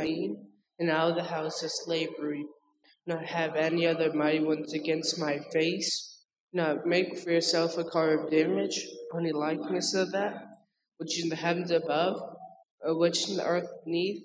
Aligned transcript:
and 0.00 0.90
out 0.90 1.10
of 1.10 1.16
the 1.16 1.24
house 1.24 1.64
of 1.64 1.72
slavery, 1.72 2.46
not 3.08 3.24
have 3.24 3.56
any 3.56 3.84
other 3.84 4.12
mighty 4.12 4.38
ones 4.38 4.72
against 4.72 5.18
my 5.18 5.40
face, 5.52 6.22
not 6.52 6.86
make 6.86 7.18
for 7.18 7.32
yourself 7.32 7.76
a 7.76 7.82
carved 7.82 8.32
image, 8.32 8.86
any 9.16 9.32
likeness 9.32 9.94
of 9.94 10.12
that, 10.12 10.44
which 10.98 11.18
is 11.18 11.24
in 11.24 11.30
the 11.30 11.36
heavens 11.36 11.72
above, 11.72 12.36
or 12.80 12.96
which 12.96 13.24
is 13.24 13.30
in 13.30 13.36
the 13.38 13.44
earth 13.44 13.68
beneath, 13.84 14.22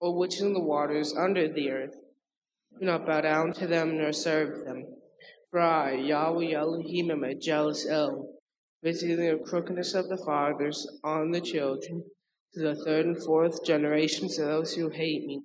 or 0.00 0.16
which 0.16 0.36
is 0.36 0.42
in 0.42 0.52
the 0.52 0.60
waters 0.60 1.12
under 1.16 1.52
the 1.52 1.68
earth. 1.68 1.96
Do 2.78 2.86
not 2.86 3.04
bow 3.04 3.20
down 3.22 3.54
to 3.54 3.66
them 3.66 3.98
nor 3.98 4.12
serve 4.12 4.64
them. 4.64 4.84
For 5.50 5.58
I, 5.58 5.94
Yahweh 5.94 6.52
Elohim, 6.52 7.10
am 7.10 7.24
a 7.24 7.34
jealous 7.34 7.88
El, 7.88 8.36
visiting 8.84 9.16
the 9.16 9.42
crookedness 9.44 9.94
of 9.94 10.08
the 10.08 10.18
fathers 10.18 10.86
on 11.02 11.32
the 11.32 11.40
children, 11.40 12.04
to 12.54 12.60
the 12.60 12.74
third 12.74 13.06
and 13.06 13.22
fourth 13.22 13.64
generations 13.64 14.38
of 14.38 14.46
those 14.46 14.74
who 14.74 14.88
hate 14.88 15.26
me, 15.26 15.42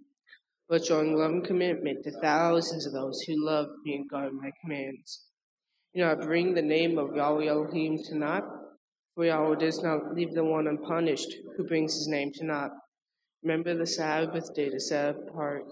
but 0.70 0.86
showing 0.86 1.16
love 1.16 1.32
and 1.32 1.46
commitment 1.46 2.04
to 2.04 2.12
thousands 2.12 2.86
of 2.86 2.94
those 2.94 3.22
who 3.22 3.46
love 3.46 3.68
me 3.84 3.96
and 3.96 4.10
guard 4.10 4.34
my 4.34 4.52
commands. 4.62 5.26
Do 5.94 6.02
not 6.02 6.22
bring 6.22 6.54
the 6.54 6.62
name 6.62 6.98
of 6.98 7.16
Yahweh 7.16 7.46
Elohim 7.46 8.00
to 8.06 8.18
naught, 8.18 8.44
for 9.14 9.26
Yahweh 9.26 9.60
does 9.60 9.84
not 9.84 10.16
leave 10.16 10.34
the 10.34 10.44
one 10.44 10.68
unpunished 10.68 11.36
who 11.56 11.68
brings 11.68 11.94
his 11.94 12.08
name 12.08 12.32
to 12.34 12.46
naught. 12.46 12.72
Remember 13.44 13.76
the 13.76 13.86
Sabbath 13.86 14.56
day 14.56 14.70
to 14.70 14.80
set 14.80 15.16
apart. 15.16 15.66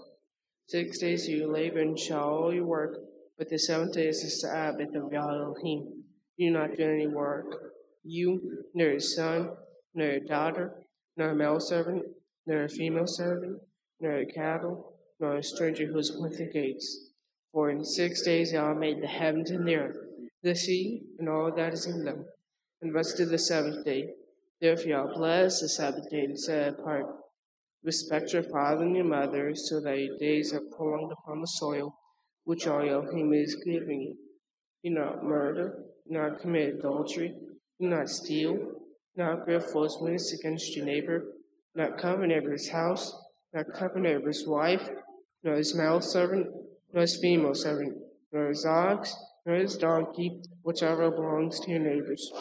Six 0.68 0.98
days 0.98 1.26
you 1.28 1.50
labor 1.50 1.80
and 1.80 1.98
shall 1.98 2.28
all 2.28 2.54
your 2.54 2.66
work, 2.66 2.98
but 3.36 3.48
the 3.48 3.58
seventh 3.58 3.94
day 3.94 4.08
is 4.08 4.22
the 4.22 4.30
Sabbath 4.30 4.94
of 4.94 5.12
Yahweh 5.12 5.34
Elohim. 5.34 6.04
Do 6.38 6.50
not 6.50 6.76
do 6.76 6.84
any 6.84 7.06
work. 7.08 7.46
You, 8.04 8.64
nor 8.74 8.90
your 8.90 9.00
son, 9.00 9.50
nor 9.94 10.06
your 10.06 10.20
daughter, 10.20 10.72
nor 11.16 11.30
a 11.30 11.34
male 11.34 11.60
servant, 11.60 12.04
nor 12.46 12.64
a 12.64 12.68
female 12.68 13.06
servant, 13.06 13.60
nor 14.00 14.18
a 14.18 14.26
cattle, 14.26 14.94
nor 15.20 15.36
a 15.36 15.42
stranger 15.42 15.86
who 15.86 15.98
is 15.98 16.12
within 16.12 16.46
the 16.46 16.52
gates. 16.52 17.10
For 17.52 17.70
in 17.70 17.84
six 17.84 18.22
days 18.22 18.52
Yahweh 18.52 18.78
made 18.78 19.02
the 19.02 19.06
heavens 19.06 19.50
and 19.50 19.66
the 19.66 19.76
earth, 19.76 19.96
the 20.42 20.54
sea, 20.54 21.02
and 21.18 21.28
all 21.28 21.52
that 21.54 21.74
is 21.74 21.86
in 21.86 22.04
them, 22.04 22.24
and 22.80 22.94
rested 22.94 23.28
the 23.28 23.38
seventh 23.38 23.84
day. 23.84 24.14
Therefore 24.60 24.86
Yahweh 24.86 25.14
blessed 25.14 25.60
the 25.60 25.68
Sabbath 25.68 26.10
day 26.10 26.24
and 26.24 26.38
set 26.38 26.74
apart. 26.74 27.06
Respect 27.84 28.32
your 28.32 28.44
father 28.44 28.84
and 28.84 28.96
your 28.96 29.04
mother, 29.04 29.54
so 29.54 29.80
that 29.80 29.98
your 29.98 30.16
days 30.18 30.52
are 30.52 30.62
prolonged 30.76 31.12
upon 31.12 31.40
the 31.40 31.46
soil 31.46 31.94
which 32.44 32.66
all 32.66 32.80
Elohim 32.80 33.32
is 33.32 33.54
giving 33.64 34.00
you. 34.00 34.16
Do 34.82 34.90
not 34.90 35.24
murder, 35.24 35.84
do 36.08 36.14
not 36.14 36.40
commit 36.40 36.74
adultery, 36.74 37.34
do 37.80 37.88
not 37.88 38.08
steal, 38.08 38.81
not 39.16 39.46
bear 39.46 39.60
false 39.60 39.98
witness 40.00 40.32
against 40.32 40.74
your 40.74 40.86
neighbor, 40.86 41.24
not 41.74 41.98
covet 41.98 42.28
neighbor's 42.28 42.68
house, 42.68 43.14
not 43.52 43.66
covet 43.74 44.02
neighbor's 44.02 44.44
wife, 44.46 44.88
nor 45.42 45.56
his 45.56 45.74
male 45.74 46.00
servant, 46.00 46.46
nor 46.92 47.02
his 47.02 47.16
female 47.16 47.54
servant, 47.54 47.96
nor 48.32 48.48
his 48.48 48.64
ox, 48.64 49.14
nor 49.44 49.56
his 49.56 49.76
donkey, 49.76 50.40
whichever 50.62 51.10
belongs 51.10 51.60
to 51.60 51.70
your 51.70 51.80
neighbors. 51.80 52.32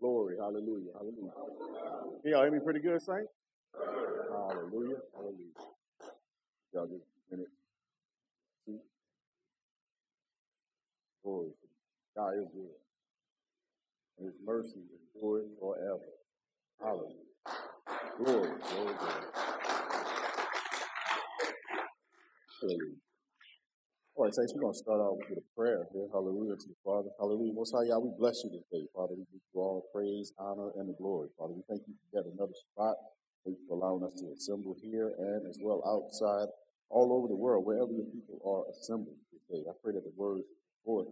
Glory, 0.00 0.36
hallelujah, 0.38 0.92
hallelujah. 0.94 1.32
Can 2.22 2.30
y'all 2.30 2.42
hear 2.42 2.52
me 2.52 2.60
pretty 2.60 2.80
good, 2.80 3.02
Saint? 3.02 3.26
Hallelujah, 3.74 4.96
hallelujah. 5.14 5.52
Y'all 6.72 6.86
just 6.86 7.02
a 7.32 7.34
minute. 7.34 7.48
God 11.26 12.38
is 12.38 12.46
good. 12.54 12.78
And 14.18 14.26
his 14.30 14.38
mercy 14.46 14.78
endures 14.94 15.50
forever. 15.58 16.06
Hallelujah. 16.78 17.26
Glory, 18.16 18.50
glory, 18.62 18.94
glory. 18.94 19.26
Hallelujah. 22.62 23.02
All 24.14 24.24
right, 24.24 24.34
Saints, 24.34 24.54
we're 24.54 24.62
going 24.62 24.72
to 24.72 24.78
start 24.78 25.00
out 25.02 25.18
with 25.18 25.38
a 25.42 25.46
prayer 25.58 25.82
here. 25.92 26.06
Hallelujah 26.14 26.54
to 26.54 26.68
the 26.70 26.78
Father. 26.86 27.10
Hallelujah. 27.18 27.52
Most 27.52 27.74
High, 27.74 27.90
y'all, 27.90 28.00
we 28.06 28.14
bless 28.16 28.40
you 28.44 28.50
this 28.54 28.64
day, 28.70 28.86
Father. 28.94 29.18
We 29.18 29.26
give 29.28 29.42
you 29.42 29.60
all 29.60 29.84
praise, 29.92 30.32
honor, 30.38 30.70
and 30.78 30.94
glory. 30.96 31.28
Father, 31.36 31.52
we 31.58 31.62
thank 31.68 31.82
you 31.90 31.94
for 31.98 32.06
yet 32.22 32.24
another 32.30 32.54
spot. 32.70 32.94
Thank 33.44 33.58
you 33.58 33.66
for 33.66 33.74
allowing 33.76 34.06
us 34.06 34.14
to 34.22 34.30
assemble 34.30 34.76
here 34.80 35.10
and 35.18 35.42
as 35.50 35.58
well 35.60 35.82
outside, 35.82 36.48
all 36.88 37.10
over 37.12 37.26
the 37.28 37.36
world, 37.36 37.66
wherever 37.66 37.90
your 37.90 38.06
people 38.14 38.38
are 38.46 38.70
assembled 38.70 39.18
this 39.34 39.42
day. 39.50 39.66
I 39.66 39.74
pray 39.82 39.92
that 39.92 40.06
the 40.06 40.14
words 40.16 40.46
forth 40.86 41.08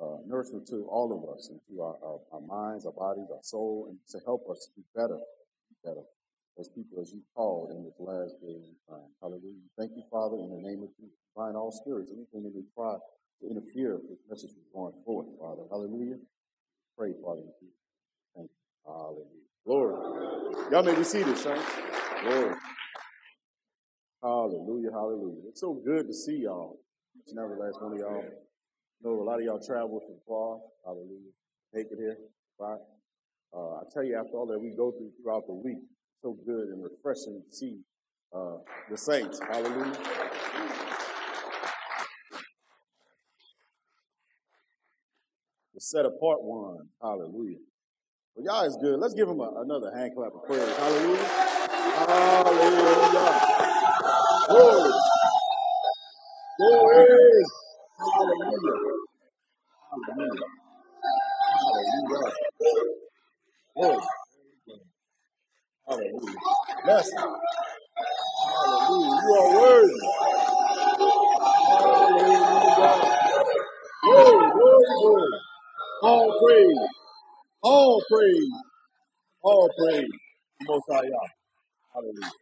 uh, 0.00 0.22
to 0.70 0.86
all 0.88 1.10
of 1.10 1.36
us 1.36 1.50
and 1.50 1.60
to 1.68 1.82
our, 1.82 1.96
our, 2.02 2.20
our 2.32 2.40
minds, 2.40 2.86
our 2.86 2.92
bodies, 2.92 3.26
our 3.32 3.42
soul, 3.42 3.86
and 3.90 3.98
to 4.08 4.24
help 4.24 4.48
us 4.50 4.70
be 4.76 4.82
better, 4.94 5.18
better 5.84 6.06
as 6.58 6.68
people 6.68 7.00
as 7.00 7.12
you 7.12 7.20
called 7.34 7.70
in 7.70 7.82
this 7.84 7.98
last 7.98 8.34
day 8.40 8.54
and 8.54 8.78
time. 8.88 9.10
Hallelujah. 9.20 9.66
Thank 9.78 9.92
you, 9.96 10.02
Father, 10.10 10.36
in 10.36 10.50
the 10.50 10.62
name 10.62 10.82
of 10.82 10.90
Jesus. 10.96 11.18
Bind 11.36 11.56
all 11.56 11.72
spirits, 11.72 12.10
anything 12.14 12.42
that 12.44 12.54
may 12.54 12.66
try 12.74 12.94
to 12.94 13.50
interfere 13.50 13.96
with 13.96 14.18
this 14.18 14.24
message 14.30 14.56
going 14.74 14.94
forth, 15.04 15.26
Father. 15.38 15.62
Hallelujah. 15.70 16.18
Pray, 16.96 17.12
Father, 17.22 17.42
in 17.42 17.52
Jesus. 17.60 17.82
Thank 18.34 18.50
you. 18.50 18.62
Hallelujah. 18.86 19.46
Glory. 19.66 20.70
Y'all 20.72 20.82
may 20.82 20.94
be 20.94 21.04
seated, 21.04 21.36
saints. 21.38 21.62
Glory. 22.22 22.54
Hallelujah, 24.22 24.90
hallelujah. 24.90 25.42
It's 25.48 25.60
so 25.60 25.74
good 25.74 26.08
to 26.08 26.14
see 26.14 26.42
y'all. 26.42 26.78
Each 27.16 27.34
and 27.36 27.58
last 27.58 27.80
one 27.82 27.92
of 27.92 27.98
y'all. 27.98 28.24
Know 29.02 29.20
a 29.20 29.22
lot 29.22 29.38
of 29.38 29.44
y'all 29.44 29.60
travel 29.64 30.00
from 30.00 30.16
far. 30.26 30.58
Hallelujah. 30.84 31.32
Make 31.72 31.86
it 31.90 31.98
here. 31.98 32.16
Right? 32.58 32.80
Uh, 33.54 33.76
I 33.76 33.82
tell 33.92 34.04
you, 34.04 34.16
after 34.16 34.36
all 34.36 34.46
that 34.46 34.58
we 34.58 34.70
go 34.76 34.90
through 34.90 35.12
throughout 35.22 35.46
the 35.46 35.54
week, 35.54 35.78
so 36.22 36.36
good 36.44 36.68
and 36.68 36.82
refreshing 36.82 37.42
to 37.48 37.56
see 37.56 37.78
uh, 38.34 38.56
the 38.90 38.98
saints. 38.98 39.40
Hallelujah. 39.40 39.96
The 45.74 45.80
set 45.80 46.04
apart 46.04 46.42
one. 46.42 46.88
Hallelujah. 47.00 47.58
Well, 48.34 48.44
Yah 48.44 48.66
is 48.66 48.76
good. 48.82 48.98
Let's 48.98 49.14
give 49.14 49.28
him 49.28 49.40
a, 49.40 49.62
another 49.62 49.92
hand 49.96 50.12
clap 50.16 50.32
of 50.34 50.44
praise. 50.46 50.76
Hallelujah. 50.76 51.28
Hallelujah. 51.94 53.40
Glory. 54.48 54.92
Glory. 56.58 57.42
Hallelujah. 57.98 58.78
Hallelujah. 59.90 60.48
Hallelujah. 61.54 62.32
Glory. 63.76 63.98
Hallelujah. 65.88 66.36
Bless. 66.84 67.10
Hallelujah. 68.44 69.22
You 69.22 69.34
are 69.34 69.60
worthy. 69.60 70.00
Hallelujah. 71.68 73.16
Glory, 74.04 74.52
glory, 74.52 74.86
glory. 75.00 75.30
All 76.02 76.40
praise. 76.42 76.88
All 77.62 78.02
praise. 78.10 78.52
All 79.42 79.70
praise. 79.78 80.10
Most 80.68 80.84
High 80.90 81.02
Yah. 81.04 81.28
Hallelujah. 81.94 82.32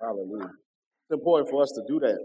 Hallelujah. 0.00 0.50
It's 1.04 1.12
important 1.12 1.50
for 1.50 1.62
us 1.62 1.70
to 1.76 1.82
do 1.88 2.00
that 2.00 2.18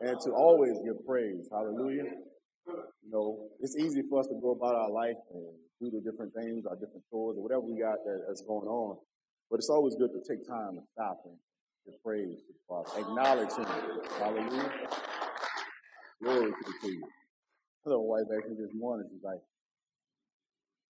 and 0.00 0.20
to 0.20 0.30
always 0.32 0.78
give 0.84 1.04
praise. 1.06 1.48
Hallelujah. 1.52 2.04
You 3.04 3.10
know, 3.10 3.48
it's 3.60 3.76
easy 3.76 4.02
for 4.08 4.20
us 4.20 4.26
to 4.28 4.34
go 4.42 4.52
about 4.52 4.74
our 4.76 4.90
life 4.90 5.16
and 5.34 5.46
do 5.80 5.90
the 5.90 6.00
different 6.00 6.34
things, 6.34 6.66
our 6.66 6.76
different 6.76 7.04
chores, 7.10 7.36
or 7.36 7.42
whatever 7.42 7.62
we 7.62 7.80
got 7.80 7.98
that, 8.04 8.24
that's 8.28 8.42
going 8.42 8.68
on. 8.68 8.98
But 9.50 9.58
it's 9.58 9.70
always 9.70 9.96
good 9.96 10.10
to 10.12 10.20
take 10.28 10.46
time 10.48 10.76
to 10.76 10.82
stop 10.94 11.22
and 11.26 11.36
give 11.86 12.02
praise 12.04 12.38
the 12.48 12.54
Father. 12.68 12.90
Acknowledge 13.00 13.52
Him. 13.52 13.66
Hallelujah. 14.18 14.72
Glory 16.22 16.50
to 16.52 16.64
the 16.66 16.74
King. 16.88 17.00
Hello, 17.84 18.00
wife 18.00 18.26
asked 18.36 18.50
me 18.50 18.56
this 18.60 18.74
morning. 18.74 19.08
She's 19.12 19.24
like, 19.24 19.40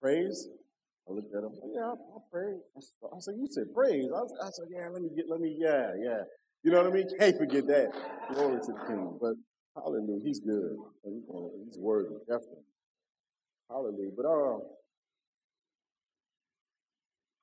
praise? 0.03 0.49
I 1.09 1.13
looked 1.13 1.35
at 1.35 1.43
him. 1.45 1.53
Yeah, 1.75 1.93
I, 1.93 1.95
I. 1.95 2.19
I 3.17 3.21
said, 3.21 3.35
you 3.39 3.47
said 3.51 3.67
praise. 3.75 4.07
I, 4.15 4.21
was- 4.23 4.39
I 4.43 4.51
said, 4.51 4.67
yeah, 4.71 4.89
let 4.93 5.03
me 5.03 5.11
get, 5.17 5.27
let 5.29 5.41
me, 5.41 5.57
yeah, 5.59 5.93
yeah. 6.03 6.23
You 6.63 6.73
know 6.73 6.83
what 6.83 6.93
I 6.93 6.95
mean? 6.95 7.07
Can't 7.19 7.39
forget 7.39 7.67
that. 7.69 7.89
Glory 8.35 8.61
to 8.61 8.73
the 8.73 8.87
King. 8.87 9.19
But 9.21 9.35
hallelujah, 9.75 10.21
he's 10.23 10.41
good. 10.41 10.77
He's 11.05 11.79
worthy, 11.79 12.17
definitely. 12.29 12.69
Hallelujah. 13.71 14.11
But 14.15 14.27
uh, 14.27 14.59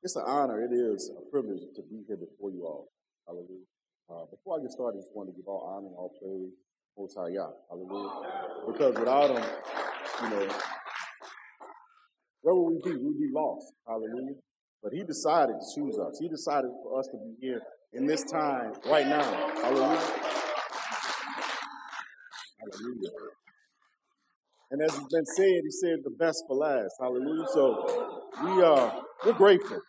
it's 0.04 0.16
an 0.16 0.24
honor. 0.28 0.62
It 0.62 0.72
is 0.72 1.10
a 1.18 1.31
privilege 1.31 1.62
to 1.75 1.81
be 1.90 2.04
here 2.08 2.18
before 2.18 2.52
you 2.52 2.64
all. 2.64 2.90
Hallelujah. 3.25 3.66
Uh, 4.10 4.25
before 4.30 4.60
I 4.60 4.62
get 4.62 4.72
started, 4.72 5.00
I 5.00 5.02
just 5.02 5.16
want 5.16 5.30
to 5.30 5.36
give 5.36 5.48
all 5.48 5.66
honor 5.66 5.88
and 5.88 5.96
all 5.98 6.13
praise 6.22 6.54
Most 6.98 7.18
High 7.18 7.34
Yah. 7.34 7.50
Hallelujah. 7.70 8.12
Because 8.68 8.96
without 9.00 9.31
him, 9.31 9.44
you 10.24 10.30
know, 10.30 10.54
where 12.42 12.56
would 12.56 12.80
we 12.86 12.92
be? 12.92 12.98
We'd 12.98 13.20
be 13.20 13.30
lost. 13.34 13.74
Hallelujah. 13.88 14.36
But 14.84 14.94
he 14.94 15.04
decided 15.04 15.56
to 15.60 15.66
choose 15.75 15.98
us. 15.98 16.20
He 16.22 16.30
decided 16.30 16.70
for 16.84 17.00
us 17.00 17.08
to 17.08 17.18
be 17.18 17.36
here 17.42 17.62
in 17.94 18.06
this 18.06 18.24
time 18.25 18.74
right 18.86 19.07
now. 19.07 19.24
Hallelujah. 19.62 20.13
Hallelujah. 22.60 23.12
And 24.72 24.81
as 24.81 24.94
it's 24.95 25.13
been 25.13 25.25
said, 25.25 25.62
he 25.63 25.72
said 25.72 26.00
the 26.04 26.16
best 26.19 26.44
for 26.48 26.57
last. 26.57 26.92
Hallelujah. 27.00 27.45
So 27.54 28.24
we 28.44 28.63
are 28.63 29.01
we're 29.25 29.34
grateful. 29.34 29.80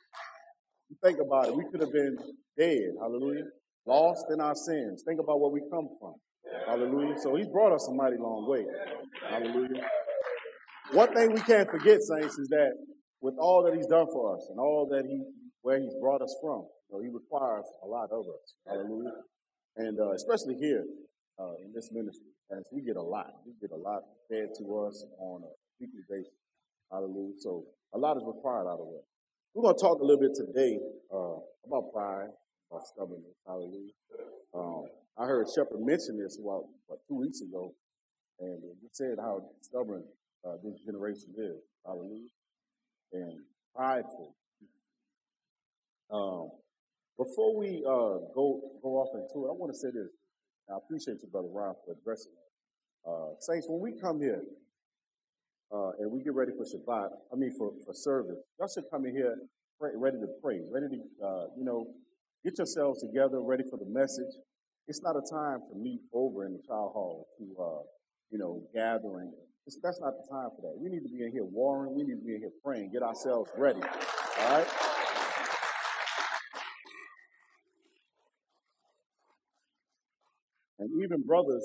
You 0.88 0.96
think 1.02 1.18
about 1.24 1.48
it, 1.48 1.56
we 1.56 1.64
could 1.70 1.80
have 1.80 1.92
been 1.92 2.16
dead. 2.56 2.94
Hallelujah. 3.00 3.44
Lost 3.86 4.24
in 4.32 4.40
our 4.40 4.54
sins. 4.54 5.02
Think 5.06 5.20
about 5.20 5.40
where 5.40 5.50
we 5.50 5.60
come 5.70 5.88
from. 6.00 6.14
Hallelujah. 6.66 7.16
So 7.22 7.34
he's 7.34 7.48
brought 7.48 7.74
us 7.74 7.88
a 7.88 7.94
mighty 7.94 8.16
long 8.18 8.48
way. 8.48 8.64
Hallelujah. 9.28 9.82
One 10.92 11.12
thing 11.12 11.32
we 11.32 11.40
can't 11.40 11.70
forget, 11.70 12.00
saints, 12.00 12.38
is 12.38 12.48
that 12.48 12.72
with 13.20 13.34
all 13.38 13.62
that 13.64 13.74
he's 13.74 13.86
done 13.86 14.06
for 14.12 14.36
us 14.36 14.46
and 14.50 14.58
all 14.58 14.88
that 14.90 15.04
he 15.04 15.22
where 15.62 15.80
he's 15.80 15.94
brought 16.00 16.22
us 16.22 16.34
from, 16.40 16.64
know, 16.90 17.00
he 17.00 17.08
requires 17.08 17.64
a 17.82 17.86
lot 17.86 18.10
of 18.10 18.24
us. 18.26 18.54
Hallelujah. 18.66 19.12
And 19.76 19.98
uh, 20.00 20.12
especially 20.12 20.56
here 20.56 20.84
uh, 21.38 21.54
in 21.64 21.72
this 21.72 21.90
ministry, 21.92 22.32
as 22.50 22.64
we 22.72 22.82
get 22.82 22.96
a 22.96 23.02
lot, 23.02 23.30
we 23.46 23.52
get 23.60 23.70
a 23.72 23.76
lot 23.80 24.02
fed 24.28 24.48
to 24.58 24.64
us 24.86 25.04
on 25.18 25.42
a 25.42 25.52
weekly 25.80 26.00
basis. 26.08 26.32
Hallelujah. 26.90 27.34
So 27.40 27.64
a 27.94 27.98
lot 27.98 28.16
is 28.16 28.24
required 28.26 28.66
out 28.66 28.80
of 28.80 28.88
us. 28.88 29.04
We're 29.54 29.62
going 29.62 29.76
to 29.76 29.80
talk 29.80 30.00
a 30.00 30.04
little 30.04 30.20
bit 30.20 30.34
today 30.34 30.78
uh, 31.12 31.40
about 31.66 31.92
pride, 31.92 32.30
about 32.70 32.86
stubbornness. 32.86 33.36
Hallelujah. 33.46 33.92
Um, 34.54 34.84
I 35.16 35.26
heard 35.26 35.46
Shepard 35.54 35.80
mention 35.80 36.18
this 36.18 36.38
about 36.38 36.64
what, 36.86 37.00
two 37.08 37.16
weeks 37.16 37.40
ago, 37.40 37.74
and 38.40 38.62
he 38.80 38.88
said 38.92 39.16
how 39.20 39.40
stubborn 39.60 40.04
uh, 40.46 40.56
this 40.62 40.80
generation 40.86 41.34
is. 41.36 41.60
Hallelujah. 41.84 42.28
And 43.12 43.40
prideful. 43.74 44.34
Um, 46.10 46.50
before 47.18 47.56
we 47.56 47.84
uh, 47.84 48.22
go 48.34 48.62
go 48.82 49.02
off 49.02 49.10
into 49.14 49.46
it, 49.46 49.50
I 49.50 49.54
want 49.58 49.72
to 49.72 49.78
say 49.78 49.88
this. 49.90 50.08
I 50.70 50.76
appreciate 50.76 51.18
you, 51.22 51.28
Brother 51.28 51.48
Ron, 51.50 51.74
for 51.84 51.92
addressing. 51.92 52.32
Uh, 53.06 53.34
Saints, 53.40 53.66
when 53.68 53.80
we 53.80 53.98
come 53.98 54.20
here 54.20 54.42
uh, 55.72 55.90
and 55.98 56.10
we 56.10 56.22
get 56.22 56.34
ready 56.34 56.52
for 56.52 56.64
Shabbat, 56.64 57.10
I 57.32 57.36
mean 57.36 57.52
for, 57.56 57.72
for 57.84 57.94
service, 57.94 58.36
y'all 58.58 58.68
should 58.68 58.84
come 58.90 59.06
in 59.06 59.14
here 59.14 59.34
pray, 59.80 59.90
ready 59.94 60.18
to 60.18 60.26
pray, 60.42 60.60
ready 60.70 60.86
to, 60.88 61.26
uh, 61.26 61.46
you 61.56 61.64
know, 61.64 61.86
get 62.44 62.58
yourselves 62.58 63.00
together, 63.00 63.40
ready 63.40 63.64
for 63.70 63.78
the 63.78 63.86
message. 63.86 64.34
It's 64.86 65.02
not 65.02 65.16
a 65.16 65.22
time 65.30 65.60
to 65.70 65.78
meet 65.78 66.00
over 66.12 66.46
in 66.46 66.52
the 66.52 66.60
child 66.66 66.92
hall 66.92 67.28
to, 67.38 67.44
uh, 67.62 67.82
you 68.30 68.38
know, 68.38 68.62
gathering. 68.74 69.32
It's, 69.66 69.78
that's 69.82 70.00
not 70.00 70.14
the 70.16 70.26
time 70.32 70.48
for 70.56 70.62
that. 70.62 70.74
We 70.78 70.88
need 70.88 71.02
to 71.02 71.08
be 71.08 71.22
in 71.24 71.32
here 71.32 71.44
warring. 71.44 71.94
We 71.94 72.02
need 72.02 72.20
to 72.20 72.24
be 72.26 72.34
in 72.34 72.40
here 72.40 72.52
praying, 72.64 72.90
get 72.92 73.02
ourselves 73.02 73.50
ready. 73.56 73.80
All 73.82 74.58
right? 74.58 74.67
And 80.78 80.90
even 81.02 81.22
brothers, 81.22 81.64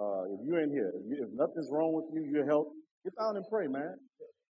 uh, 0.00 0.24
if 0.32 0.40
you're 0.44 0.60
in 0.60 0.70
here, 0.70 0.92
if, 0.94 1.04
you, 1.08 1.24
if 1.24 1.30
nothing's 1.32 1.68
wrong 1.70 1.92
with 1.92 2.06
you, 2.12 2.24
your 2.30 2.46
health, 2.46 2.68
get 3.04 3.12
down 3.18 3.36
and 3.36 3.44
pray, 3.50 3.66
man. 3.66 3.96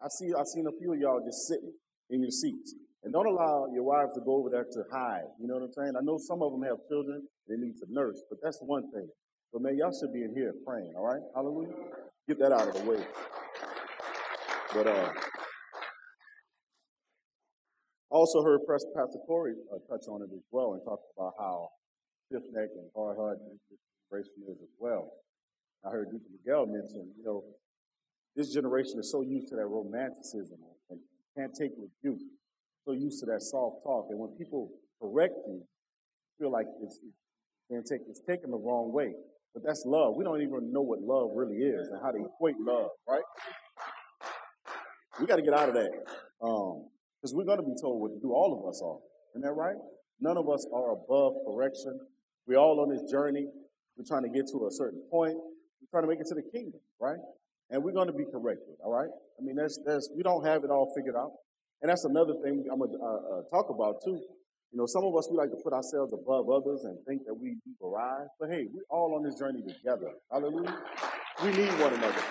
I 0.02 0.08
see, 0.08 0.32
I've 0.36 0.46
seen 0.46 0.66
a 0.66 0.74
few 0.78 0.92
of 0.92 0.98
y'all 1.00 1.20
just 1.24 1.48
sitting 1.48 1.72
in 2.10 2.20
your 2.20 2.30
seats. 2.30 2.74
And 3.04 3.12
don't 3.12 3.26
allow 3.26 3.66
your 3.72 3.84
wives 3.84 4.14
to 4.14 4.20
go 4.24 4.36
over 4.40 4.48
there 4.48 4.64
to 4.64 4.80
hide. 4.92 5.28
You 5.40 5.46
know 5.46 5.54
what 5.54 5.64
I'm 5.64 5.72
saying? 5.72 5.92
I 5.96 6.02
know 6.02 6.16
some 6.16 6.42
of 6.42 6.52
them 6.52 6.62
have 6.62 6.80
children, 6.88 7.28
they 7.48 7.56
need 7.56 7.76
to 7.80 7.86
nurse, 7.88 8.20
but 8.28 8.38
that's 8.42 8.58
one 8.60 8.90
thing. 8.92 9.08
But 9.52 9.62
man, 9.62 9.76
y'all 9.76 9.92
should 9.92 10.12
be 10.12 10.24
in 10.24 10.32
here 10.34 10.54
praying, 10.66 10.94
all 10.96 11.04
right? 11.04 11.20
Hallelujah. 11.34 11.74
Get 12.26 12.38
that 12.40 12.52
out 12.52 12.68
of 12.68 12.74
the 12.74 12.90
way. 12.90 13.04
But 14.72 14.86
uh, 14.88 15.12
also 18.10 18.42
heard 18.42 18.60
Pastor 18.66 19.18
Corey 19.26 19.54
uh, 19.72 19.78
touch 19.88 20.08
on 20.08 20.22
it 20.22 20.30
as 20.32 20.42
well 20.50 20.72
and 20.72 20.82
talk 20.82 21.00
about 21.16 21.34
how 21.38 21.68
stiff 22.26 22.42
necked 22.52 22.72
and 22.74 22.88
hard 22.96 23.16
hearted 23.18 23.42
generation 24.14 24.32
is 24.48 24.60
as 24.62 24.68
well. 24.78 25.12
I 25.84 25.90
heard 25.90 26.10
Deacon 26.10 26.28
Miguel 26.32 26.66
mention, 26.66 27.10
you 27.16 27.24
know, 27.24 27.42
this 28.36 28.52
generation 28.52 28.98
is 28.98 29.10
so 29.10 29.22
used 29.22 29.48
to 29.48 29.56
that 29.56 29.66
romanticism 29.66 30.58
and 30.90 30.98
can't 31.36 31.52
take 31.54 31.70
rebuke, 31.78 32.20
so 32.84 32.92
used 32.92 33.20
to 33.20 33.26
that 33.26 33.42
soft 33.42 33.82
talk. 33.84 34.06
And 34.10 34.18
when 34.18 34.30
people 34.36 34.70
correct 35.00 35.34
you, 35.46 35.62
feel 36.38 36.50
like 36.50 36.66
it's, 36.82 36.98
it's, 37.70 37.90
take, 37.90 38.00
it's 38.08 38.20
taken 38.20 38.50
the 38.50 38.56
wrong 38.56 38.92
way. 38.92 39.12
But 39.52 39.62
that's 39.64 39.84
love. 39.86 40.14
We 40.16 40.24
don't 40.24 40.42
even 40.42 40.72
know 40.72 40.82
what 40.82 41.00
love 41.00 41.30
really 41.34 41.58
is 41.58 41.88
and 41.88 42.00
how 42.02 42.10
to 42.10 42.18
equate 42.18 42.56
love, 42.58 42.90
right? 43.08 43.22
We 45.20 45.26
got 45.26 45.36
to 45.36 45.42
get 45.42 45.54
out 45.54 45.68
of 45.68 45.74
that. 45.76 45.90
Because 46.40 47.32
um, 47.32 47.36
we're 47.36 47.44
going 47.44 47.58
to 47.58 47.64
be 47.64 47.76
told 47.80 48.00
what 48.00 48.08
to 48.14 48.20
do. 48.20 48.32
All 48.32 48.58
of 48.58 48.68
us 48.68 48.82
are. 48.82 48.98
Isn't 49.34 49.42
that 49.42 49.52
right? 49.52 49.76
None 50.20 50.36
of 50.36 50.48
us 50.48 50.66
are 50.74 50.92
above 50.92 51.34
correction. 51.46 52.00
We're 52.48 52.58
all 52.58 52.80
on 52.80 52.88
this 52.90 53.08
journey. 53.10 53.46
We're 53.96 54.04
trying 54.04 54.22
to 54.22 54.28
get 54.28 54.48
to 54.52 54.66
a 54.66 54.70
certain 54.70 55.02
point. 55.10 55.34
We're 55.34 55.90
trying 55.90 56.04
to 56.04 56.08
make 56.08 56.20
it 56.20 56.26
to 56.28 56.34
the 56.34 56.42
kingdom, 56.42 56.80
right? 57.00 57.18
And 57.70 57.82
we're 57.82 57.92
going 57.92 58.08
to 58.08 58.12
be 58.12 58.24
corrected, 58.24 58.74
all 58.84 58.92
right? 58.92 59.08
I 59.38 59.42
mean, 59.42 59.56
that's, 59.56 59.78
that's, 59.86 60.10
we 60.14 60.22
don't 60.22 60.44
have 60.44 60.64
it 60.64 60.70
all 60.70 60.92
figured 60.94 61.16
out. 61.16 61.32
And 61.82 61.90
that's 61.90 62.04
another 62.04 62.34
thing 62.42 62.64
I'm 62.70 62.78
going 62.78 62.92
to 62.92 62.98
uh, 62.98 63.38
uh, 63.38 63.42
talk 63.50 63.70
about 63.70 64.02
too. 64.04 64.20
You 64.72 64.78
know, 64.78 64.86
some 64.86 65.04
of 65.04 65.14
us, 65.14 65.28
we 65.30 65.36
like 65.36 65.50
to 65.50 65.56
put 65.62 65.72
ourselves 65.72 66.12
above 66.12 66.50
others 66.50 66.84
and 66.84 66.98
think 67.06 67.24
that 67.26 67.34
we, 67.34 67.56
we 67.64 67.74
arrive. 67.86 68.26
But 68.40 68.50
hey, 68.50 68.66
we're 68.72 68.82
all 68.90 69.14
on 69.14 69.22
this 69.22 69.38
journey 69.38 69.62
together. 69.62 70.10
Hallelujah. 70.30 70.76
We 71.42 71.50
need 71.50 71.70
one 71.78 71.94
another. 71.94 72.22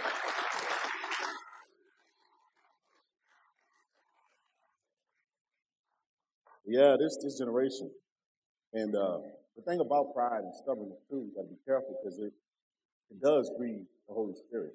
Yeah, 6.66 6.96
this 7.00 7.18
this 7.22 7.38
generation. 7.38 7.92
And 8.74 8.96
uh, 8.96 9.20
the 9.56 9.62
thing 9.62 9.80
about 9.80 10.14
pride 10.14 10.44
and 10.44 10.54
stubbornness 10.56 11.02
too, 11.10 11.28
you 11.28 11.32
gotta 11.36 11.48
be 11.48 11.60
careful 11.66 11.96
because 12.02 12.20
it 12.20 12.34
it 13.12 13.22
does 13.22 13.52
grieve 13.58 13.86
the 14.08 14.14
Holy 14.14 14.34
Spirit. 14.34 14.74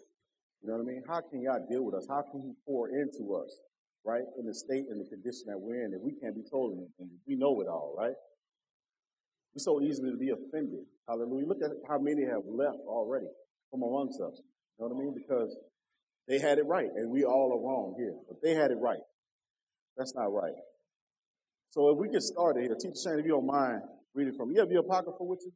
You 0.62 0.68
know 0.68 0.76
what 0.76 0.82
I 0.82 0.86
mean? 0.86 1.02
How 1.06 1.20
can 1.20 1.44
God 1.44 1.68
deal 1.68 1.84
with 1.84 1.94
us? 1.94 2.06
How 2.08 2.22
can 2.22 2.42
He 2.42 2.52
pour 2.66 2.88
into 2.88 3.34
us, 3.34 3.60
right? 4.04 4.22
In 4.38 4.46
the 4.46 4.54
state 4.54 4.86
and 4.90 5.00
the 5.00 5.08
condition 5.08 5.46
that 5.46 5.58
we're 5.58 5.84
in, 5.84 5.92
if 5.94 6.00
we 6.00 6.12
can't 6.12 6.34
be 6.34 6.44
told 6.48 6.72
anything, 6.72 7.10
we 7.26 7.36
know 7.36 7.60
it 7.60 7.68
all, 7.68 7.94
right? 7.98 8.14
We're 9.54 9.62
so 9.62 9.80
easily 9.80 10.10
to 10.10 10.16
be 10.16 10.30
offended. 10.30 10.84
Hallelujah. 11.08 11.46
Look 11.46 11.62
at 11.62 11.70
how 11.88 11.98
many 11.98 12.24
have 12.24 12.42
left 12.46 12.78
already 12.86 13.28
from 13.70 13.82
amongst 13.82 14.20
us. 14.20 14.40
You 14.78 14.86
know 14.86 14.94
what 14.94 14.96
I 14.96 15.04
mean? 15.04 15.14
Because 15.14 15.56
they 16.28 16.38
had 16.38 16.58
it 16.58 16.66
right, 16.66 16.90
and 16.94 17.10
we 17.10 17.24
all 17.24 17.52
are 17.52 17.60
wrong 17.60 17.94
here. 17.98 18.14
But 18.28 18.42
they 18.42 18.54
had 18.54 18.70
it 18.70 18.78
right. 18.78 19.00
That's 19.96 20.14
not 20.14 20.32
right. 20.32 20.54
So 21.70 21.90
if 21.90 21.98
we 21.98 22.08
get 22.08 22.22
started 22.22 22.62
here, 22.62 22.74
Teacher 22.74 22.94
Shane, 23.02 23.18
if 23.18 23.24
you 23.24 23.32
don't 23.32 23.46
mind, 23.46 23.82
reading 24.14 24.34
from. 24.34 24.50
You 24.50 24.60
have 24.60 24.70
your 24.70 24.80
apocrypha 24.80 25.22
with 25.22 25.40
you? 25.44 25.52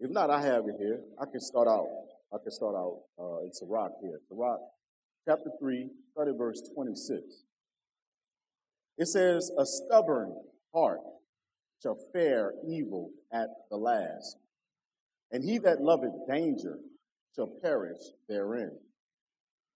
If 0.00 0.10
not, 0.10 0.30
I 0.30 0.42
have 0.42 0.64
it 0.66 0.76
here. 0.78 1.00
I 1.20 1.26
can 1.26 1.40
start 1.40 1.68
out. 1.68 1.86
I 2.32 2.38
can 2.42 2.50
start 2.50 2.74
out. 2.74 3.02
Uh, 3.18 3.44
it's 3.46 3.60
Sirach 3.60 3.92
here. 4.00 4.18
The 4.28 4.34
Sirach, 4.34 4.60
chapter 5.28 5.50
3, 5.60 5.88
starting 6.12 6.38
verse 6.38 6.62
26. 6.74 7.20
It 8.98 9.06
says, 9.06 9.50
A 9.58 9.64
stubborn 9.64 10.34
heart 10.74 11.00
shall 11.82 11.98
fare 12.12 12.54
evil 12.68 13.10
at 13.32 13.48
the 13.70 13.76
last, 13.76 14.36
and 15.30 15.44
he 15.44 15.58
that 15.58 15.80
loveth 15.80 16.26
danger 16.28 16.78
shall 17.34 17.52
perish 17.62 17.98
therein. 18.28 18.72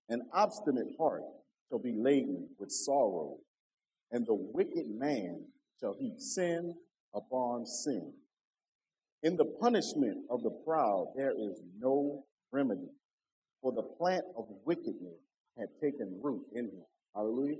An 0.08 0.22
obstinate 0.32 0.94
heart 0.98 1.22
shall 1.68 1.78
be 1.78 1.92
laden 1.92 2.48
with 2.58 2.70
sorrow, 2.70 3.36
and 4.10 4.26
the 4.26 4.34
wicked 4.34 4.88
man 4.88 5.44
shall 5.80 5.96
heap 5.98 6.18
sin 6.18 6.74
upon 7.14 7.66
sin. 7.66 8.12
In 9.22 9.36
the 9.36 9.44
punishment 9.60 10.18
of 10.30 10.42
the 10.42 10.50
proud, 10.64 11.12
there 11.16 11.32
is 11.32 11.60
no 11.78 12.24
remedy, 12.52 12.90
for 13.62 13.72
the 13.72 13.82
plant 13.82 14.24
of 14.36 14.44
wickedness 14.64 15.18
had 15.58 15.68
taken 15.80 16.20
root 16.22 16.42
in 16.52 16.66
him. 16.66 16.84
Hallelujah. 17.14 17.56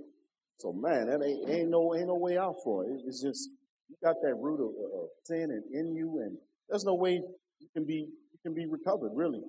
So 0.59 0.73
man, 0.73 1.07
that 1.07 1.25
ain't, 1.25 1.49
ain't 1.49 1.71
no 1.71 1.95
ain't 1.95 2.07
no 2.07 2.15
way 2.15 2.39
out 2.39 2.57
for 2.63 2.85
it. 2.85 3.01
It's 3.07 3.23
just 3.23 3.51
you 3.89 3.97
got 4.03 4.17
that 4.23 4.35
root 4.35 4.61
of, 4.61 5.01
of 5.01 5.09
sin 5.25 5.51
and 5.51 5.65
in 5.75 5.95
you, 5.95 6.21
and 6.25 6.37
there's 6.69 6.85
no 6.85 6.95
way 6.95 7.21
you 7.59 7.69
can 7.75 7.85
be 7.85 8.09
you 8.33 8.39
can 8.43 8.55
be 8.55 8.67
recovered. 8.67 9.13
Really, 9.15 9.41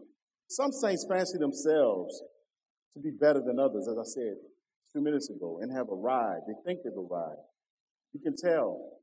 some 0.50 0.72
saints 0.72 1.06
fancy 1.10 1.38
themselves 1.38 2.22
to 2.94 3.00
be 3.00 3.12
better 3.12 3.42
than 3.42 3.60
others, 3.60 3.88
as 3.88 3.98
I 3.98 4.04
said 4.04 4.36
few 4.98 5.04
minutes 5.04 5.30
ago, 5.30 5.60
and 5.62 5.72
have 5.72 5.90
a 5.90 5.96
ride. 5.96 6.42
They 6.48 6.54
think 6.66 6.80
they've 6.84 6.94
arrived. 6.98 7.38
You 8.14 8.20
can 8.20 8.36
tell 8.36 8.98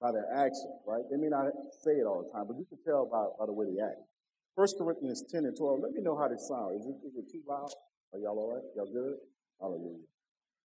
by 0.00 0.12
their 0.12 0.26
actions, 0.34 0.80
right? 0.86 1.02
They 1.10 1.16
may 1.16 1.28
not 1.28 1.52
say 1.82 1.92
it 1.92 2.06
all 2.06 2.24
the 2.24 2.30
time, 2.32 2.46
but 2.46 2.56
you 2.58 2.66
can 2.68 2.78
tell 2.84 3.06
by, 3.06 3.26
by 3.38 3.46
the 3.46 3.52
way 3.52 3.66
they 3.66 3.80
act. 3.80 4.00
First 4.54 4.76
Corinthians 4.78 5.24
10 5.30 5.44
and 5.44 5.56
12. 5.56 5.80
Let 5.82 5.92
me 5.92 6.00
know 6.02 6.16
how 6.16 6.28
this 6.28 6.48
sounds. 6.48 6.80
Is 6.80 6.86
it, 6.86 6.96
is 7.06 7.16
it 7.16 7.30
too 7.30 7.42
loud? 7.46 7.68
Are 8.12 8.18
y'all 8.18 8.38
all 8.38 8.54
right? 8.54 8.64
Y'all 8.76 8.92
good? 8.92 9.16
Hallelujah. 9.60 10.04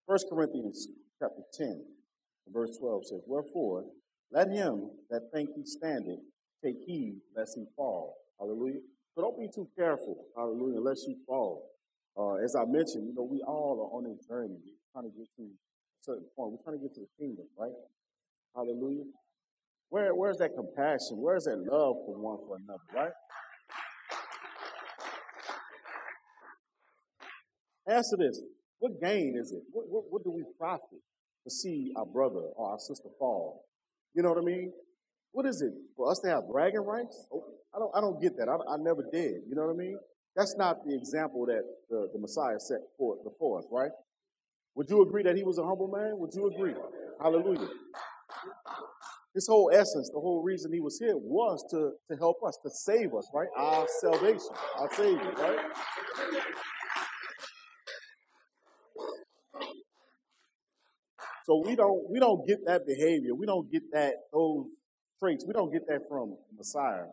First 0.08 0.28
Corinthians 0.30 0.88
chapter 1.20 1.42
10, 1.54 1.84
verse 2.52 2.78
12 2.80 3.08
says, 3.08 3.22
Wherefore, 3.28 3.86
let 4.32 4.50
him 4.50 4.92
that 5.10 5.30
think 5.34 5.50
he 5.56 5.66
standeth 5.66 6.20
take 6.64 6.78
heed 6.86 7.20
lest 7.36 7.56
he 7.56 7.66
fall. 7.76 8.16
Hallelujah. 8.40 8.80
So 9.16 9.22
don't 9.22 9.38
be 9.38 9.50
too 9.54 9.68
careful, 9.76 10.26
hallelujah, 10.36 10.78
unless 10.78 11.04
you 11.08 11.18
fall. 11.28 11.68
Uh, 12.18 12.36
as 12.36 12.56
I 12.56 12.64
mentioned, 12.66 13.08
you 13.08 13.14
know, 13.14 13.24
we 13.24 13.42
all 13.46 13.76
are 13.80 13.98
on 13.98 14.06
a 14.06 14.16
journey. 14.28 14.56
We're 14.64 14.92
trying 14.94 15.12
to 15.12 15.18
get 15.18 15.28
to 15.38 15.50
certain 16.02 16.26
point. 16.36 16.52
We're 16.52 16.64
trying 16.64 16.78
to 16.80 16.84
get 16.84 16.94
to 16.96 17.02
the 17.02 17.14
kingdom, 17.20 17.46
right? 17.58 17.72
Hallelujah. 18.56 19.06
Where, 19.90 20.16
where's 20.16 20.38
that 20.38 20.56
compassion? 20.56 21.18
Where's 21.18 21.46
that 21.46 21.58
love 21.58 21.96
for 22.06 22.18
one 22.18 22.38
for 22.48 22.58
another, 22.58 22.80
right? 22.96 23.12
Answer 27.88 28.18
this. 28.18 28.42
What 28.80 29.02
gain 29.02 29.36
is 29.38 29.52
it? 29.52 29.64
What, 29.72 29.86
what, 29.90 30.04
what 30.10 30.24
do 30.24 30.32
we 30.32 30.44
profit 30.58 31.02
to 31.44 31.52
see 31.52 31.92
our 31.96 32.06
brother 32.06 32.50
or 32.56 32.72
our 32.72 32.80
sister 32.80 33.10
fall? 33.20 33.66
You 34.14 34.24
know 34.24 34.30
what 34.30 34.38
I 34.38 34.46
mean? 34.46 34.72
What 35.34 35.46
is 35.46 35.62
it 35.62 35.72
for 35.96 36.12
us 36.12 36.20
to 36.20 36.30
have 36.30 36.48
bragging 36.52 36.86
rights? 36.86 37.28
Oh, 37.34 37.44
I 37.76 37.80
don't, 37.80 37.92
I 37.96 38.02
don't 38.02 38.22
get 38.22 38.38
that. 38.38 38.50
I, 38.50 38.56
I 38.74 38.78
never 38.78 39.04
did. 39.12 39.44
You 39.48 39.56
know 39.56 39.66
what 39.66 39.74
I 39.74 39.78
mean? 39.78 39.98
That's 40.36 40.56
not 40.58 40.86
the 40.86 40.96
example 40.96 41.46
that 41.48 41.64
the, 41.90 42.10
the 42.14 42.20
Messiah 42.20 42.60
set 42.60 42.80
forth 42.98 43.24
before 43.24 43.60
us, 43.60 43.66
right? 43.72 43.92
Would 44.76 44.90
you 44.90 45.02
agree 45.02 45.24
that 45.24 45.36
he 45.36 45.44
was 45.44 45.58
a 45.58 45.64
humble 45.64 45.90
man? 45.90 46.18
Would 46.18 46.32
you 46.34 46.48
agree? 46.48 46.74
Hallelujah. 47.22 47.68
His 49.34 49.48
whole 49.48 49.72
essence, 49.74 50.10
the 50.14 50.20
whole 50.20 50.44
reason 50.44 50.74
he 50.74 50.82
was 50.82 51.00
here 51.00 51.16
was 51.16 51.64
to, 51.72 51.92
to 52.10 52.18
help 52.18 52.38
us, 52.46 52.58
to 52.64 52.70
save 52.70 53.14
us, 53.14 53.30
right? 53.34 53.48
Our 53.58 53.88
salvation, 54.02 54.50
our 54.78 54.94
Savior, 54.94 55.32
right? 55.38 55.60
So 61.46 61.64
we 61.66 61.76
don't 61.76 62.10
we 62.10 62.20
don't 62.20 62.48
get 62.48 62.66
that 62.66 62.86
behavior. 62.86 63.36
We 63.36 63.46
don't 63.46 63.72
get 63.72 63.84
that 63.94 64.14
those 64.32 64.68
traits. 65.20 65.46
We 65.46 65.54
don't 65.54 65.72
get 65.72 65.88
that 65.88 66.02
from 66.10 66.36
Messiah. 66.56 67.08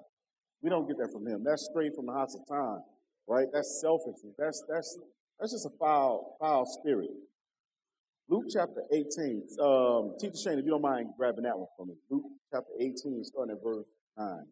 We 0.63 0.71
don't 0.71 0.87
get 0.87 0.99
that 0.99 1.11
from 1.13 1.27
him. 1.27 1.45
That's 1.45 1.69
straight 1.71 1.93
from 1.95 2.07
the 2.07 2.13
house 2.13 2.35
of 2.35 2.47
time, 2.49 2.81
right? 3.29 3.47
That's 3.53 3.81
selfishness. 3.81 4.35
That's 4.39 4.63
that's 4.69 4.99
that's 5.41 5.53
just 5.53 5.67
a 5.67 5.77
foul 5.79 6.37
foul 6.41 6.67
spirit. 6.67 7.11
Luke 8.31 8.45
chapter 8.51 8.83
18. 8.93 9.43
Um, 9.59 10.15
Teacher 10.21 10.37
Shane, 10.37 10.59
if 10.59 10.65
you 10.65 10.71
don't 10.71 10.83
mind 10.83 11.11
grabbing 11.17 11.45
that 11.45 11.59
one 11.59 11.69
for 11.77 11.87
me. 11.87 11.95
Luke 12.11 12.25
chapter 12.53 12.73
18, 12.79 13.25
starting 13.25 13.57
at 13.57 13.63
verse 13.63 13.87
9. 14.19 14.45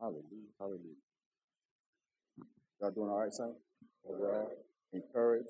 Hallelujah. 0.00 0.22
Hallelujah. 0.58 0.80
Y'all 2.80 2.90
doing 2.92 3.10
all 3.10 3.18
right, 3.18 3.32
son? 3.32 3.54
Overall? 4.08 4.52
Encouraged? 4.92 5.48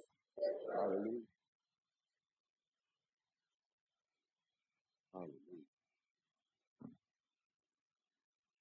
Hallelujah. 0.75 1.21
Hallelujah. 5.13 5.33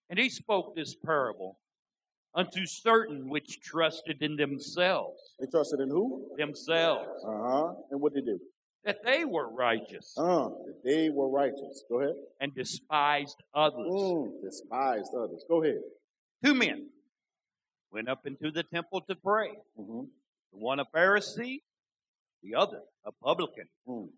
And 0.10 0.20
he 0.20 0.30
spoke 0.30 0.76
this 0.76 0.94
parable 0.94 1.60
unto 2.36 2.66
certain 2.66 3.30
which 3.30 3.62
trusted 3.62 4.22
in 4.22 4.36
themselves, 4.36 5.36
They 5.40 5.48
trusted 5.48 5.80
in 5.80 5.90
who? 5.90 6.32
themselves, 6.38 7.24
Uh 7.26 7.38
huh. 7.42 7.74
And 7.92 8.02
what 8.02 8.14
did 8.14 8.26
they 8.26 8.32
do? 8.34 8.40
that 8.84 9.04
they 9.04 9.26
were 9.26 9.50
righteous 9.50 10.14
Uh, 10.18 10.50
that 10.50 10.82
they 10.84 11.10
were 11.10 11.28
righteous. 11.30 11.84
Go 11.90 12.02
ahead. 12.02 12.16
and 12.40 12.54
despised 12.54 13.42
others. 13.54 13.88
Mm, 13.90 14.42
despised 14.44 15.12
others. 15.18 15.44
Go 15.50 15.64
ahead. 15.64 15.82
Two 16.44 16.54
men 16.54 16.90
went 17.92 18.08
up 18.10 18.28
into 18.28 18.52
the 18.52 18.62
temple 18.64 19.02
to 19.10 19.16
pray. 19.16 19.50
hmm 19.76 20.02
The 20.52 20.60
one 20.60 20.80
a 20.80 20.86
Pharisee, 20.86 21.62
the 22.44 22.56
other 22.56 22.82
a 23.06 23.12
publican. 23.12 23.68
Mm. 23.88 24.10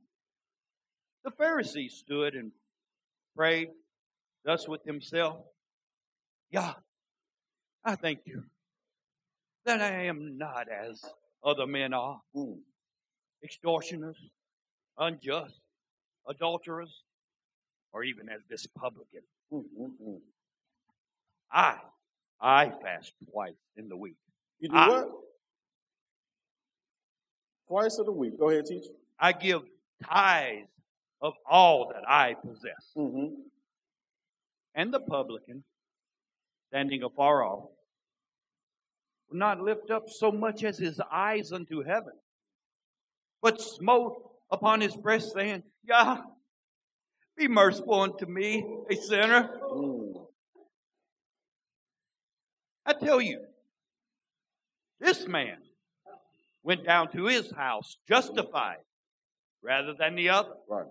The 1.23 1.31
Pharisee 1.31 1.89
stood 1.89 2.35
and 2.35 2.51
prayed 3.35 3.69
thus 4.43 4.67
with 4.67 4.83
himself 4.83 5.37
Yah, 6.51 6.73
I 7.87 7.95
thank 7.95 8.19
you 8.25 8.43
that 9.63 9.81
I 9.81 10.03
am 10.07 10.37
not 10.37 10.67
as 10.67 11.01
other 11.41 11.65
men 11.65 11.93
are 11.93 12.21
Mm. 12.35 12.61
extortioners, 13.41 14.17
unjust, 14.97 15.61
adulterers, 16.27 17.03
or 17.93 18.03
even 18.03 18.27
as 18.27 18.41
this 18.49 18.67
publican. 18.67 19.21
Mm, 19.53 19.63
mm, 19.79 19.97
mm. 20.01 20.21
I, 21.49 21.79
I 22.41 22.71
fast 22.71 23.13
twice 23.31 23.55
in 23.77 23.87
the 23.87 23.95
week. 23.95 24.17
You 24.59 24.67
do 24.67 24.75
Ah. 24.75 24.89
what? 24.89 25.23
Twice 27.69 27.99
in 27.99 28.05
the 28.05 28.11
week. 28.11 28.37
Go 28.37 28.49
ahead, 28.49 28.65
teach. 28.65 28.85
I 29.17 29.31
give 29.31 29.63
tithes 30.03 30.67
of 31.21 31.35
all 31.49 31.87
that 31.93 32.03
I 32.05 32.33
possess. 32.33 32.91
Mm-hmm. 32.97 33.43
And 34.75 34.93
the 34.93 34.99
publican, 34.99 35.63
standing 36.67 37.03
afar 37.03 37.43
off, 37.45 37.69
would 39.29 39.39
not 39.39 39.61
lift 39.61 39.91
up 39.91 40.09
so 40.09 40.31
much 40.31 40.63
as 40.63 40.77
his 40.77 40.99
eyes 41.11 41.51
unto 41.51 41.83
heaven, 41.83 42.13
but 43.41 43.61
smote 43.61 44.15
upon 44.49 44.81
his 44.81 44.95
breast, 44.95 45.33
saying, 45.33 45.63
Yah, 45.83 46.21
be 47.37 47.47
merciful 47.47 48.01
unto 48.01 48.25
me, 48.25 48.65
a 48.89 48.95
sinner. 48.95 49.49
I 52.85 52.93
tell 52.93 53.21
you, 53.21 53.41
this 54.99 55.27
man 55.27 55.57
went 56.63 56.85
down 56.85 57.11
to 57.11 57.25
his 57.25 57.51
house 57.51 57.97
justified 58.07 58.77
rather 59.61 59.93
than 59.93 60.15
the 60.15 60.29
other. 60.29 60.53
Right. 60.69 60.85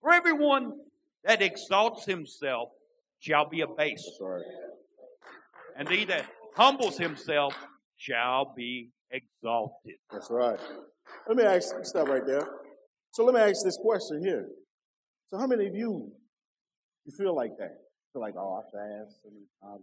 For 0.00 0.12
everyone 0.12 0.74
that 1.24 1.42
exalts 1.42 2.06
himself 2.06 2.70
shall 3.18 3.48
be 3.48 3.62
abased, 3.62 4.18
right. 4.20 4.42
and 5.76 5.88
he 5.88 6.04
that 6.04 6.24
humbles 6.58 6.98
himself 6.98 7.54
shall 7.96 8.52
be 8.56 8.90
exalted. 9.12 9.94
That's 10.12 10.28
right. 10.30 10.58
Let 11.28 11.36
me 11.36 11.44
ask 11.44 11.72
stop 11.84 12.08
right 12.08 12.26
there. 12.26 12.46
So 13.12 13.24
let 13.24 13.34
me 13.34 13.40
ask 13.40 13.64
this 13.64 13.78
question 13.80 14.20
here. 14.22 14.48
So 15.28 15.38
how 15.38 15.46
many 15.46 15.66
of 15.66 15.74
you 15.74 16.10
you 17.06 17.12
feel 17.16 17.34
like 17.34 17.52
that? 17.58 17.78
Feel 18.12 18.22
like, 18.22 18.34
oh, 18.36 18.60
I 18.60 18.62
fast, 18.64 19.22
so 19.22 19.30
many 19.30 19.46
times 19.62 19.82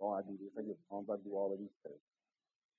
oh, 0.00 0.12
I 0.12 0.22
do 0.22 0.36
this, 0.40 0.50
I 0.58 0.62
get 0.62 0.76
I 0.90 1.16
do 1.24 1.32
all 1.34 1.52
of 1.52 1.58
these 1.58 1.76
things. 1.82 2.00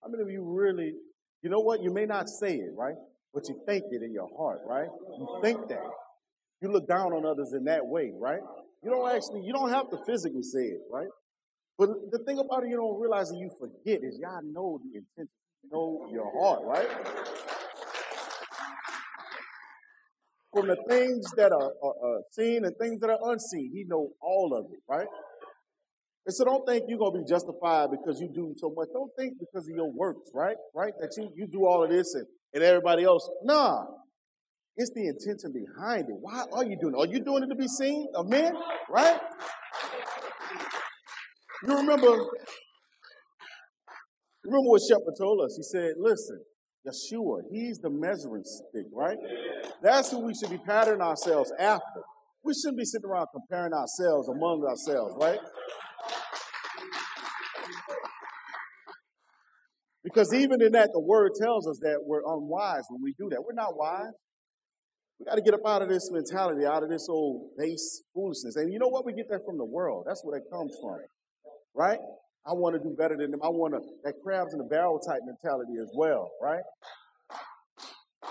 How 0.02 0.10
many 0.10 0.24
of 0.24 0.30
you 0.30 0.44
really, 0.44 0.94
you 1.42 1.50
know 1.50 1.60
what? 1.60 1.82
You 1.82 1.94
may 1.94 2.06
not 2.06 2.30
say 2.30 2.56
it, 2.56 2.72
right? 2.76 2.96
But 3.34 3.48
you 3.48 3.60
think 3.66 3.84
it 3.92 4.02
in 4.02 4.12
your 4.14 4.30
heart, 4.38 4.62
right? 4.66 4.88
You 5.18 5.40
think 5.42 5.68
that. 5.70 5.84
You 6.62 6.72
look 6.72 6.88
down 6.88 7.14
on 7.14 7.26
others 7.26 7.54
in 7.54 7.66
that 7.66 7.86
way, 7.86 8.12
right? 8.18 8.40
You 8.82 8.90
don't 8.90 9.14
actually, 9.14 9.42
you 9.44 9.54
don't 9.54 9.70
have 9.70 9.90
to 9.92 9.98
physically 10.08 10.44
say 10.44 10.64
it, 10.64 10.82
right? 10.92 11.08
But 11.78 11.90
the 12.12 12.20
thing 12.20 12.40
about 12.40 12.64
it, 12.64 12.70
you 12.70 12.78
don't 12.78 13.00
realize 13.00 13.30
and 13.32 13.40
you 13.40 13.50
forget 13.60 14.04
is 14.04 14.18
Yah 14.20 14.40
know 14.44 14.80
the 14.84 15.00
intention, 15.00 15.30
know 15.72 16.08
your 16.12 16.32
heart, 16.40 16.62
right? 16.64 16.88
From 20.54 20.68
the 20.68 20.78
things 20.88 21.26
that 21.36 21.52
are, 21.52 21.74
are, 21.84 21.96
are 22.04 22.22
seen 22.32 22.64
and 22.64 22.74
things 22.78 23.02
that 23.02 23.10
are 23.10 23.20
unseen, 23.32 23.72
he 23.74 23.84
know 23.86 24.12
all 24.22 24.56
of 24.58 24.72
it, 24.72 24.80
right? 24.88 25.08
And 26.26 26.34
so 26.34 26.46
don't 26.46 26.66
think 26.66 26.86
you're 26.88 26.98
gonna 26.98 27.20
be 27.20 27.28
justified 27.28 27.90
because 27.92 28.20
you 28.22 28.30
do 28.34 28.54
so 28.58 28.74
much. 28.76 28.88
Don't 28.94 29.12
think 29.18 29.34
because 29.38 29.68
of 29.68 29.76
your 29.76 29.92
works, 29.92 30.32
right? 30.34 30.56
Right? 30.74 30.94
That 31.00 31.14
you, 31.18 31.30
you 31.36 31.46
do 31.46 31.66
all 31.66 31.84
of 31.84 31.90
this 31.90 32.16
and, 32.16 32.26
and 32.54 32.64
everybody 32.64 33.04
else. 33.04 33.30
Nah. 33.44 33.86
It's 34.78 34.92
the 34.94 35.08
intention 35.08 35.54
behind 35.54 36.10
it. 36.10 36.16
Why 36.20 36.46
are 36.52 36.66
you 36.66 36.78
doing 36.80 36.96
it? 36.96 36.98
Are 36.98 37.06
you 37.06 37.20
doing 37.24 37.44
it 37.44 37.48
to 37.48 37.56
be 37.56 37.68
seen 37.68 38.08
of 38.16 38.28
men? 38.28 38.54
Right? 38.90 39.20
You 41.68 41.76
remember, 41.78 42.08
remember 44.44 44.70
what 44.70 44.82
Shepard 44.88 45.16
told 45.18 45.42
us? 45.42 45.56
He 45.58 45.64
said, 45.64 45.94
listen, 45.98 46.40
Yeshua, 46.86 47.42
he's 47.52 47.80
the 47.80 47.90
measuring 47.90 48.44
stick, 48.44 48.86
right? 48.94 49.18
That's 49.82 50.12
who 50.12 50.20
we 50.20 50.34
should 50.36 50.52
be 50.52 50.60
patterning 50.60 51.02
ourselves 51.02 51.52
after. 51.60 52.02
We 52.44 52.54
shouldn't 52.54 52.78
be 52.78 52.86
sitting 52.86 53.10
around 53.10 53.28
comparing 53.34 53.74
ourselves 53.74 54.30
among 54.30 54.64
ourselves, 54.64 55.16
right? 55.20 55.40
Because 60.04 60.32
even 60.36 60.62
in 60.62 60.74
that, 60.74 60.92
the 60.94 61.00
word 61.00 61.32
tells 61.42 61.68
us 61.68 61.80
that 61.82 61.98
we're 62.06 62.22
unwise 62.24 62.84
when 62.92 63.02
we 63.02 63.16
do 63.18 63.28
that. 63.32 63.42
We're 63.44 63.54
not 63.54 63.76
wise. 63.76 64.14
We 65.20 65.26
got 65.26 65.36
to 65.36 65.42
get 65.42 65.56
up 65.56 65.62
out 65.66 65.82
of 65.82 65.90
this 65.90 66.12
mentality, 66.12 66.66
out 66.66 66.84
of 66.84 66.90
this 66.90 67.08
old 67.10 67.50
base 67.58 68.04
foolishness. 68.14 68.56
And 68.58 68.72
you 68.72 68.78
know 68.78 68.90
what? 68.90 69.04
We 69.04 69.14
get 69.14 69.30
that 69.32 69.42
from 69.44 69.58
the 69.58 69.66
world. 69.66 70.04
That's 70.06 70.24
where 70.24 70.40
that 70.40 70.46
comes 70.56 70.78
from, 70.80 71.00
right? 71.76 72.00
I 72.48 72.54
want 72.54 72.76
to 72.76 72.80
do 72.80 72.96
better 72.96 73.18
than 73.18 73.32
them. 73.32 73.42
I 73.44 73.50
want 73.50 73.74
to, 73.74 73.82
that 74.04 74.22
crabs 74.24 74.54
in 74.54 74.60
the 74.60 74.66
barrel 74.66 75.00
type 75.00 75.22
mentality 75.26 75.74
as 75.82 75.90
well, 75.96 76.32
right? 76.42 76.64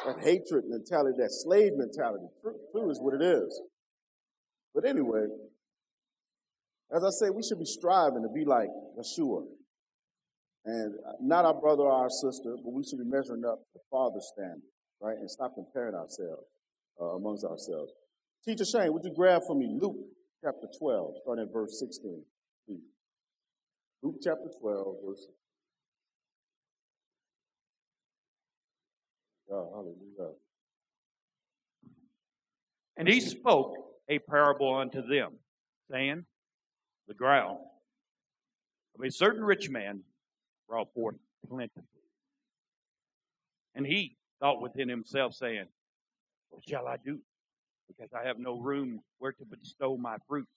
That 0.06 0.18
hatred 0.20 0.64
mentality, 0.68 1.16
that 1.18 1.30
slave 1.30 1.72
mentality. 1.76 2.26
True, 2.40 2.90
is 2.90 3.00
what 3.00 3.14
it 3.14 3.22
is. 3.22 3.60
But 4.74 4.86
anyway, 4.86 5.26
as 6.94 7.02
I 7.02 7.10
say, 7.10 7.30
we 7.30 7.42
should 7.42 7.58
be 7.58 7.64
striving 7.64 8.22
to 8.22 8.28
be 8.28 8.44
like 8.44 8.68
Yeshua. 8.98 9.44
And 10.66 10.94
not 11.20 11.44
our 11.44 11.54
brother 11.54 11.82
or 11.82 11.92
our 11.92 12.08
sister, 12.08 12.56
but 12.62 12.72
we 12.72 12.84
should 12.84 12.98
be 12.98 13.04
measuring 13.04 13.44
up 13.44 13.60
the 13.74 13.80
Father's 13.90 14.30
standard, 14.32 14.62
right? 15.00 15.16
And 15.18 15.30
stop 15.30 15.54
comparing 15.54 15.94
ourselves 15.94 16.46
uh, 17.00 17.16
amongst 17.16 17.44
ourselves. 17.44 17.92
Teacher 18.46 18.64
Shane, 18.64 18.92
would 18.92 19.04
you 19.04 19.12
grab 19.14 19.42
for 19.46 19.54
me 19.54 19.68
Luke 19.78 19.96
chapter 20.42 20.66
12, 20.78 21.14
starting 21.22 21.44
at 21.44 21.52
verse 21.52 21.78
16, 21.80 22.22
please? 22.22 22.33
Luke 24.04 24.16
chapter 24.23 24.50
12, 24.61 24.96
verse. 25.02 25.26
Oh, 29.50 29.70
hallelujah. 29.73 30.34
And 32.99 33.08
he 33.08 33.20
spoke 33.20 33.76
a 34.11 34.18
parable 34.18 34.75
unto 34.76 35.00
them, 35.00 35.37
saying, 35.90 36.26
The 37.08 37.14
ground 37.14 37.61
of 38.94 39.02
a 39.02 39.11
certain 39.11 39.42
rich 39.42 39.70
man 39.70 40.02
brought 40.68 40.92
forth 40.92 41.16
plentifully. 41.49 41.84
And 43.75 43.87
he 43.87 44.18
thought 44.38 44.61
within 44.61 44.90
himself, 44.90 45.32
saying, 45.32 45.64
What 46.50 46.62
shall 46.68 46.87
I 46.87 46.96
do? 47.02 47.20
Because 47.88 48.11
I 48.12 48.26
have 48.26 48.38
no 48.38 48.61
room 48.61 49.00
where 49.16 49.32
to 49.32 49.44
bestow 49.46 49.96
my 49.96 50.16
fruits. 50.28 50.52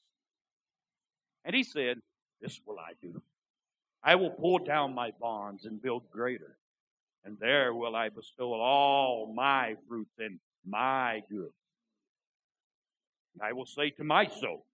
And 1.45 1.55
he 1.55 1.63
said, 1.63 1.99
This 2.41 2.59
will 2.65 2.79
I 2.79 2.91
do. 3.01 3.21
I 4.07 4.15
will 4.15 4.29
pull 4.29 4.59
down 4.59 4.95
my 4.95 5.11
barns 5.19 5.65
and 5.65 5.81
build 5.81 6.09
greater, 6.09 6.55
and 7.25 7.37
there 7.41 7.73
will 7.73 7.93
I 7.93 8.07
bestow 8.07 8.53
all 8.53 9.33
my 9.35 9.75
fruits 9.85 10.13
and 10.17 10.39
my 10.65 11.23
goods. 11.29 11.51
And 13.33 13.43
I 13.43 13.51
will 13.51 13.65
say 13.65 13.89
to 13.89 14.05
my 14.05 14.27
soul, 14.27 14.65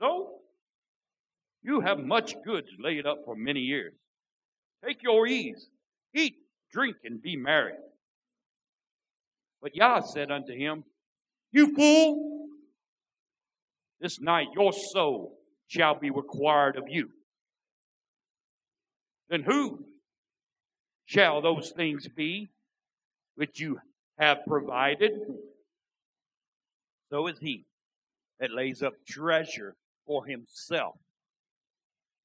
So 0.00 0.36
you 1.62 1.80
have 1.80 1.98
much 1.98 2.36
goods 2.42 2.68
laid 2.78 3.04
up 3.04 3.18
for 3.26 3.36
many 3.36 3.60
years. 3.60 3.92
Take 4.82 5.02
your 5.02 5.26
ease, 5.26 5.68
eat, 6.14 6.36
drink, 6.72 6.96
and 7.04 7.20
be 7.20 7.36
merry. 7.36 7.74
But 9.60 9.76
Yah 9.76 10.00
said 10.00 10.30
unto 10.30 10.54
him, 10.54 10.84
You 11.52 11.74
fool! 11.76 12.46
This 14.00 14.22
night 14.22 14.48
your 14.54 14.72
soul 14.72 15.36
shall 15.66 15.98
be 15.98 16.08
required 16.08 16.76
of 16.76 16.84
you. 16.88 17.10
Then 19.28 19.42
who 19.42 19.84
shall 21.06 21.40
those 21.40 21.70
things 21.70 22.08
be 22.08 22.50
which 23.36 23.60
you 23.60 23.78
have 24.18 24.38
provided? 24.46 25.12
So 27.10 27.26
is 27.26 27.38
he 27.38 27.66
that 28.40 28.50
lays 28.50 28.82
up 28.82 28.94
treasure 29.06 29.76
for 30.06 30.26
himself 30.26 30.96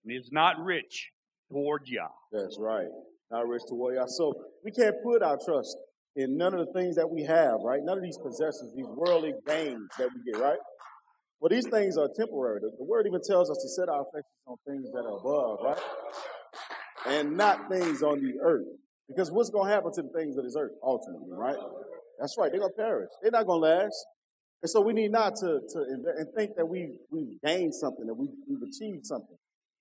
and 0.03 0.15
is 0.15 0.31
not 0.31 0.59
rich 0.59 1.11
toward 1.51 1.87
Yah. 1.87 2.07
That's 2.31 2.57
right. 2.59 2.87
Not 3.31 3.47
rich 3.47 3.63
toward 3.67 3.95
Yah. 3.95 4.05
So 4.07 4.33
we 4.63 4.71
can't 4.71 4.95
put 5.03 5.21
our 5.21 5.37
trust 5.43 5.77
in 6.15 6.37
none 6.37 6.53
of 6.53 6.65
the 6.65 6.73
things 6.73 6.95
that 6.95 7.09
we 7.09 7.23
have, 7.23 7.61
right? 7.63 7.79
None 7.83 7.97
of 7.97 8.03
these 8.03 8.17
possessions, 8.17 8.73
these 8.75 8.87
worldly 8.87 9.33
gains 9.47 9.87
that 9.97 10.09
we 10.13 10.31
get, 10.31 10.41
right? 10.41 10.57
Well, 11.39 11.49
these 11.49 11.67
things 11.67 11.97
are 11.97 12.09
temporary. 12.15 12.59
The, 12.59 12.71
the 12.77 12.83
word 12.83 13.07
even 13.07 13.21
tells 13.21 13.49
us 13.49 13.57
to 13.61 13.69
set 13.69 13.87
our 13.87 14.01
affections 14.01 14.43
on 14.45 14.57
things 14.67 14.91
that 14.91 15.05
are 15.05 15.17
above, 15.17 15.59
right? 15.63 15.77
And 17.05 17.37
not 17.37 17.69
things 17.69 18.03
on 18.03 18.21
the 18.21 18.39
earth. 18.41 18.67
Because 19.07 19.31
what's 19.31 19.49
going 19.49 19.67
to 19.69 19.73
happen 19.73 19.91
to 19.93 20.01
the 20.03 20.09
things 20.09 20.37
of 20.37 20.43
this 20.43 20.55
earth 20.57 20.73
ultimately, 20.83 21.31
right? 21.31 21.57
That's 22.19 22.35
right. 22.37 22.51
They're 22.51 22.59
going 22.59 22.73
to 22.73 22.81
perish. 22.81 23.09
They're 23.21 23.31
not 23.31 23.47
going 23.47 23.61
to 23.61 23.67
last. 23.67 24.05
And 24.61 24.69
so 24.69 24.81
we 24.81 24.93
need 24.93 25.11
not 25.11 25.35
to, 25.37 25.61
to 25.73 25.79
and 25.89 26.27
think 26.35 26.55
that 26.57 26.65
we, 26.67 26.97
we've 27.11 27.39
gained 27.43 27.73
something, 27.73 28.05
that 28.05 28.13
we, 28.13 28.27
we've 28.47 28.61
achieved 28.61 29.05
something. 29.05 29.37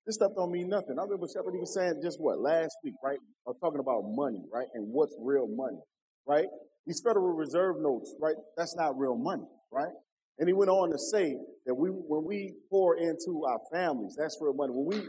This 0.07 0.15
stuff 0.15 0.33
don't 0.37 0.53
mean 0.53 0.69
nothing. 0.69 0.99
I 0.99 1.03
remember 1.03 1.27
Shepard 1.27 1.53
was 1.55 1.75
saying 1.75 2.01
just 2.03 2.19
what, 2.21 2.41
last 2.41 2.77
week, 2.83 2.95
right? 3.05 3.19
I 3.47 3.51
was 3.51 3.59
talking 3.61 3.81
about 3.81 4.05
money, 4.07 4.41
right? 4.51 4.69
And 4.73 4.87
what's 4.91 5.15
real 5.21 5.47
money, 5.47 5.81
right? 6.27 6.47
These 6.87 7.03
Federal 7.05 7.35
Reserve 7.35 7.77
notes, 7.81 8.15
right? 8.19 8.37
That's 8.57 8.75
not 8.77 8.97
real 8.99 9.17
money, 9.19 9.45
right? 9.71 9.93
And 10.38 10.49
he 10.49 10.52
went 10.52 10.71
on 10.71 10.90
to 10.90 10.99
say 10.99 11.37
that 11.66 11.75
we, 11.75 11.88
when 11.90 12.25
we 12.25 12.54
pour 12.71 12.97
into 12.97 13.45
our 13.45 13.59
families, 13.73 14.16
that's 14.16 14.38
real 14.40 14.54
money. 14.54 14.73
When 14.73 14.87
we, 14.87 15.09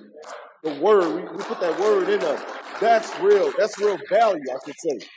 the 0.63 0.79
word, 0.81 1.15
we, 1.15 1.21
we 1.37 1.43
put 1.43 1.59
that 1.61 1.79
word 1.79 2.09
in 2.09 2.21
us, 2.21 2.41
that's 2.81 3.17
real, 3.19 3.51
that's 3.57 3.79
real 3.79 3.97
value, 4.09 4.43
I 4.51 4.57
should 4.65 4.75
say. 4.79 5.07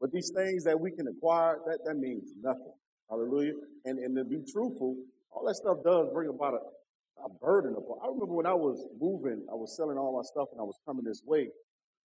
But 0.00 0.12
these 0.12 0.30
things 0.36 0.64
that 0.64 0.78
we 0.78 0.90
can 0.90 1.08
acquire, 1.08 1.58
that, 1.66 1.78
that 1.86 1.96
means 1.96 2.30
nothing. 2.42 2.72
Hallelujah. 3.08 3.54
And, 3.86 3.98
and 3.98 4.16
to 4.16 4.24
be 4.24 4.42
truthful, 4.52 4.96
all 5.30 5.46
that 5.46 5.56
stuff 5.56 5.78
does 5.84 6.08
bring 6.12 6.28
about 6.28 6.54
a, 6.54 7.24
a 7.24 7.28
burden 7.40 7.74
upon. 7.76 7.98
I 8.04 8.08
remember 8.08 8.34
when 8.34 8.46
I 8.46 8.54
was 8.54 8.86
moving, 9.00 9.46
I 9.50 9.54
was 9.54 9.74
selling 9.76 9.96
all 9.96 10.16
my 10.16 10.22
stuff 10.22 10.48
and 10.52 10.60
I 10.60 10.64
was 10.64 10.78
coming 10.86 11.04
this 11.04 11.22
way 11.24 11.48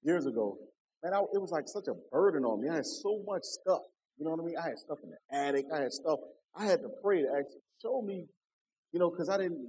years 0.04 0.26
ago 0.26 0.58
man, 1.04 1.14
I, 1.14 1.20
it 1.34 1.42
was 1.42 1.52
like 1.52 1.68
such 1.68 1.88
a 1.88 1.94
burden 2.12 2.46
on 2.46 2.62
me. 2.62 2.70
I 2.70 2.76
had 2.76 2.86
so 2.86 3.22
much 3.26 3.44
stuff. 3.44 3.82
You 4.18 4.26
know 4.26 4.32
what 4.32 4.42
I 4.42 4.46
mean? 4.46 4.56
I 4.58 4.70
had 4.70 4.78
stuff 4.78 5.00
in 5.04 5.10
the 5.10 5.36
attic. 5.36 5.66
I 5.74 5.82
had 5.82 5.94
stuff. 5.94 6.20
I 6.56 6.66
had 6.66 6.82
to 6.82 6.90
pray 7.04 7.22
to 7.22 7.28
actually 7.28 7.62
show 7.82 8.02
me, 8.02 8.26
you 8.92 9.00
know, 9.00 9.10
because 9.10 9.30
I 9.30 9.38
didn't. 9.38 9.60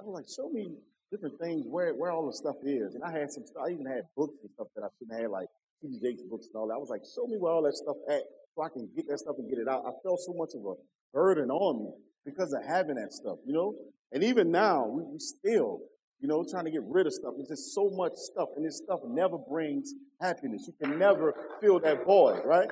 I 0.00 0.04
was 0.04 0.14
like, 0.14 0.26
show 0.28 0.48
me 0.48 0.76
different 1.10 1.38
things 1.40 1.66
where 1.66 1.92
where 1.94 2.10
all 2.10 2.26
the 2.26 2.32
stuff 2.32 2.56
is. 2.62 2.94
And 2.94 3.02
I 3.02 3.10
had 3.10 3.30
some 3.30 3.44
stuff. 3.44 3.64
I 3.66 3.72
even 3.72 3.86
had 3.86 4.04
books 4.16 4.38
and 4.42 4.50
stuff 4.54 4.68
that 4.76 4.84
I 4.84 4.88
shouldn't 4.98 5.20
have, 5.20 5.30
like 5.30 5.48
T.D. 5.82 5.98
Jakes 6.00 6.22
books 6.30 6.46
and 6.52 6.60
all 6.60 6.68
that. 6.68 6.74
I 6.74 6.78
was 6.78 6.90
like, 6.90 7.02
show 7.02 7.26
me 7.26 7.36
where 7.36 7.52
all 7.52 7.62
that 7.62 7.74
stuff 7.74 7.96
at, 8.08 8.22
so 8.54 8.62
I 8.62 8.68
can 8.68 8.88
get 8.94 9.08
that 9.08 9.18
stuff 9.18 9.36
and 9.38 9.48
get 9.48 9.58
it 9.58 9.68
out. 9.68 9.82
I 9.86 9.92
felt 10.04 10.20
so 10.20 10.32
much 10.34 10.50
of 10.54 10.64
a 10.64 10.74
burden 11.12 11.50
on 11.50 11.84
me 11.84 11.90
because 12.24 12.52
of 12.52 12.62
having 12.64 12.96
that 12.96 13.12
stuff, 13.12 13.38
you 13.46 13.52
know. 13.52 13.74
And 14.12 14.22
even 14.22 14.50
now, 14.50 14.86
we, 14.86 15.02
we 15.04 15.18
still 15.18 15.80
you 16.20 16.28
know, 16.28 16.44
trying 16.48 16.66
to 16.66 16.70
get 16.70 16.82
rid 16.86 17.06
of 17.06 17.14
stuff. 17.14 17.32
There's 17.36 17.48
just 17.48 17.74
so 17.74 17.90
much 17.92 18.12
stuff, 18.14 18.48
and 18.56 18.64
this 18.64 18.76
stuff 18.76 19.00
never 19.06 19.38
brings 19.38 19.94
happiness. 20.20 20.66
You 20.66 20.74
can 20.80 20.98
never 20.98 21.32
fill 21.60 21.80
that 21.80 22.04
void, 22.04 22.42
right? 22.44 22.68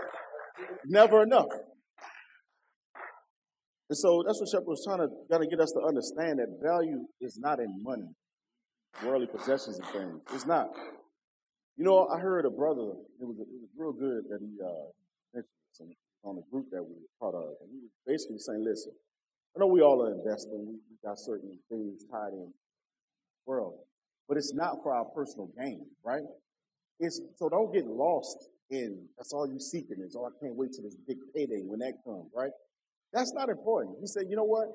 Never 0.85 1.23
enough. 1.23 1.49
And 3.89 3.97
so 3.97 4.23
that's 4.27 4.39
what 4.39 4.51
Shepard 4.51 4.69
was 4.69 4.85
trying 4.85 4.99
to 4.99 5.09
of 5.09 5.51
get 5.51 5.61
us 5.61 5.73
to 5.73 5.81
understand 5.81 6.41
that 6.41 6.61
value 6.63 7.07
is 7.23 7.39
not 7.39 7.59
in 7.59 7.83
money, 7.83 8.13
worldly 9.03 9.29
possessions 9.29 9.79
and 9.79 9.89
things. 9.89 10.21
It's 10.35 10.47
not. 10.47 10.69
You 11.79 11.85
know, 11.85 12.07
I 12.09 12.21
heard 12.21 12.45
a 12.45 12.51
brother. 12.51 12.93
It 13.21 13.25
was 13.25 13.39
it 13.41 13.49
was 13.49 13.71
real 13.79 13.93
good 13.93 14.25
that 14.29 14.41
he 14.45 14.59
uh, 14.61 14.93
mentioned 15.33 15.97
on 16.23 16.37
the 16.37 16.43
group 16.51 16.67
that 16.71 16.83
we 16.83 16.93
were 16.93 17.17
part 17.19 17.35
of, 17.35 17.55
and 17.63 17.71
he 17.71 17.81
was 17.81 17.93
basically 18.05 18.39
saying, 18.39 18.63
"Listen, 18.63 18.93
I 19.57 19.61
know 19.61 19.69
we 19.69 19.81
all 19.81 20.03
are 20.05 20.13
investing. 20.13 20.67
We 20.69 20.97
got 21.03 21.19
certain 21.19 21.57
things 21.71 22.05
tied 22.13 22.35
in 22.35 22.53
world. 23.49 23.79
But 24.29 24.37
it's 24.37 24.55
not 24.55 24.77
for 24.83 24.95
our 24.95 25.07
personal 25.07 25.49
gain, 25.59 25.87
right? 26.05 26.23
It's 27.01 27.21
so 27.37 27.49
don't 27.49 27.73
get 27.73 27.87
lost 27.87 28.49
in 28.71 29.09
that's 29.17 29.33
all 29.33 29.47
you 29.49 29.59
seeking 29.59 29.97
is, 30.05 30.15
oh, 30.17 30.27
I 30.27 30.31
can't 30.45 30.55
wait 30.55 30.71
till 30.75 30.85
this 30.85 30.97
big 31.07 31.17
payday 31.35 31.63
when 31.65 31.79
that 31.81 31.95
comes, 32.05 32.31
right? 32.35 32.51
That's 33.13 33.33
not 33.33 33.49
important. 33.49 33.97
He 34.01 34.07
said, 34.07 34.25
you 34.29 34.37
know 34.37 34.45
what? 34.45 34.69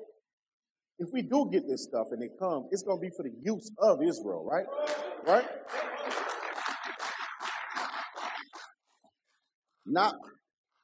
If 0.98 1.08
we 1.12 1.22
do 1.22 1.48
get 1.50 1.66
this 1.68 1.84
stuff 1.84 2.08
and 2.10 2.22
it 2.22 2.32
comes, 2.38 2.66
it's 2.70 2.82
going 2.82 2.98
to 2.98 3.00
be 3.00 3.10
for 3.16 3.22
the 3.22 3.32
use 3.42 3.70
of 3.78 4.02
Israel, 4.02 4.44
right? 4.50 4.66
Right? 5.26 5.44
Not, 9.86 10.14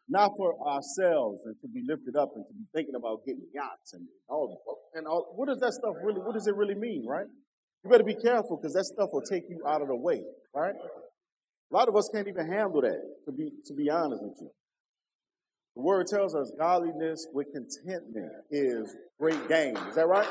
not 0.09 0.33
for 0.37 0.55
ourselves 0.69 1.41
and 1.47 1.57
to 1.63 1.69
be 1.69 1.83
lifted 1.87 2.17
up 2.17 2.31
and 2.35 2.45
to 2.47 2.53
be 2.55 2.65
thinking 2.75 2.95
about 2.95 3.25
getting 3.27 3.47
yachts 3.55 3.95
and 3.95 4.07
all, 4.29 4.63
and 4.95 5.07
all. 5.07 5.33
What 5.37 5.49
does 5.49 5.59
that 5.61 5.73
stuff 5.73 5.97
really, 6.05 6.21
what 6.21 6.35
does 6.35 6.47
it 6.47 6.55
really 6.55 6.75
mean, 6.75 7.07
right? 7.07 7.27
You 7.83 7.91
better 7.91 8.05
be 8.05 8.15
careful 8.15 8.57
because 8.57 8.75
that 8.75 8.85
stuff 8.85 9.11
will 9.13 9.23
take 9.23 9.45
you 9.49 9.63
out 9.67 9.81
of 9.81 9.89
the 9.89 9.97
way, 9.97 10.23
right? 10.55 10.75
A 10.75 11.75
lot 11.75 11.89
of 11.89 11.97
us 11.97 12.11
can't 12.13 12.29
even 12.29 12.47
handle 12.47 12.83
that, 12.83 13.01
to 13.27 13.33
be, 13.33 13.53
to 13.67 13.75
be 13.75 13.89
honest 13.89 14.23
with 14.23 14.37
you. 14.41 14.51
The 15.77 15.83
word 15.83 16.09
tells 16.09 16.35
us 16.35 16.51
godliness 16.59 17.27
with 17.33 17.47
contentment 17.53 18.33
is 18.51 18.95
great 19.19 19.49
gain. 19.49 19.77
Is 19.77 19.95
that 19.95 20.09
right? 20.09 20.29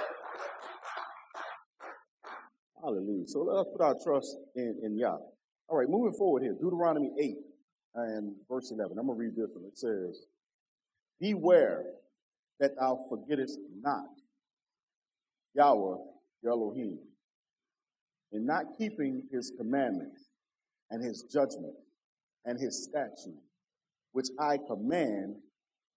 Hallelujah. 2.82 3.28
So 3.28 3.40
let 3.40 3.62
us 3.62 3.66
put 3.72 3.82
our 3.82 3.96
trust 4.04 4.36
in, 4.56 4.80
in 4.84 4.98
Yah. 4.98 5.18
All 5.70 5.78
right, 5.78 5.90
moving 5.90 6.14
forward 6.14 6.44
here, 6.44 6.54
Deuteronomy 6.54 7.12
8 7.20 7.36
and 7.96 8.36
verse 8.50 8.72
11. 8.72 8.98
I'm 8.98 9.08
going 9.08 9.18
to 9.18 9.24
read 9.24 9.36
this 9.36 9.56
one. 9.56 9.66
It 9.66 9.78
says, 9.78 10.26
Beware 11.20 11.86
that 12.60 12.76
thou 12.80 13.06
forgettest 13.10 13.60
not 13.82 14.06
Yahweh, 15.56 15.98
your 16.44 16.52
Elohim, 16.52 17.00
in 18.32 18.46
not 18.46 18.66
keeping 18.78 19.24
his 19.32 19.52
commandments 19.58 20.30
and 20.90 21.04
his 21.04 21.24
judgment 21.24 21.76
and 22.46 22.60
his 22.60 22.84
statutes, 22.84 23.30
which 24.12 24.28
I 24.40 24.58
command 24.58 25.36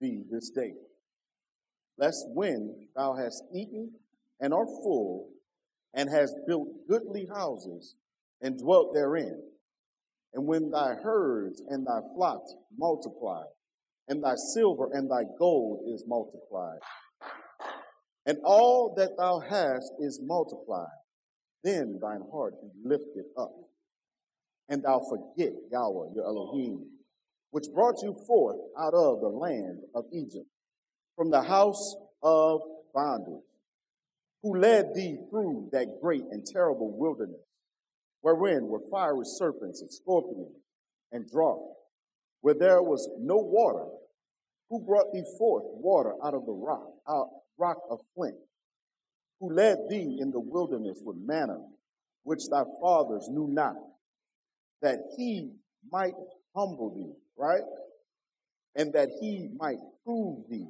thee 0.01 0.25
this 0.31 0.51
day. 0.51 0.75
Lest 1.99 2.27
when 2.31 2.89
thou 2.97 3.15
hast 3.15 3.45
eaten 3.55 3.93
and 4.41 4.53
art 4.53 4.69
full, 4.83 5.29
and 5.95 6.09
hast 6.09 6.35
built 6.47 6.69
goodly 6.89 7.27
houses 7.27 7.97
and 8.41 8.59
dwelt 8.59 8.95
therein, 8.95 9.41
and 10.35 10.47
when 10.47 10.71
thy 10.71 10.95
herds 10.95 11.63
and 11.69 11.87
thy 11.87 12.01
flocks 12.15 12.55
multiply, 12.77 13.45
and 14.09 14.25
thy 14.25 14.35
silver 14.35 14.89
and 14.93 15.11
thy 15.11 15.23
gold 15.39 15.85
is 15.95 16.05
multiplied, 16.07 16.81
and 18.27 18.39
all 18.45 18.95
that 18.97 19.17
thou 19.17 19.39
hast 19.39 19.93
is 20.01 20.21
multiplied, 20.23 20.87
then 21.63 21.99
thine 22.01 22.23
heart 22.33 22.55
be 22.61 22.69
lifted 22.85 23.25
up, 23.37 23.53
and 24.69 24.83
thou 24.83 25.01
forget 25.01 25.53
Yahweh 25.71 26.15
your 26.15 26.25
Elohim, 26.25 26.87
which 27.51 27.67
brought 27.73 28.03
you 28.03 28.15
forth 28.27 28.59
out 28.79 28.95
of 28.95 29.21
the 29.21 29.29
land 29.29 29.81
of 29.95 30.05
Egypt, 30.13 30.47
from 31.17 31.31
the 31.31 31.43
house 31.43 31.95
of 32.23 32.63
bondage, 32.95 33.43
who 34.43 34.57
led 34.57 34.95
thee 34.95 35.19
through 35.31 35.69
that 35.73 36.01
great 36.01 36.25
and 36.31 36.45
terrible 36.45 36.91
wilderness, 36.91 37.41
wherein 38.23 38.67
were 38.69 38.81
fiery 38.91 39.25
serpents 39.25 39.81
and 39.81 39.91
scorpions 39.91 40.57
and 41.13 41.31
drought, 41.31 41.63
where 42.41 42.55
there 42.55 42.83
was 42.83 43.09
no 43.19 43.37
water, 43.37 43.87
who 44.69 44.81
brought 44.81 45.13
thee 45.13 45.25
forth 45.39 45.65
water 45.67 46.15
out 46.25 46.35
of 46.35 46.47
the 46.47 46.53
rock, 46.53 46.89
out 47.09 47.29
rock 47.59 47.79
of 47.91 48.01
flint, 48.15 48.37
who 49.43 49.53
led 49.53 49.77
thee 49.91 50.19
in 50.21 50.31
the 50.31 50.41
wilderness 50.41 51.03
with 51.05 51.17
manna 51.19 51.59
which 52.25 52.41
thy 52.51 52.63
fathers 52.81 53.29
knew 53.29 53.49
not, 53.51 53.75
that 54.81 54.99
he 55.17 55.51
might 55.91 56.15
humble 56.55 56.95
thee, 56.95 57.13
right? 57.37 57.63
And 58.77 58.93
that 58.93 59.09
he 59.21 59.49
might 59.57 59.79
prove 60.05 60.45
thee 60.49 60.69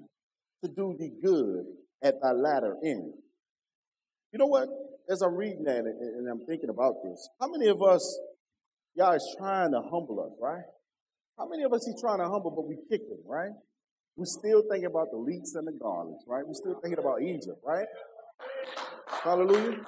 to 0.65 0.71
do 0.75 0.97
thee 0.99 1.13
good 1.23 1.65
at 2.03 2.15
thy 2.23 2.33
latter 2.33 2.77
end. 2.83 3.13
You 4.33 4.39
know 4.39 4.47
what? 4.47 4.69
As 5.11 5.21
I'm 5.21 5.35
reading 5.35 5.65
that 5.65 5.85
and 5.85 6.29
I'm 6.29 6.47
thinking 6.47 6.71
about 6.71 6.95
this, 7.05 7.29
how 7.39 7.49
many 7.51 7.69
of 7.69 7.83
us, 7.83 8.19
Yah 8.95 9.13
is 9.13 9.37
trying 9.39 9.73
to 9.73 9.83
humble 9.83 10.25
us, 10.25 10.33
right? 10.41 10.65
How 11.39 11.47
many 11.47 11.65
of 11.65 11.73
us 11.73 11.85
he's 11.85 12.01
trying 12.01 12.19
to 12.19 12.25
humble, 12.25 12.51
but 12.51 12.67
we 12.67 12.77
kick 12.89 13.03
him, 13.03 13.19
right? 13.27 13.53
We're 14.17 14.27
still 14.27 14.63
thinking 14.71 14.87
about 14.87 15.11
the 15.11 15.17
leeks 15.17 15.55
and 15.55 15.67
the 15.67 15.73
garlics, 15.73 16.25
right? 16.29 16.45
We're 16.47 16.55
still 16.55 16.79
thinking 16.81 16.99
about 16.99 17.23
Egypt, 17.23 17.61
right? 17.65 17.87
Hallelujah. 19.23 19.79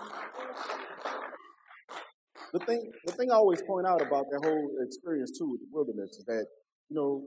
The 2.52 2.60
thing, 2.60 2.92
the 3.04 3.12
thing 3.12 3.32
I 3.32 3.34
always 3.34 3.60
point 3.62 3.84
out 3.84 4.00
about 4.00 4.26
that 4.30 4.44
whole 4.44 4.70
experience 4.86 5.36
too 5.36 5.50
with 5.50 5.60
the 5.60 5.66
wilderness 5.72 6.10
is 6.18 6.24
that, 6.26 6.46
you 6.88 6.94
know, 6.94 7.24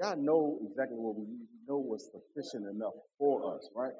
God 0.00 0.18
know 0.18 0.60
exactly 0.70 0.96
what 0.96 1.16
we 1.16 1.24
need. 1.24 1.48
We 1.50 1.58
know 1.66 1.78
what's 1.78 2.10
sufficient 2.12 2.70
enough 2.70 2.94
for 3.18 3.56
us, 3.56 3.68
right? 3.74 3.92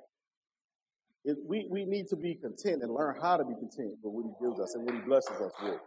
It, 1.24 1.36
we, 1.48 1.66
we 1.68 1.84
need 1.84 2.06
to 2.10 2.16
be 2.16 2.36
content 2.36 2.84
and 2.84 2.94
learn 2.94 3.16
how 3.20 3.36
to 3.36 3.44
be 3.44 3.54
content 3.54 3.98
with 4.04 4.14
what 4.14 4.24
he 4.24 4.32
gives 4.38 4.60
us 4.60 4.76
and 4.76 4.84
what 4.84 4.94
he 4.94 5.00
blesses 5.00 5.40
us 5.40 5.52
with. 5.60 5.80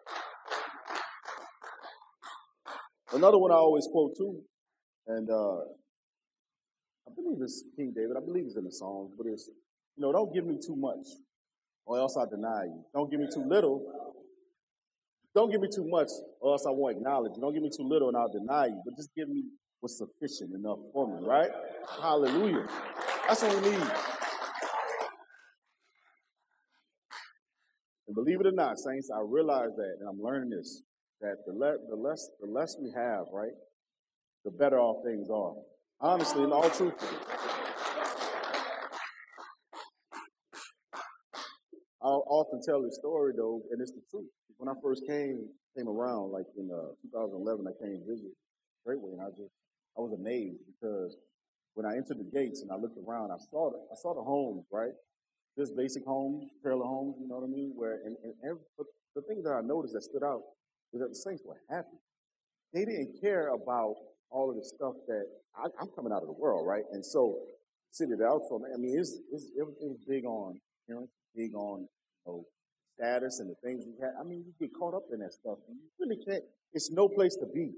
Another 3.14 3.38
one 3.38 3.52
I 3.52 3.56
always 3.56 3.88
quote 3.90 4.12
too, 4.18 4.42
and 5.08 5.30
uh, 5.30 5.60
I 7.08 7.12
believe 7.16 7.38
it's 7.42 7.64
King 7.78 7.94
David. 7.96 8.18
I 8.18 8.26
believe 8.26 8.44
it's 8.48 8.58
in 8.58 8.66
the 8.66 8.72
Psalms, 8.72 9.14
but 9.18 9.26
it's, 9.28 9.50
you 9.96 10.02
know, 10.02 10.12
don't 10.12 10.34
give 10.34 10.46
me 10.46 10.58
too 10.58 10.76
much 10.76 11.08
or 11.92 12.00
else 12.00 12.16
I 12.16 12.24
deny 12.24 12.64
you. 12.64 12.86
Don't 12.94 13.12
give 13.12 13.20
me 13.20 13.28
too 13.34 13.44
little. 13.46 13.84
Don't 15.36 15.52
give 15.52 15.60
me 15.60 15.68
too 15.68 15.86
much 15.86 16.08
or 16.40 16.54
else 16.54 16.66
I 16.66 16.72
won't 16.72 16.96
acknowledge 16.96 17.34
you. 17.36 17.42
Don't 17.42 17.54
give 17.54 17.64
me 17.64 17.70
too 17.70 17.84
little 17.84 18.08
and 18.08 18.16
I'll 18.16 18.32
deny 18.32 18.68
you. 18.68 18.82
But 18.86 18.96
just 18.96 19.10
give 19.14 19.28
me 19.28 19.44
what's 19.82 19.98
sufficient 19.98 20.56
enough 20.56 20.80
for 20.94 21.06
me, 21.06 21.28
right? 21.28 21.50
Hallelujah. 22.02 22.66
That's 23.28 23.44
what 23.44 23.62
we 23.62 23.72
need. 23.72 23.92
And 28.08 28.16
believe 28.16 28.40
it 28.40 28.48
or 28.48 28.54
not, 28.54 28.80
saints, 28.80 29.10
I 29.14 29.20
realize 29.26 29.72
that, 29.76 29.96
and 30.00 30.08
I'm 30.08 30.22
learning 30.22 30.52
this, 30.52 30.82
that 31.20 31.36
the, 31.46 31.52
le- 31.54 31.78
the 31.90 31.96
less 31.98 32.30
the 32.40 32.48
less 32.48 32.78
we 32.82 32.90
have, 32.96 33.26
right, 33.34 33.52
the 34.46 34.52
better 34.52 34.80
off 34.80 35.04
things 35.06 35.30
are. 35.30 35.56
Honestly, 36.00 36.44
in 36.44 36.54
all 36.54 36.70
truth. 36.70 36.94
I'll 42.02 42.21
often 42.32 42.62
tell 42.64 42.82
this 42.82 42.96
story 42.96 43.34
though, 43.36 43.62
and 43.72 43.82
it's 43.82 43.92
the 43.92 44.02
truth. 44.10 44.32
When 44.58 44.70
I 44.70 44.74
first 44.82 45.04
came 45.06 45.52
came 45.76 45.88
around, 45.88 46.32
like 46.32 46.48
in 46.58 46.72
uh, 46.72 46.96
2011, 47.12 47.68
I 47.68 47.76
came 47.84 48.00
visit 48.08 48.32
Greatway, 48.88 49.20
and 49.20 49.22
I 49.22 49.30
just 49.36 49.52
I 49.98 50.02
was 50.02 50.16
amazed 50.16 50.64
because 50.72 51.18
when 51.76 51.86
I 51.86 51.96
entered 51.96 52.20
the 52.20 52.30
gates 52.32 52.62
and 52.62 52.72
I 52.72 52.76
looked 52.76 52.98
around, 52.98 53.32
I 53.32 53.40
saw 53.52 53.72
the, 53.72 53.80
I 53.92 53.96
saw 53.96 54.16
the 54.16 54.24
homes, 54.24 54.66
right? 54.72 54.96
Just 55.58 55.76
basic 55.76 56.06
homes, 56.06 56.48
trailer 56.64 56.86
homes, 56.88 57.16
you 57.20 57.28
know 57.28 57.44
what 57.44 57.48
I 57.48 57.52
mean? 57.52 57.74
Where 57.76 58.00
and, 58.06 58.16
and 58.24 58.34
every, 58.44 58.64
but 58.78 58.88
the 59.16 59.22
thing 59.24 59.44
that 59.44 59.52
I 59.52 59.62
noticed 59.62 59.94
that 59.94 60.04
stood 60.04 60.24
out 60.24 60.42
is 60.94 61.02
that 61.02 61.10
the 61.10 61.16
saints 61.16 61.44
were 61.46 61.60
happy. 61.70 62.00
They 62.74 62.86
didn't 62.86 63.20
care 63.20 63.52
about 63.52 63.96
all 64.30 64.50
of 64.50 64.56
the 64.56 64.64
stuff 64.64 64.96
that 65.08 65.26
I, 65.56 65.68
am 65.82 65.92
coming 65.96 66.14
out 66.14 66.24
of 66.24 66.28
the 66.28 66.40
world, 66.40 66.66
right? 66.66 66.84
And 66.94 67.04
so, 67.04 67.36
city 67.92 68.14
of 68.14 68.22
Alto, 68.22 68.62
I 68.64 68.78
mean, 68.78 68.98
it's, 68.98 69.20
it's, 69.34 69.52
big 70.08 70.24
on 70.24 70.60
appearance, 70.88 71.12
big 71.36 71.54
on 71.54 71.88
know, 72.26 72.46
status 72.98 73.40
and 73.40 73.50
the 73.50 73.56
things 73.64 73.86
we 73.86 73.94
have. 74.02 74.14
I 74.20 74.24
mean, 74.24 74.44
you 74.46 74.54
get 74.60 74.78
caught 74.78 74.94
up 74.94 75.04
in 75.14 75.20
that 75.20 75.34
stuff. 75.34 75.58
You 75.68 75.78
really 76.00 76.20
can't. 76.24 76.44
It's 76.74 76.92
no 76.92 77.08
place 77.08 77.36
to 77.36 77.48
be, 77.54 77.74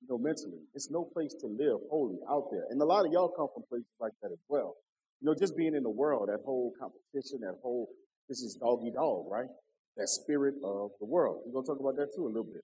you 0.00 0.06
know, 0.08 0.18
mentally. 0.18 0.62
It's 0.74 0.90
no 0.90 1.04
place 1.04 1.34
to 1.40 1.46
live 1.46 1.78
holy 1.90 2.18
out 2.30 2.48
there. 2.50 2.64
And 2.70 2.80
a 2.80 2.84
lot 2.84 3.06
of 3.06 3.12
y'all 3.12 3.28
come 3.28 3.48
from 3.52 3.64
places 3.68 3.92
like 4.00 4.12
that 4.22 4.32
as 4.32 4.42
well. 4.48 4.76
You 5.20 5.26
know, 5.30 5.34
just 5.38 5.56
being 5.56 5.74
in 5.74 5.82
the 5.82 5.90
world, 5.90 6.28
that 6.28 6.40
whole 6.44 6.72
competition, 6.80 7.40
that 7.42 7.58
whole 7.62 7.88
this 8.28 8.40
is 8.42 8.54
doggy 8.54 8.90
dog, 8.90 9.26
right? 9.28 9.50
That 9.96 10.08
spirit 10.08 10.54
of 10.64 10.90
the 10.98 11.06
world. 11.06 11.42
We're 11.44 11.52
gonna 11.52 11.66
talk 11.66 11.80
about 11.80 11.96
that 11.96 12.14
too 12.14 12.26
a 12.26 12.32
little 12.32 12.44
bit. 12.44 12.62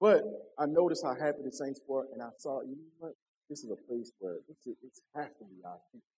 But 0.00 0.22
I 0.58 0.66
noticed 0.66 1.04
how 1.04 1.14
happy 1.14 1.38
the 1.44 1.52
saints 1.52 1.80
were, 1.86 2.06
and 2.12 2.20
I 2.20 2.28
saw, 2.38 2.62
you 2.62 2.76
know 2.76 2.92
what? 2.98 3.12
This 3.48 3.62
is 3.62 3.70
a 3.70 3.76
place 3.88 4.10
where 4.18 4.36
is, 4.48 4.74
this 4.82 5.00
has 5.14 5.28
to 5.38 5.44
be 5.44 5.62
our 5.64 5.78
people. 5.92 6.13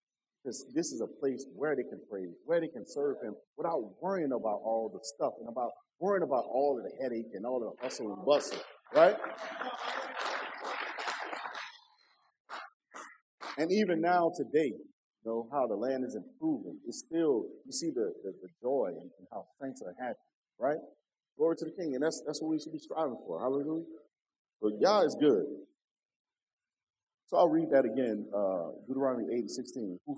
Because 0.47 0.65
this 0.73 0.93
is 0.93 1.01
a 1.01 1.09
place 1.09 1.45
where 1.57 1.75
they 1.75 1.83
can 1.83 1.99
praise, 2.09 2.31
where 2.45 2.61
they 2.61 2.69
can 2.69 2.87
serve 2.87 3.17
Him 3.21 3.35
without 3.57 3.83
worrying 4.01 4.31
about 4.31 4.63
all 4.63 4.89
the 4.95 5.01
stuff 5.03 5.33
and 5.41 5.49
about 5.49 5.73
worrying 5.99 6.23
about 6.23 6.45
all 6.47 6.79
of 6.79 6.85
the 6.85 7.03
headache 7.03 7.35
and 7.35 7.45
all 7.45 7.59
the 7.59 7.73
hustle 7.83 8.15
and 8.15 8.25
bustle, 8.25 8.61
right? 8.95 9.17
And 13.59 13.73
even 13.73 14.01
now, 14.01 14.31
today, 14.37 14.71
you 14.71 15.25
know, 15.25 15.49
how 15.51 15.67
the 15.67 15.75
land 15.75 16.05
is 16.05 16.15
improving, 16.15 16.79
it's 16.87 17.01
still, 17.01 17.47
you 17.65 17.73
see 17.73 17.91
the, 17.91 18.13
the, 18.23 18.31
the 18.41 18.49
joy 18.63 18.91
and, 18.91 19.11
and 19.19 19.27
how 19.33 19.47
saints 19.61 19.83
are 19.83 19.95
happy, 19.99 20.15
right? 20.61 20.79
Glory 21.37 21.57
to 21.57 21.65
the 21.65 21.73
King. 21.73 21.95
And 21.95 22.05
that's, 22.05 22.23
that's 22.25 22.41
what 22.41 22.51
we 22.51 22.61
should 22.61 22.73
be 22.73 22.79
striving 22.79 23.19
for. 23.27 23.41
Hallelujah. 23.41 23.83
But 24.63 24.75
Yah 24.79 25.01
is 25.01 25.17
good. 25.19 25.45
So 27.27 27.37
I'll 27.37 27.49
read 27.49 27.71
that 27.73 27.85
again. 27.85 28.27
Uh, 28.33 28.71
Deuteronomy 28.87 29.25
8 29.35 29.39
and 29.41 29.51
16. 29.51 29.99
Who 30.07 30.17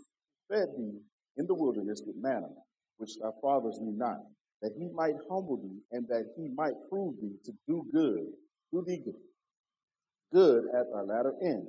fed 0.51 0.69
thee 0.77 0.99
in 1.37 1.47
the 1.47 1.55
wilderness 1.55 2.03
with 2.07 2.17
manna, 2.17 2.49
which 2.97 3.17
thy 3.21 3.31
fathers 3.41 3.79
knew 3.81 3.97
not, 3.97 4.19
that 4.63 4.73
he 4.77 4.89
might 4.93 5.15
humble 5.31 5.57
thee 5.57 5.81
and 5.93 6.07
that 6.09 6.33
he 6.37 6.49
might 6.49 6.75
prove 6.91 7.15
thee 7.21 7.37
to 7.45 7.53
do 7.67 7.85
good, 7.93 8.27
do 8.73 8.85
thee 8.87 9.01
good, 9.05 9.15
good 10.33 10.65
at 10.75 10.87
thy 10.93 11.01
latter 11.01 11.35
end. 11.43 11.67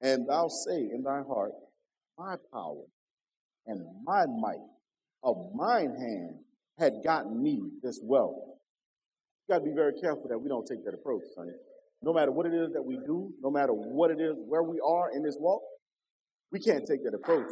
And 0.00 0.28
thou 0.28 0.48
say 0.48 0.88
in 0.92 1.02
thy 1.02 1.22
heart, 1.22 1.52
my 2.18 2.36
power 2.52 2.84
and 3.66 3.84
my 4.04 4.26
might 4.26 4.64
of 5.22 5.36
mine 5.54 5.94
hand 5.96 6.36
had 6.78 7.02
gotten 7.04 7.42
me 7.42 7.60
this 7.82 8.00
wealth. 8.02 8.36
You 9.48 9.54
got 9.54 9.58
to 9.58 9.64
be 9.64 9.74
very 9.74 9.92
careful 10.00 10.28
that 10.28 10.38
we 10.38 10.48
don't 10.48 10.66
take 10.66 10.84
that 10.84 10.94
approach, 10.94 11.24
son. 11.34 11.52
No 12.02 12.14
matter 12.14 12.30
what 12.30 12.46
it 12.46 12.54
is 12.54 12.72
that 12.72 12.82
we 12.82 12.96
do, 12.96 13.32
no 13.42 13.50
matter 13.50 13.72
what 13.72 14.10
it 14.10 14.20
is, 14.20 14.36
where 14.46 14.62
we 14.62 14.80
are 14.80 15.10
in 15.14 15.22
this 15.22 15.36
walk, 15.38 15.60
we 16.52 16.58
can't 16.60 16.86
take 16.86 17.04
that 17.04 17.14
approach. 17.14 17.48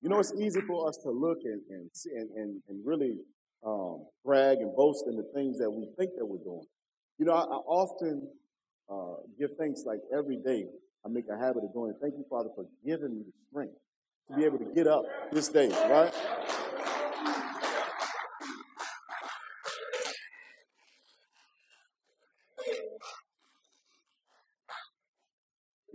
You 0.00 0.10
know, 0.10 0.18
it's 0.18 0.34
easy 0.34 0.60
for 0.66 0.88
us 0.88 0.98
to 0.98 1.10
look 1.10 1.38
and 1.44 1.62
and 1.70 1.90
and, 2.36 2.62
and 2.68 2.86
really 2.86 3.16
um, 3.64 4.04
brag 4.24 4.58
and 4.58 4.74
boast 4.76 5.04
in 5.06 5.16
the 5.16 5.26
things 5.34 5.58
that 5.58 5.70
we 5.70 5.88
think 5.98 6.10
that 6.18 6.26
we're 6.26 6.44
doing. 6.44 6.66
You 7.18 7.26
know, 7.26 7.32
I, 7.32 7.42
I 7.42 7.56
often 7.66 8.28
uh, 8.90 9.22
give 9.38 9.50
thanks 9.58 9.84
like 9.86 10.00
every 10.12 10.36
day. 10.36 10.66
I 11.04 11.08
make 11.08 11.24
a 11.30 11.38
habit 11.38 11.64
of 11.64 11.72
doing. 11.72 11.94
Thank 12.00 12.14
you, 12.14 12.24
Father, 12.28 12.50
for 12.54 12.66
giving 12.84 13.14
me 13.14 13.22
the 13.24 13.32
strength 13.50 13.74
to 14.28 14.36
be 14.36 14.44
able 14.44 14.58
to 14.58 14.74
get 14.74 14.86
up 14.86 15.04
this 15.32 15.48
day, 15.48 15.68
right? 15.68 16.12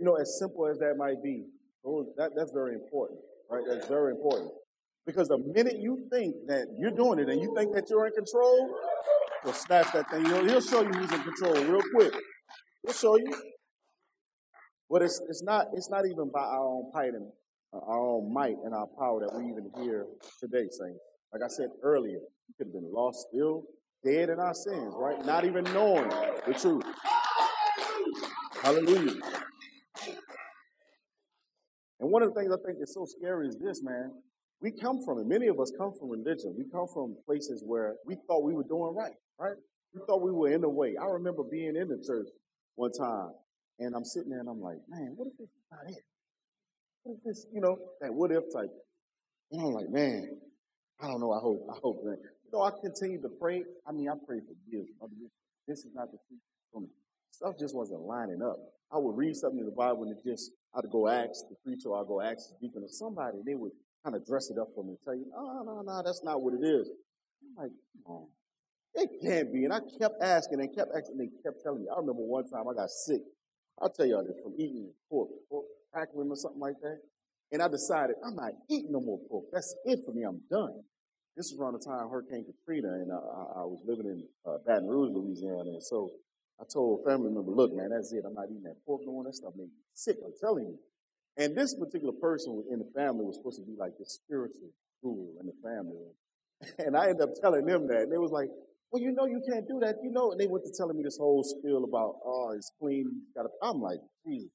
You 0.00 0.06
know, 0.06 0.14
as 0.16 0.38
simple 0.38 0.66
as 0.66 0.78
that 0.78 0.94
might 0.96 1.22
be, 1.22 1.44
that, 2.16 2.30
that's 2.34 2.52
very 2.52 2.72
important, 2.72 3.20
right? 3.50 3.62
That's 3.68 3.86
very 3.86 4.12
important. 4.12 4.50
Because 5.04 5.28
the 5.28 5.36
minute 5.36 5.76
you 5.78 6.08
think 6.10 6.34
that 6.46 6.68
you're 6.78 6.90
doing 6.90 7.18
it 7.18 7.28
and 7.28 7.38
you 7.40 7.54
think 7.54 7.74
that 7.74 7.84
you're 7.90 8.06
in 8.06 8.12
control, 8.12 8.74
he'll 9.44 9.52
snatch 9.52 9.92
that 9.92 10.10
thing. 10.10 10.24
He'll, 10.24 10.46
he'll 10.46 10.60
show 10.62 10.80
you 10.80 10.88
who's 10.88 11.12
in 11.12 11.22
control 11.22 11.54
real 11.64 11.82
quick. 11.94 12.14
He'll 12.82 12.94
show 12.94 13.16
you. 13.16 13.30
But 14.88 15.02
it's, 15.02 15.20
it's 15.28 15.42
not 15.42 15.66
it's 15.74 15.90
not 15.90 16.06
even 16.06 16.30
by 16.32 16.40
our 16.40 16.66
own 16.66 16.90
might 16.94 17.12
and 17.14 17.30
uh, 17.72 17.78
our 17.78 18.00
own 18.00 18.32
might 18.32 18.56
and 18.64 18.74
our 18.74 18.86
power 18.98 19.20
that 19.20 19.36
we 19.36 19.44
even 19.50 19.70
hear 19.82 20.06
today, 20.40 20.66
saying. 20.70 20.96
Like 21.32 21.42
I 21.44 21.48
said 21.48 21.68
earlier, 21.82 22.18
we 22.48 22.54
could 22.58 22.68
have 22.68 22.72
been 22.72 22.90
lost, 22.92 23.28
still 23.30 23.64
dead 24.04 24.30
in 24.30 24.40
our 24.40 24.54
sins, 24.54 24.94
right? 24.96 25.24
Not 25.24 25.44
even 25.44 25.62
knowing 25.64 26.08
the 26.46 26.54
truth. 26.54 26.82
Hallelujah. 28.62 29.39
And 32.00 32.10
one 32.10 32.22
of 32.22 32.32
the 32.32 32.40
things 32.40 32.52
I 32.52 32.56
think 32.66 32.78
is 32.80 32.94
so 32.94 33.04
scary 33.04 33.48
is 33.48 33.56
this, 33.56 33.82
man. 33.82 34.10
We 34.62 34.72
come 34.72 35.02
from 35.04 35.18
it. 35.18 35.26
Many 35.26 35.48
of 35.48 35.58
us 35.60 35.72
come 35.76 35.92
from 35.98 36.10
religion. 36.10 36.54
We 36.56 36.64
come 36.70 36.86
from 36.92 37.16
places 37.26 37.62
where 37.64 37.96
we 38.06 38.16
thought 38.26 38.42
we 38.42 38.54
were 38.54 38.64
doing 38.64 38.94
right, 38.94 39.14
right? 39.38 39.56
We 39.94 40.00
thought 40.06 40.22
we 40.22 40.32
were 40.32 40.52
in 40.52 40.60
the 40.60 40.68
way. 40.68 40.96
I 41.00 41.06
remember 41.06 41.42
being 41.42 41.76
in 41.76 41.88
the 41.88 42.02
church 42.06 42.28
one 42.76 42.92
time, 42.92 43.30
and 43.78 43.94
I'm 43.94 44.04
sitting 44.04 44.30
there 44.30 44.40
and 44.40 44.48
I'm 44.48 44.60
like, 44.60 44.78
man, 44.88 45.14
what 45.16 45.28
if 45.28 45.36
this 45.38 45.48
is 45.48 45.64
not 45.70 45.88
it? 45.88 46.04
What 47.02 47.16
if 47.16 47.24
this, 47.24 47.46
you 47.52 47.60
know, 47.60 47.78
that 48.00 48.12
what 48.12 48.30
if 48.30 48.44
type? 48.52 48.70
And 49.52 49.62
I'm 49.62 49.72
like, 49.72 49.88
man, 49.88 50.28
I 51.00 51.06
don't 51.06 51.20
know. 51.20 51.32
I 51.32 51.40
hope, 51.40 51.66
I 51.70 51.78
hope, 51.82 52.04
man. 52.04 52.18
You 52.52 52.60
I 52.60 52.70
continue 52.82 53.20
to 53.22 53.28
pray. 53.40 53.64
I 53.86 53.92
mean, 53.92 54.08
I 54.08 54.14
prayed 54.26 54.42
for 54.44 54.54
years. 54.68 54.88
This 55.66 55.80
is 55.80 55.92
not 55.94 56.10
the 56.10 56.18
truth 56.28 56.40
for 56.72 56.80
me. 56.82 56.88
Stuff 57.32 57.54
just 57.58 57.74
wasn't 57.74 58.02
lining 58.02 58.42
up. 58.42 58.58
I 58.92 58.98
would 58.98 59.16
read 59.16 59.36
something 59.36 59.60
in 59.60 59.64
the 59.64 59.72
Bible 59.72 60.02
and 60.02 60.12
it 60.12 60.22
just, 60.24 60.50
I'd 60.74 60.90
go 60.90 61.08
ask 61.08 61.48
the 61.48 61.56
preacher 61.64 61.94
I'd 61.94 62.06
go 62.06 62.20
ask 62.20 62.50
the 62.50 62.66
deacon 62.66 62.82
or 62.84 62.88
somebody. 62.88 63.38
They 63.44 63.54
would 63.54 63.72
kind 64.04 64.16
of 64.16 64.24
dress 64.26 64.50
it 64.50 64.58
up 64.58 64.68
for 64.74 64.84
me 64.84 64.90
and 64.90 64.98
tell 65.04 65.14
you, 65.14 65.26
no, 65.30 65.62
no, 65.62 65.82
no, 65.82 66.02
that's 66.04 66.22
not 66.22 66.40
what 66.40 66.54
it 66.54 66.64
is. 66.64 66.88
I'm 67.42 67.64
like, 67.64 67.72
on. 68.06 68.26
It 68.94 69.10
can't 69.22 69.52
be. 69.52 69.64
And 69.64 69.72
I 69.72 69.80
kept 69.98 70.22
asking 70.22 70.60
and 70.60 70.74
kept 70.74 70.90
asking 70.94 71.18
and 71.18 71.20
they 71.20 71.42
kept 71.42 71.62
telling 71.62 71.82
me. 71.82 71.88
I 71.90 71.98
remember 71.98 72.22
one 72.22 72.48
time 72.48 72.68
I 72.68 72.74
got 72.74 72.90
sick. 72.90 73.22
I'll 73.80 73.90
tell 73.90 74.06
y'all 74.06 74.24
this 74.24 74.36
from 74.42 74.54
eating 74.58 74.92
pork, 75.08 75.28
pork 75.48 75.64
crackling 75.92 76.28
or 76.28 76.36
something 76.36 76.60
like 76.60 76.76
that. 76.82 76.98
And 77.52 77.62
I 77.62 77.68
decided 77.68 78.16
I'm 78.24 78.36
not 78.36 78.52
eating 78.68 78.92
no 78.92 79.00
more 79.00 79.18
pork. 79.28 79.46
That's 79.52 79.74
it 79.84 80.00
for 80.04 80.12
me. 80.12 80.22
I'm 80.22 80.40
done. 80.50 80.82
This 81.36 81.52
was 81.52 81.60
around 81.60 81.74
the 81.74 81.78
time 81.78 82.08
Hurricane 82.10 82.44
Katrina, 82.44 82.88
and 82.88 83.10
I, 83.12 83.16
I 83.16 83.64
was 83.64 83.80
living 83.86 84.06
in 84.06 84.24
uh, 84.46 84.58
Baton 84.66 84.86
Rouge, 84.86 85.10
Louisiana. 85.14 85.70
And 85.70 85.82
so 85.82 86.10
I 86.60 86.64
told 86.70 87.04
family 87.04 87.30
member, 87.32 87.50
look, 87.50 87.74
man, 87.74 87.90
that's 87.90 88.12
it. 88.12 88.24
I'm 88.26 88.34
not 88.34 88.50
eating 88.50 88.64
that 88.64 88.84
pork 88.84 89.00
no 89.06 89.12
more. 89.12 89.24
That 89.24 89.34
stuff 89.34 89.54
makes 89.56 89.70
me 89.70 89.82
sick. 89.94 90.16
I'm 90.24 90.32
telling 90.40 90.66
you. 90.66 90.78
And 91.36 91.56
this 91.56 91.74
particular 91.74 92.12
person 92.12 92.64
in 92.70 92.78
the 92.78 92.90
family 92.94 93.24
was 93.24 93.36
supposed 93.36 93.58
to 93.58 93.64
be 93.64 93.76
like 93.78 93.96
the 93.98 94.04
spiritual 94.04 94.68
guru 95.02 95.40
in 95.40 95.46
the 95.46 95.56
family. 95.62 95.96
And 96.78 96.94
I 96.94 97.08
ended 97.08 97.22
up 97.22 97.30
telling 97.40 97.64
them 97.64 97.88
that. 97.88 98.02
And 98.02 98.12
they 98.12 98.18
was 98.18 98.32
like, 98.32 98.50
well, 98.90 99.00
you 99.00 99.12
know 99.12 99.24
you 99.24 99.40
can't 99.48 99.66
do 99.66 99.80
that. 99.80 99.96
You 100.02 100.10
know, 100.10 100.32
and 100.32 100.38
they 100.38 100.46
went 100.46 100.62
to 100.66 100.72
telling 100.76 100.98
me 100.98 101.02
this 101.02 101.16
whole 101.16 101.42
spiel 101.42 101.84
about, 101.84 102.16
oh, 102.22 102.52
it's 102.54 102.70
clean. 102.78 103.22
Got 103.34 103.46
a, 103.46 103.48
I'm 103.62 103.80
like, 103.80 104.00
Jesus. 104.26 104.50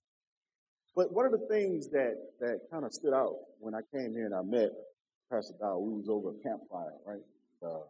But 0.95 1.11
one 1.11 1.25
of 1.25 1.31
the 1.31 1.47
things 1.49 1.89
that, 1.89 2.13
that 2.39 2.59
kind 2.71 2.85
of 2.85 2.93
stood 2.93 3.13
out 3.13 3.33
when 3.59 3.73
I 3.73 3.81
came 3.91 4.13
here 4.13 4.25
and 4.25 4.35
I 4.35 4.43
met 4.43 4.69
Pastor 5.31 5.55
Dow, 5.59 5.79
we 5.79 5.93
was 5.97 6.07
over 6.07 6.29
a 6.29 6.43
campfire, 6.43 6.93
right? 7.07 7.25
Uh, 7.65 7.85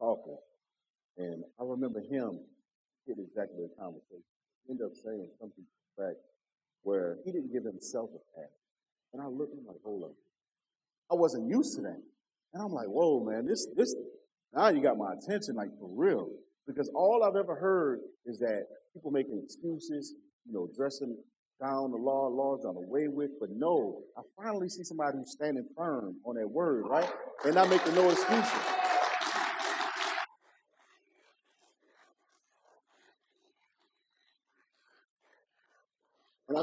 talking. 0.00 0.38
And 1.16 1.44
I 1.60 1.62
remember 1.64 2.00
him 2.00 2.40
get 3.14 3.18
exactly 3.22 3.58
the 3.66 3.74
conversation. 3.74 4.22
He 4.66 4.72
ended 4.72 4.86
up 4.86 4.94
saying 4.94 5.26
something 5.40 5.64
back 5.98 6.14
where 6.82 7.18
he 7.24 7.32
didn't 7.32 7.52
give 7.52 7.64
himself 7.64 8.10
a 8.14 8.22
pat. 8.38 8.50
And 9.12 9.22
I 9.22 9.26
looked 9.26 9.52
at 9.52 9.58
him 9.58 9.66
like, 9.66 9.82
hold 9.84 10.04
up. 10.04 10.14
I 11.10 11.14
wasn't 11.14 11.50
used 11.50 11.74
to 11.76 11.82
that. 11.82 12.00
And 12.54 12.62
I'm 12.62 12.72
like, 12.72 12.86
whoa, 12.86 13.24
man, 13.24 13.46
this, 13.46 13.66
this, 13.76 13.94
now 14.54 14.68
you 14.68 14.80
got 14.80 14.96
my 14.96 15.12
attention, 15.12 15.56
like 15.56 15.70
for 15.78 15.88
real. 15.90 16.28
Because 16.66 16.90
all 16.94 17.24
I've 17.24 17.36
ever 17.36 17.56
heard 17.56 18.00
is 18.26 18.38
that 18.38 18.66
people 18.94 19.10
making 19.10 19.40
excuses, 19.42 20.14
you 20.46 20.52
know, 20.52 20.68
dressing 20.76 21.16
down 21.60 21.90
the 21.90 21.96
law, 21.96 22.28
laws 22.28 22.62
done 22.62 22.76
away 22.76 23.08
with. 23.08 23.30
But 23.40 23.50
no, 23.50 24.02
I 24.16 24.22
finally 24.40 24.68
see 24.68 24.84
somebody 24.84 25.18
who's 25.18 25.32
standing 25.32 25.66
firm 25.76 26.16
on 26.24 26.36
their 26.36 26.48
word, 26.48 26.86
right? 26.88 27.10
And 27.44 27.54
not 27.54 27.68
making 27.68 27.94
no 27.94 28.08
excuses. 28.08 28.52
And 36.48 36.58
I, 36.58 36.62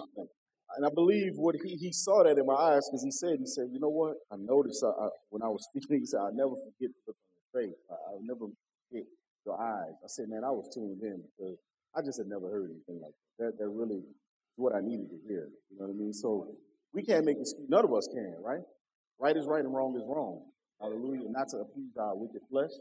and 0.77 0.77
I 0.88 0.90
believe 0.94 1.34
what 1.36 1.56
he, 1.64 1.76
he 1.76 1.92
saw 1.92 2.24
that 2.24 2.38
in 2.38 2.46
my 2.46 2.56
eyes 2.56 2.88
because 2.88 3.04
he 3.04 3.12
said, 3.12 3.40
he 3.40 3.46
said, 3.46 3.68
you 3.74 3.80
know 3.80 3.92
what? 3.92 4.16
I 4.32 4.38
noticed 4.40 4.84
uh, 4.84 4.96
I, 4.96 5.10
when 5.30 5.44
I 5.44 5.50
was 5.50 5.68
speaking, 5.68 6.00
he 6.02 6.06
said, 6.06 6.22
I'll 6.24 6.34
never 6.34 6.56
forget 6.56 6.96
the 6.96 7.12
look 7.12 7.18
on 7.20 7.36
your 7.36 7.52
face. 7.60 7.80
I, 7.92 7.96
I'll 8.08 8.24
never 8.24 8.48
forget 8.88 9.06
your 9.46 9.60
eyes. 9.60 10.00
I 10.00 10.08
said, 10.08 10.30
man, 10.30 10.44
I 10.48 10.52
was 10.52 10.72
tuned 10.74 11.04
in 11.04 11.20
because 11.36 11.60
I 11.92 12.02
just 12.02 12.18
had 12.20 12.28
never 12.28 12.48
heard 12.48 12.72
anything 12.72 13.04
like 13.04 13.12
that. 13.40 13.58
That, 13.58 13.60
that 13.60 13.70
really 13.70 14.00
is 14.00 14.16
what 14.56 14.74
I 14.76 14.80
needed 14.80 15.10
to 15.12 15.20
hear. 15.28 15.52
You 15.70 15.76
know 15.78 15.92
what 15.92 15.94
I 15.94 15.98
mean? 15.98 16.14
So 16.14 16.56
we 16.94 17.04
can't 17.04 17.26
make 17.26 17.38
excuse. 17.40 17.68
None 17.68 17.84
of 17.84 17.94
us 17.94 18.08
can, 18.08 18.36
right? 18.40 18.64
Right 19.20 19.36
is 19.36 19.46
right 19.46 19.64
and 19.64 19.74
wrong 19.74 19.96
is 19.96 20.08
wrong. 20.08 20.42
Hallelujah. 20.80 21.28
Not 21.28 21.50
to 21.50 21.58
appease 21.68 21.98
our 22.00 22.16
wicked 22.16 22.42
flesh, 22.50 22.72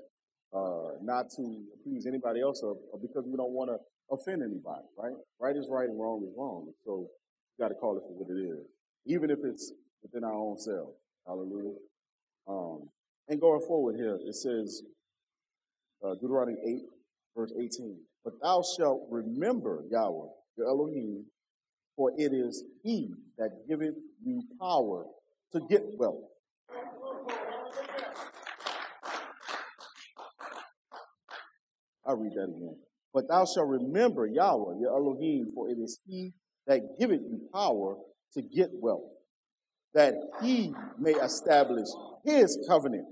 uh, 0.55 1.01
not 1.03 1.27
to 1.37 1.43
appease 1.75 2.07
anybody 2.07 2.41
else, 2.41 2.63
or, 2.63 2.77
or 2.93 3.01
because 3.01 3.25
we 3.27 3.37
don't 3.37 3.53
want 3.53 3.71
to 3.71 3.79
offend 4.15 4.43
anybody, 4.43 4.87
right? 4.97 5.17
Right 5.41 5.57
is 5.57 5.69
right 5.71 5.89
and 5.89 5.99
wrong 5.99 6.23
is 6.23 6.33
wrong. 6.37 6.71
So 6.85 7.09
got 7.59 7.69
to 7.69 7.75
call 7.75 7.97
it 7.97 8.03
for 8.03 8.13
what 8.13 8.31
it 8.31 8.41
is, 8.41 8.67
even 9.07 9.31
if 9.31 9.39
it's 9.45 9.73
within 10.03 10.25
our 10.25 10.35
own 10.35 10.59
self. 10.59 10.91
Hallelujah. 11.27 11.75
Um, 12.49 12.89
and 13.29 13.41
going 13.41 13.61
forward 13.67 13.97
here, 13.97 14.19
it 14.25 14.35
says, 14.35 14.83
uh, 16.05 16.15
Deuteronomy 16.15 16.59
8, 16.65 16.83
verse 17.37 17.53
18. 17.59 17.99
But 18.25 18.35
thou 18.43 18.63
shalt 18.77 19.07
remember 19.11 19.85
Yahweh, 19.91 20.29
your 20.57 20.69
Elohim, 20.69 21.25
for 21.97 22.13
it 22.17 22.33
is 22.33 22.65
he 22.83 23.15
that 23.39 23.67
giveth 23.69 23.95
you 24.25 24.43
power 24.61 25.07
to 25.53 25.61
get 25.69 25.83
wealth. 25.97 26.25
I'll 32.07 32.17
read 32.17 32.33
that 32.35 32.45
again. 32.45 32.77
But 33.13 33.29
thou 33.29 33.45
shalt 33.47 33.69
remember 33.69 34.27
Yahweh, 34.27 34.79
your 34.79 34.95
Elohim, 34.95 35.51
for 35.55 35.69
it 35.69 35.79
is 35.79 35.99
he 36.07 36.33
that 36.67 36.81
giveth 36.99 37.21
you 37.21 37.41
power 37.53 37.97
to 38.35 38.43
get 38.43 38.69
wealth, 38.73 39.11
that 39.95 40.15
he 40.43 40.75
may 40.99 41.13
establish 41.13 41.89
his 42.25 42.59
covenant, 42.69 43.07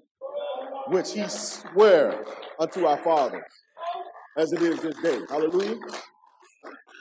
which 0.89 1.13
he 1.13 1.27
sware 1.29 2.25
unto 2.59 2.87
our 2.87 2.99
fathers, 2.99 3.43
as 4.37 4.53
it 4.53 4.63
is 4.63 4.81
this 4.81 4.97
day. 5.03 5.19
Hallelujah. 5.31 5.77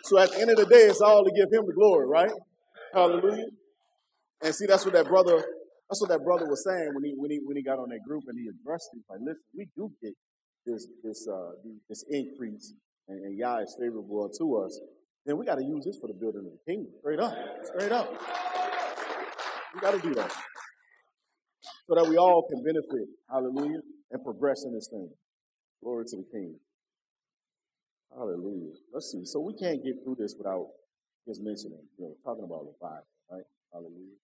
So 0.03 0.19
at 0.19 0.31
the 0.31 0.41
end 0.41 0.51
of 0.51 0.57
the 0.57 0.65
day, 0.65 0.83
it's 0.83 1.01
all 1.01 1.23
to 1.23 1.31
give 1.31 1.51
him 1.51 1.65
the 1.65 1.73
glory, 1.73 2.07
right? 2.07 2.31
Hallelujah. 2.93 3.45
And 4.43 4.53
see, 4.53 4.65
that's 4.65 4.85
what 4.85 4.93
that 4.93 5.07
brother, 5.07 5.43
that's 5.89 6.01
what 6.01 6.09
that 6.09 6.23
brother 6.23 6.47
was 6.47 6.63
saying 6.63 6.89
when 6.93 7.03
he 7.03 7.13
when 7.17 7.31
he 7.31 7.39
when 7.43 7.55
he 7.55 7.63
got 7.63 7.79
on 7.79 7.89
that 7.89 8.03
group 8.07 8.23
and 8.27 8.37
he 8.37 8.47
addressed 8.49 8.89
it. 8.93 9.01
Like, 9.09 9.19
listen, 9.21 9.41
we 9.55 9.67
do 9.75 9.91
get 10.01 10.13
this 10.65 10.87
this 11.03 11.27
uh 11.31 11.51
this 11.89 12.03
increase 12.09 12.73
and, 13.07 13.23
and 13.23 13.37
Yah 13.37 13.59
is 13.59 13.75
favorable 13.79 14.29
to 14.37 14.57
us, 14.57 14.79
then 15.25 15.37
we 15.37 15.45
got 15.45 15.55
to 15.55 15.63
use 15.63 15.85
this 15.85 15.97
for 15.99 16.07
the 16.07 16.13
building 16.13 16.45
of 16.45 16.51
the 16.51 16.71
kingdom. 16.71 16.91
Straight 16.99 17.19
up. 17.19 17.35
Straight 17.63 17.91
up. 17.91 18.11
We 19.73 19.79
got 19.79 19.91
to 19.91 19.99
do 19.99 20.13
that. 20.15 20.31
So 21.87 21.95
that 21.95 22.07
we 22.07 22.17
all 22.17 22.47
can 22.49 22.63
benefit, 22.63 23.07
hallelujah, 23.29 23.79
and 24.11 24.23
progress 24.23 24.63
in 24.65 24.73
this 24.73 24.87
thing. 24.87 25.09
Glory 25.83 26.05
to 26.05 26.17
the 26.17 26.25
King. 26.31 26.55
Hallelujah. 28.15 28.73
Let's 28.93 29.11
see. 29.11 29.25
So 29.25 29.39
we 29.39 29.53
can't 29.53 29.83
get 29.83 29.95
through 30.03 30.17
this 30.19 30.35
without 30.37 30.67
just 31.27 31.41
mentioning, 31.41 31.79
you 31.97 32.05
know, 32.05 32.15
talking 32.23 32.43
about 32.43 32.65
Leviathan, 32.65 33.03
right? 33.31 33.43
Hallelujah. 33.71 34.19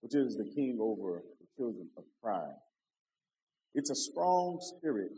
Which 0.00 0.14
is 0.14 0.36
the 0.36 0.44
king 0.44 0.78
over 0.80 1.22
the 1.40 1.46
children 1.56 1.88
of 1.96 2.04
pride. 2.22 2.56
It's 3.74 3.90
a 3.90 3.94
strong 3.94 4.58
spirit 4.60 5.12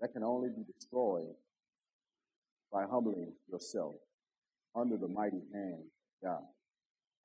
that 0.00 0.12
can 0.12 0.22
only 0.22 0.50
be 0.50 0.62
destroyed 0.72 1.34
by 2.72 2.84
humbling 2.90 3.32
yourself 3.50 3.94
under 4.76 4.96
the 4.96 5.08
mighty 5.08 5.42
hand 5.52 5.82
of 5.82 6.28
God 6.28 6.42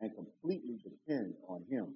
and 0.01 0.11
completely 0.15 0.79
depend 0.83 1.33
on 1.47 1.63
Him. 1.69 1.95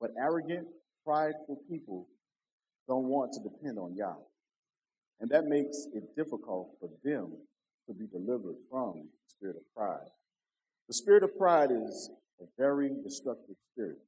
But 0.00 0.10
arrogant, 0.18 0.66
prideful 1.04 1.60
people 1.68 2.08
don't 2.88 3.04
want 3.04 3.32
to 3.34 3.40
depend 3.40 3.78
on 3.78 3.94
Yah. 3.94 4.14
And 5.20 5.30
that 5.30 5.44
makes 5.46 5.86
it 5.94 6.16
difficult 6.16 6.70
for 6.80 6.88
them 7.04 7.32
to 7.86 7.94
be 7.94 8.06
delivered 8.06 8.56
from 8.70 8.94
the 8.94 9.30
spirit 9.30 9.56
of 9.56 9.62
pride. 9.76 10.10
The 10.88 10.94
spirit 10.94 11.22
of 11.22 11.36
pride 11.38 11.70
is 11.70 12.10
a 12.40 12.44
very 12.58 12.90
destructive 13.04 13.56
spirit. 13.72 13.98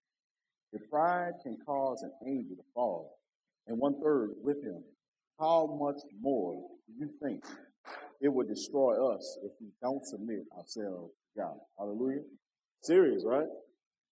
If 0.72 0.90
pride 0.90 1.34
can 1.42 1.56
cause 1.64 2.02
an 2.02 2.12
angel 2.26 2.56
to 2.56 2.62
fall, 2.74 3.18
and 3.66 3.78
one 3.78 4.00
third 4.02 4.30
with 4.42 4.62
him, 4.62 4.82
how 5.38 5.78
much 5.80 6.00
more 6.20 6.68
do 6.86 6.92
you 6.98 7.10
think 7.22 7.44
it 8.24 8.32
would 8.32 8.48
destroy 8.48 8.96
us 9.14 9.38
if 9.44 9.52
we 9.60 9.68
don't 9.82 10.02
submit 10.02 10.44
ourselves 10.56 11.12
to 11.36 11.42
God. 11.42 11.56
Hallelujah. 11.78 12.22
Serious, 12.80 13.22
right? 13.26 13.46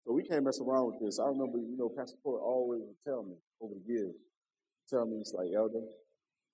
So 0.04 0.12
we 0.12 0.24
can't 0.24 0.44
mess 0.44 0.60
around 0.60 0.86
with 0.86 1.00
this. 1.00 1.20
I 1.20 1.28
remember, 1.28 1.58
you 1.58 1.76
know, 1.78 1.88
Pastor 1.96 2.16
Porter 2.24 2.42
always 2.42 2.80
would 2.82 2.98
tell 3.06 3.22
me 3.22 3.36
over 3.60 3.72
the 3.74 3.92
years, 3.92 4.14
tell 4.88 5.06
me, 5.06 5.18
it's 5.20 5.32
like, 5.32 5.46
Elder, 5.56 5.86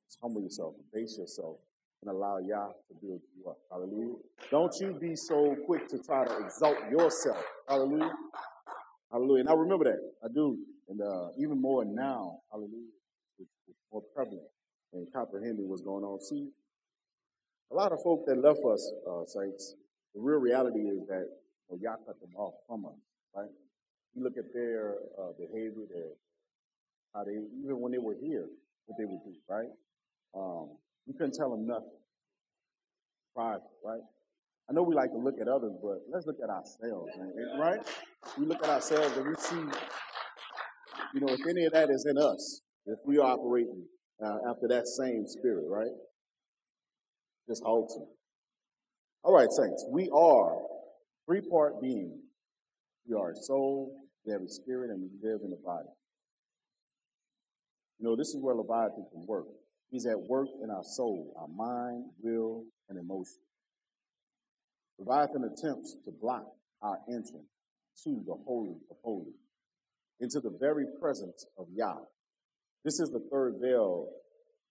just 0.07 0.19
humble 0.23 0.43
yourself, 0.43 0.75
base 0.93 1.17
yourself, 1.19 1.57
and 2.03 2.11
allow 2.11 2.37
Yah 2.37 2.67
to 2.67 2.95
build 3.01 3.23
you 3.35 3.49
up. 3.49 3.57
Hallelujah. 3.71 4.17
Don't 4.51 4.75
you 4.79 4.93
be 5.01 5.17
so 5.17 5.57
quick 5.65 5.89
to 5.89 5.99
try 5.99 6.27
to 6.27 6.39
exalt 6.45 6.77
yourself. 6.91 7.43
Hallelujah. 7.71 8.13
Hallelujah. 9.11 9.41
And 9.41 9.49
I 9.49 9.55
remember 9.55 9.85
that. 9.85 10.01
I 10.23 10.29
do. 10.29 10.59
And 10.89 11.01
uh, 11.01 11.29
even 11.39 11.59
more 11.59 11.87
now, 11.87 12.41
hallelujah, 12.51 12.93
it's, 13.39 13.51
it's 13.67 13.79
more 13.91 14.03
prevalent 14.15 14.45
and 14.93 15.07
comprehending 15.11 15.67
what's 15.69 15.83
going 15.83 16.05
on. 16.05 16.21
See, 16.21 16.51
a 17.71 17.75
lot 17.75 17.93
of 17.93 18.03
folk 18.03 18.25
that 18.27 18.39
left 18.39 18.61
us, 18.65 18.93
uh, 19.09 19.25
saints, 19.27 19.75
the 20.15 20.21
real 20.21 20.39
reality 20.39 20.81
is 20.81 21.07
that 21.09 21.27
well, 21.69 21.79
y'all 21.83 21.99
cut 22.07 22.21
them 22.21 22.31
off 22.37 22.55
from 22.69 22.87
us, 22.87 22.99
right? 23.35 23.51
You 24.15 24.23
look 24.23 24.37
at 24.39 24.53
their 24.55 24.95
uh, 25.19 25.33
behavior, 25.39 25.85
their 25.93 26.13
how 27.15 27.25
they 27.25 27.33
even 27.33 27.81
when 27.81 27.93
they 27.93 27.99
were 27.99 28.17
here, 28.21 28.47
what 28.87 28.99
they 28.99 29.05
would 29.05 29.23
do, 29.25 29.35
right? 29.49 29.69
Um, 30.35 30.77
you 31.07 31.15
couldn't 31.15 31.35
tell 31.35 31.51
them 31.51 31.67
nothing. 31.67 31.99
Pride, 33.35 33.61
right? 33.85 34.01
I 34.69 34.73
know 34.73 34.83
we 34.83 34.95
like 34.95 35.13
to 35.13 35.19
look 35.19 35.37
at 35.41 35.49
others, 35.49 35.73
but 35.83 36.03
let's 36.11 36.27
look 36.27 36.39
at 36.43 36.51
ourselves, 36.51 37.11
right? 37.59 37.81
We 38.37 38.47
look 38.47 38.63
at 38.65 38.71
ourselves 38.71 39.17
and 39.17 39.29
we 39.29 39.35
see, 39.37 39.79
you 41.15 41.21
know, 41.21 41.29
if 41.29 41.47
any 41.49 41.65
of 41.65 41.73
that 41.73 41.89
is 41.91 42.07
in 42.09 42.19
us, 42.19 42.63
if 42.87 42.99
we 43.07 43.19
are 43.19 43.33
operating 43.33 43.85
uh, 44.25 44.39
after 44.51 44.67
that 44.69 44.89
same 44.89 45.25
spirit, 45.27 45.67
right? 45.69 45.93
Just 47.49 47.63
ultimate. 47.65 48.09
All 49.23 49.35
right, 49.35 49.51
saints, 49.51 49.85
we 49.91 50.09
are 50.11 50.57
three 51.27 51.41
part 51.41 51.81
being. 51.81 52.21
We 53.09 53.15
are 53.15 53.35
soul, 53.35 53.97
We 54.25 54.33
have 54.33 54.43
a 54.43 54.49
spirit 54.49 54.91
and 54.91 55.01
we 55.01 55.09
live 55.23 55.41
in 55.45 55.53
a 55.53 55.57
body. 55.65 55.89
You 57.99 58.09
know, 58.09 58.17
this 58.17 58.29
is 58.29 58.39
where 58.41 58.55
Leviathan 58.55 59.07
can 59.13 59.27
work. 59.27 59.47
He's 59.91 60.07
at 60.07 60.19
work 60.19 60.49
in 60.63 60.71
our 60.71 60.83
soul, 60.83 61.33
our 61.39 61.49
mind, 61.49 62.07
will, 62.21 62.65
and 62.89 62.99
emotion. 62.99 63.39
Leviathan 64.99 65.45
attempts 65.45 65.97
to 66.05 66.11
block 66.21 66.47
our 66.83 66.99
entrance 67.09 67.49
to 68.05 68.23
the 68.27 68.35
Holy 68.45 68.77
of 68.91 68.97
Holies, 69.03 69.35
into 70.21 70.41
the 70.41 70.57
very 70.61 70.85
presence 71.01 71.47
of 71.59 71.67
Yah. 71.73 71.97
This 72.85 73.01
is 73.01 73.11
the 73.11 73.27
third 73.31 73.55
veil, 73.61 74.09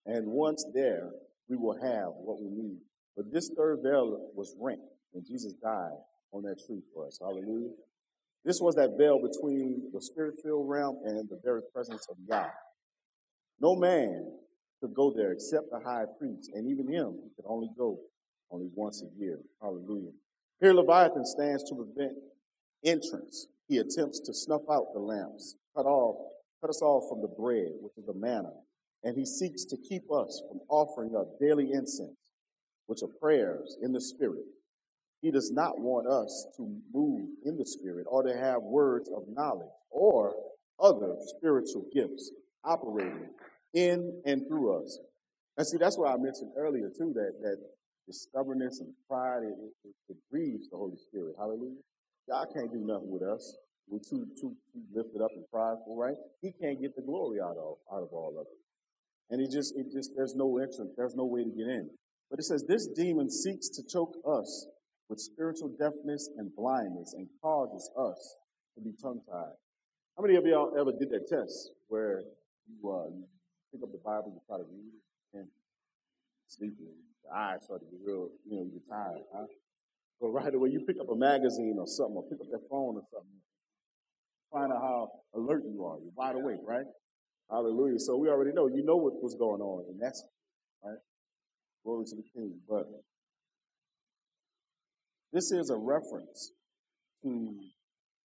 and 0.05 0.27
once 0.27 0.65
there, 0.73 1.09
we 1.49 1.55
will 1.58 1.77
have 1.81 2.10
what 2.15 2.41
we 2.41 2.49
need. 2.49 2.79
But 3.15 3.31
this 3.31 3.49
third 3.55 3.79
veil 3.84 4.31
was 4.36 4.55
rent 4.60 4.81
when 5.12 5.23
Jesus 5.25 5.53
died 5.53 5.97
on 6.34 6.43
that 6.43 6.60
tree 6.65 6.81
for 6.93 7.08
us. 7.08 7.19
Hallelujah. 7.21 7.71
This 8.43 8.60
was 8.62 8.75
that 8.75 8.97
veil 8.97 9.19
between 9.19 9.89
the 9.93 10.01
spirit-filled 10.01 10.69
realm 10.69 10.99
and 11.05 11.27
the 11.29 11.39
very 11.43 11.62
presence 11.73 12.08
of 12.10 12.17
God. 12.29 12.51
No 13.60 13.75
man 13.75 14.25
could 14.81 14.93
go 14.93 15.13
there 15.15 15.31
except 15.31 15.71
the 15.71 15.79
high 15.79 16.05
priest, 16.19 16.51
and 16.53 16.69
even 16.69 16.91
him 16.91 17.17
he 17.23 17.29
could 17.36 17.45
only 17.47 17.69
go 17.77 17.97
only 18.51 18.67
once 18.75 19.01
a 19.01 19.19
year. 19.19 19.39
Hallelujah. 19.62 20.12
Here 20.62 20.73
Leviathan 20.73 21.25
stands 21.25 21.63
to 21.63 21.75
prevent 21.75 22.13
entrance. 22.84 23.47
He 23.67 23.77
attempts 23.77 24.19
to 24.19 24.34
snuff 24.34 24.62
out 24.69 24.93
the 24.93 24.99
lamps, 24.99 25.55
cut 25.75 25.86
off, 25.86 26.17
cut 26.62 26.69
us 26.69 26.81
off 26.81 27.10
from 27.10 27.21
the 27.21 27.27
bread, 27.27 27.71
which 27.81 27.97
is 27.97 28.05
the 28.05 28.13
manna, 28.13 28.51
and 29.05 29.15
he 29.15 29.25
seeks 29.25 29.63
to 29.65 29.77
keep 29.77 30.11
us 30.11 30.41
from 30.49 30.59
offering 30.67 31.15
up 31.15 31.39
daily 31.39 31.71
incense, 31.71 32.17
which 32.87 33.03
are 33.03 33.19
prayers 33.21 33.77
in 33.81 33.93
the 33.93 34.01
spirit. 34.01 34.43
He 35.21 35.31
does 35.31 35.51
not 35.51 35.79
want 35.79 36.07
us 36.07 36.47
to 36.57 36.75
move 36.93 37.29
in 37.45 37.57
the 37.57 37.65
spirit 37.65 38.05
or 38.09 38.23
to 38.23 38.35
have 38.35 38.61
words 38.63 39.09
of 39.15 39.23
knowledge 39.29 39.69
or 39.91 40.33
other 40.79 41.15
spiritual 41.37 41.85
gifts 41.93 42.31
operating 42.63 43.29
in 43.73 44.21
and 44.25 44.47
through 44.47 44.81
us. 44.81 44.99
And 45.57 45.65
see, 45.65 45.77
that's 45.77 45.97
why 45.97 46.11
I 46.11 46.17
mentioned 46.17 46.51
earlier 46.57 46.89
too 46.89 47.13
that 47.15 47.33
that 47.41 47.57
stubbornness 48.11 48.81
and 48.81 48.93
pride 49.07 49.43
it, 49.43 49.55
it, 49.83 49.95
it 50.09 50.17
grieves 50.31 50.69
the 50.69 50.77
Holy 50.77 50.97
Spirit. 50.97 51.35
Hallelujah. 51.37 51.81
God 52.29 52.47
can't 52.53 52.71
do 52.71 52.79
nothing 52.79 53.11
with 53.11 53.23
us. 53.23 53.55
We're 53.87 53.99
too 53.99 54.27
too 54.39 54.55
too 54.73 54.81
lifted 54.93 55.21
up 55.21 55.31
and 55.35 55.45
prideful, 55.51 55.95
right? 55.95 56.17
He 56.41 56.51
can't 56.51 56.81
get 56.81 56.95
the 56.95 57.01
glory 57.03 57.39
out 57.39 57.57
of 57.57 57.77
out 57.93 58.01
of 58.01 58.09
all 58.11 58.35
of 58.39 58.47
it. 58.47 58.64
And 59.29 59.41
he 59.41 59.47
just 59.47 59.75
it 59.75 59.91
just 59.91 60.11
there's 60.15 60.35
no 60.35 60.57
entrance, 60.57 60.93
there's 60.97 61.15
no 61.15 61.25
way 61.25 61.43
to 61.43 61.49
get 61.49 61.67
in. 61.67 61.89
But 62.29 62.39
it 62.39 62.43
says 62.43 62.63
this 62.67 62.88
demon 62.88 63.29
seeks 63.29 63.69
to 63.69 63.83
choke 63.83 64.15
us 64.27 64.67
with 65.09 65.19
spiritual 65.19 65.69
deafness 65.79 66.29
and 66.38 66.53
blindness 66.55 67.13
and 67.15 67.27
causes 67.41 67.89
us 67.97 68.35
to 68.75 68.81
be 68.81 68.91
tongue 69.01 69.21
tied. 69.29 69.53
How 70.17 70.23
many 70.23 70.35
of 70.35 70.45
y'all 70.45 70.73
ever 70.79 70.91
did 70.91 71.09
that 71.11 71.27
test 71.27 71.71
where 71.88 72.21
you, 72.67 72.89
uh, 72.89 73.07
you 73.13 73.25
pick 73.71 73.83
up 73.83 73.91
the 73.91 74.01
Bible, 74.03 74.31
you 74.33 74.41
try 74.47 74.57
to 74.57 74.63
read 74.63 74.93
it, 74.93 75.38
and 75.39 75.47
sleep, 76.47 76.73
and 76.79 76.88
your 77.23 77.33
eyes 77.33 77.65
start 77.65 77.81
to 77.81 77.85
get 77.85 77.99
real, 78.05 78.29
you 78.45 78.55
know, 78.55 78.63
you 78.63 78.71
get 78.71 78.89
tired, 78.89 79.21
huh? 79.35 79.45
But 80.21 80.29
right 80.29 80.53
away, 80.53 80.69
you 80.69 80.79
pick 80.88 80.97
up 80.99 81.09
a 81.11 81.15
magazine 81.15 81.75
or 81.77 81.88
something, 81.88 82.15
or 82.15 82.23
pick 82.23 82.39
up 82.39 82.47
that 82.51 82.67
phone 82.69 82.95
or 82.95 83.03
something, 83.11 83.39
find 84.51 84.71
out 84.71 84.81
how 84.81 85.11
alert 85.35 85.63
you 85.67 85.83
are. 85.85 85.97
You're 85.99 86.15
wide 86.15 86.35
awake, 86.35 86.63
right? 86.65 86.85
Hallelujah. 87.49 87.99
So 87.99 88.17
we 88.17 88.29
already 88.29 88.51
know, 88.51 88.67
you 88.67 88.84
know 88.84 88.95
what, 88.95 89.21
was 89.21 89.36
going 89.36 89.62
on, 89.62 89.86
and 89.89 90.01
that's, 90.01 90.23
right? 90.84 90.97
Glory 91.84 92.05
to 92.05 92.15
the 92.15 92.23
King. 92.34 92.60
But 92.67 92.86
this 95.31 95.51
is 95.51 95.69
a 95.69 95.75
reference 95.75 96.51
to, 97.23 97.55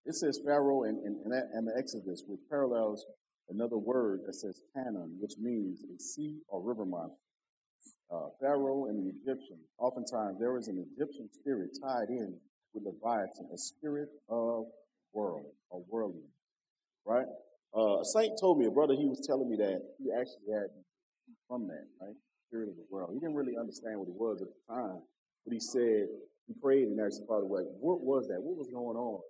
it 0.06 0.14
says 0.14 0.40
Pharaoh 0.44 0.84
and, 0.84 0.98
and, 1.04 1.32
and 1.52 1.68
the 1.68 1.74
Exodus, 1.76 2.24
which 2.26 2.40
parallels 2.48 3.04
another 3.50 3.76
word 3.76 4.20
that 4.26 4.34
says 4.34 4.62
tannin, 4.74 5.18
which 5.20 5.34
means 5.38 5.82
a 5.84 6.00
sea 6.00 6.38
or 6.48 6.62
river 6.62 6.86
monster. 6.86 7.16
Uh, 8.12 8.28
Pharaoh 8.40 8.86
and 8.86 8.98
the 8.98 9.10
Egyptians, 9.10 9.66
oftentimes 9.78 10.38
there 10.38 10.56
is 10.58 10.68
an 10.68 10.84
Egyptian 10.94 11.28
spirit 11.32 11.70
tied 11.82 12.08
in 12.08 12.34
with 12.74 12.84
Leviathan, 12.84 13.48
a 13.52 13.58
spirit 13.58 14.08
of 14.28 14.66
world 15.12 15.46
or 15.70 15.82
worldly, 15.88 16.28
right? 17.06 17.26
Uh, 17.76 18.00
a 18.00 18.04
saint 18.04 18.38
told 18.40 18.58
me, 18.58 18.66
a 18.66 18.70
brother, 18.70 18.94
he 18.94 19.06
was 19.06 19.20
telling 19.26 19.48
me 19.48 19.56
that 19.56 19.80
he 19.98 20.10
actually 20.12 20.52
had 20.52 20.66
from 21.48 21.68
that, 21.68 21.86
right? 22.00 22.14
Spirit 22.48 22.68
of 22.68 22.76
the 22.76 22.86
world. 22.90 23.10
He 23.12 23.20
didn't 23.20 23.36
really 23.36 23.56
understand 23.56 23.98
what 23.98 24.08
it 24.08 24.14
was 24.14 24.42
at 24.42 24.48
the 24.48 24.74
time, 24.74 25.00
but 25.44 25.52
he 25.54 25.60
said, 25.60 26.08
he 26.48 26.54
prayed 26.60 26.88
and 26.88 26.98
asked 27.00 27.20
the 27.20 27.26
Father, 27.26 27.46
like, 27.46 27.66
what 27.78 28.00
was 28.00 28.26
that? 28.28 28.42
What 28.42 28.56
was 28.56 28.70
going 28.70 28.96
on? 28.96 29.20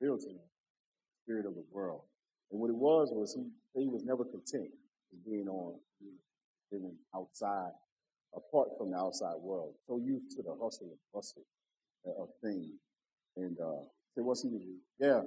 Built 0.00 0.24
in 0.24 0.38
spirit 1.22 1.46
of 1.46 1.54
the 1.54 1.64
world. 1.72 2.02
And 2.50 2.60
what 2.60 2.68
it 2.68 2.76
was 2.76 3.10
was 3.12 3.34
he 3.34 3.46
he 3.80 3.88
was 3.88 4.04
never 4.04 4.24
content 4.24 4.68
with 5.10 5.24
being 5.24 5.48
on 5.48 5.74
living 6.70 6.96
outside, 7.14 7.72
apart 8.36 8.68
from 8.76 8.90
the 8.90 8.96
outside 8.96 9.36
world. 9.40 9.74
So 9.86 9.98
used 9.98 10.36
to 10.36 10.42
the 10.42 10.54
hustle 10.60 10.88
and 10.88 10.98
bustle 11.12 11.44
of 12.06 12.28
things. 12.42 12.72
And 13.36 13.56
uh 13.60 13.86
so 14.14 14.22
what's 14.22 14.42
he? 14.42 14.50
Yeah. 14.98 15.22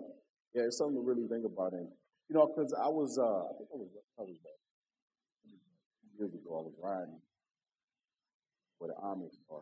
Yeah, 0.53 0.63
it's 0.63 0.77
something 0.77 0.95
to 0.95 1.01
really 1.01 1.27
think 1.27 1.45
about. 1.45 1.73
And 1.73 1.87
you 2.29 2.35
know, 2.35 2.47
because 2.47 2.73
I 2.73 2.87
was 2.87 3.17
uh 3.17 3.45
I 3.49 3.53
think 3.57 3.69
I 3.73 3.77
was 3.77 3.89
probably 4.15 4.35
about 4.39 4.59
years 6.19 6.33
ago, 6.33 6.57
I 6.59 6.63
was 6.65 6.73
riding 6.81 7.21
where 8.79 8.89
the 8.89 8.95
Amish 9.01 9.37
are. 9.51 9.61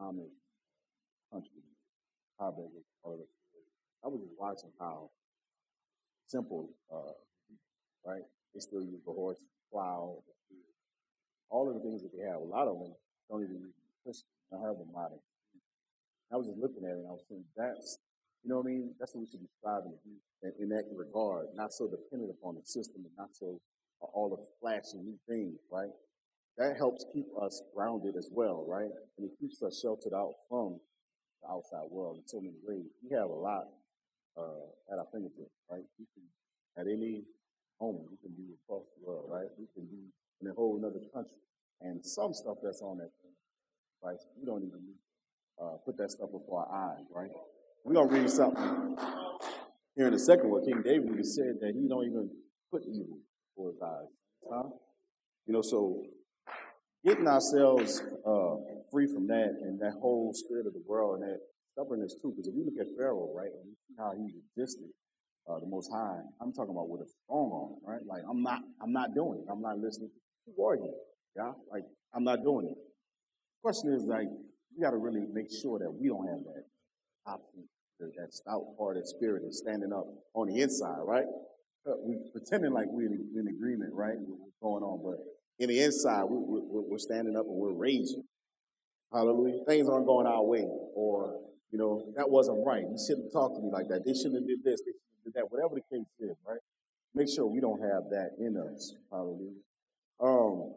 Amish 0.00 0.32
country, 1.32 1.62
I 2.40 2.48
was 4.08 4.20
just 4.20 4.34
watching 4.38 4.70
how 4.80 5.10
simple, 6.26 6.70
uh, 6.92 7.12
right? 8.04 8.22
They 8.54 8.60
still 8.60 8.82
use 8.82 9.00
the 9.06 9.12
horse, 9.12 9.38
plow, 9.70 10.18
all 11.50 11.68
of 11.68 11.74
the 11.74 11.80
things 11.80 12.02
that 12.02 12.10
they 12.16 12.24
have. 12.24 12.40
A 12.40 12.44
lot 12.44 12.68
of 12.68 12.78
them 12.78 12.92
don't 13.30 13.42
even 13.44 13.56
use 13.56 13.74
Christian. 14.04 14.26
I 14.52 14.66
have 14.66 14.78
the 14.78 14.86
modern. 14.92 15.20
I 16.32 16.36
was 16.36 16.46
just 16.48 16.58
looking 16.58 16.84
at 16.84 16.90
it 16.92 16.98
and 16.98 17.08
I 17.08 17.12
was 17.12 17.24
saying, 17.28 17.44
that's, 17.56 17.98
you 18.42 18.50
know 18.50 18.58
what 18.58 18.66
I 18.66 18.70
mean? 18.70 18.94
That's 18.98 19.14
what 19.14 19.22
we 19.22 19.30
should 19.30 19.40
be 19.40 19.50
striving 19.58 19.92
to 19.92 20.00
do 20.04 20.14
in, 20.42 20.64
in 20.64 20.68
that 20.70 20.84
regard. 20.94 21.46
Not 21.54 21.72
so 21.72 21.88
dependent 21.88 22.30
upon 22.30 22.56
the 22.56 22.62
system 22.64 23.02
and 23.04 23.14
not 23.16 23.30
so 23.32 23.60
uh, 24.02 24.06
all 24.14 24.30
the 24.30 24.42
flashy 24.60 24.98
new 24.98 25.18
things, 25.28 25.58
right? 25.70 25.90
That 26.58 26.76
helps 26.76 27.04
keep 27.12 27.26
us 27.40 27.62
grounded 27.74 28.16
as 28.16 28.28
well, 28.32 28.64
right? 28.68 28.90
And 29.18 29.26
it 29.26 29.32
keeps 29.40 29.62
us 29.62 29.80
sheltered 29.80 30.12
out 30.14 30.34
from 30.48 30.80
the 31.42 31.48
outside 31.50 31.88
world 31.90 32.18
in 32.18 32.26
so 32.26 32.40
many 32.40 32.56
ways. 32.64 32.90
We 33.02 33.16
have 33.16 33.30
a 33.30 33.34
lot 33.34 33.66
uh, 34.36 34.66
at 34.92 34.98
our 34.98 35.06
fingertips, 35.12 35.56
right? 35.70 35.84
We 35.98 36.06
can, 36.14 36.24
at 36.76 36.86
any 36.90 37.24
moment, 37.80 38.06
we 38.10 38.18
can 38.18 38.34
be 38.36 38.54
across 38.64 38.84
the 38.98 39.06
world, 39.06 39.26
right? 39.30 39.48
We 39.58 39.66
can 39.74 39.86
be 39.86 40.12
in 40.42 40.48
a 40.50 40.54
whole 40.54 40.78
other 40.84 41.00
country. 41.14 41.38
And 41.80 42.04
some 42.04 42.34
stuff 42.34 42.58
that's 42.62 42.82
on 42.82 42.98
that 42.98 43.10
right? 44.02 44.18
We 44.38 44.46
don't 44.46 44.64
even 44.64 44.80
uh, 45.60 45.76
put 45.84 45.96
that 45.98 46.10
stuff 46.10 46.30
before 46.32 46.66
our 46.66 46.92
eyes, 46.92 47.06
right? 47.14 47.30
We're 47.84 47.94
to 47.94 48.14
read 48.14 48.30
something 48.30 48.96
here 49.96 50.06
in 50.06 50.12
the 50.12 50.18
second 50.18 50.50
one. 50.50 50.64
King 50.64 50.82
David 50.84 51.10
even 51.10 51.24
said 51.24 51.58
that 51.60 51.74
he 51.74 51.88
don't 51.88 52.06
even 52.06 52.30
put 52.70 52.82
evil 52.86 53.18
before 53.50 53.72
his 53.72 53.82
eyes. 53.82 54.08
Huh? 54.48 54.68
You 55.46 55.54
know, 55.54 55.62
so 55.62 56.04
getting 57.04 57.26
ourselves 57.26 58.00
uh, 58.24 58.54
free 58.92 59.08
from 59.08 59.26
that 59.26 59.58
and 59.62 59.80
that 59.80 59.94
whole 60.00 60.32
spirit 60.32 60.66
of 60.68 60.74
the 60.74 60.82
world 60.86 61.20
and 61.20 61.30
that 61.30 61.40
stubbornness 61.72 62.14
too, 62.22 62.30
because 62.30 62.46
if 62.46 62.54
you 62.54 62.64
look 62.64 62.78
at 62.80 62.86
Pharaoh, 62.96 63.32
right, 63.34 63.50
and 63.50 63.74
how 63.98 64.12
he 64.12 64.30
resisted 64.56 64.86
uh, 65.50 65.58
the 65.58 65.66
Most 65.66 65.90
High, 65.92 66.20
I'm 66.40 66.52
talking 66.52 66.70
about 66.70 66.88
with 66.88 67.00
a 67.00 67.10
strong 67.24 67.50
arm, 67.50 67.74
right? 67.84 68.06
Like 68.06 68.22
I'm 68.30 68.44
not, 68.44 68.60
I'm 68.80 68.92
not 68.92 69.12
doing 69.12 69.42
it. 69.42 69.50
I'm 69.50 69.60
not 69.60 69.78
listening. 69.78 70.10
Are 70.46 70.76
you? 70.76 70.94
Yeah, 71.36 71.52
like 71.70 71.82
I'm 72.14 72.22
not 72.22 72.44
doing 72.44 72.66
it. 72.66 72.78
Question 73.60 73.92
is 73.92 74.04
like 74.04 74.28
we 74.76 74.82
got 74.82 74.90
to 74.90 74.98
really 74.98 75.26
make 75.32 75.50
sure 75.50 75.80
that 75.80 75.90
we 75.90 76.06
don't 76.08 76.28
have 76.28 76.44
that 76.44 76.64
that 77.26 78.34
stout 78.34 78.64
hearted 78.78 79.06
spirit 79.06 79.42
is 79.44 79.58
standing 79.58 79.92
up 79.92 80.06
on 80.34 80.48
the 80.48 80.60
inside, 80.60 81.00
right? 81.04 81.24
Uh, 81.86 81.94
we 82.04 82.16
pretending 82.32 82.72
like 82.72 82.86
we're 82.88 83.06
in, 83.06 83.28
in 83.36 83.48
agreement, 83.48 83.92
right? 83.92 84.14
What's 84.18 84.52
going 84.62 84.82
on, 84.82 85.02
but 85.02 85.18
in 85.58 85.68
the 85.68 85.82
inside, 85.82 86.24
we, 86.24 86.36
we, 86.36 86.60
we're 86.88 86.98
standing 86.98 87.36
up 87.36 87.46
and 87.46 87.54
we're 87.54 87.72
raging. 87.72 88.24
Hallelujah. 89.12 89.64
Things 89.66 89.88
aren't 89.88 90.06
going 90.06 90.26
our 90.26 90.42
way, 90.42 90.64
or 90.94 91.38
you 91.70 91.78
know, 91.78 92.12
that 92.16 92.28
wasn't 92.28 92.64
right. 92.66 92.82
You 92.82 92.98
shouldn't 92.98 93.32
talk 93.32 93.54
to 93.54 93.60
me 93.60 93.70
like 93.72 93.88
that. 93.88 94.04
They 94.04 94.14
shouldn't 94.14 94.36
have 94.42 94.46
did 94.46 94.64
this. 94.64 94.80
They 94.80 94.92
shouldn't 94.92 95.18
have 95.18 95.24
did 95.24 95.34
that. 95.34 95.52
Whatever 95.52 95.74
the 95.76 95.96
case 95.96 96.06
is, 96.20 96.36
right? 96.46 96.60
Make 97.14 97.28
sure 97.28 97.46
we 97.46 97.60
don't 97.60 97.80
have 97.80 98.08
that 98.10 98.30
in 98.38 98.56
us. 98.56 98.94
Hallelujah. 99.10 99.60
Um, 100.20 100.72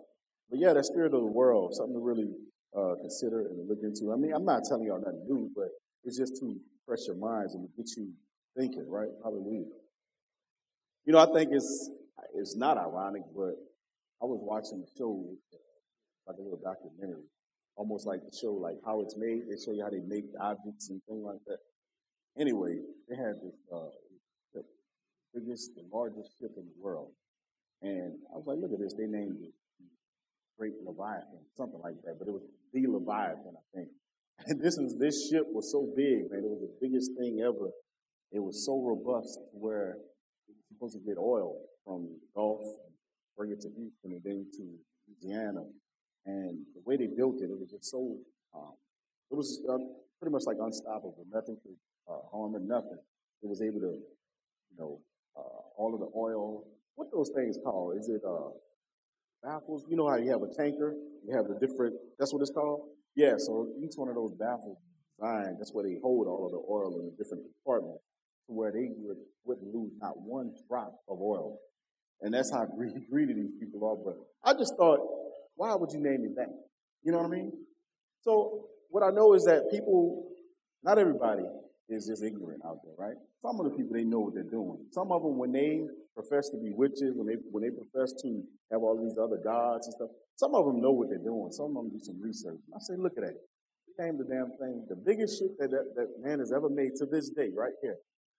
but 0.49 0.59
yeah, 0.59 0.73
that 0.73 0.85
spirit 0.85 1.13
of 1.13 1.21
the 1.21 1.31
world, 1.31 1.73
something 1.75 1.95
to 1.95 2.01
really 2.01 2.27
uh, 2.75 2.95
consider 2.99 3.47
and 3.47 3.69
look 3.69 3.79
into. 3.83 4.11
I 4.11 4.17
mean, 4.17 4.33
I'm 4.33 4.45
not 4.45 4.63
telling 4.67 4.85
y'all 4.85 4.99
nothing 4.99 5.25
new, 5.27 5.49
but 5.55 5.69
it's 6.05 6.17
just 6.17 6.37
to 6.37 6.55
press 6.87 7.07
your 7.07 7.15
minds 7.17 7.55
and 7.55 7.67
get 7.75 7.87
you 7.97 8.11
thinking, 8.57 8.85
right? 8.87 9.09
Hallelujah. 9.23 9.65
You 11.05 11.13
know, 11.13 11.19
I 11.19 11.31
think 11.33 11.51
it's 11.51 11.89
it's 12.33 12.55
not 12.55 12.77
ironic, 12.77 13.23
but 13.35 13.55
I 14.21 14.25
was 14.25 14.39
watching 14.41 14.83
a 14.83 14.97
show, 14.97 15.25
like 16.27 16.37
a 16.37 16.41
little 16.41 16.59
documentary, 16.63 17.25
almost 17.75 18.05
like 18.05 18.21
the 18.21 18.35
show, 18.35 18.53
like 18.53 18.77
how 18.85 19.01
it's 19.01 19.15
made. 19.17 19.43
They 19.49 19.57
show 19.63 19.73
you 19.73 19.83
how 19.83 19.89
they 19.89 20.01
make 20.01 20.25
objects 20.39 20.89
and 20.89 21.01
things 21.07 21.23
like 21.23 21.43
that. 21.47 21.59
Anyway, 22.39 22.79
they 23.09 23.15
had 23.15 23.35
this 23.41 23.55
uh, 23.73 23.89
biggest, 25.35 25.75
the 25.75 25.83
largest 25.91 26.31
ship 26.39 26.51
in 26.57 26.63
the 26.63 26.81
world. 26.81 27.11
And 27.81 28.15
I 28.33 28.37
was 28.37 28.45
like, 28.47 28.57
look 28.57 28.71
at 28.73 28.79
this. 28.79 28.93
They 28.93 29.05
named 29.05 29.37
it 29.41 29.53
Great 30.57 30.73
Leviathan, 30.83 31.43
something 31.57 31.79
like 31.83 31.95
that. 32.05 32.17
But 32.17 32.27
it 32.27 32.31
was 32.31 32.43
the 32.73 32.87
Leviathan, 32.87 33.53
I 33.55 33.77
think. 33.77 33.89
And 34.47 34.61
this 34.61 34.77
was 34.77 34.95
this 34.99 35.29
ship 35.29 35.43
was 35.47 35.71
so 35.71 35.87
big, 35.95 36.29
man. 36.29 36.43
It 36.43 36.51
was 36.51 36.61
the 36.61 36.75
biggest 36.81 37.11
thing 37.17 37.41
ever. 37.41 37.71
It 38.31 38.39
was 38.39 38.65
so 38.65 38.81
robust 38.81 39.39
where 39.53 39.97
it 40.47 40.53
was 40.53 40.65
supposed 40.67 40.93
to 40.93 41.03
get 41.07 41.17
oil 41.17 41.55
from 41.85 42.09
the 42.09 42.27
Gulf, 42.35 42.61
bring 43.37 43.51
it 43.51 43.61
to 43.61 43.69
Houston, 43.69 44.11
and 44.11 44.21
then 44.23 44.45
to 44.57 44.63
Louisiana. 45.07 45.63
And 46.25 46.65
the 46.73 46.81
way 46.85 46.97
they 46.97 47.07
built 47.07 47.41
it, 47.41 47.49
it 47.49 47.57
was 47.57 47.69
just 47.69 47.89
so. 47.89 48.17
Um, 48.53 48.73
it 49.31 49.35
was 49.35 49.61
uh, 49.69 49.77
pretty 50.19 50.33
much 50.33 50.43
like 50.45 50.57
unstoppable. 50.61 51.25
Nothing 51.31 51.57
could 51.63 51.77
uh, 52.09 52.21
harm 52.31 52.55
it. 52.55 52.61
Nothing. 52.61 52.99
It 53.41 53.47
was 53.47 53.61
able 53.61 53.79
to, 53.81 53.93
you 53.93 54.77
know, 54.77 54.99
uh, 55.37 55.61
all 55.77 55.93
of 55.93 55.99
the 55.99 56.09
oil. 56.15 56.65
What 56.95 57.11
those 57.11 57.31
things 57.35 57.57
called? 57.63 57.97
Is 57.97 58.09
it 58.09 58.21
uh, 58.27 58.49
baffles? 59.43 59.85
You 59.89 59.97
know 59.97 60.09
how 60.09 60.17
you 60.17 60.31
have 60.31 60.41
a 60.43 60.53
tanker, 60.53 60.95
you 61.25 61.35
have 61.35 61.47
the 61.47 61.55
different. 61.59 61.95
That's 62.19 62.33
what 62.33 62.41
it's 62.41 62.51
called. 62.51 62.94
Yeah. 63.15 63.35
So 63.37 63.69
each 63.81 63.93
one 63.95 64.09
of 64.09 64.15
those 64.15 64.33
baffles 64.33 64.77
designed. 65.17 65.57
That's 65.59 65.73
where 65.73 65.83
they 65.85 65.97
hold 66.01 66.27
all 66.27 66.45
of 66.45 66.51
the 66.51 66.61
oil 66.69 66.99
in 66.99 67.05
the 67.05 67.15
different 67.17 67.43
compartments, 67.43 68.03
to 68.47 68.53
where 68.53 68.71
they 68.71 68.89
would 68.97 69.17
wouldn't 69.45 69.73
lose 69.73 69.91
not 70.01 70.19
one 70.19 70.51
drop 70.67 70.93
of 71.07 71.21
oil. 71.21 71.57
And 72.21 72.33
that's 72.33 72.51
how 72.51 72.65
greedy, 72.65 73.05
greedy 73.11 73.33
these 73.33 73.51
people 73.59 73.87
are. 73.87 73.95
But 73.95 74.17
I 74.43 74.57
just 74.57 74.75
thought, 74.77 74.99
why 75.55 75.73
would 75.75 75.91
you 75.91 75.99
name 75.99 76.25
it 76.25 76.35
that? 76.35 76.49
You 77.03 77.11
know 77.11 77.19
what 77.19 77.27
I 77.27 77.29
mean? 77.29 77.51
So 78.21 78.67
what 78.89 79.03
I 79.03 79.11
know 79.11 79.33
is 79.33 79.45
that 79.45 79.69
people, 79.71 80.27
not 80.83 80.97
everybody 80.97 81.43
is 81.89 82.07
just 82.07 82.23
ignorant 82.23 82.61
out 82.65 82.79
there, 82.83 82.95
right? 82.97 83.15
Some 83.41 83.59
of 83.59 83.65
the 83.65 83.77
people 83.77 83.93
they 83.93 84.03
know 84.03 84.19
what 84.19 84.33
they're 84.33 84.43
doing. 84.43 84.79
Some 84.91 85.11
of 85.11 85.21
them, 85.21 85.37
when 85.37 85.51
they 85.51 85.81
profess 86.15 86.49
to 86.49 86.57
be 86.57 86.71
witches, 86.71 87.15
when 87.15 87.27
they 87.27 87.35
when 87.51 87.63
they 87.63 87.69
profess 87.69 88.13
to 88.23 88.41
have 88.71 88.81
all 88.81 88.97
these 88.97 89.17
other 89.17 89.37
gods 89.37 89.87
and 89.87 89.93
stuff, 89.93 90.09
some 90.35 90.55
of 90.55 90.65
them 90.65 90.81
know 90.81 90.91
what 90.91 91.09
they're 91.09 91.17
doing. 91.17 91.51
Some 91.51 91.75
of 91.77 91.83
them 91.83 91.89
do 91.91 91.99
some 91.99 92.19
research. 92.21 92.59
I 92.73 92.79
say, 92.79 92.95
look 92.97 93.13
at 93.17 93.23
that. 93.23 93.35
He 93.85 94.03
named 94.03 94.19
the 94.19 94.23
damn 94.23 94.51
thing 94.57 94.85
the 94.89 94.95
biggest 94.95 95.39
shit 95.39 95.57
that, 95.59 95.71
that 95.71 95.95
that 95.95 96.07
man 96.23 96.39
has 96.39 96.51
ever 96.51 96.69
made 96.69 96.95
to 96.97 97.05
this 97.05 97.29
day, 97.29 97.49
right 97.55 97.73
here. 97.81 97.97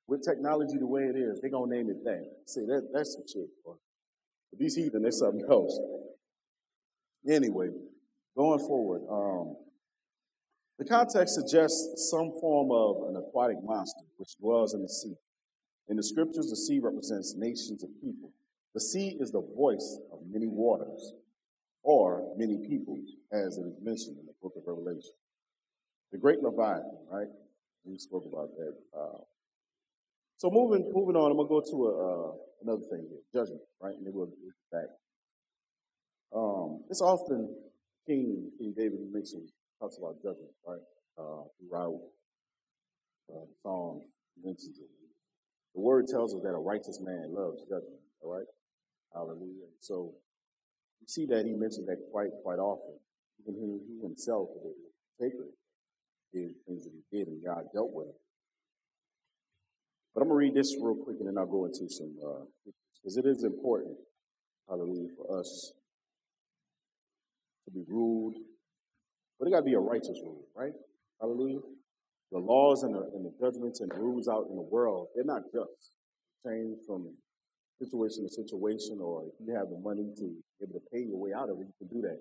With 0.08 0.24
technology 0.24 0.78
the 0.78 0.86
way 0.86 1.02
it 1.02 1.16
is, 1.16 1.40
they're 1.40 1.50
gonna 1.50 1.74
name 1.74 1.90
it 1.90 2.02
that. 2.04 2.24
See, 2.46 2.64
that 2.66 2.88
that's 2.92 3.14
some 3.14 3.24
shit, 3.26 3.48
boy. 3.64 3.74
But 4.50 4.60
these 4.60 4.74
heathen, 4.74 5.02
they're 5.02 5.10
something 5.10 5.44
else. 5.50 5.78
Anyway, 7.28 7.68
going 8.36 8.60
forward, 8.60 9.02
um, 9.10 9.56
the 10.78 10.84
context 10.84 11.34
suggests 11.34 12.08
some 12.10 12.32
form 12.40 12.70
of 12.70 13.08
an 13.08 13.16
aquatic 13.16 13.56
monster 13.64 14.04
which 14.18 14.36
dwells 14.38 14.74
in 14.74 14.82
the 14.82 14.88
sea. 14.88 15.14
In 15.88 15.96
the 15.96 16.02
scriptures, 16.02 16.50
the 16.50 16.56
sea 16.56 16.80
represents 16.80 17.34
nations 17.36 17.82
of 17.82 17.90
people. 18.00 18.32
The 18.74 18.80
sea 18.80 19.16
is 19.20 19.30
the 19.30 19.40
voice 19.40 19.98
of 20.12 20.18
many 20.28 20.48
waters 20.48 21.14
or 21.82 22.34
many 22.36 22.58
peoples, 22.68 23.08
as 23.32 23.56
it 23.58 23.62
is 23.62 23.78
mentioned 23.80 24.18
in 24.18 24.26
the 24.26 24.34
book 24.42 24.52
of 24.56 24.62
Revelation. 24.66 25.14
The 26.12 26.18
great 26.18 26.42
Leviathan, 26.42 26.98
right? 27.10 27.28
We 27.84 27.98
spoke 27.98 28.24
about 28.26 28.50
that. 28.56 28.74
Uh, 28.96 29.22
so 30.36 30.50
moving 30.50 30.90
moving 30.92 31.16
on, 31.16 31.30
I'm 31.30 31.36
gonna 31.36 31.48
go 31.48 31.60
to 31.60 31.86
a, 31.86 31.92
uh, 31.94 32.32
another 32.62 32.82
thing 32.90 33.06
here, 33.08 33.22
judgment, 33.32 33.62
right? 33.80 33.94
And 33.94 34.04
then 34.04 34.12
we'll 34.12 34.26
get 34.26 34.36
back. 34.72 34.90
Um, 36.34 36.84
it's 36.90 37.00
often 37.00 37.54
King 38.06 38.50
King 38.58 38.74
David 38.76 39.00
mentions 39.12 39.52
talks 39.80 39.96
about 39.98 40.16
judgment, 40.22 40.50
right? 40.66 40.82
Uh, 41.16 41.44
throughout 41.58 42.00
uh, 43.30 43.46
the 43.46 43.54
song 43.62 44.02
mentions 44.42 44.78
it. 44.78 45.05
The 45.76 45.82
word 45.82 46.06
tells 46.08 46.34
us 46.34 46.42
that 46.42 46.50
a 46.50 46.58
righteous 46.58 47.00
man 47.04 47.34
loves 47.34 47.62
judgment, 47.64 48.00
all 48.22 48.32
right? 48.32 48.48
Hallelujah. 49.14 49.70
So 49.80 50.14
you 51.00 51.06
see 51.06 51.26
that 51.26 51.46
he 51.46 51.52
mentions 51.52 51.86
that 51.86 51.98
quite 52.12 52.30
quite 52.42 52.58
often. 52.58 52.98
Even 53.42 53.54
he, 53.60 53.94
he 53.94 54.02
himself, 54.02 54.48
taker, 55.20 55.48
did 56.34 56.52
things 56.66 56.84
that 56.84 56.92
he 56.92 57.18
did, 57.18 57.28
and 57.28 57.44
God 57.44 57.64
dealt 57.74 57.92
with 57.92 58.08
him. 58.08 58.14
But 60.14 60.22
I'm 60.22 60.28
gonna 60.28 60.38
read 60.38 60.54
this 60.54 60.76
real 60.82 60.96
quick, 60.96 61.18
and 61.20 61.28
then 61.28 61.38
I'll 61.38 61.46
go 61.46 61.66
into 61.66 61.88
some 61.90 62.16
because 63.04 63.18
uh, 63.18 63.20
it 63.20 63.26
is 63.26 63.44
important, 63.44 63.96
hallelujah, 64.68 65.10
for 65.16 65.40
us 65.40 65.72
to 67.66 67.70
be 67.72 67.84
ruled 67.88 68.36
but 69.38 69.48
it 69.48 69.50
got 69.50 69.58
to 69.58 69.64
be 69.64 69.74
a 69.74 69.78
righteous 69.80 70.18
rule, 70.22 70.46
right? 70.54 70.72
Hallelujah. 71.20 71.60
The 72.32 72.38
laws 72.38 72.82
and 72.82 72.94
the, 72.94 73.08
and 73.14 73.24
the 73.24 73.32
judgments 73.40 73.80
and 73.80 73.90
the 73.90 73.96
rules 73.96 74.28
out 74.28 74.46
in 74.50 74.56
the 74.56 74.62
world, 74.62 75.08
they're 75.14 75.24
not 75.24 75.42
just. 75.52 75.92
Change 76.44 76.78
from 76.86 77.14
situation 77.80 78.26
to 78.26 78.32
situation, 78.32 78.98
or 79.00 79.24
if 79.24 79.34
you 79.46 79.54
have 79.54 79.68
the 79.68 79.78
money 79.78 80.10
to 80.16 80.22
be 80.58 80.64
able 80.64 80.74
to 80.74 80.86
pay 80.92 81.00
your 81.00 81.18
way 81.18 81.32
out 81.32 81.50
of 81.50 81.60
it, 81.60 81.66
you 81.66 81.74
can 81.78 81.88
do 81.88 82.02
that. 82.02 82.18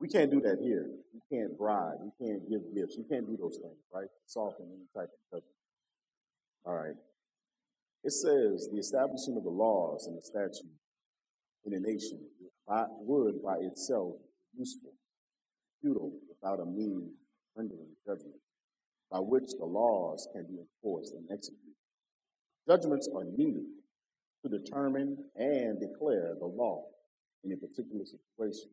We 0.00 0.08
can't 0.08 0.30
do 0.30 0.40
that 0.42 0.58
here. 0.62 0.86
You 1.12 1.20
can't 1.32 1.58
bribe. 1.58 1.98
You 2.02 2.12
can't 2.20 2.48
give 2.48 2.62
gifts. 2.74 2.96
You 2.96 3.04
can't 3.10 3.26
do 3.26 3.36
those 3.36 3.58
things, 3.60 3.78
right? 3.92 4.06
Soften 4.26 4.66
any 4.66 4.86
type 4.94 5.10
of 5.10 5.38
judgment. 5.38 5.58
All 6.64 6.74
right. 6.74 6.94
It 8.04 8.12
says 8.12 8.68
the 8.70 8.78
establishing 8.78 9.36
of 9.36 9.42
the 9.42 9.50
laws 9.50 10.06
and 10.06 10.16
the 10.16 10.22
statutes 10.22 10.62
in 11.64 11.74
a 11.74 11.80
nation 11.80 12.20
would 12.68 13.42
by 13.42 13.56
itself 13.60 14.14
useful, 14.56 14.92
futile, 15.80 16.12
without 16.28 16.60
a 16.60 16.66
means 16.66 17.10
rendering 17.56 17.88
judgment 18.06 18.36
by 19.10 19.18
which 19.18 19.50
the 19.58 19.64
laws 19.64 20.28
can 20.32 20.44
be 20.46 20.58
enforced 20.58 21.14
and 21.14 21.28
executed. 21.30 21.74
Judgments 22.66 23.08
are 23.14 23.24
needed 23.24 23.64
to 24.42 24.48
determine 24.48 25.16
and 25.36 25.80
declare 25.80 26.34
the 26.38 26.46
law 26.46 26.84
in 27.44 27.52
a 27.52 27.56
particular 27.56 28.04
situation 28.04 28.70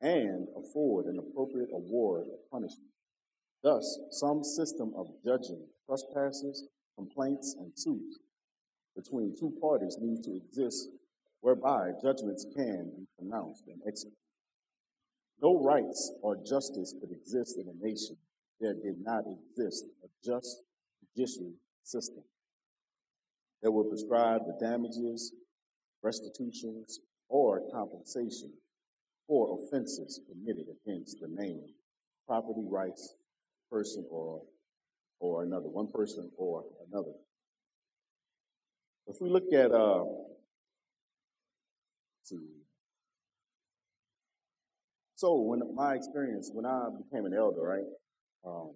and 0.00 0.48
afford 0.56 1.06
an 1.06 1.18
appropriate 1.18 1.70
award 1.72 2.26
of 2.28 2.50
punishment. 2.50 2.90
Thus, 3.62 3.98
some 4.10 4.42
system 4.42 4.92
of 4.96 5.06
judging 5.24 5.66
trespasses, 5.86 6.68
complaints, 6.96 7.56
and 7.58 7.72
suits 7.74 8.18
between 8.96 9.34
two 9.38 9.56
parties 9.60 9.96
needs 10.00 10.20
to 10.26 10.36
exist 10.36 10.88
whereby 11.40 11.92
judgments 12.02 12.46
can 12.54 12.90
be 12.96 13.06
pronounced 13.18 13.64
and 13.66 13.80
executed. 13.86 14.16
No 15.42 15.62
rights 15.62 16.12
or 16.22 16.36
justice 16.36 16.94
could 17.00 17.10
exist 17.10 17.58
in 17.58 17.68
a 17.68 17.86
nation 17.86 18.16
that 18.60 18.82
did 18.82 18.96
not 19.00 19.24
exist 19.26 19.84
a 20.02 20.08
just 20.24 20.62
judicial 21.16 21.52
system 21.82 22.22
that 23.62 23.70
would 23.70 23.88
prescribe 23.88 24.42
the 24.46 24.56
damages, 24.64 25.32
restitutions, 26.02 27.00
or 27.28 27.62
compensation 27.72 28.52
for 29.26 29.58
offenses 29.58 30.20
committed 30.30 30.66
against 30.84 31.18
the 31.20 31.28
name, 31.28 31.64
property 32.26 32.64
rights, 32.68 33.14
person 33.70 34.04
or 34.10 34.42
or 35.20 35.42
another, 35.42 35.68
one 35.68 35.90
person 35.90 36.30
or 36.36 36.64
another. 36.90 37.12
If 39.06 39.16
we 39.20 39.30
look 39.30 39.52
at 39.52 39.72
uh, 39.72 40.04
so 45.14 45.40
when 45.40 45.62
my 45.74 45.94
experience, 45.94 46.50
when 46.52 46.66
I 46.66 46.88
became 46.90 47.24
an 47.24 47.32
elder, 47.34 47.62
right, 47.62 47.84
um, 48.46 48.74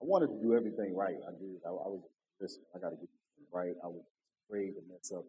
I 0.00 0.04
wanted 0.04 0.28
to 0.28 0.38
do 0.42 0.54
everything 0.54 0.94
right. 0.94 1.16
I 1.26 1.32
did. 1.32 1.60
I, 1.64 1.70
I 1.70 1.88
was 1.88 2.02
listen. 2.40 2.62
I 2.74 2.78
got 2.78 2.90
to 2.90 2.96
get 2.96 3.08
this 3.38 3.48
right. 3.52 3.74
I 3.82 3.88
was 3.88 4.04
afraid 4.46 4.76
to 4.76 4.82
mess 4.88 5.12
up. 5.14 5.24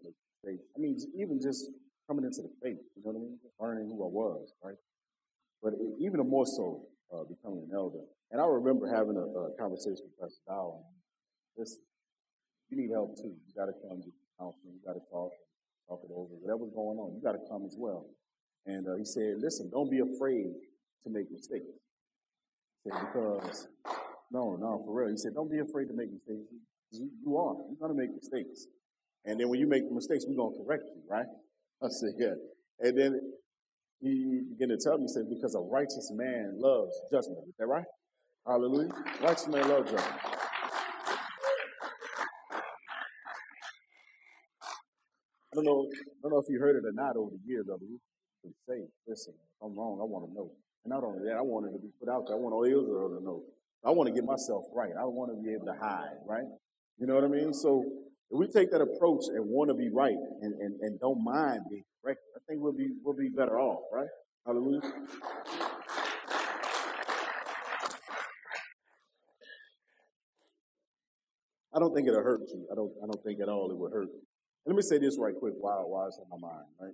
I 0.46 0.80
mean, 0.80 0.98
even 1.16 1.42
just 1.42 1.70
coming 2.08 2.24
into 2.24 2.42
the 2.42 2.52
faith, 2.62 2.78
you 2.96 3.04
know 3.04 3.12
what 3.12 3.16
I 3.16 3.20
mean? 3.20 3.40
Learning 3.60 3.88
who 3.88 4.04
I 4.04 4.08
was, 4.08 4.54
right? 4.64 4.80
But 5.62 5.74
it, 5.74 5.80
even 6.00 6.20
more 6.30 6.46
so, 6.46 6.84
uh, 7.12 7.24
becoming 7.24 7.68
an 7.68 7.76
elder. 7.76 8.04
And 8.32 8.42
I 8.42 8.46
remember 8.46 8.88
having 8.88 9.18
a, 9.18 9.24
a 9.24 9.52
conversation 9.58 10.08
with 10.08 10.20
Pastor 10.20 10.44
Dow. 10.48 10.84
Listen, 11.58 11.82
you 12.70 12.78
need 12.78 12.92
help 12.92 13.16
too. 13.18 13.34
You 13.48 13.54
got 13.56 13.66
to 13.66 13.76
come 13.88 14.02
to 14.04 14.12
counseling. 14.40 14.76
You 14.76 14.82
got 14.86 14.94
to 14.94 15.04
talk, 15.12 15.32
talk 15.88 16.02
it 16.04 16.12
over. 16.14 16.32
Whatever's 16.40 16.72
going 16.76 17.00
on, 17.00 17.16
you 17.16 17.22
got 17.24 17.34
to 17.34 17.44
come 17.50 17.66
as 17.66 17.76
well. 17.78 18.06
And 18.66 18.88
uh, 18.88 18.96
he 18.96 19.06
said, 19.06 19.40
listen, 19.40 19.70
don't 19.72 19.90
be 19.90 20.00
afraid 20.00 20.52
to 21.04 21.10
make 21.10 21.32
mistakes. 21.32 21.66
Because, 22.92 23.68
no, 24.32 24.56
no, 24.56 24.82
for 24.86 24.94
real. 24.94 25.10
He 25.10 25.18
said, 25.18 25.34
don't 25.34 25.52
be 25.52 25.60
afraid 25.60 25.88
to 25.88 25.94
make 25.94 26.12
mistakes. 26.12 26.48
You, 26.92 27.10
you 27.26 27.38
are. 27.38 27.56
You're 27.68 27.80
going 27.80 27.96
to 27.96 27.98
make 27.98 28.16
mistakes. 28.16 28.68
And 29.26 29.40
then 29.40 29.50
when 29.50 29.60
you 29.60 29.68
make 29.68 29.84
mistakes, 29.92 30.26
we're 30.28 30.38
going 30.38 30.56
to 30.56 30.64
correct 30.64 30.84
you, 30.88 31.02
right? 31.10 31.26
I 31.84 31.88
said, 31.90 32.12
yeah. 32.18 32.36
And 32.80 32.98
then 32.98 33.20
he 34.02 34.42
began 34.50 34.70
to 34.70 34.78
tell 34.78 34.98
me, 34.98 35.04
he 35.04 35.08
said, 35.10 35.24
because 35.30 35.56
a 35.56 35.60
righteous 35.60 36.12
man 36.14 36.56
loves 36.58 36.94
judgment. 37.12 37.40
Is 37.48 37.56
that 37.60 37.68
right? 37.68 37.86
Hallelujah. 38.46 38.92
Righteous 39.22 39.48
man 39.48 39.68
loves 39.68 39.92
judgment. 39.92 40.22
I 45.52 45.56
don't 45.56 45.66
know, 45.66 45.88
I 45.90 46.22
don't 46.22 46.32
know 46.32 46.40
if 46.40 46.46
you 46.50 46.60
heard 46.60 46.76
it 46.76 46.86
or 46.86 46.94
not 46.94 47.16
over 47.18 47.32
the 47.32 47.40
years, 47.44 47.66
can 47.68 48.54
say, 48.68 48.86
listen, 49.08 49.34
if 49.34 49.66
I'm 49.66 49.76
wrong, 49.76 50.00
I 50.00 50.06
want 50.06 50.30
to 50.30 50.34
know. 50.34 50.52
And 50.86 50.92
not 50.92 51.04
only 51.04 51.26
that, 51.28 51.38
I 51.38 51.42
want 51.42 51.68
it 51.68 51.72
to 51.74 51.80
be 51.80 51.90
put 52.00 52.10
out 52.10 52.28
there. 52.28 52.36
I 52.36 52.40
want 52.40 52.54
all 52.54 52.64
Israel 52.64 53.10
to 53.18 53.24
know. 53.24 53.44
I 53.86 53.92
want 53.92 54.08
to 54.08 54.14
get 54.14 54.26
myself 54.26 54.66
right. 54.74 54.92
I 55.00 55.06
want 55.06 55.32
to 55.32 55.42
be 55.42 55.54
able 55.54 55.68
to 55.68 55.78
hide, 55.80 56.18
right? 56.26 56.46
You 57.00 57.08
know 57.08 57.16
what 57.16 57.24
I 57.24 57.28
mean? 57.28 57.54
So 57.54 57.84
If 58.30 58.38
we 58.40 58.48
take 58.48 58.72
that 58.72 58.82
approach 58.82 59.24
and 59.30 59.46
want 59.48 59.70
to 59.70 59.74
be 59.74 59.90
right 59.90 60.18
and, 60.42 60.54
and, 60.60 60.80
and 60.82 61.00
don't 61.00 61.24
mind 61.24 61.62
being 61.70 61.84
correct, 62.04 62.20
I 62.36 62.40
think 62.48 62.62
we'll 62.62 62.74
be 62.74 62.90
we'll 63.04 63.16
be 63.16 63.30
better 63.30 63.58
off, 63.60 63.84
right? 63.94 64.10
Hallelujah. 64.46 64.82
I 71.74 71.80
don't 71.80 71.94
think 71.94 72.08
it'll 72.08 72.24
hurt 72.24 72.42
you. 72.54 72.68
I 72.72 72.76
don't 72.76 72.92
I 73.02 73.06
don't 73.06 73.24
think 73.24 73.40
at 73.40 73.48
all 73.48 73.72
it 73.72 73.78
would 73.78 73.94
hurt. 73.94 74.10
Let 74.66 74.76
me 74.76 74.82
say 74.82 74.98
this 74.98 75.18
right 75.18 75.36
quick 75.40 75.54
while 75.60 75.88
while 75.90 76.08
it's 76.08 76.20
on 76.20 76.42
my 76.42 76.50
mind, 76.50 76.66
right? 76.82 76.94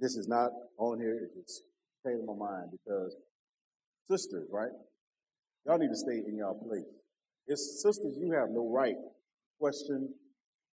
This 0.00 0.16
is 0.16 0.26
not 0.26 0.50
on 0.78 0.98
here, 0.98 1.14
it 1.14 1.30
just 1.40 1.62
came 2.06 2.18
to 2.18 2.26
my 2.26 2.34
mind 2.34 2.70
because 2.72 3.16
sisters, 4.10 4.48
right? 4.52 4.70
Y'all 5.66 5.78
need 5.78 5.88
to 5.88 5.96
stay 5.96 6.22
in 6.26 6.36
y'all 6.36 6.58
place. 6.66 6.86
It's 7.46 7.82
sisters, 7.82 8.16
you 8.20 8.32
have 8.32 8.50
no 8.50 8.68
right 8.70 8.94
to 8.94 9.10
question 9.60 10.12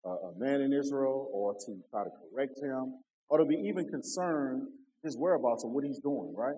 uh, 0.05 0.29
a 0.29 0.39
man 0.39 0.61
in 0.61 0.73
Israel 0.73 1.29
or 1.33 1.55
to 1.55 1.79
try 1.91 2.05
to 2.05 2.11
correct 2.11 2.59
him 2.63 2.95
or 3.29 3.39
to 3.39 3.45
be 3.45 3.57
even 3.57 3.89
concerned 3.89 4.63
his 5.03 5.17
whereabouts 5.17 5.65
and 5.65 5.73
what 5.73 5.85
he's 5.85 5.99
doing, 5.99 6.35
right? 6.37 6.57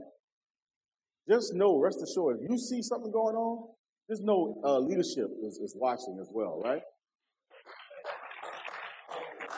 Just 1.29 1.55
know, 1.55 1.79
rest 1.79 2.03
assured, 2.03 2.39
if 2.41 2.51
you 2.51 2.59
see 2.59 2.83
something 2.83 3.13
going 3.13 3.37
on, 3.37 3.69
just 4.09 4.23
know 4.23 4.61
uh, 4.65 4.79
leadership 4.79 5.29
is, 5.45 5.59
is 5.59 5.75
watching 5.77 6.19
as 6.21 6.29
well, 6.33 6.61
right? 6.65 6.83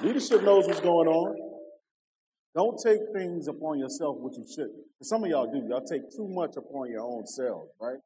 Leadership 0.02 0.42
knows 0.42 0.66
what's 0.66 0.80
going 0.80 1.08
on. 1.08 1.51
Don't 2.54 2.78
take 2.84 3.00
things 3.14 3.48
upon 3.48 3.78
yourself 3.78 4.16
which 4.18 4.36
you 4.36 4.44
shouldn't. 4.48 4.84
Some 5.02 5.24
of 5.24 5.30
y'all 5.30 5.50
do. 5.50 5.66
Y'all 5.68 5.84
take 5.84 6.02
too 6.14 6.28
much 6.28 6.56
upon 6.56 6.90
your 6.90 7.02
own 7.02 7.26
selves, 7.26 7.70
right? 7.80 7.98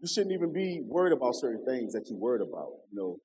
You 0.00 0.08
shouldn't 0.08 0.32
even 0.32 0.52
be 0.52 0.82
worried 0.84 1.12
about 1.12 1.34
certain 1.36 1.64
things 1.64 1.94
that 1.94 2.06
you're 2.08 2.18
worried 2.18 2.42
about. 2.42 2.68
You 2.92 2.98
know, 2.98 3.16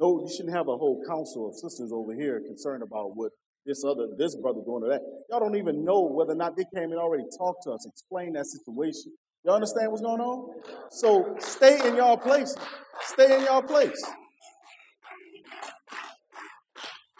no, 0.00 0.20
you 0.26 0.30
shouldn't 0.34 0.54
have 0.54 0.66
a 0.66 0.76
whole 0.76 1.02
council 1.06 1.48
of 1.48 1.54
sisters 1.54 1.90
over 1.92 2.12
here 2.14 2.40
concerned 2.40 2.82
about 2.82 3.14
what 3.14 3.30
this 3.66 3.84
other, 3.84 4.08
this 4.16 4.34
brother 4.36 4.60
doing 4.64 4.82
or 4.82 4.88
that. 4.88 5.02
Y'all 5.30 5.40
don't 5.40 5.56
even 5.56 5.84
know 5.84 6.02
whether 6.02 6.32
or 6.32 6.36
not 6.36 6.56
they 6.56 6.64
came 6.74 6.90
and 6.90 6.98
already 6.98 7.24
talked 7.36 7.62
to 7.64 7.70
us, 7.70 7.86
explain 7.86 8.32
that 8.32 8.46
situation. 8.46 9.12
Y'all 9.44 9.54
understand 9.54 9.92
what's 9.92 10.02
going 10.02 10.20
on? 10.20 10.60
So 10.90 11.36
stay 11.38 11.86
in 11.86 11.94
y'all 11.94 12.16
place. 12.16 12.56
Stay 13.02 13.38
in 13.38 13.44
y'all 13.44 13.62
place. 13.62 14.02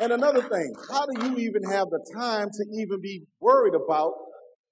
And 0.01 0.13
another 0.13 0.43
thing, 0.43 0.75
how 0.93 1.07
do 1.07 1.29
you 1.29 1.37
even 1.49 1.65
have 1.65 1.89
the 1.91 2.01
time 2.17 2.49
to 2.53 2.65
even 2.81 3.01
be 3.01 3.23
worried 3.41 3.75
about, 3.75 4.13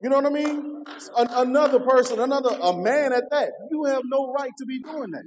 you 0.03 0.11
know 0.11 0.17
what 0.17 0.27
I 0.27 0.31
mean? 0.31 0.85
An- 1.17 1.29
another 1.49 1.81
person, 1.81 2.21
another, 2.21 2.51
a 2.63 2.77
man 2.77 3.13
at 3.13 3.25
that. 3.31 3.51
You 3.71 3.85
have 3.85 4.03
no 4.07 4.33
right 4.33 4.53
to 4.59 4.67
be 4.67 4.81
doing 4.83 5.11
that. 5.13 5.25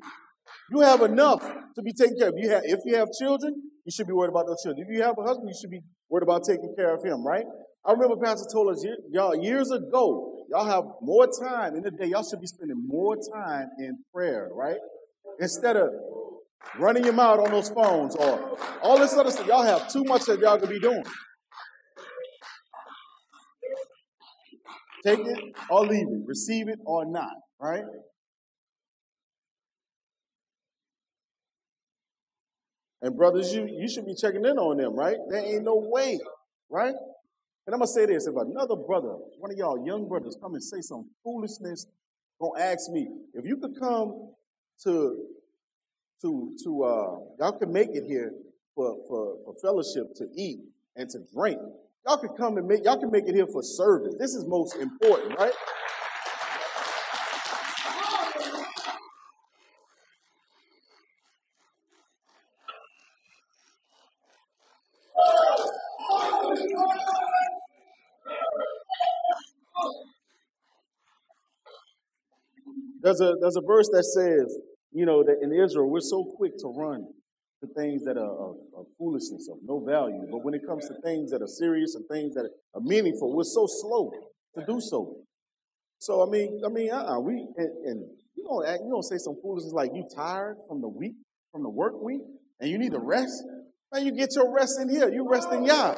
You 0.71 0.81
have 0.81 1.01
enough 1.01 1.41
to 1.41 1.81
be 1.83 1.93
taken 1.93 2.17
care 2.17 2.29
of. 2.29 2.35
You 2.37 2.49
have, 2.49 2.61
if 2.65 2.79
you 2.85 2.95
have 2.95 3.09
children, 3.19 3.55
you 3.85 3.91
should 3.91 4.07
be 4.07 4.13
worried 4.13 4.29
about 4.29 4.47
those 4.47 4.61
children. 4.63 4.85
If 4.87 4.95
you 4.95 5.03
have 5.03 5.15
a 5.17 5.23
husband, 5.23 5.49
you 5.49 5.55
should 5.59 5.71
be 5.71 5.81
worried 6.09 6.23
about 6.23 6.43
taking 6.47 6.73
care 6.77 6.93
of 6.95 7.03
him, 7.03 7.25
right? 7.25 7.45
I 7.85 7.91
remember 7.93 8.15
Pastor 8.23 8.47
told 8.51 8.71
us, 8.71 8.85
y'all, 9.11 9.35
years 9.35 9.71
ago, 9.71 10.45
y'all 10.49 10.65
have 10.65 10.83
more 11.01 11.27
time 11.41 11.75
in 11.75 11.83
the 11.83 11.91
day. 11.91 12.07
Y'all 12.07 12.23
should 12.29 12.41
be 12.41 12.47
spending 12.47 12.81
more 12.87 13.15
time 13.33 13.67
in 13.79 13.97
prayer, 14.13 14.49
right? 14.53 14.77
Instead 15.39 15.77
of 15.77 15.89
running 16.77 17.03
your 17.03 17.13
mouth 17.13 17.39
on 17.39 17.51
those 17.51 17.69
phones 17.69 18.15
or 18.15 18.57
all 18.81 18.97
this 18.97 19.13
other 19.13 19.31
stuff. 19.31 19.47
Y'all 19.47 19.63
have 19.63 19.91
too 19.91 20.03
much 20.03 20.25
that 20.25 20.39
y'all 20.39 20.59
could 20.59 20.69
be 20.69 20.79
doing. 20.79 21.03
Take 25.05 25.19
it 25.19 25.39
or 25.69 25.85
leave 25.85 26.07
it. 26.07 26.21
Receive 26.25 26.67
it 26.67 26.79
or 26.85 27.05
not, 27.05 27.33
right? 27.59 27.83
And 33.01 33.15
brothers, 33.15 33.53
you, 33.53 33.65
you 33.65 33.87
should 33.87 34.05
be 34.05 34.13
checking 34.13 34.43
in 34.43 34.57
on 34.57 34.77
them, 34.77 34.93
right? 34.93 35.15
There 35.29 35.39
ain't 35.39 35.63
no 35.63 35.75
way, 35.77 36.19
right? 36.69 36.93
And 37.65 37.73
I'm 37.73 37.79
gonna 37.79 37.87
say 37.87 38.05
this: 38.05 38.27
if 38.27 38.35
another 38.35 38.75
brother, 38.75 39.15
one 39.37 39.51
of 39.51 39.57
y'all 39.57 39.85
young 39.85 40.07
brothers, 40.07 40.35
come 40.41 40.53
and 40.53 40.63
say 40.63 40.81
some 40.81 41.09
foolishness, 41.23 41.85
gonna 42.41 42.61
ask 42.61 42.89
me 42.91 43.07
if 43.33 43.45
you 43.45 43.57
could 43.57 43.79
come 43.79 44.33
to 44.83 45.17
to 46.21 46.55
to 46.63 46.83
uh 46.83 47.19
y'all 47.39 47.57
can 47.57 47.71
make 47.71 47.89
it 47.91 48.05
here 48.05 48.33
for, 48.75 48.97
for 49.07 49.37
for 49.45 49.53
fellowship 49.61 50.13
to 50.15 50.27
eat 50.35 50.59
and 50.95 51.09
to 51.09 51.19
drink. 51.33 51.59
Y'all 52.05 52.17
can 52.17 52.29
come 52.37 52.57
and 52.57 52.67
make 52.67 52.83
y'all 52.83 52.99
can 52.99 53.11
make 53.11 53.27
it 53.27 53.35
here 53.35 53.47
for 53.47 53.63
service. 53.63 54.15
This 54.19 54.35
is 54.35 54.45
most 54.45 54.75
important, 54.75 55.37
right? 55.37 55.53
There's 73.01 73.21
a 73.21 73.35
there's 73.39 73.55
a 73.55 73.61
verse 73.61 73.89
that 73.93 74.03
says, 74.03 74.57
you 74.91 75.05
know, 75.05 75.23
that 75.23 75.37
in 75.41 75.51
Israel 75.53 75.89
we're 75.89 75.99
so 76.01 76.23
quick 76.37 76.57
to 76.59 76.67
run 76.67 77.05
to 77.61 77.67
things 77.75 78.03
that 78.05 78.17
are 78.17 78.53
foolishness, 78.97 79.49
of 79.51 79.57
no 79.63 79.83
value. 79.83 80.25
But 80.31 80.45
when 80.45 80.53
it 80.53 80.61
comes 80.65 80.87
to 80.87 80.95
things 81.03 81.31
that 81.31 81.41
are 81.41 81.47
serious 81.47 81.95
and 81.95 82.05
things 82.07 82.33
that 82.35 82.49
are 82.73 82.81
meaningful, 82.81 83.35
we're 83.35 83.43
so 83.43 83.65
slow 83.67 84.11
to 84.55 84.65
do 84.65 84.79
so. 84.79 85.17
So 85.99 86.25
I 86.25 86.29
mean, 86.29 86.61
I 86.65 86.69
mean, 86.69 86.91
uh-uh, 86.91 87.19
we 87.19 87.45
and, 87.57 87.85
and 87.85 88.05
you 88.35 88.43
don't 88.43 88.65
act, 88.65 88.81
you 88.83 88.89
don't 88.89 89.03
say 89.03 89.17
some 89.17 89.35
foolishness 89.41 89.73
like 89.73 89.91
you 89.93 90.07
tired 90.15 90.55
from 90.67 90.79
the 90.81 90.87
week, 90.87 91.15
from 91.51 91.63
the 91.63 91.69
work 91.69 92.01
week, 92.01 92.21
and 92.61 92.69
you 92.69 92.77
need 92.77 92.91
to 92.91 92.99
rest. 92.99 93.43
Man, 93.93 94.05
you 94.05 94.13
get 94.13 94.29
your 94.35 94.53
rest 94.53 94.79
in 94.79 94.89
here. 94.89 95.09
You 95.09 95.29
rest 95.29 95.51
in 95.51 95.65
Yah. 95.65 95.95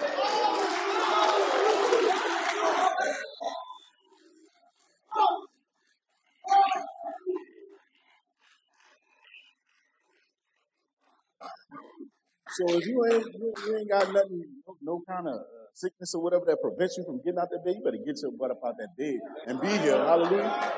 So 12.62 12.78
if 12.78 12.86
you 12.86 13.04
ain't 13.12 13.26
you, 13.26 13.54
you 13.66 13.78
ain't 13.78 13.90
got 13.90 14.14
nothing, 14.14 14.46
no, 14.68 14.78
no 14.84 15.04
kind 15.10 15.28
of 15.28 15.34
uh, 15.34 15.44
sickness 15.74 16.14
or 16.14 16.22
whatever 16.22 16.44
that 16.48 16.62
prevents 16.62 16.96
you 16.98 17.04
from 17.06 17.18
getting 17.26 17.40
out 17.40 17.50
that 17.50 17.66
bed, 17.66 17.76
you 17.78 17.84
better 17.84 17.98
get 18.06 18.22
your 18.22 18.32
butt 18.38 18.52
up 18.52 18.60
out 18.64 18.76
that 18.78 18.90
bed 18.98 19.18
and 19.48 19.60
be 19.60 19.68
here. 19.68 19.98
Hallelujah. 19.98 20.74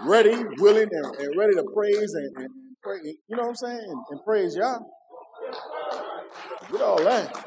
Ready, 0.00 0.44
willing, 0.58 0.88
and, 0.92 1.16
and 1.16 1.38
ready 1.38 1.54
to 1.54 1.64
praise 1.74 2.12
and, 2.14 2.44
and 2.44 2.50
pray. 2.82 2.98
You 3.04 3.36
know 3.36 3.44
what 3.44 3.48
I'm 3.50 3.54
saying? 3.56 3.80
And, 3.88 4.02
and 4.10 4.20
praise 4.24 4.54
Yah. 4.54 4.80
Get 6.70 6.82
all 6.82 7.02
that. 7.04 7.46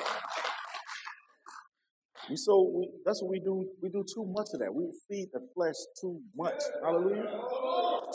We 2.30 2.36
so 2.38 2.72
we, 2.74 2.89
that's 3.06 3.22
what 3.22 3.30
we 3.30 3.39
do. 3.41 3.70
We 3.84 3.89
do 3.89 4.04
too 4.16 4.26
much 4.26 4.48
of 4.54 4.62
that. 4.62 4.74
We 4.74 4.89
feed 5.08 5.28
the 5.34 5.41
flesh 5.54 5.76
too 6.02 6.20
much. 6.36 6.62
Hallelujah. 6.84 7.30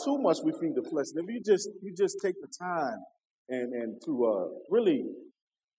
Too 0.03 0.17
much 0.17 0.39
we 0.43 0.51
feed 0.59 0.75
the 0.75 0.83
flesh. 0.89 1.07
And 1.15 1.23
if 1.29 1.33
you 1.33 1.41
just 1.41 1.69
you 1.81 1.95
just 1.97 2.17
take 2.21 2.35
the 2.41 2.49
time 2.59 2.99
and 3.51 3.73
and 3.73 4.01
to 4.05 4.25
uh, 4.25 4.45
really, 4.69 5.05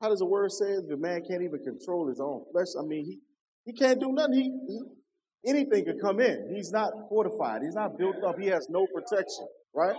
how 0.01 0.09
does 0.09 0.21
the 0.21 0.27
word 0.27 0.53
say? 0.53 0.77
The 0.89 0.97
man 0.97 1.23
can't 1.29 1.43
even 1.43 1.59
control 1.65 2.09
his 2.09 2.21
own 2.21 2.45
flesh. 2.53 2.69
I 2.79 2.87
mean, 2.87 3.05
he 3.05 3.19
he 3.65 3.73
can't 3.73 4.01
do 4.01 4.13
nothing. 4.13 4.35
He, 4.35 4.51
he 4.69 4.81
anything 5.51 5.85
could 5.85 6.01
come 6.01 6.21
in. 6.21 6.53
He's 6.55 6.71
not 6.71 6.93
fortified. 7.09 7.63
He's 7.65 7.75
not 7.75 7.99
built 7.99 8.17
up. 8.27 8.39
He 8.39 8.47
has 8.49 8.67
no 8.71 8.87
protection, 8.95 9.47
right? 9.75 9.97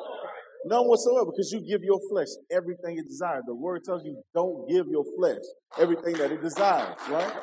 None 0.66 0.88
whatsoever, 0.88 1.26
because 1.26 1.52
you 1.52 1.60
give 1.60 1.84
your 1.84 2.00
flesh 2.10 2.30
everything 2.50 2.98
it 2.98 3.06
desires. 3.08 3.44
The 3.46 3.56
word 3.56 3.84
tells 3.84 4.06
you 4.06 4.22
don't 4.34 4.70
give 4.70 4.86
your 4.88 5.04
flesh 5.18 5.44
everything 5.78 6.14
that 6.14 6.32
it 6.32 6.42
desires, 6.42 6.96
right? 7.10 7.34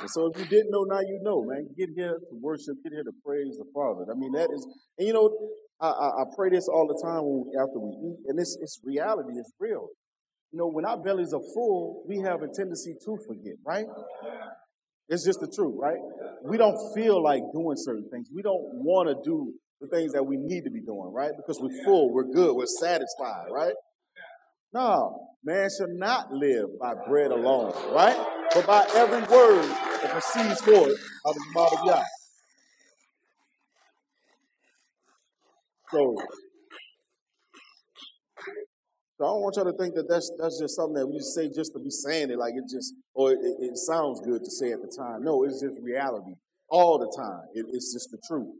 And 0.00 0.10
so 0.10 0.30
if 0.32 0.38
you 0.38 0.46
didn't 0.46 0.70
know, 0.70 0.84
now 0.84 1.00
you 1.00 1.20
know, 1.22 1.42
man. 1.42 1.68
Get 1.76 1.90
here 1.94 2.18
to 2.18 2.34
worship, 2.40 2.76
get 2.82 2.92
here 2.92 3.04
to 3.04 3.12
praise 3.24 3.56
the 3.58 3.64
Father. 3.74 4.04
I 4.10 4.14
mean, 4.14 4.32
that 4.32 4.48
is, 4.52 4.66
and 4.98 5.06
you 5.06 5.12
know, 5.12 5.30
I, 5.80 5.88
I, 5.88 6.08
I 6.22 6.24
pray 6.36 6.50
this 6.50 6.68
all 6.68 6.86
the 6.86 7.00
time 7.02 7.22
when 7.24 7.50
after 7.60 7.78
we 7.78 7.90
eat, 7.90 8.18
and 8.28 8.38
it's, 8.38 8.56
it's 8.60 8.80
reality, 8.84 9.30
it's 9.36 9.52
real. 9.58 9.88
You 10.52 10.58
know, 10.58 10.68
when 10.68 10.84
our 10.84 10.96
bellies 10.96 11.32
are 11.34 11.44
full, 11.54 12.04
we 12.08 12.18
have 12.20 12.42
a 12.42 12.48
tendency 12.48 12.94
to 13.04 13.18
forget, 13.26 13.54
right? 13.66 13.86
It's 15.08 15.24
just 15.24 15.40
the 15.40 15.48
truth, 15.48 15.74
right? 15.78 15.98
We 16.44 16.56
don't 16.56 16.76
feel 16.94 17.22
like 17.22 17.42
doing 17.52 17.76
certain 17.76 18.08
things. 18.10 18.28
We 18.34 18.42
don't 18.42 18.62
want 18.84 19.08
to 19.08 19.16
do 19.24 19.52
the 19.80 19.88
things 19.88 20.12
that 20.12 20.24
we 20.24 20.36
need 20.36 20.64
to 20.64 20.70
be 20.70 20.80
doing, 20.80 21.12
right? 21.12 21.30
Because 21.36 21.58
we're 21.60 21.84
full, 21.84 22.12
we're 22.12 22.32
good, 22.32 22.54
we're 22.54 22.66
satisfied, 22.66 23.46
right? 23.50 23.74
No, 24.72 25.28
man 25.44 25.68
should 25.78 25.94
not 25.94 26.30
live 26.32 26.66
by 26.80 26.94
bread 27.08 27.30
alone, 27.30 27.72
right? 27.92 28.16
But 28.54 28.66
by 28.66 28.86
every 28.94 29.22
word 29.34 29.64
that 30.02 30.10
proceeds 30.10 30.60
forth 30.62 30.98
out 31.26 31.30
of 31.30 31.34
the 31.34 31.52
mouth 31.54 31.88
of. 31.88 32.04
So, 35.90 36.16
so 39.18 39.24
I 39.24 39.28
don't 39.28 39.40
want 39.42 39.56
y'all 39.56 39.64
to 39.64 39.76
think 39.78 39.94
that 39.94 40.08
that's 40.08 40.30
that's 40.38 40.60
just 40.60 40.76
something 40.76 40.94
that 40.94 41.06
we 41.06 41.20
say 41.20 41.48
just 41.48 41.72
to 41.74 41.78
be 41.78 41.90
saying 41.90 42.30
it, 42.30 42.38
like 42.38 42.54
it 42.54 42.64
just 42.70 42.94
or 43.14 43.32
it, 43.32 43.38
it 43.42 43.76
sounds 43.76 44.20
good 44.20 44.44
to 44.44 44.50
say 44.50 44.72
at 44.72 44.80
the 44.82 44.88
time. 44.88 45.24
No, 45.24 45.44
it's 45.44 45.60
just 45.60 45.80
reality 45.82 46.34
all 46.70 46.98
the 46.98 47.12
time. 47.16 47.42
It, 47.54 47.66
it's 47.72 47.92
just 47.92 48.10
the 48.10 48.18
truth. 48.26 48.54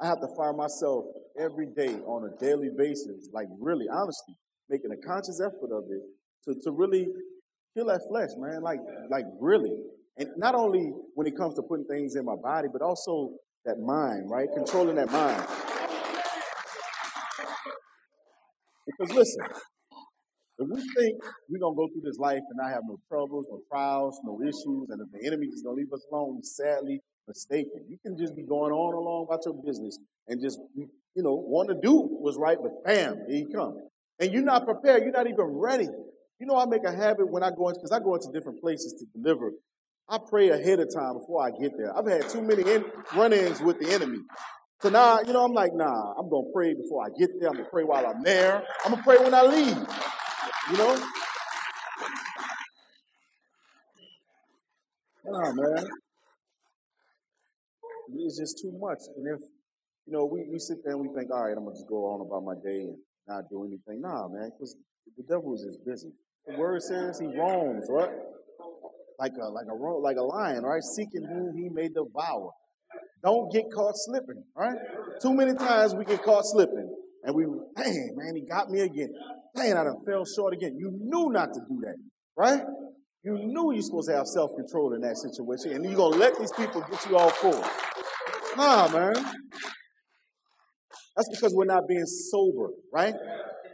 I 0.00 0.06
have 0.06 0.20
to 0.20 0.28
find 0.36 0.56
myself 0.56 1.04
every 1.38 1.66
day 1.66 1.94
on 2.06 2.24
a 2.24 2.36
daily 2.42 2.70
basis, 2.76 3.28
like 3.32 3.48
really, 3.58 3.86
honestly, 3.92 4.34
making 4.70 4.90
a 4.92 4.96
conscious 5.06 5.40
effort 5.40 5.70
of 5.72 5.84
it 5.90 6.02
to, 6.46 6.60
to 6.64 6.70
really 6.70 7.08
kill 7.74 7.86
that 7.86 8.02
flesh, 8.08 8.30
man. 8.38 8.62
Like, 8.62 8.80
like 9.10 9.24
really. 9.40 9.72
And 10.18 10.28
not 10.36 10.54
only 10.54 10.92
when 11.14 11.26
it 11.26 11.36
comes 11.36 11.54
to 11.54 11.62
putting 11.62 11.86
things 11.86 12.16
in 12.16 12.24
my 12.24 12.36
body, 12.36 12.68
but 12.72 12.82
also 12.82 13.32
that 13.64 13.78
mind, 13.78 14.30
right? 14.30 14.48
Controlling 14.54 14.96
that 14.96 15.10
mind. 15.10 15.46
Because 18.86 19.14
listen, 19.14 19.46
if 20.58 20.68
we 20.68 20.80
think 20.96 21.16
we're 21.48 21.60
gonna 21.60 21.76
go 21.76 21.88
through 21.88 22.02
this 22.04 22.18
life 22.18 22.40
and 22.50 22.56
not 22.56 22.70
have 22.70 22.82
no 22.88 22.98
troubles, 23.08 23.46
no 23.50 23.60
trials, 23.70 24.20
no 24.24 24.40
issues, 24.42 24.90
and 24.90 25.00
if 25.00 25.08
the 25.12 25.26
enemy 25.26 25.46
is 25.46 25.62
gonna 25.62 25.76
leave 25.76 25.92
us 25.92 26.04
alone, 26.12 26.42
sadly 26.42 27.00
mistaken. 27.30 27.86
You 27.88 27.98
can 28.04 28.18
just 28.18 28.34
be 28.34 28.42
going 28.42 28.72
on 28.72 28.94
along 28.94 29.26
about 29.28 29.40
your 29.46 29.54
business 29.64 29.98
and 30.28 30.40
just 30.40 30.58
you 30.74 30.88
know 31.22 31.34
want 31.34 31.68
to 31.68 31.76
do 31.80 31.94
what's 31.94 32.36
right, 32.36 32.58
but 32.60 32.84
bam, 32.84 33.16
here 33.28 33.46
he 33.46 33.52
comes, 33.52 33.78
and 34.18 34.32
you're 34.32 34.42
not 34.42 34.64
prepared. 34.66 35.02
You're 35.02 35.12
not 35.12 35.26
even 35.26 35.46
ready. 35.46 35.88
You 36.40 36.46
know, 36.46 36.56
I 36.56 36.64
make 36.64 36.84
a 36.84 36.92
habit 36.92 37.30
when 37.30 37.42
I 37.42 37.50
go 37.50 37.68
into 37.68 37.80
because 37.80 37.92
I 37.92 38.00
go 38.00 38.14
into 38.14 38.32
different 38.32 38.60
places 38.60 38.94
to 38.98 39.06
deliver. 39.20 39.52
I 40.08 40.18
pray 40.18 40.48
ahead 40.48 40.80
of 40.80 40.88
time 40.92 41.18
before 41.18 41.46
I 41.46 41.50
get 41.50 41.76
there. 41.76 41.96
I've 41.96 42.06
had 42.06 42.28
too 42.30 42.40
many 42.40 42.62
in, 42.62 42.84
run-ins 43.14 43.60
with 43.60 43.78
the 43.78 43.92
enemy. 43.92 44.18
So 44.80 44.88
now, 44.88 45.20
you 45.20 45.34
know, 45.34 45.44
I'm 45.44 45.52
like, 45.52 45.72
nah, 45.74 46.14
I'm 46.18 46.30
gonna 46.30 46.48
pray 46.54 46.72
before 46.74 47.04
I 47.04 47.10
get 47.16 47.38
there. 47.38 47.50
I'm 47.50 47.56
gonna 47.56 47.68
pray 47.68 47.84
while 47.84 48.06
I'm 48.06 48.22
there. 48.22 48.64
I'm 48.84 48.92
gonna 48.92 49.02
pray 49.02 49.18
when 49.18 49.34
I 49.34 49.42
leave. 49.42 49.76
You 50.70 50.76
know? 50.78 51.06
Nah, 55.26 55.52
man. 55.52 55.86
It's 58.16 58.38
just 58.38 58.58
too 58.62 58.72
much. 58.78 58.98
And 59.16 59.26
if, 59.28 59.40
you 60.06 60.12
know, 60.12 60.24
we, 60.24 60.48
we 60.50 60.58
sit 60.58 60.78
there 60.84 60.94
and 60.94 61.02
we 61.02 61.08
think, 61.14 61.30
all 61.30 61.44
right, 61.44 61.56
I'm 61.56 61.64
going 61.64 61.76
to 61.76 61.80
just 61.80 61.88
go 61.88 62.06
on 62.06 62.20
about 62.20 62.44
my 62.44 62.54
day 62.64 62.80
and 62.80 62.96
not 63.28 63.44
do 63.50 63.64
anything. 63.64 64.00
Nah, 64.00 64.28
man, 64.28 64.50
because 64.50 64.74
the 65.16 65.22
devil 65.22 65.54
is 65.54 65.62
just 65.62 65.84
busy. 65.84 66.12
The 66.50 66.58
word 66.58 66.82
says 66.82 67.20
he 67.20 67.26
roams, 67.26 67.86
right? 67.88 68.10
Like 69.18 69.32
a 69.40 69.48
like 69.50 69.66
a 69.70 69.74
like 69.74 70.16
a 70.16 70.22
lion, 70.22 70.64
right? 70.64 70.82
Seeking 70.82 71.22
whom 71.22 71.56
he 71.56 71.68
may 71.68 71.88
devour. 71.88 72.50
Don't 73.22 73.52
get 73.52 73.64
caught 73.72 73.94
slipping, 73.94 74.42
right? 74.56 74.76
Too 75.22 75.32
many 75.34 75.54
times 75.54 75.94
we 75.94 76.04
get 76.04 76.22
caught 76.22 76.44
slipping, 76.44 76.92
and 77.24 77.34
we, 77.36 77.44
dang, 77.76 78.10
man, 78.16 78.34
he 78.34 78.46
got 78.46 78.70
me 78.70 78.80
again. 78.80 79.10
Dang, 79.54 79.74
I 79.74 79.84
done 79.84 79.98
fell 80.06 80.24
short 80.24 80.54
again. 80.54 80.76
You 80.76 80.90
knew 80.92 81.30
not 81.30 81.52
to 81.52 81.60
do 81.68 81.80
that, 81.82 81.96
right? 82.36 82.62
You 83.22 83.38
knew 83.38 83.72
you're 83.72 83.82
supposed 83.82 84.08
to 84.08 84.16
have 84.16 84.26
self 84.26 84.50
control 84.56 84.94
in 84.94 85.02
that 85.02 85.18
situation, 85.18 85.72
and 85.72 85.84
you're 85.84 85.94
gonna 85.94 86.16
let 86.16 86.38
these 86.38 86.52
people 86.52 86.82
get 86.90 87.06
you 87.08 87.16
all 87.16 87.30
full. 87.30 87.62
Nah, 88.56 88.88
man. 88.88 89.14
That's 91.14 91.28
because 91.28 91.54
we're 91.54 91.66
not 91.66 91.86
being 91.86 92.06
sober, 92.06 92.70
right? 92.92 93.14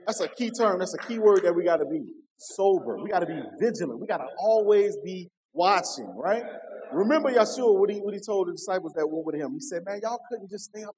That's 0.04 0.20
a 0.20 0.28
key 0.28 0.50
term. 0.50 0.80
That's 0.80 0.94
a 0.94 1.06
key 1.06 1.18
word 1.18 1.44
that 1.44 1.54
we 1.54 1.64
got 1.64 1.76
to 1.78 1.86
be 1.86 2.02
sober. 2.38 2.98
We 3.02 3.10
got 3.10 3.20
to 3.20 3.26
be 3.26 3.40
vigilant. 3.58 4.00
We 4.00 4.06
got 4.06 4.18
to 4.18 4.26
always 4.38 4.96
be 5.04 5.28
watching, 5.52 6.12
right? 6.16 6.44
Remember 6.92 7.30
Yeshua, 7.32 7.78
what 7.78 7.90
he, 7.90 7.98
what 7.98 8.14
he 8.14 8.20
told 8.20 8.48
the 8.48 8.52
disciples 8.52 8.92
that 8.94 9.06
were 9.06 9.22
with 9.22 9.34
him. 9.34 9.52
He 9.54 9.60
said, 9.60 9.82
man, 9.84 10.00
y'all 10.02 10.20
couldn't 10.30 10.50
just 10.50 10.66
stay 10.66 10.82
up 10.82 10.94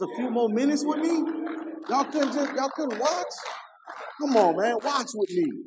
and 0.00 0.08
watch 0.08 0.12
a 0.12 0.16
few 0.16 0.30
more 0.30 0.48
minutes 0.48 0.84
with 0.84 0.98
me? 0.98 1.16
Y'all 1.88 2.04
couldn't 2.04 2.32
just, 2.32 2.54
y'all 2.54 2.70
couldn't 2.74 2.98
watch? 2.98 3.34
Come 4.20 4.36
on, 4.36 4.56
man, 4.56 4.76
watch 4.82 5.10
with 5.14 5.30
me. 5.30 5.64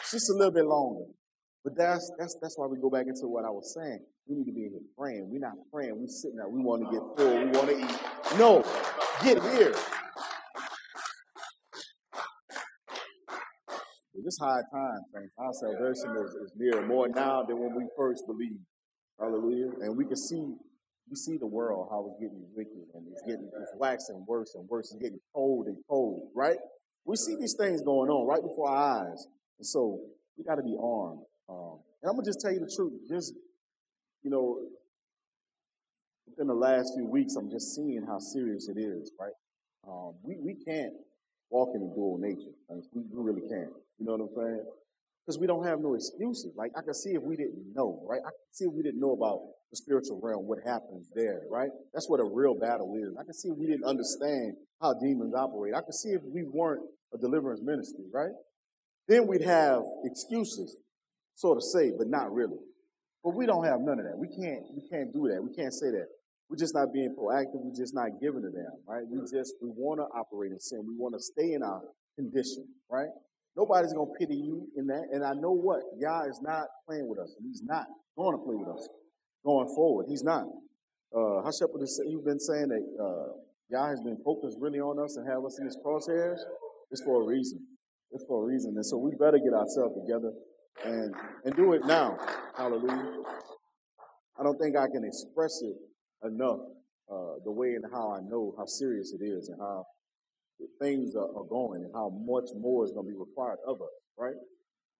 It's 0.00 0.12
Just 0.12 0.30
a 0.30 0.34
little 0.34 0.52
bit 0.52 0.64
longer. 0.64 1.04
But 1.64 1.76
that's 1.76 2.10
that's 2.18 2.36
that's 2.40 2.56
why 2.56 2.66
we 2.66 2.78
go 2.78 2.88
back 2.88 3.06
into 3.08 3.26
what 3.26 3.44
I 3.44 3.50
was 3.50 3.74
saying. 3.74 3.98
We 4.26 4.36
need 4.36 4.46
to 4.46 4.52
be 4.52 4.64
in 4.66 4.70
here 4.70 4.80
praying. 4.96 5.28
We're 5.30 5.40
not 5.40 5.54
praying. 5.72 5.98
We're 5.98 6.06
sitting 6.06 6.36
there. 6.36 6.48
We 6.48 6.62
want 6.62 6.84
to 6.84 6.90
get 6.90 7.02
full. 7.16 7.44
We 7.44 7.50
want 7.50 7.68
to 7.68 7.78
eat. 7.78 8.38
No, 8.38 8.64
get 9.22 9.42
here. 9.52 9.74
This 14.28 14.36
high 14.36 14.60
time, 14.70 15.00
friends. 15.10 15.30
Our 15.38 15.52
salvation 15.54 16.14
is, 16.22 16.34
is 16.34 16.52
near 16.54 16.86
more 16.86 17.08
now 17.08 17.44
than 17.48 17.58
when 17.58 17.74
we 17.74 17.86
first 17.96 18.24
believed. 18.26 18.60
Hallelujah. 19.18 19.70
And 19.80 19.96
we 19.96 20.04
can 20.04 20.18
see 20.18 20.52
we 21.08 21.16
see 21.16 21.38
the 21.38 21.46
world 21.46 21.88
how 21.90 22.04
it's 22.10 22.20
getting 22.20 22.44
wicked 22.54 22.92
and 22.92 23.06
it's 23.10 23.22
getting 23.22 23.48
it's 23.58 23.72
waxing 23.78 24.26
worse 24.28 24.54
and 24.54 24.68
worse. 24.68 24.92
It's 24.92 25.02
getting 25.02 25.20
cold 25.34 25.68
and 25.68 25.78
cold, 25.88 26.28
right? 26.34 26.58
We 27.06 27.16
see 27.16 27.36
these 27.40 27.54
things 27.58 27.80
going 27.80 28.10
on 28.10 28.26
right 28.26 28.42
before 28.42 28.68
our 28.68 29.00
eyes. 29.00 29.26
And 29.58 29.66
so 29.66 29.98
we 30.36 30.44
got 30.44 30.56
to 30.56 30.62
be 30.62 30.76
armed. 30.78 31.22
Um, 31.48 31.78
and 32.02 32.10
I'm 32.10 32.16
gonna 32.16 32.26
just 32.26 32.42
tell 32.42 32.52
you 32.52 32.60
the 32.60 32.70
truth. 32.76 33.08
Just 33.08 33.32
you 34.22 34.28
know, 34.28 34.60
within 36.28 36.48
the 36.48 36.54
last 36.54 36.92
few 36.94 37.06
weeks, 37.06 37.34
I'm 37.34 37.48
just 37.48 37.74
seeing 37.74 38.04
how 38.06 38.18
serious 38.18 38.68
it 38.68 38.76
is. 38.78 39.10
Right? 39.18 39.32
Um, 39.88 40.16
we 40.22 40.36
we 40.36 40.52
can't 40.52 40.92
walk 41.48 41.70
in 41.74 41.80
dual 41.94 42.18
nature. 42.20 42.52
We, 42.68 43.00
we 43.10 43.22
really 43.24 43.48
can't. 43.48 43.72
You 43.98 44.06
know 44.06 44.12
what 44.12 44.20
I'm 44.22 44.34
saying? 44.36 44.64
Because 45.26 45.38
we 45.38 45.46
don't 45.46 45.64
have 45.66 45.80
no 45.80 45.94
excuses. 45.94 46.52
Like 46.56 46.72
I 46.76 46.82
can 46.82 46.94
see 46.94 47.10
if 47.10 47.22
we 47.22 47.36
didn't 47.36 47.74
know, 47.74 48.00
right? 48.08 48.20
I 48.24 48.30
can 48.30 48.52
see 48.52 48.64
if 48.64 48.72
we 48.72 48.82
didn't 48.82 49.00
know 49.00 49.12
about 49.12 49.40
the 49.70 49.76
spiritual 49.76 50.20
realm, 50.22 50.46
what 50.46 50.58
happens 50.64 51.10
there, 51.14 51.42
right? 51.50 51.68
That's 51.92 52.08
what 52.08 52.20
a 52.20 52.24
real 52.24 52.54
battle 52.54 52.94
is. 52.96 53.14
I 53.20 53.24
can 53.24 53.34
see 53.34 53.48
if 53.48 53.56
we 53.58 53.66
didn't 53.66 53.84
understand 53.84 54.54
how 54.80 54.94
demons 54.94 55.34
operate. 55.34 55.74
I 55.74 55.82
can 55.82 55.92
see 55.92 56.10
if 56.10 56.22
we 56.24 56.44
weren't 56.44 56.80
a 57.12 57.18
deliverance 57.18 57.60
ministry, 57.62 58.04
right? 58.12 58.32
Then 59.08 59.26
we'd 59.26 59.42
have 59.42 59.82
excuses 60.04 60.76
sort 61.34 61.56
of 61.56 61.62
say, 61.62 61.92
but 61.96 62.08
not 62.08 62.32
really. 62.32 62.58
But 63.22 63.34
we 63.34 63.46
don't 63.46 63.64
have 63.64 63.80
none 63.80 63.98
of 63.98 64.04
that. 64.06 64.16
We 64.16 64.28
can't 64.28 64.62
we 64.74 64.88
can't 64.88 65.12
do 65.12 65.28
that. 65.28 65.42
We 65.42 65.54
can't 65.54 65.74
say 65.74 65.90
that. 65.90 66.06
We're 66.48 66.56
just 66.56 66.74
not 66.74 66.92
being 66.92 67.14
proactive. 67.18 67.60
We're 67.60 67.76
just 67.76 67.94
not 67.94 68.20
giving 68.20 68.42
to 68.42 68.48
them, 68.48 68.72
right? 68.86 69.04
We 69.06 69.20
just 69.20 69.54
we 69.60 69.68
want 69.68 70.00
to 70.00 70.04
operate 70.16 70.52
in 70.52 70.60
sin. 70.60 70.84
We 70.86 70.94
want 70.96 71.14
to 71.14 71.20
stay 71.20 71.52
in 71.52 71.62
our 71.62 71.82
condition, 72.16 72.66
right? 72.90 73.08
Nobody's 73.58 73.92
gonna 73.92 74.14
pity 74.16 74.36
you 74.36 74.68
in 74.76 74.86
that. 74.86 75.08
And 75.12 75.24
I 75.24 75.34
know 75.34 75.50
what 75.50 75.82
Yah 75.98 76.30
is 76.30 76.40
not 76.40 76.66
playing 76.86 77.08
with 77.08 77.18
us. 77.18 77.34
He's 77.42 77.62
not 77.64 77.86
going 78.16 78.38
to 78.38 78.42
play 78.44 78.54
with 78.54 78.68
us 78.68 78.88
going 79.44 79.66
forward. 79.74 80.06
He's 80.08 80.22
not. 80.22 80.44
Uh, 81.14 81.42
Hashepard, 81.42 81.82
you've 82.06 82.24
been 82.24 82.38
saying 82.38 82.68
that 82.68 82.84
uh, 83.02 83.32
Yah 83.70 83.88
has 83.88 84.00
been 84.00 84.18
focused 84.24 84.58
really 84.60 84.78
on 84.78 85.02
us 85.02 85.16
and 85.16 85.26
have 85.28 85.44
us 85.44 85.58
in 85.58 85.66
His 85.66 85.76
crosshairs. 85.84 86.38
It's 86.92 87.02
for 87.02 87.22
a 87.22 87.26
reason. 87.26 87.58
It's 88.12 88.24
for 88.28 88.44
a 88.44 88.46
reason. 88.46 88.74
And 88.76 88.86
so 88.86 88.96
we 88.96 89.10
better 89.18 89.38
get 89.38 89.52
ourselves 89.52 89.94
together 90.00 90.32
and 90.84 91.14
and 91.44 91.56
do 91.56 91.72
it 91.72 91.84
now. 91.84 92.16
Hallelujah. 92.56 93.22
I 94.38 94.42
don't 94.44 94.58
think 94.58 94.76
I 94.76 94.86
can 94.86 95.02
express 95.04 95.60
it 95.62 95.76
enough 96.26 96.60
uh, 97.10 97.42
the 97.44 97.50
way 97.50 97.74
and 97.74 97.84
how 97.92 98.12
I 98.12 98.20
know 98.20 98.54
how 98.56 98.66
serious 98.66 99.12
it 99.18 99.24
is 99.24 99.48
and 99.48 99.58
how 99.60 99.84
things 100.80 101.14
are, 101.14 101.28
are 101.36 101.44
going 101.44 101.84
and 101.84 101.92
how 101.94 102.10
much 102.10 102.50
more 102.56 102.84
is 102.84 102.92
going 102.92 103.06
to 103.06 103.12
be 103.12 103.18
required 103.18 103.58
of 103.66 103.80
us, 103.80 103.94
right? 104.18 104.34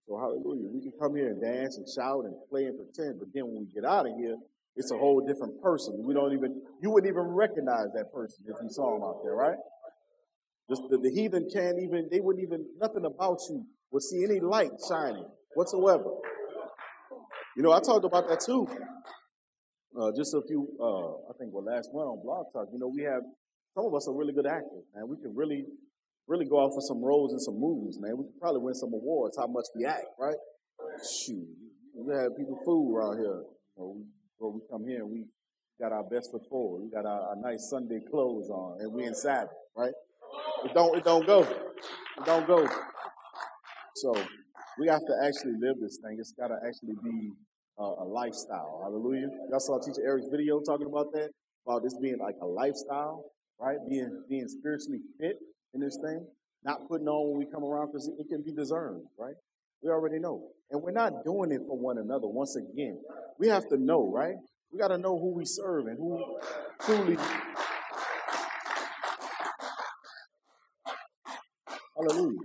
So 0.06 0.16
hallelujah. 0.16 0.68
We 0.72 0.80
can 0.80 0.92
come 1.00 1.14
here 1.16 1.28
and 1.28 1.40
dance 1.40 1.76
and 1.76 1.86
shout 1.88 2.24
and 2.24 2.34
play 2.48 2.64
and 2.64 2.76
pretend, 2.78 3.18
but 3.18 3.28
then 3.34 3.46
when 3.46 3.60
we 3.60 3.66
get 3.72 3.84
out 3.84 4.06
of 4.06 4.16
here, 4.16 4.36
it's 4.76 4.92
a 4.92 4.96
whole 4.96 5.20
different 5.26 5.60
person. 5.60 6.02
We 6.06 6.14
don't 6.14 6.32
even, 6.32 6.62
you 6.80 6.90
wouldn't 6.90 7.12
even 7.12 7.26
recognize 7.26 7.88
that 7.94 8.12
person 8.12 8.44
if 8.46 8.56
you 8.62 8.70
saw 8.70 8.96
him 8.96 9.02
out 9.02 9.20
there, 9.24 9.34
right? 9.34 9.58
Just 10.70 10.82
the, 10.90 10.98
the 10.98 11.10
heathen 11.10 11.48
can't 11.52 11.78
even, 11.82 12.08
they 12.10 12.20
wouldn't 12.20 12.44
even, 12.44 12.64
nothing 12.80 13.04
about 13.04 13.38
you 13.50 13.64
would 13.90 14.02
see 14.02 14.22
any 14.24 14.38
light 14.38 14.70
shining 14.88 15.26
whatsoever. 15.54 16.10
You 17.56 17.62
know, 17.62 17.72
I 17.72 17.80
talked 17.80 18.04
about 18.04 18.28
that 18.28 18.40
too. 18.40 18.68
Uh, 19.98 20.12
just 20.16 20.32
a 20.34 20.42
few, 20.46 20.68
uh, 20.80 21.30
I 21.30 21.36
think, 21.38 21.52
well, 21.52 21.64
last 21.64 21.90
month 21.92 22.06
on 22.06 22.22
Blog 22.22 22.46
Talk. 22.52 22.68
You 22.72 22.78
know, 22.78 22.86
we 22.86 23.02
have 23.02 23.22
some 23.78 23.86
of 23.86 23.94
us 23.94 24.08
are 24.08 24.14
really 24.14 24.32
good 24.32 24.46
actors, 24.46 24.82
man. 24.92 25.06
We 25.06 25.14
can 25.22 25.30
really, 25.36 25.62
really 26.26 26.46
go 26.46 26.58
out 26.64 26.74
for 26.74 26.80
some 26.80 26.98
roles 26.98 27.32
in 27.32 27.38
some 27.38 27.60
movies, 27.60 27.96
man. 28.00 28.18
We 28.18 28.24
could 28.24 28.40
probably 28.40 28.60
win 28.60 28.74
some 28.74 28.92
awards. 28.92 29.38
How 29.38 29.46
much 29.46 29.66
we 29.76 29.86
act, 29.86 30.18
right? 30.18 30.34
Shoot, 30.98 31.46
we 31.94 32.12
have 32.12 32.36
people 32.36 32.58
fool 32.64 32.96
around 32.96 33.18
here. 33.18 33.38
You 33.38 33.78
know, 33.78 33.94
we, 33.94 34.02
well, 34.40 34.50
we 34.50 34.60
come 34.68 34.82
here 34.84 35.06
and 35.06 35.10
we 35.12 35.26
got 35.80 35.92
our 35.92 36.02
best 36.02 36.32
foot 36.32 36.42
forward. 36.50 36.82
We 36.82 36.90
got 36.90 37.06
our, 37.06 37.30
our 37.30 37.36
nice 37.36 37.70
Sunday 37.70 38.00
clothes 38.10 38.50
on, 38.50 38.80
and 38.80 38.92
we 38.92 39.04
in 39.04 39.14
Sabbath, 39.14 39.54
right? 39.76 39.94
It 40.64 40.74
don't, 40.74 40.98
it 40.98 41.04
don't 41.04 41.24
go. 41.24 41.42
It 41.42 42.24
don't 42.26 42.48
go. 42.48 42.66
So 43.94 44.12
we 44.80 44.88
have 44.88 45.06
to 45.06 45.14
actually 45.22 45.54
live 45.62 45.78
this 45.80 46.00
thing. 46.02 46.16
It's 46.18 46.32
got 46.32 46.48
to 46.48 46.58
actually 46.66 46.98
be 47.04 47.30
uh, 47.78 48.02
a 48.02 48.06
lifestyle. 48.10 48.80
Hallelujah. 48.82 49.28
Y'all 49.50 49.60
saw 49.60 49.78
Teacher 49.78 50.02
Eric's 50.04 50.26
video 50.32 50.58
talking 50.66 50.88
about 50.90 51.12
that, 51.12 51.30
about 51.64 51.84
this 51.84 51.94
being 52.02 52.18
like 52.18 52.34
a 52.42 52.46
lifestyle, 52.46 53.22
right? 53.60 53.78
Being 53.88 54.24
being 54.28 54.48
spiritually 54.48 55.00
fit 55.20 55.38
in 55.74 55.80
this 55.80 55.98
thing, 56.02 56.26
not 56.64 56.88
putting 56.88 57.08
on 57.08 57.30
when 57.30 57.38
we 57.38 57.46
come 57.52 57.64
around 57.64 57.88
because 57.88 58.08
it, 58.18 58.28
can 58.28 58.42
be 58.42 58.52
discerned, 58.52 59.02
right? 59.18 59.34
We 59.82 59.90
already 59.90 60.18
know. 60.18 60.48
And 60.70 60.82
we're 60.82 60.90
not 60.92 61.24
doing 61.24 61.52
it 61.52 61.62
for 61.66 61.78
one 61.78 61.98
another. 61.98 62.26
Once 62.26 62.56
again, 62.56 63.00
we 63.38 63.48
have 63.48 63.68
to 63.68 63.76
know, 63.76 64.10
right? 64.12 64.34
We 64.72 64.78
got 64.78 64.88
to 64.88 64.98
know 64.98 65.18
who 65.18 65.34
we 65.34 65.44
serve 65.46 65.86
and 65.86 65.96
who 65.96 66.38
truly. 66.80 67.16
Hallelujah. 71.96 72.38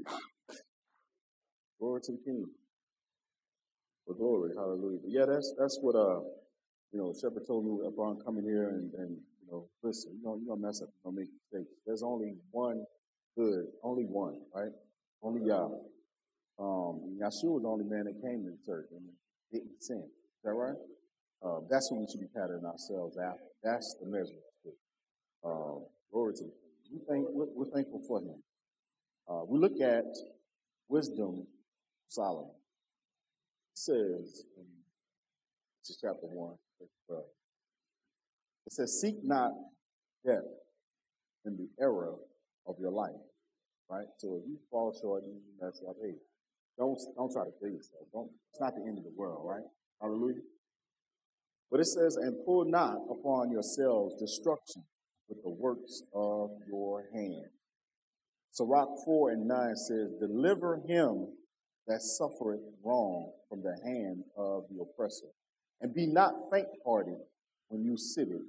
Glory 1.80 2.02
to 2.04 2.12
the 2.14 2.18
King. 2.24 2.46
For 4.08 4.16
glory, 4.16 4.52
hallelujah. 4.56 5.00
But 5.02 5.12
yeah, 5.12 5.26
that's 5.26 5.54
that's 5.58 5.80
what 5.82 5.96
uh 5.96 6.20
you 6.92 7.00
know 7.00 7.14
Shepherd 7.14 7.48
told 7.48 7.66
me 7.66 7.88
upon 7.88 8.20
coming 8.26 8.44
here 8.44 8.70
and, 8.70 8.94
and 8.96 9.18
You 9.46 9.52
know, 9.52 9.70
listen, 9.84 10.18
you're 10.22 10.32
gonna, 10.32 10.42
you're 10.46 10.56
gonna 10.56 10.68
mess 10.68 10.82
up, 10.82 10.90
you're 10.90 11.12
gonna 11.12 11.22
make 11.22 11.30
mistakes. 11.52 11.76
There's 11.86 12.04
only 12.04 12.36
one 12.52 12.86
good, 13.38 13.66
only 13.84 14.06
one, 14.06 14.40
right? 14.56 14.72
Only 15.22 15.48
Yah. 15.48 15.68
Um, 16.60 17.18
Yahshua 17.20 17.60
was 17.60 17.64
the 17.64 17.70
only 17.70 17.86
man 17.86 18.06
that 18.06 18.22
came 18.22 18.44
to 18.46 18.52
the 18.52 18.60
church 18.66 18.88
and 18.92 19.02
didn't 19.52 19.82
sin. 19.82 20.04
Is 20.04 20.44
that 20.44 20.54
right? 20.54 20.76
Uh, 21.44 21.60
that's 21.70 21.92
what 21.92 22.00
we 22.00 22.08
should 22.10 22.22
be 22.22 22.28
patterning 22.28 22.66
ourselves 22.66 23.18
after. 23.18 23.44
That's 23.64 23.96
the 24.00 24.08
measurement. 24.08 24.44
Um, 25.44 25.84
glory 26.12 26.34
to 26.36 26.44
we 26.92 27.00
thank, 27.10 27.26
we're, 27.32 27.48
we're 27.56 27.72
thankful 27.74 28.02
for 28.08 28.20
him. 28.20 28.42
Uh, 29.28 29.44
we 29.48 29.58
look 29.58 29.82
at 29.82 30.06
wisdom 30.88 31.48
Solomon. 32.08 32.52
It 33.74 33.80
says 33.80 34.46
in 34.58 34.66
chapter 36.02 36.28
1, 36.28 36.54
it 36.82 36.90
says, 38.74 39.00
Seek 39.00 39.24
not 39.24 39.52
death 40.26 40.44
in 41.46 41.58
the 41.58 41.70
error 41.82 42.16
of 42.68 42.76
your 42.80 42.92
life. 42.92 43.12
Right? 43.90 44.08
So 44.18 44.40
if 44.42 44.48
you 44.48 44.58
fall 44.72 44.96
short 45.00 45.24
you 45.26 45.40
mess 45.62 45.82
up, 45.88 45.96
hey, 46.02 46.16
don't 46.78 46.98
don't 47.16 47.32
try 47.32 47.44
to 47.44 47.52
kill 47.60 47.70
yourself. 47.70 48.06
Don't 48.12 48.32
it's 48.52 48.62
not 48.62 48.74
the 48.76 48.82
end 48.82 48.98
of 48.98 49.04
the 49.04 49.14
world, 49.16 49.46
right? 49.46 49.64
Hallelujah. 50.02 50.42
But 51.70 51.80
it 51.80 51.86
says, 51.86 52.18
and 52.18 52.46
pull 52.46 52.66
not 52.66 52.98
upon 53.10 53.52
yourselves 53.52 54.16
destruction 54.20 54.84
with 55.28 55.42
the 55.44 55.50
works 55.50 56.04
of 56.14 56.52
your 56.68 57.06
hand. 57.14 57.50
Sirach 58.52 58.90
4 59.06 59.32
and 59.32 59.48
9 59.48 59.76
says, 59.76 60.12
Deliver 60.20 60.80
him 60.88 61.30
that 61.88 62.02
suffereth 62.02 62.62
wrong 62.84 63.32
from 63.50 63.64
the 63.64 63.76
hand 63.84 64.24
of 64.38 64.66
the 64.70 64.84
oppressor, 64.84 65.28
and 65.82 65.94
be 65.94 66.06
not 66.06 66.34
faint 66.52 66.68
hearted 66.86 67.18
when 67.70 67.84
you 67.84 67.98
sit 67.98 68.28
in 68.28 68.46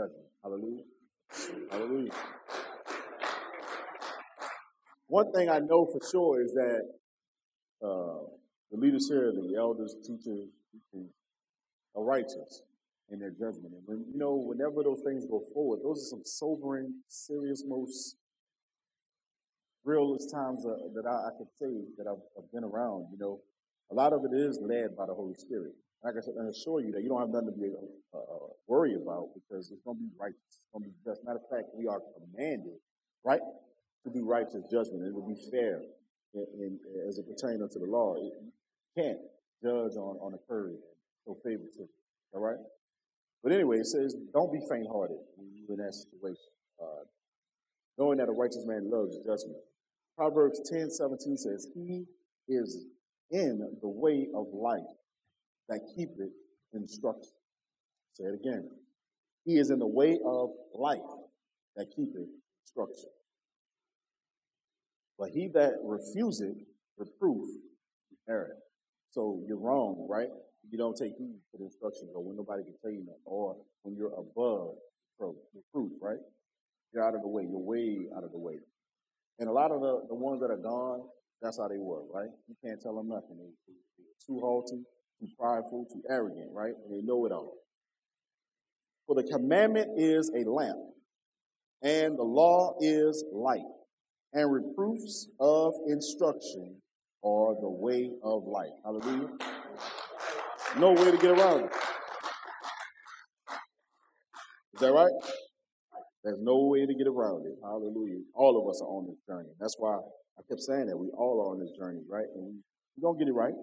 judgment. 0.00 0.26
Hallelujah. 0.42 0.84
Hallelujah. 1.70 2.12
One 5.08 5.32
thing 5.32 5.50
I 5.50 5.58
know 5.58 5.86
for 5.86 6.00
sure 6.10 6.42
is 6.42 6.52
that 6.54 6.82
uh, 7.84 8.24
the 8.70 8.78
leaders 8.78 9.08
here, 9.08 9.32
the 9.32 9.56
elders, 9.58 9.94
teachers, 10.02 10.48
are 11.96 12.04
righteous 12.04 12.62
in 13.10 13.18
their 13.18 13.30
judgment. 13.30 13.74
And 13.74 13.82
when 13.84 14.04
you 14.10 14.16
know, 14.16 14.36
whenever 14.36 14.82
those 14.84 15.02
things 15.04 15.26
go 15.26 15.42
forward, 15.52 15.80
those 15.82 15.98
are 15.98 16.10
some 16.16 16.22
sobering, 16.24 16.94
serious, 17.08 17.64
most 17.66 18.16
realest 19.84 20.30
times 20.30 20.64
uh, 20.64 20.76
that 20.94 21.06
I, 21.06 21.28
I, 21.28 21.30
could 21.36 21.48
say 21.60 21.72
that 21.98 22.06
I've, 22.06 22.22
I've, 22.38 22.52
been 22.52 22.64
around. 22.64 23.06
You 23.10 23.18
know, 23.18 23.40
a 23.90 23.94
lot 23.94 24.12
of 24.12 24.20
it 24.24 24.36
is 24.36 24.60
led 24.62 24.96
by 24.96 25.06
the 25.06 25.14
Holy 25.14 25.34
Spirit. 25.38 25.72
Like 26.02 26.14
I 26.16 26.20
said, 26.24 26.34
I 26.40 26.48
assure 26.48 26.80
you 26.80 26.92
that 26.92 27.02
you 27.02 27.08
don't 27.08 27.20
have 27.20 27.28
nothing 27.28 27.52
to 27.52 27.60
be 27.60 27.68
uh, 27.68 28.16
uh, 28.16 28.48
worried 28.66 28.96
about 28.96 29.28
because 29.36 29.70
it's 29.70 29.82
going 29.84 29.98
to 29.98 30.02
be 30.02 30.12
righteous. 30.18 30.40
It's 30.48 30.72
going 30.72 30.84
to 30.84 30.88
be 30.88 30.96
just. 31.04 31.20
Matter 31.24 31.40
of 31.44 31.48
fact, 31.52 31.76
we 31.76 31.86
are 31.86 32.00
commanded, 32.16 32.80
right, 33.24 33.44
to 34.04 34.08
do 34.10 34.24
righteous 34.24 34.64
judgment. 34.72 35.04
It 35.04 35.12
will 35.12 35.28
be 35.28 35.36
fair 35.52 35.82
in, 36.32 36.46
in, 36.56 36.78
as 37.06 37.18
it 37.18 37.28
pertains 37.28 37.60
to 37.72 37.78
the 37.78 37.84
law. 37.84 38.16
It, 38.16 38.32
you 38.32 38.52
can't 38.96 39.20
judge 39.62 40.00
on, 40.00 40.16
on 40.24 40.32
a 40.32 40.40
curve, 40.48 40.80
so 41.26 41.36
favoritism. 41.44 41.88
All 42.32 42.40
right? 42.40 42.60
But 43.42 43.52
anyway, 43.52 43.78
it 43.78 43.86
says, 43.86 44.16
don't 44.32 44.52
be 44.52 44.60
faint 44.70 44.86
hearted 44.90 45.20
in 45.68 45.76
that 45.76 45.94
situation. 45.94 46.48
Uh, 46.80 47.04
knowing 47.98 48.18
that 48.18 48.28
a 48.28 48.32
righteous 48.32 48.64
man 48.66 48.90
loves 48.90 49.16
judgment. 49.18 49.60
Proverbs 50.16 50.60
10 50.70 50.90
17 50.90 51.36
says, 51.36 51.68
He 51.74 52.04
is 52.48 52.86
in 53.30 53.76
the 53.80 53.88
way 53.88 54.28
of 54.34 54.46
life 54.52 54.80
that 55.70 55.80
keepeth 55.96 56.34
instruction. 56.74 57.32
Say 58.12 58.24
it 58.24 58.34
again. 58.34 58.68
He 59.46 59.56
is 59.56 59.70
in 59.70 59.78
the 59.78 59.86
way 59.86 60.18
of 60.24 60.50
life 60.74 60.98
that 61.76 61.86
keepeth 61.96 62.28
instruction. 62.62 63.08
But 65.18 65.30
he 65.30 65.48
that 65.54 65.76
refuseth 65.82 66.58
reproof 66.98 67.48
error. 68.28 68.56
So 69.10 69.42
you're 69.48 69.58
wrong, 69.58 70.06
right? 70.08 70.28
you 70.68 70.78
don't 70.78 70.96
take 70.96 71.16
heed 71.16 71.40
to 71.50 71.58
the 71.58 71.64
instructions 71.64 72.10
or 72.14 72.22
when 72.22 72.36
nobody 72.36 72.62
can 72.62 72.74
tell 72.82 72.90
you 72.90 73.00
nothing 73.00 73.24
or 73.24 73.56
when 73.82 73.96
you're 73.96 74.12
above 74.14 74.74
reproof, 75.18 75.92
right? 76.00 76.18
You're 76.92 77.04
out 77.04 77.14
of 77.14 77.22
the 77.22 77.28
way. 77.28 77.42
You're 77.42 77.58
way 77.58 78.06
out 78.16 78.24
of 78.24 78.32
the 78.32 78.38
way. 78.38 78.58
And 79.38 79.48
a 79.48 79.52
lot 79.52 79.70
of 79.70 79.80
the, 79.80 80.02
the 80.08 80.14
ones 80.14 80.40
that 80.40 80.50
are 80.50 80.56
gone, 80.56 81.02
that's 81.42 81.58
how 81.58 81.68
they 81.68 81.78
were, 81.78 82.02
right? 82.12 82.30
You 82.48 82.56
can't 82.64 82.80
tell 82.80 82.96
them 82.96 83.08
nothing. 83.08 83.36
They, 83.38 83.44
are 83.44 84.20
too 84.26 84.40
haughty, 84.40 84.82
too 85.20 85.28
prideful, 85.38 85.86
too 85.92 86.02
arrogant, 86.08 86.50
right? 86.52 86.72
And 86.84 86.92
they 86.92 87.06
know 87.06 87.26
it 87.26 87.32
all. 87.32 87.54
For 89.06 89.14
the 89.14 89.24
commandment 89.24 89.98
is 89.98 90.30
a 90.34 90.48
lamp, 90.48 90.78
and 91.82 92.18
the 92.18 92.22
law 92.22 92.76
is 92.80 93.24
light, 93.32 93.60
and 94.32 94.52
reproofs 94.52 95.28
of 95.38 95.74
instruction 95.88 96.76
are 97.22 97.54
the 97.60 97.68
way 97.68 98.10
of 98.22 98.44
life. 98.44 98.70
Hallelujah. 98.84 99.28
No 100.78 100.92
way 100.92 101.10
to 101.10 101.18
get 101.18 101.30
around 101.32 101.64
it. 101.64 101.72
Is 104.74 104.80
that 104.80 104.92
right? 104.92 105.10
There's 106.22 106.38
no 106.40 106.66
way 106.66 106.86
to 106.86 106.94
get 106.94 107.06
around 107.06 107.46
it. 107.46 107.58
Hallelujah. 107.62 108.20
All 108.34 108.62
of 108.62 108.68
us 108.70 108.80
are 108.80 108.88
on 108.88 109.06
this 109.06 109.18
journey. 109.26 109.50
That's 109.58 109.74
why 109.78 109.96
I 109.96 110.42
kept 110.48 110.60
saying 110.60 110.86
that 110.86 110.96
we 110.96 111.08
all 111.08 111.40
are 111.42 111.52
on 111.52 111.58
this 111.60 111.72
journey, 111.76 112.00
right? 112.08 112.26
And 112.34 112.44
we, 112.44 112.52
we 112.96 113.02
don't 113.02 113.18
get 113.18 113.28
it 113.28 113.32
right. 113.32 113.54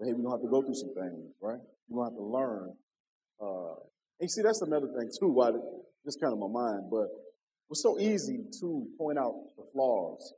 But 0.00 0.06
hey, 0.06 0.14
we 0.14 0.22
don't 0.22 0.32
have 0.32 0.40
to 0.40 0.48
go 0.48 0.62
through 0.62 0.74
some 0.74 0.94
things, 0.94 1.34
right? 1.42 1.60
We 1.88 1.96
don't 1.96 2.06
have 2.06 2.16
to 2.16 2.24
learn. 2.24 2.72
Uh, 3.38 3.74
and 4.18 4.30
see, 4.30 4.40
that's 4.40 4.62
another 4.62 4.88
thing 4.98 5.10
too, 5.20 5.28
why 5.28 5.50
this 6.06 6.16
kind 6.16 6.32
of 6.32 6.38
my 6.38 6.48
mind, 6.48 6.84
but 6.90 7.08
it's 7.70 7.82
so 7.82 7.98
easy 8.00 8.40
to 8.60 8.86
point 8.98 9.18
out 9.18 9.34
the 9.58 9.64
flaws, 9.72 10.32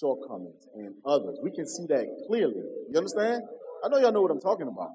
shortcomings, 0.00 0.66
and 0.74 0.94
others. 1.04 1.38
We 1.42 1.50
can 1.50 1.66
see 1.68 1.84
that 1.88 2.06
clearly. 2.26 2.62
You 2.90 2.96
understand? 2.96 3.42
I 3.84 3.88
know 3.88 3.98
y'all 3.98 4.10
know 4.10 4.22
what 4.22 4.30
I'm 4.30 4.40
talking 4.40 4.68
about. 4.68 4.90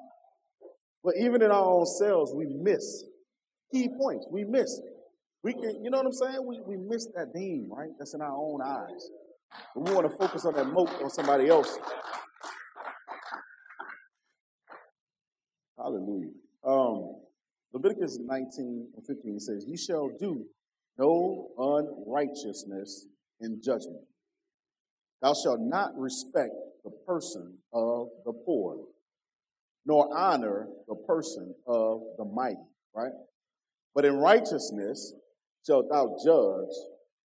But 1.03 1.13
even 1.21 1.43
in 1.43 1.51
our 1.51 1.63
own 1.63 1.85
selves, 1.85 2.33
we 2.33 2.47
miss 2.47 3.05
key 3.71 3.89
points. 3.89 4.27
We 4.31 4.43
miss. 4.43 4.81
We 5.43 5.53
can, 5.53 5.83
you 5.83 5.91
know 5.91 5.97
what 5.97 6.07
I'm 6.07 6.13
saying? 6.13 6.45
We, 6.45 6.59
we 6.65 6.77
miss 6.77 7.07
that 7.15 7.31
beam, 7.33 7.69
right? 7.71 7.89
That's 7.99 8.15
in 8.15 8.21
our 8.21 8.35
own 8.35 8.61
eyes. 8.61 9.09
we 9.75 9.93
want 9.93 10.09
to 10.11 10.17
focus 10.17 10.45
on 10.45 10.55
that 10.55 10.67
mote 10.67 10.89
on 11.01 11.11
somebody 11.11 11.47
else. 11.47 11.77
Hallelujah. 15.77 16.31
Um, 16.63 17.15
Leviticus 17.73 18.17
19 18.19 18.87
and 18.95 19.05
15 19.05 19.39
says, 19.39 19.65
You 19.67 19.77
shall 19.77 20.09
do 20.19 20.45
no 20.97 21.51
unrighteousness 21.57 23.05
in 23.41 23.61
judgment. 23.63 24.03
Thou 25.21 25.33
shalt 25.33 25.59
not 25.59 25.97
respect 25.97 26.53
the 26.83 26.91
person 27.05 27.57
of 27.73 28.07
the 28.25 28.33
poor, 28.33 28.77
nor 29.85 30.15
honor 30.15 30.67
the 30.87 30.95
person 30.95 31.53
of 31.67 32.01
the 32.17 32.25
mighty, 32.25 32.57
right? 32.95 33.11
But 33.93 34.05
in 34.05 34.17
righteousness 34.17 35.13
shalt 35.65 35.89
thou 35.89 36.17
judge 36.23 36.75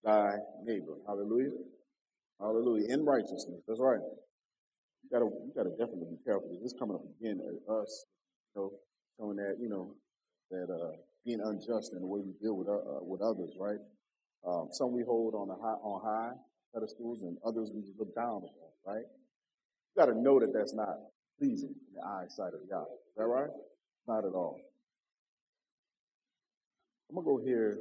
thy 0.04 0.38
neighbor. 0.64 0.95
Hallelujah. 1.08 1.52
Hallelujah. 2.39 2.88
In 2.93 3.06
righteousness. 3.06 3.62
That's 3.68 3.80
right. 3.80 3.99
You 5.04 5.10
gotta, 5.12 5.26
you 5.26 5.52
gotta 5.56 5.70
definitely 5.72 6.08
be 6.12 6.24
careful. 6.26 6.49
This 6.62 6.72
is 6.72 6.80
coming 6.80 6.95
up 6.95 7.04
again 7.20 7.39
at 7.39 7.74
us, 7.74 8.06
you 8.56 8.62
know, 8.62 8.72
showing 9.18 9.38
that, 9.38 9.58
you 9.60 9.70
know, 9.70 9.95
that, 10.52 10.72
uh, 10.74 10.95
being 11.26 11.41
unjust 11.41 11.93
in 11.93 12.02
the 12.02 12.08
way 12.08 12.20
we 12.22 12.34
deal 12.41 12.56
with, 12.58 12.68
uh, 12.68 12.74
uh 12.74 13.04
with 13.04 13.22
others, 13.22 13.54
right? 13.60 13.80
Um, 14.45 14.70
some 14.72 14.91
we 14.91 15.04
hold 15.04 15.36
on 15.36 15.49
high, 15.49 15.78
on 15.84 16.02
high 16.04 16.34
pedestals 16.74 17.22
and 17.22 17.38
others 17.45 17.72
we 17.74 17.82
just 17.82 17.99
look 17.99 18.14
down 18.16 18.38
upon, 18.38 18.72
right? 18.86 19.06
You 19.95 19.99
gotta 19.99 20.20
know 20.20 20.39
that 20.39 20.54
that's 20.54 20.74
not 20.74 20.97
pleasing 21.38 21.76
in 21.89 21.95
the 21.95 22.06
eyesight 22.06 22.54
of 22.54 22.68
God. 22.70 22.88
Is 23.10 23.16
that 23.18 23.26
right? 23.26 23.49
Not 24.08 24.26
at 24.26 24.34
all. 24.34 24.60
I'm 27.10 27.16
gonna 27.16 27.26
go 27.26 27.38
here. 27.43 27.78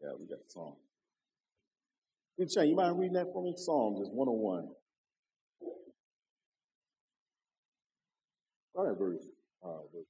Yeah, 0.00 0.10
we 0.18 0.26
got 0.26 0.38
the 0.38 0.50
song. 0.50 0.76
Hey, 2.38 2.46
Shane, 2.46 2.68
you 2.70 2.76
mind 2.76 2.98
reading 2.98 3.14
that 3.14 3.32
for 3.32 3.42
me? 3.42 3.54
Psalms 3.56 4.00
is 4.00 4.10
101. 4.12 4.68
Start 8.78 8.92
at 8.92 8.98
verse, 9.00 9.26
uh, 9.64 9.68
verse 9.92 10.06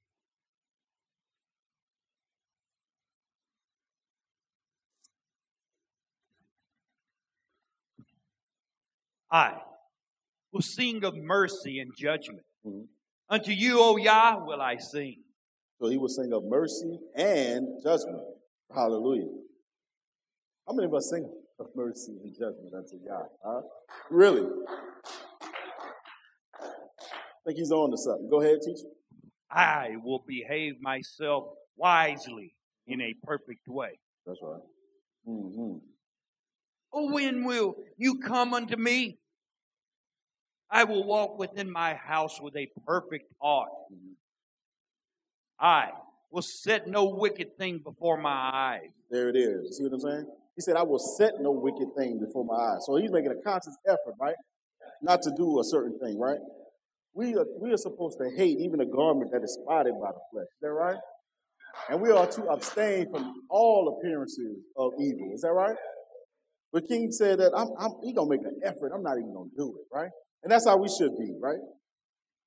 I 9.31 9.57
will 10.51 10.61
sing 10.61 11.03
of 11.03 11.15
mercy 11.15 11.79
and 11.79 11.91
judgment. 11.97 12.43
Mm-hmm. 12.63 12.81
Unto 13.31 13.51
you, 13.53 13.79
O 13.79 13.97
Yah, 13.97 14.45
will 14.45 14.61
I 14.61 14.77
sing. 14.77 15.15
So 15.81 15.89
he 15.89 15.97
will 15.97 16.07
sing 16.07 16.31
of 16.31 16.43
mercy 16.43 16.99
and 17.15 17.65
judgment. 17.83 18.21
Hallelujah. 18.71 19.29
How 20.67 20.73
many 20.75 20.85
of 20.85 20.93
us 20.93 21.09
sing 21.09 21.27
of 21.59 21.69
mercy 21.75 22.19
and 22.23 22.31
judgment 22.33 22.75
unto 22.75 23.03
Yah? 23.03 23.23
Huh? 23.43 23.61
Really? 24.11 24.47
I 27.39 27.49
think 27.49 27.59
he's 27.59 27.71
on 27.71 27.91
to 27.91 27.97
something. 27.97 28.29
Go 28.29 28.41
ahead, 28.41 28.59
teacher. 28.61 28.87
I 29.49 29.95
will 30.03 30.23
behave 30.27 30.81
myself 30.81 31.45
wisely 31.77 32.53
in 32.85 33.01
a 33.01 33.15
perfect 33.23 33.67
way. 33.67 33.99
That's 34.25 34.39
right. 34.43 34.61
Mm-hmm. 35.27 35.77
Oh, 36.93 37.13
when 37.13 37.43
will 37.45 37.75
you 37.97 38.19
come 38.19 38.53
unto 38.53 38.75
me? 38.75 39.19
I 40.69 40.83
will 40.83 41.03
walk 41.03 41.39
within 41.39 41.71
my 41.71 41.95
house 41.95 42.39
with 42.41 42.55
a 42.55 42.67
perfect 42.85 43.31
heart. 43.41 43.69
I 45.59 45.89
will 46.31 46.43
set 46.43 46.87
no 46.87 47.05
wicked 47.05 47.57
thing 47.57 47.79
before 47.83 48.17
my 48.17 48.51
eyes. 48.53 48.89
There 49.09 49.29
it 49.29 49.35
is. 49.35 49.65
You 49.65 49.71
see 49.71 49.83
what 49.83 49.93
I'm 49.93 49.99
saying? 49.99 50.25
He 50.55 50.61
said, 50.61 50.75
I 50.75 50.83
will 50.83 50.99
set 50.99 51.33
no 51.39 51.51
wicked 51.51 51.95
thing 51.97 52.19
before 52.19 52.45
my 52.45 52.53
eyes. 52.53 52.85
So 52.85 52.97
he's 52.97 53.11
making 53.11 53.31
a 53.31 53.41
conscious 53.41 53.75
effort, 53.87 54.15
right? 54.19 54.35
Not 55.01 55.21
to 55.23 55.31
do 55.35 55.59
a 55.59 55.63
certain 55.63 55.97
thing, 55.99 56.19
right? 56.19 56.39
We 57.13 57.35
are, 57.35 57.45
we 57.59 57.71
are 57.71 57.77
supposed 57.77 58.17
to 58.19 58.29
hate 58.35 58.59
even 58.59 58.81
a 58.81 58.85
garment 58.85 59.31
that 59.31 59.43
is 59.43 59.57
spotted 59.61 59.93
by 60.01 60.11
the 60.11 60.21
flesh. 60.31 60.45
Is 60.45 60.61
that 60.61 60.69
right? 60.69 60.97
And 61.89 62.01
we 62.01 62.11
are 62.11 62.27
to 62.27 62.43
abstain 62.49 63.09
from 63.11 63.33
all 63.49 63.99
appearances 63.99 64.57
of 64.77 64.93
evil. 64.99 65.31
Is 65.33 65.41
that 65.41 65.51
right? 65.51 65.75
But 66.71 66.87
King 66.87 67.11
said 67.11 67.39
that 67.39 67.51
I'm, 67.55 67.69
I'm 67.79 67.91
he 68.03 68.13
gonna 68.13 68.29
make 68.29 68.41
an 68.41 68.59
effort. 68.63 68.91
I'm 68.93 69.01
not 69.01 69.17
even 69.17 69.33
gonna 69.33 69.49
do 69.57 69.75
it, 69.79 69.95
right? 69.95 70.11
And 70.43 70.51
that's 70.51 70.67
how 70.67 70.77
we 70.77 70.87
should 70.87 71.17
be, 71.17 71.33
right? 71.41 71.59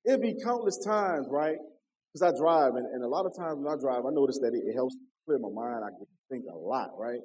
It'd 0.05 0.21
be 0.21 0.35
countless 0.43 0.79
times, 0.83 1.27
right? 1.29 1.57
Because 2.13 2.33
I 2.33 2.37
drive, 2.37 2.75
and, 2.75 2.85
and 2.93 3.03
a 3.03 3.07
lot 3.07 3.25
of 3.25 3.35
times 3.35 3.57
when 3.59 3.67
I 3.67 3.79
drive, 3.79 4.05
I 4.05 4.11
notice 4.11 4.39
that 4.39 4.53
it, 4.53 4.63
it 4.65 4.75
helps 4.75 4.95
clear 5.25 5.39
my 5.39 5.49
mind. 5.51 5.83
I 5.83 5.89
to 5.89 6.05
think 6.29 6.45
a 6.51 6.55
lot, 6.55 6.91
right? 6.97 7.19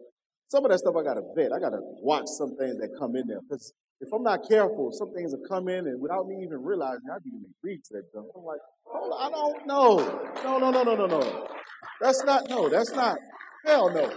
Some 0.48 0.64
of 0.64 0.70
that 0.70 0.78
stuff 0.78 0.94
I 0.98 1.04
gotta 1.04 1.22
vet. 1.36 1.52
I 1.52 1.60
gotta 1.60 1.78
watch 2.02 2.26
some 2.26 2.56
things 2.56 2.78
that 2.78 2.90
come 2.98 3.14
in 3.16 3.26
there. 3.28 3.40
Because 3.46 3.72
if 4.00 4.12
I'm 4.12 4.22
not 4.22 4.48
careful, 4.48 4.90
some 4.92 5.12
things 5.12 5.32
will 5.34 5.46
come 5.48 5.68
in, 5.68 5.86
and 5.86 6.00
without 6.00 6.26
me 6.26 6.36
even 6.42 6.62
realizing, 6.62 7.02
I 7.12 7.18
begin 7.22 7.42
to 7.42 7.48
read 7.62 7.82
to 7.84 7.94
that 7.94 8.12
junk. 8.12 8.26
I'm 8.36 8.44
like, 8.44 8.60
I 8.94 9.30
don't 9.30 9.66
know. 9.66 9.96
No, 10.44 10.58
no, 10.58 10.70
no, 10.70 10.82
no, 10.82 10.94
no, 10.94 11.06
no. 11.06 11.48
That's 12.00 12.22
not, 12.24 12.48
no, 12.48 12.68
that's 12.68 12.92
not. 12.92 13.18
Hell 13.66 13.92
no. 13.92 14.10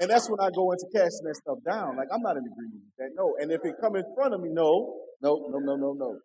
And 0.00 0.10
that's 0.10 0.28
when 0.30 0.40
I 0.40 0.50
go 0.54 0.72
into 0.72 0.86
casting 0.94 1.26
that 1.26 1.36
stuff 1.36 1.58
down. 1.68 1.96
Like, 1.96 2.08
I'm 2.12 2.22
not 2.22 2.36
in 2.36 2.44
agreement 2.44 2.82
with 2.84 2.96
that. 2.98 3.10
No. 3.14 3.34
And 3.40 3.52
if 3.52 3.64
it 3.64 3.74
come 3.80 3.96
in 3.96 4.04
front 4.14 4.34
of 4.34 4.40
me, 4.40 4.48
no, 4.50 4.94
no, 5.22 5.48
no, 5.50 5.58
no, 5.58 5.76
no, 5.76 5.92
no. 5.92 6.18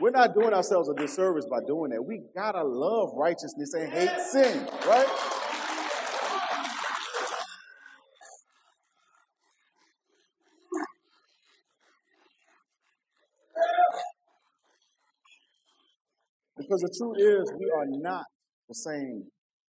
We're 0.00 0.10
not 0.10 0.34
doing 0.34 0.54
ourselves 0.54 0.88
a 0.88 0.94
disservice 0.94 1.46
by 1.50 1.60
doing 1.66 1.90
that. 1.90 2.02
We 2.02 2.22
gotta 2.34 2.64
love 2.64 3.10
righteousness 3.14 3.74
and 3.74 3.92
hate 3.92 4.20
sin, 4.30 4.66
right? 4.86 5.41
Because 16.72 16.88
the 16.88 17.04
truth 17.04 17.16
is, 17.18 17.52
we 17.58 17.70
are 17.76 17.84
not 18.00 18.24
the 18.66 18.74
same 18.74 19.24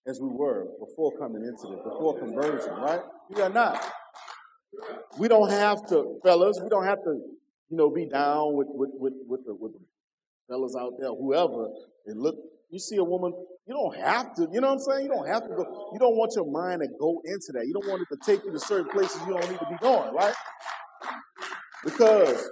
as 0.07 0.21
we 0.21 0.29
were 0.29 0.67
before 0.79 1.17
coming 1.19 1.43
into 1.43 1.75
this, 1.75 1.83
before 1.83 2.19
conversion, 2.19 2.75
right? 2.75 3.01
We 3.31 3.41
are 3.41 3.49
not. 3.49 3.91
We 5.19 5.27
don't 5.27 5.51
have 5.51 5.79
to, 5.89 6.21
fellas, 6.23 6.61
we 6.63 6.69
don't 6.69 6.85
have 6.85 7.03
to, 7.05 7.21
you 7.71 7.77
know, 7.79 7.89
be 7.89 8.05
down 8.05 8.55
with, 8.55 8.67
with, 8.69 8.91
with, 8.93 9.15
with, 9.27 9.47
the, 9.47 9.55
with 9.55 9.73
the 9.73 9.79
fellas 10.47 10.77
out 10.79 10.93
there, 11.01 11.09
whoever, 11.09 11.69
and 12.05 12.21
look, 12.21 12.37
you 12.69 12.79
see 12.79 12.97
a 12.97 13.05
woman, 13.05 13.33
you 13.67 13.73
don't 13.73 13.97
have 13.97 14.35
to, 14.35 14.47
you 14.53 14.61
know 14.61 14.75
what 14.75 14.75
I'm 14.75 14.81
saying? 14.81 15.05
You 15.05 15.09
don't 15.09 15.27
have 15.27 15.45
to 15.45 15.55
go, 15.57 15.91
you 15.95 15.99
don't 15.99 16.17
want 16.17 16.33
your 16.37 16.53
mind 16.53 16.83
to 16.83 16.89
go 17.01 17.23
into 17.25 17.53
that. 17.53 17.67
You 17.67 17.73
don't 17.73 17.89
want 17.89 18.03
it 18.03 18.15
to 18.15 18.21
take 18.27 18.45
you 18.45 18.53
to 18.53 18.61
certain 18.61 18.91
places 18.91 19.19
you 19.27 19.33
don't 19.33 19.51
need 19.51 19.59
to 19.59 19.67
be 19.71 19.77
going, 19.81 20.13
right? 20.13 20.35
Because 21.83 22.51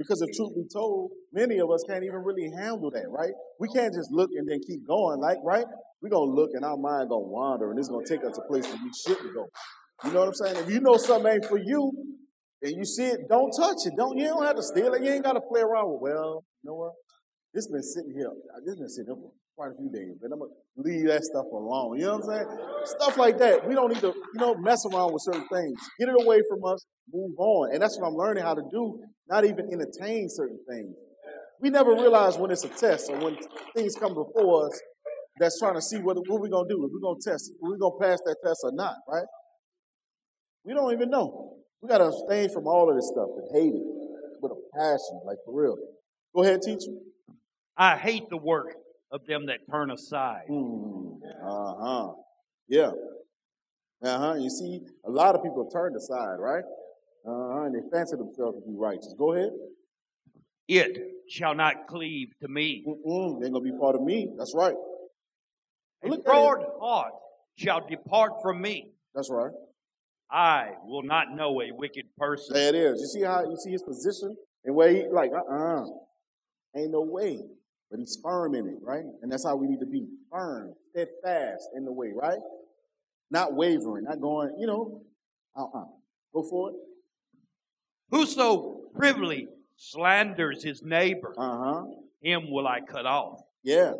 because 0.00 0.22
if 0.22 0.34
truth 0.34 0.54
be 0.54 0.64
told, 0.72 1.10
many 1.30 1.58
of 1.58 1.70
us 1.70 1.84
can't 1.86 2.02
even 2.02 2.24
really 2.24 2.50
handle 2.56 2.90
that, 2.90 3.04
right? 3.10 3.32
We 3.58 3.68
can't 3.68 3.92
just 3.92 4.10
look 4.10 4.30
and 4.34 4.48
then 4.48 4.60
keep 4.66 4.86
going, 4.88 5.20
like, 5.20 5.36
right? 5.44 5.66
We're 6.00 6.08
gonna 6.08 6.32
look 6.32 6.52
and 6.54 6.64
our 6.64 6.78
mind 6.78 7.10
gonna 7.10 7.28
wander 7.28 7.70
and 7.70 7.78
it's 7.78 7.90
gonna 7.90 8.06
take 8.06 8.24
us 8.24 8.34
to 8.36 8.42
places 8.48 8.72
we 8.82 8.90
shouldn't 8.96 9.34
go. 9.34 9.46
You 10.04 10.12
know 10.12 10.20
what 10.20 10.28
I'm 10.28 10.34
saying? 10.34 10.56
If 10.56 10.70
you 10.70 10.80
know 10.80 10.96
something 10.96 11.30
ain't 11.30 11.44
for 11.44 11.58
you 11.58 11.92
and 12.62 12.72
you 12.74 12.86
see 12.86 13.08
it, 13.08 13.28
don't 13.28 13.52
touch 13.52 13.84
it. 13.84 13.92
Don't 13.94 14.16
you 14.16 14.24
don't 14.28 14.42
have 14.42 14.56
to 14.56 14.62
steal 14.62 14.94
it. 14.94 15.02
You 15.02 15.10
ain't 15.10 15.24
gotta 15.24 15.42
play 15.42 15.60
around 15.60 15.92
with, 15.92 16.00
well, 16.00 16.44
you 16.62 16.70
know 16.70 16.76
what? 16.76 16.92
This 17.52 17.68
been 17.68 17.82
sitting 17.82 18.14
here. 18.16 18.30
This 18.64 18.76
been 18.76 18.88
sitting 18.88 19.14
here 19.14 19.22
for 19.22 19.32
quite 19.56 19.72
a 19.72 19.76
few 19.76 19.90
days, 19.90 20.16
but 20.20 20.32
I'm 20.32 20.38
gonna 20.38 20.50
leave 20.76 21.06
that 21.06 21.24
stuff 21.24 21.46
alone. 21.52 21.98
You 21.98 22.06
know 22.06 22.18
what 22.18 22.30
I'm 22.30 22.46
saying? 22.46 22.58
Stuff 22.84 23.16
like 23.16 23.38
that. 23.38 23.66
We 23.66 23.74
don't 23.74 23.92
need 23.92 24.00
to, 24.00 24.14
you 24.14 24.40
know, 24.40 24.54
mess 24.54 24.84
around 24.86 25.12
with 25.12 25.22
certain 25.22 25.46
things. 25.48 25.78
Get 25.98 26.08
it 26.08 26.16
away 26.18 26.40
from 26.48 26.64
us. 26.64 26.84
Move 27.12 27.38
on. 27.38 27.72
And 27.72 27.82
that's 27.82 27.98
what 27.98 28.08
I'm 28.08 28.14
learning 28.14 28.42
how 28.42 28.54
to 28.54 28.62
do. 28.70 29.02
Not 29.28 29.44
even 29.44 29.68
entertain 29.72 30.28
certain 30.28 30.58
things. 30.68 30.94
We 31.60 31.70
never 31.70 31.92
realize 31.92 32.38
when 32.38 32.50
it's 32.50 32.64
a 32.64 32.68
test 32.68 33.10
or 33.10 33.18
when 33.18 33.36
things 33.76 33.94
come 33.94 34.14
before 34.14 34.66
us 34.66 34.80
that's 35.38 35.58
trying 35.58 35.74
to 35.74 35.82
see 35.82 35.98
what, 35.98 36.16
what 36.28 36.40
we're 36.40 36.48
gonna 36.48 36.68
do. 36.68 36.84
If 36.84 36.90
we're 36.92 37.00
gonna 37.00 37.20
test, 37.22 37.50
if 37.50 37.56
we're 37.60 37.76
gonna 37.76 37.98
pass 38.00 38.20
that 38.24 38.36
test 38.44 38.60
or 38.62 38.72
not, 38.72 38.94
right? 39.08 39.26
We 40.64 40.74
don't 40.74 40.92
even 40.92 41.10
know. 41.10 41.56
We 41.82 41.88
gotta 41.88 42.04
abstain 42.04 42.50
from 42.50 42.66
all 42.66 42.90
of 42.90 42.96
this 42.96 43.08
stuff 43.12 43.28
and 43.36 43.48
hate 43.54 43.74
it 43.74 43.82
with 44.40 44.52
a 44.52 44.78
passion, 44.78 45.20
like 45.24 45.38
for 45.44 45.60
real. 45.60 45.76
Go 46.34 46.42
ahead, 46.42 46.62
teacher. 46.62 46.92
I 47.76 47.96
hate 47.96 48.24
the 48.30 48.36
work 48.36 48.74
of 49.12 49.26
them 49.26 49.46
that 49.46 49.58
turn 49.70 49.90
aside. 49.90 50.44
Mm, 50.50 51.18
uh 51.44 51.74
huh. 51.80 52.12
Yeah. 52.68 52.92
Uh 54.02 54.18
huh. 54.18 54.34
You 54.38 54.50
see, 54.50 54.80
a 55.04 55.10
lot 55.10 55.34
of 55.34 55.42
people 55.42 55.68
turn 55.70 55.94
aside, 55.96 56.36
right? 56.38 56.64
Uh 57.26 57.30
huh. 57.30 57.62
And 57.64 57.74
they 57.74 57.80
fancy 57.92 58.16
themselves 58.16 58.58
to 58.58 58.66
be 58.66 58.76
righteous. 58.76 59.14
Go 59.18 59.34
ahead. 59.34 59.50
It 60.68 60.98
shall 61.28 61.54
not 61.54 61.88
cleave 61.88 62.28
to 62.42 62.48
me. 62.48 62.84
Mm-mm. 62.86 63.40
They're 63.40 63.50
gonna 63.50 63.64
be 63.64 63.76
part 63.78 63.96
of 63.96 64.02
me. 64.02 64.28
That's 64.38 64.54
right. 64.54 64.74
A 66.04 66.08
Look 66.08 66.24
broad 66.24 66.64
heart 66.80 67.12
shall 67.56 67.86
depart 67.86 68.32
from 68.42 68.62
me. 68.62 68.92
That's 69.14 69.30
right. 69.30 69.50
I 70.30 70.70
will 70.84 71.02
not 71.02 71.34
know 71.34 71.60
a 71.60 71.72
wicked 71.72 72.06
person. 72.16 72.54
There 72.54 72.68
it 72.68 72.74
is. 72.76 73.00
You 73.00 73.06
see 73.08 73.26
how 73.26 73.42
you 73.42 73.56
see 73.56 73.72
his 73.72 73.82
position 73.82 74.36
and 74.64 74.74
where 74.76 74.90
he 74.90 75.04
like, 75.10 75.32
uh 75.32 75.52
uh 75.52 75.84
Ain't 76.76 76.92
no 76.92 77.00
way. 77.00 77.40
But 77.90 77.98
he's 78.00 78.18
firm 78.22 78.54
in 78.54 78.66
it, 78.68 78.78
right? 78.82 79.04
And 79.22 79.30
that's 79.32 79.44
how 79.44 79.56
we 79.56 79.66
need 79.66 79.80
to 79.80 79.86
be 79.86 80.06
firm, 80.30 80.74
steadfast 80.92 81.68
in 81.76 81.84
the 81.84 81.92
way, 81.92 82.12
right? 82.14 82.38
Not 83.30 83.54
wavering, 83.54 84.04
not 84.04 84.20
going, 84.20 84.54
you 84.58 84.66
know, 84.66 85.02
uh 85.56 85.64
uh 85.64 85.84
Go 86.32 86.44
for 86.48 86.70
it. 86.70 86.76
Whoso 88.10 88.82
privily 88.94 89.48
slanders 89.76 90.62
his 90.62 90.82
neighbor, 90.82 91.34
Uh 91.36 91.58
huh. 91.58 91.84
him 92.22 92.50
will 92.50 92.66
I 92.68 92.80
cut 92.80 93.06
off. 93.06 93.40
Yeah. 93.64 93.92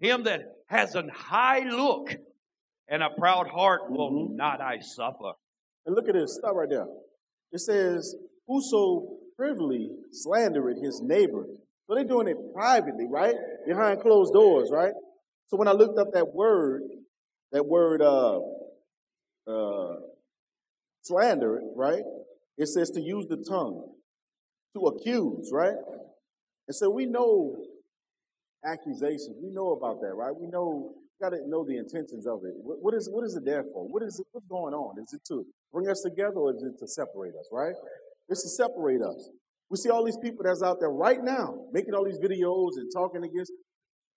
Him 0.00 0.24
that 0.24 0.56
has 0.66 0.94
an 0.94 1.08
high 1.10 1.60
look 1.68 2.14
and 2.88 3.02
a 3.02 3.10
proud 3.10 3.48
heart 3.48 3.90
will 3.90 4.10
Mhm. 4.10 4.30
not 4.36 4.60
I 4.60 4.80
suffer. 4.80 5.32
And 5.86 5.94
look 5.94 6.08
at 6.08 6.14
this. 6.14 6.34
Stop 6.36 6.54
right 6.56 6.68
there. 6.68 6.86
It 7.52 7.58
says, 7.60 8.14
Whoso 8.46 9.18
privily 9.38 9.90
slandereth 10.12 10.82
his 10.82 11.00
neighbor. 11.02 11.46
So 11.86 11.94
they're 11.94 12.04
doing 12.04 12.28
it 12.28 12.36
privately, 12.54 13.06
right? 13.08 13.34
Behind 13.66 14.00
closed 14.00 14.32
doors, 14.32 14.70
right? 14.72 14.92
So 15.48 15.56
when 15.56 15.68
I 15.68 15.72
looked 15.72 15.98
up 15.98 16.08
that 16.14 16.34
word, 16.34 16.82
that 17.52 17.66
word 17.66 18.00
uh 18.00 18.40
uh 19.46 19.96
slander, 21.02 21.60
right? 21.76 22.02
It 22.56 22.68
says 22.68 22.90
to 22.90 23.00
use 23.00 23.26
the 23.28 23.44
tongue, 23.48 23.92
to 24.74 24.80
accuse, 24.86 25.50
right? 25.52 25.74
And 26.66 26.74
so 26.74 26.88
we 26.88 27.06
know 27.06 27.56
accusations. 28.64 29.36
We 29.42 29.50
know 29.50 29.72
about 29.72 30.00
that, 30.00 30.14
right? 30.14 30.34
We 30.34 30.46
know 30.46 30.94
got 31.20 31.30
to 31.30 31.48
know 31.48 31.64
the 31.64 31.76
intentions 31.76 32.26
of 32.26 32.40
it. 32.44 32.54
What, 32.62 32.78
what 32.80 32.94
is 32.94 33.08
what 33.10 33.24
is 33.24 33.36
it 33.36 33.44
there 33.44 33.62
for? 33.62 33.86
What 33.86 34.02
is 34.02 34.18
it? 34.18 34.26
What's 34.32 34.46
going 34.46 34.74
on? 34.74 35.00
Is 35.02 35.12
it 35.12 35.20
to 35.28 35.44
bring 35.72 35.88
us 35.88 36.00
together, 36.02 36.36
or 36.36 36.54
is 36.54 36.62
it 36.62 36.78
to 36.78 36.88
separate 36.88 37.34
us? 37.38 37.48
Right? 37.52 37.74
It's 38.28 38.42
to 38.42 38.48
separate 38.48 39.02
us. 39.02 39.28
We 39.74 39.78
see 39.78 39.90
all 39.90 40.04
these 40.04 40.18
people 40.22 40.44
that's 40.44 40.62
out 40.62 40.78
there 40.78 40.90
right 40.92 41.18
now 41.20 41.56
making 41.72 41.94
all 41.94 42.04
these 42.04 42.20
videos 42.20 42.78
and 42.78 42.92
talking 42.94 43.24
against. 43.24 43.52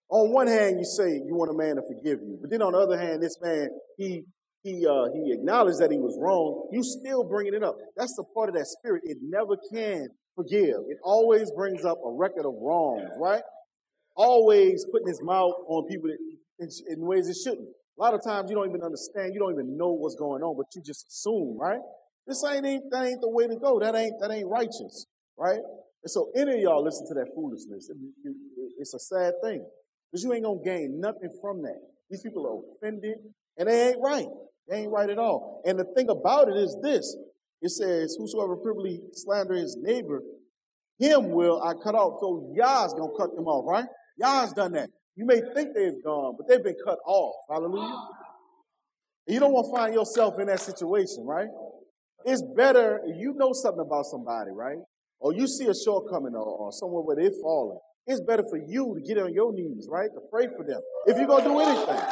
On 0.10 0.32
one 0.32 0.46
hand, 0.48 0.78
you 0.80 0.86
say 0.86 1.10
you 1.26 1.34
want 1.36 1.50
a 1.52 1.56
man 1.58 1.78
to 1.78 1.82
forgive 1.82 2.20
you, 2.22 2.38
but 2.40 2.52
then 2.52 2.62
on 2.62 2.74
the 2.74 2.80
other 2.80 3.00
hand, 3.00 3.24
this 3.24 3.38
man 3.42 3.70
he 3.98 4.22
he 4.64 4.86
uh, 4.86 5.08
he 5.16 5.34
acknowledged 5.34 5.80
that 5.80 5.92
he 5.92 5.98
was 5.98 6.16
wrong. 6.22 6.70
You 6.72 6.84
still 6.84 7.24
bringing 7.24 7.56
it 7.56 7.64
up. 7.64 7.76
That's 7.98 8.16
the 8.16 8.24
part 8.36 8.50
of 8.50 8.56
that 8.56 8.68
spirit. 8.68 9.02
It 9.06 9.18
never 9.24 9.58
can 9.74 10.10
forgive. 10.36 10.78
It 10.90 11.00
always 11.04 11.52
brings 11.58 11.86
up 11.86 11.98
a 12.06 12.12
record 12.12 12.46
of 12.46 12.54
wrongs, 12.62 13.10
right? 13.20 13.42
Always 14.16 14.86
putting 14.92 15.08
his 15.08 15.22
mouth 15.24 15.54
on 15.68 15.88
people 15.88 16.12
in, 16.60 16.70
in 16.90 17.02
ways 17.02 17.30
it 17.30 17.38
shouldn't. 17.44 17.70
A 18.00 18.02
lot 18.04 18.14
of 18.14 18.24
times 18.24 18.52
you 18.52 18.56
don't 18.58 18.70
even 18.70 18.84
understand. 18.84 19.34
You 19.34 19.40
don't 19.40 19.54
even 19.54 19.78
know 19.78 19.94
what's 19.94 20.16
going 20.16 20.44
on, 20.44 20.56
but 20.58 20.68
you 20.76 20.84
just 20.86 21.08
assume, 21.10 21.58
right? 21.60 21.80
This 22.28 22.44
ain't, 22.46 22.64
that 22.92 23.06
ain't 23.06 23.22
the 23.22 23.30
way 23.30 23.48
to 23.48 23.56
go. 23.58 23.80
That 23.80 23.96
ain't 23.96 24.14
that 24.22 24.32
ain't 24.32 24.48
righteous, 24.48 25.08
right? 25.38 25.60
And 26.04 26.12
so 26.12 26.32
any 26.36 26.54
of 26.54 26.60
y'all 26.60 26.84
listen 26.84 27.08
to 27.08 27.14
that 27.16 27.34
foolishness. 27.36 27.90
It- 27.90 27.98
it- 28.24 28.74
it's 28.80 28.94
a 28.94 29.00
sad 29.00 29.36
thing 29.42 29.66
because 30.12 30.24
you 30.24 30.34
ain't 30.34 30.46
gonna 30.46 30.62
gain 30.64 31.00
nothing 31.00 31.32
from 31.42 31.62
that. 31.64 31.82
These 32.10 32.22
people 32.22 32.46
are 32.48 32.76
offended, 32.76 33.18
and 33.58 33.68
they 33.68 33.90
ain't 33.90 34.02
right. 34.02 34.30
They 34.68 34.78
ain't 34.82 34.92
right 34.92 35.10
at 35.10 35.20
all. 35.20 35.62
And 35.66 35.80
the 35.80 35.86
thing 35.86 36.10
about 36.10 36.50
it 36.50 36.58
is 36.58 36.78
this: 36.82 37.18
it 37.62 37.70
says, 37.70 38.16
"Whosoever 38.16 38.56
privily 38.58 39.02
slander 39.14 39.56
his 39.56 39.76
neighbor, 39.78 40.24
him 41.00 41.32
will 41.32 41.62
I 41.62 41.74
cut 41.74 41.96
off." 41.96 42.20
So 42.20 42.52
Yah's 42.54 42.94
gonna 42.94 43.16
cut 43.18 43.36
them 43.36 43.48
off, 43.48 43.66
right? 43.66 43.88
Yah's 44.18 44.54
done 44.54 44.74
that. 44.74 44.90
You 45.16 45.26
may 45.26 45.42
think 45.54 45.74
they've 45.74 46.04
gone, 46.04 46.36
but 46.38 46.48
they've 46.48 46.64
been 46.64 46.78
cut 46.86 47.00
off. 47.06 47.36
Hallelujah. 47.50 48.10
And 49.28 49.34
you 49.34 49.40
don't 49.40 49.52
want 49.54 49.66
to 49.68 49.72
find 49.72 49.94
yourself 49.94 50.40
in 50.40 50.48
that 50.48 50.62
situation, 50.62 51.26
right? 51.26 51.50
It's 52.26 52.42
better, 52.56 53.02
you 53.08 53.34
know 53.34 53.54
something 53.54 53.82
about 53.82 54.06
somebody, 54.06 54.52
right? 54.52 54.78
Or 55.20 55.34
you 55.34 55.48
see 55.48 55.66
a 55.66 55.74
shortcoming 55.74 56.36
or, 56.36 56.46
or 56.46 56.72
somewhere 56.72 57.02
where 57.02 57.16
they're 57.16 57.32
falling. 57.42 57.80
It's 58.06 58.22
better 58.22 58.44
for 58.50 58.58
you 58.58 58.96
to 58.96 59.02
get 59.06 59.22
on 59.22 59.34
your 59.34 59.52
knees, 59.52 59.88
right? 59.90 60.10
To 60.14 60.22
pray 60.32 60.48
for 60.56 60.64
them. 60.64 60.80
If 61.08 61.18
you're 61.18 61.28
going 61.28 61.44
to 61.44 61.50
do 61.50 61.60
anything. 61.60 62.04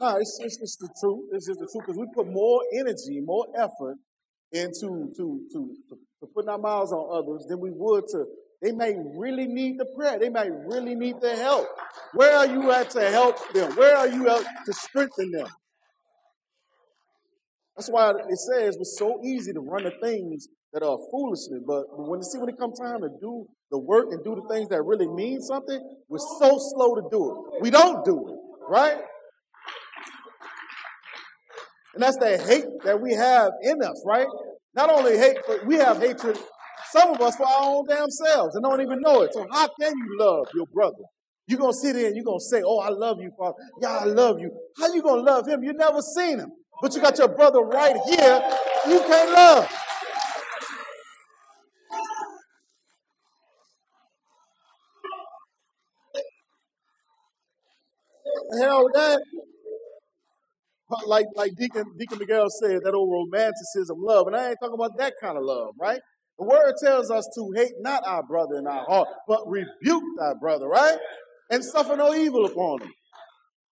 No, 0.00 0.16
it's, 0.16 0.38
it's, 0.40 0.76
the 0.76 0.88
truth. 1.00 1.24
It's 1.32 1.46
just 1.48 1.58
the 1.58 1.66
truth 1.66 1.84
because 1.84 1.98
we 1.98 2.06
put 2.14 2.28
more 2.28 2.62
energy, 2.78 3.20
more 3.20 3.46
effort 3.56 3.96
into 4.52 5.10
to, 5.16 5.40
to, 5.52 5.74
to, 5.88 5.98
to 6.20 6.26
putting 6.32 6.48
our 6.48 6.58
miles 6.58 6.92
on 6.92 7.10
others 7.10 7.46
than 7.48 7.58
we 7.58 7.70
would 7.72 8.04
to. 8.12 8.24
They 8.60 8.72
may 8.72 8.94
really 9.16 9.46
need 9.46 9.78
the 9.78 9.86
prayer. 9.96 10.18
They 10.18 10.30
may 10.30 10.50
really 10.50 10.94
need 10.94 11.20
the 11.20 11.36
help. 11.36 11.68
Where 12.12 12.36
are 12.36 12.46
you 12.46 12.72
at 12.72 12.90
to 12.90 13.10
help 13.10 13.36
them? 13.52 13.76
Where 13.76 13.96
are 13.96 14.08
you 14.08 14.28
at 14.28 14.44
to 14.66 14.72
strengthen 14.72 15.30
them? 15.30 15.46
That's 17.76 17.88
why 17.88 18.10
it 18.10 18.38
says 18.38 18.76
it's 18.80 18.98
so 18.98 19.20
easy 19.24 19.52
to 19.52 19.60
run 19.60 19.84
the 19.84 19.92
things 20.02 20.48
that 20.72 20.82
are 20.82 20.98
foolishness, 21.10 21.62
but 21.66 21.84
when 21.96 22.18
you 22.18 22.24
see 22.24 22.38
when 22.38 22.48
it 22.48 22.58
comes 22.58 22.78
time 22.78 23.00
to 23.00 23.08
do 23.20 23.46
the 23.70 23.78
work 23.78 24.06
and 24.10 24.22
do 24.24 24.34
the 24.34 24.54
things 24.54 24.68
that 24.68 24.82
really 24.82 25.06
mean 25.06 25.40
something, 25.40 25.80
we're 26.08 26.18
so 26.18 26.58
slow 26.58 26.96
to 26.96 27.02
do 27.10 27.30
it. 27.30 27.62
We 27.62 27.70
don't 27.70 28.04
do 28.04 28.28
it, 28.28 28.36
right? 28.68 28.96
And 31.94 32.02
that's 32.02 32.18
the 32.18 32.36
hate 32.36 32.66
that 32.84 33.00
we 33.00 33.14
have 33.14 33.52
in 33.62 33.82
us, 33.82 34.02
right? 34.04 34.26
Not 34.74 34.90
only 34.90 35.16
hate, 35.16 35.38
but 35.46 35.64
we 35.64 35.76
have 35.76 36.00
hatred, 36.00 36.38
some 36.92 37.14
of 37.14 37.20
us, 37.20 37.36
for 37.36 37.46
our 37.46 37.62
own 37.76 37.86
damn 37.88 38.10
selves 38.10 38.54
and 38.56 38.64
don't 38.64 38.80
even 38.82 39.00
know 39.00 39.22
it. 39.22 39.34
So 39.34 39.46
how 39.52 39.68
can 39.80 39.92
you 39.96 40.16
love 40.18 40.48
your 40.54 40.66
brother? 40.72 41.04
You're 41.48 41.60
to 41.60 41.72
sit 41.72 41.94
there 41.94 42.08
and 42.08 42.16
you're 42.16 42.24
to 42.24 42.40
say, 42.40 42.62
oh, 42.64 42.78
I 42.80 42.90
love 42.90 43.18
you, 43.20 43.30
Father. 43.38 43.56
Yeah, 43.82 43.98
I 43.98 44.04
love 44.04 44.40
you. 44.40 44.50
How 44.78 44.92
you 44.92 45.02
to 45.02 45.14
love 45.14 45.48
him? 45.48 45.62
You 45.64 45.72
never 45.74 46.02
seen 46.02 46.38
him. 46.38 46.50
But 46.82 46.94
you 46.94 47.02
got 47.02 47.18
your 47.18 47.28
brother 47.28 47.60
right 47.60 47.96
here. 48.08 48.42
You 48.88 49.00
can't 49.00 49.32
love. 49.32 49.68
Hell 58.60 58.86
that? 58.94 59.20
like 61.06 61.26
like 61.36 61.52
Deacon 61.58 61.84
Deacon 61.98 62.18
Miguel 62.18 62.46
said, 62.50 62.80
that 62.84 62.94
old 62.94 63.10
romanticism 63.12 63.98
love, 64.00 64.26
and 64.26 64.36
I 64.36 64.50
ain't 64.50 64.58
talking 64.62 64.74
about 64.74 64.96
that 64.98 65.14
kind 65.20 65.36
of 65.36 65.44
love, 65.44 65.74
right? 65.80 66.00
The 66.38 66.44
word 66.44 66.74
tells 66.82 67.10
us 67.10 67.28
to 67.34 67.52
hate 67.56 67.72
not 67.80 68.06
our 68.06 68.22
brother 68.22 68.56
in 68.56 68.66
our 68.66 68.84
heart, 68.84 69.08
but 69.26 69.48
rebuke 69.48 70.04
thy 70.18 70.34
brother, 70.40 70.68
right? 70.68 70.96
And 71.50 71.64
suffer 71.64 71.96
no 71.96 72.14
evil 72.14 72.46
upon 72.46 72.82
him. 72.82 72.92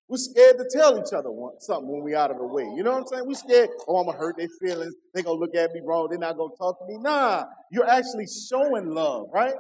We're 0.10 0.18
scared 0.18 0.58
to 0.58 0.66
tell 0.76 0.98
each 1.00 1.14
other 1.14 1.30
something 1.60 1.88
when 1.88 2.04
we're 2.04 2.18
out 2.18 2.32
of 2.32 2.38
the 2.38 2.46
way. 2.48 2.64
You 2.64 2.84
know 2.84 2.94
what 2.94 3.02
I'm 3.02 3.08
saying? 3.08 3.24
We're 3.28 3.36
scared, 3.36 3.70
oh, 3.88 3.98
I'm 3.98 4.08
gonna 4.08 4.18
hurt 4.18 4.38
their 4.38 4.48
feelings. 4.60 4.94
They're 5.14 5.24
gonna 5.24 5.40
look 5.40 5.56
at 5.56 5.72
me 5.72 5.82
wrong. 5.86 6.08
They're 6.10 6.20
not 6.20 6.36
gonna 6.36 6.56
talk 6.58 6.80
to 6.80 6.86
me. 6.86 6.98
Nah, 7.00 7.46
you're 7.72 7.88
actually 7.88 8.26
showing 8.50 8.90
love, 8.90 9.28
right? 9.32 9.54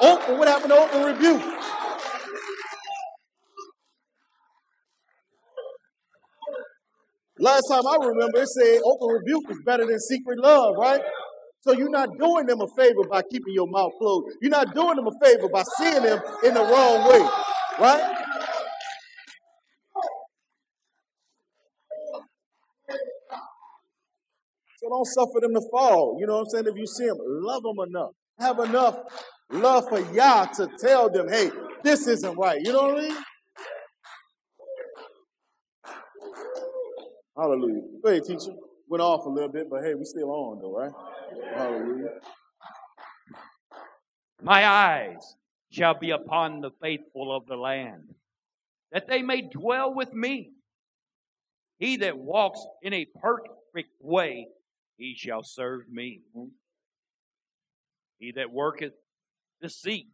Open, 0.00 0.38
what 0.38 0.48
happened 0.48 0.70
to 0.70 0.78
open 0.78 1.02
rebuke? 1.02 1.42
Last 7.38 7.64
time 7.68 7.86
I 7.86 7.96
remember, 8.00 8.42
it 8.42 8.48
said 8.48 8.80
open 8.84 9.08
rebuke 9.08 9.44
is 9.50 9.58
better 9.66 9.86
than 9.86 9.98
secret 9.98 10.38
love, 10.38 10.76
right? 10.78 11.02
So 11.62 11.72
you're 11.72 11.90
not 11.90 12.18
doing 12.18 12.46
them 12.46 12.60
a 12.60 12.68
favor 12.76 13.04
by 13.08 13.22
keeping 13.22 13.54
your 13.54 13.68
mouth 13.68 13.92
closed. 13.98 14.36
You're 14.40 14.50
not 14.50 14.74
doing 14.74 14.96
them 14.96 15.06
a 15.06 15.24
favor 15.24 15.48
by 15.48 15.62
seeing 15.78 16.02
them 16.02 16.20
in 16.44 16.54
the 16.54 16.60
wrong 16.60 17.08
way, 17.08 17.28
right? 17.78 18.18
So 24.78 24.88
don't 24.88 25.06
suffer 25.06 25.40
them 25.40 25.54
to 25.54 25.62
fall. 25.70 26.16
You 26.18 26.26
know 26.26 26.34
what 26.34 26.40
I'm 26.40 26.46
saying? 26.50 26.66
If 26.66 26.76
you 26.76 26.86
see 26.86 27.06
them, 27.06 27.18
love 27.20 27.62
them 27.62 27.76
enough. 27.86 28.10
Have 28.40 28.58
enough 28.58 28.98
love 29.50 29.88
for 29.88 30.00
Yah 30.12 30.46
to 30.56 30.68
tell 30.80 31.08
them, 31.10 31.28
hey, 31.28 31.52
this 31.84 32.08
isn't 32.08 32.36
right. 32.36 32.60
You 32.60 32.72
know 32.72 32.88
what 32.88 32.98
I 32.98 33.08
mean? 33.08 33.16
Hallelujah. 37.36 37.82
Go 38.02 38.10
ahead, 38.10 38.24
teacher. 38.24 38.52
Went 38.88 39.00
off 39.00 39.24
a 39.26 39.28
little 39.28 39.48
bit, 39.48 39.70
but 39.70 39.82
hey, 39.84 39.94
we 39.94 40.04
still 40.04 40.30
on 40.30 40.60
though, 40.60 40.76
right? 40.76 40.90
Hallelujah. 41.54 42.20
My 44.42 44.66
eyes 44.66 45.36
shall 45.70 45.94
be 45.94 46.10
upon 46.10 46.60
the 46.60 46.70
faithful 46.80 47.34
of 47.34 47.46
the 47.46 47.56
land, 47.56 48.14
that 48.90 49.06
they 49.06 49.22
may 49.22 49.42
dwell 49.42 49.94
with 49.94 50.12
me. 50.12 50.52
He 51.78 51.96
that 51.98 52.18
walks 52.18 52.64
in 52.82 52.92
a 52.92 53.06
perfect 53.20 53.90
way, 54.00 54.48
he 54.96 55.14
shall 55.16 55.42
serve 55.42 55.88
me. 55.90 56.20
He 58.18 58.32
that 58.32 58.50
worketh 58.52 58.92
deceit 59.60 60.08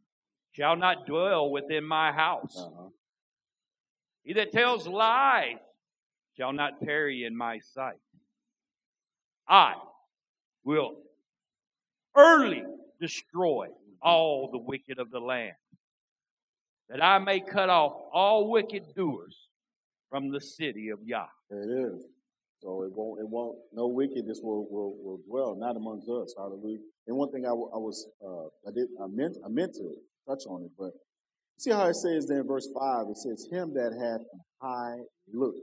shall 0.53 0.77
not 0.77 1.07
dwell 1.07 1.51
within 1.51 1.85
my 1.85 2.13
house. 2.13 2.57
Uh-huh. 2.57 2.89
He 4.25 4.35
that 4.35 4.53
tells 4.53 4.87
lies 4.87 5.57
shall 6.37 6.53
not 6.53 6.81
tarry 6.81 7.25
in 7.25 7.37
my 7.37 7.59
sight. 7.59 7.99
I 9.49 9.75
will 10.65 10.97
early 12.19 12.65
destroy 13.01 13.69
all 14.03 14.51
the 14.51 14.59
wicked 14.59 14.99
of 14.99 15.11
the 15.11 15.21
land, 15.21 15.55
that 16.89 17.03
I 17.03 17.19
may 17.19 17.41
cut 17.41 17.69
off 17.69 17.93
all 18.13 18.51
wicked 18.51 18.95
doers 18.95 19.49
from 20.11 20.31
the 20.31 20.41
city 20.41 20.89
of 20.89 21.01
Yah. 21.05 21.27
It 21.51 21.69
is. 21.69 22.03
So 22.61 22.83
it 22.83 22.91
won't, 22.93 23.21
it 23.21 23.29
won't, 23.29 23.57
no 23.73 23.87
wickedness 23.87 24.41
will, 24.43 24.67
will, 24.69 24.97
will 25.01 25.21
dwell, 25.29 25.55
not 25.55 25.77
amongst 25.77 26.09
us. 26.09 26.35
Hallelujah. 26.37 26.79
And 27.07 27.17
one 27.17 27.31
thing 27.31 27.47
I, 27.47 27.53
was, 27.53 28.09
uh, 28.25 28.47
I 28.69 28.73
did, 28.75 28.89
I 29.01 29.07
meant, 29.07 29.37
I 29.45 29.49
meant 29.49 29.75
to 29.75 29.95
touch 30.27 30.43
on 30.49 30.65
it, 30.65 30.71
but 30.77 30.91
see 31.59 31.71
how 31.71 31.87
it 31.87 31.95
says 31.95 32.27
there 32.27 32.41
in 32.41 32.47
verse 32.47 32.69
five, 32.77 33.07
it 33.11 33.17
says, 33.17 33.49
him 33.51 33.75
that 33.75 33.93
hath 33.93 34.23
a 34.23 34.67
high 34.67 34.97
look 35.33 35.55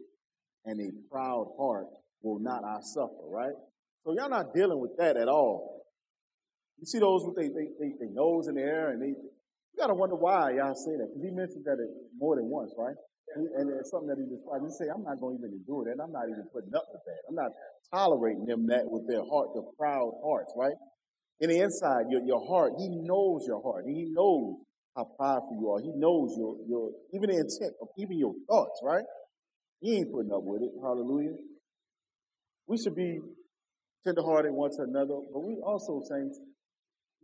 and 0.63 0.79
a 0.79 0.91
proud 1.11 1.47
heart 1.57 1.87
will 2.21 2.39
not 2.39 2.63
I 2.63 2.77
suffer, 2.81 3.27
right? 3.27 3.53
So 4.05 4.13
y'all 4.13 4.29
not 4.29 4.53
dealing 4.53 4.79
with 4.79 4.95
that 4.97 5.17
at 5.17 5.27
all. 5.27 5.84
You 6.79 6.85
see 6.85 6.99
those 6.99 7.23
with 7.25 7.35
they, 7.35 7.47
they, 7.47 7.71
they, 7.79 7.91
they 7.99 8.11
nose 8.11 8.47
in 8.47 8.55
the 8.55 8.61
air 8.61 8.91
and 8.91 9.01
they, 9.01 9.15
you 9.15 9.77
gotta 9.77 9.93
wonder 9.93 10.15
why 10.15 10.51
y'all 10.51 10.75
say 10.75 10.95
that. 10.97 11.07
Because 11.09 11.23
he 11.23 11.31
mentioned 11.31 11.65
that 11.65 11.79
it 11.79 11.89
more 12.17 12.35
than 12.35 12.45
once, 12.45 12.73
right? 12.77 12.95
And, 13.35 13.69
it's 13.79 13.91
something 13.91 14.07
that 14.07 14.17
he 14.17 14.23
described. 14.23 14.63
He 14.63 14.71
say, 14.71 14.87
I'm 14.87 15.03
not 15.03 15.19
going 15.19 15.35
to 15.35 15.43
even 15.43 15.59
endure 15.59 15.83
that. 15.85 16.01
I'm 16.01 16.11
not 16.11 16.29
even 16.31 16.47
putting 16.53 16.71
up 16.73 16.87
with 16.93 17.03
that. 17.03 17.19
I'm 17.27 17.35
not 17.35 17.51
tolerating 17.91 18.45
them 18.45 18.67
that 18.67 18.87
with 18.87 19.07
their 19.07 19.23
heart, 19.27 19.51
the 19.53 19.63
proud 19.77 20.13
hearts, 20.23 20.53
right? 20.55 20.75
In 21.41 21.49
the 21.49 21.59
inside, 21.59 22.07
your, 22.09 22.23
your 22.23 22.39
heart, 22.47 22.73
he 22.79 22.87
knows 22.87 23.43
your 23.45 23.61
heart. 23.61 23.83
He 23.85 24.07
knows 24.07 24.55
how 24.95 25.03
prideful 25.19 25.57
you 25.59 25.67
are. 25.67 25.81
He 25.81 25.91
knows 25.99 26.31
your, 26.37 26.55
your, 26.65 26.91
even 27.13 27.29
the 27.29 27.43
intent 27.43 27.75
of 27.81 27.89
even 27.97 28.17
your 28.17 28.33
thoughts, 28.47 28.79
right? 28.83 29.03
He 29.81 29.97
ain't 29.97 30.13
putting 30.13 30.31
up 30.31 30.43
with 30.43 30.61
it. 30.61 30.71
Hallelujah. 30.81 31.35
We 32.67 32.77
should 32.77 32.95
be 32.95 33.19
tenderhearted 34.05 34.53
one 34.53 34.71
to 34.77 34.83
another, 34.83 35.19
but 35.33 35.43
we 35.43 35.59
also, 35.59 36.01
saints, 36.07 36.39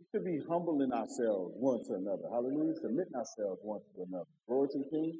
we 0.02 0.18
should 0.18 0.24
be 0.24 0.40
humbling 0.48 0.92
ourselves 0.92 1.54
one 1.58 1.84
to 1.84 1.94
another. 1.94 2.24
Hallelujah. 2.30 2.74
Submitting 2.80 3.14
ourselves 3.14 3.60
one 3.62 3.80
to 3.94 4.02
another. 4.02 4.26
Glory 4.48 4.68
to 4.72 4.78
the 4.78 4.84
King. 4.90 5.18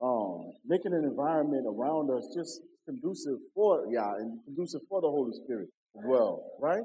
Um, 0.00 0.52
making 0.64 0.92
an 0.92 1.04
environment 1.04 1.66
around 1.66 2.10
us 2.10 2.28
just 2.34 2.60
conducive 2.84 3.38
for 3.54 3.86
Yah 3.90 4.14
and 4.18 4.38
conducive 4.44 4.82
for 4.88 5.00
the 5.00 5.08
Holy 5.08 5.32
Spirit 5.32 5.68
as 5.98 6.04
well, 6.06 6.52
right? 6.60 6.84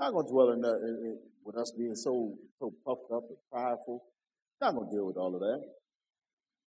Not 0.00 0.10
to 0.10 0.30
dwell 0.30 0.50
in, 0.52 0.60
that, 0.62 0.76
in, 0.82 0.88
in 1.04 1.18
with 1.44 1.56
us 1.56 1.72
being 1.76 1.96
so 1.96 2.34
so 2.58 2.72
puffed 2.86 3.10
up 3.12 3.24
and 3.28 3.36
prideful. 3.50 4.04
Not 4.60 4.72
to 4.72 4.86
deal 4.90 5.06
with 5.06 5.16
all 5.16 5.34
of 5.34 5.40
that. 5.40 5.60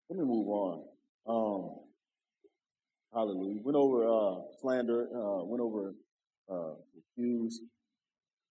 Let 0.09 0.19
me 0.19 0.25
move 0.25 0.47
on. 0.47 0.83
Um, 1.27 1.79
hallelujah. 3.13 3.61
Went 3.63 3.77
over 3.77 4.05
uh, 4.05 4.41
slander. 4.61 5.07
Uh, 5.15 5.43
went 5.45 5.61
over 5.61 5.95
uh, 6.51 6.73
accused. 6.99 7.61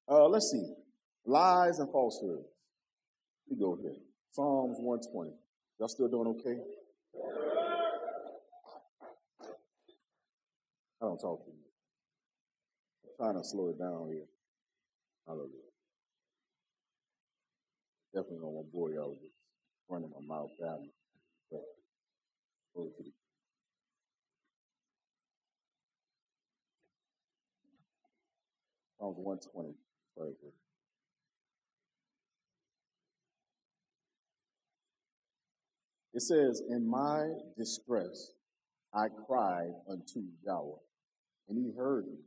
Uh, 0.09 0.27
let's 0.29 0.51
see. 0.51 0.75
Lies 1.27 1.79
and 1.79 1.91
falsehoods. 1.91 2.49
We 3.49 3.57
go 3.57 3.79
here. 3.81 3.97
Psalms 4.33 4.77
120. 4.79 5.33
Y'all 5.79 5.89
still 5.89 6.09
doing 6.09 6.29
okay? 6.29 6.59
I 11.01 11.07
don't 11.07 11.19
talk 11.19 11.45
to 11.45 11.51
you. 11.51 11.57
I'm 13.05 13.11
trying 13.17 13.43
to 13.43 13.49
slow 13.49 13.71
it 13.71 13.79
down 13.79 14.09
here. 14.13 14.27
Hallelujah. 15.27 15.51
Definitely 18.15 18.39
don't 18.41 18.53
want 18.53 18.67
to 18.69 18.73
bore 18.73 18.91
y'all 18.91 19.11
with 19.11 19.33
running 19.89 20.11
my 20.11 20.27
mouth 20.27 20.51
down. 20.61 20.89
But, 21.51 21.63
over 22.77 22.91
to 22.91 23.03
the 23.03 23.13
Psalms 28.99 29.17
120. 29.19 29.75
Right 30.17 30.35
here. 30.41 30.64
It 36.15 36.23
says, 36.23 36.63
In 36.69 36.89
my 36.89 37.29
distress 37.59 38.33
I 38.95 39.09
cried 39.27 39.73
unto 39.91 40.23
Yahweh, 40.47 40.79
and 41.49 41.59
he 41.59 41.73
heard 41.77 42.07
me. 42.07 42.19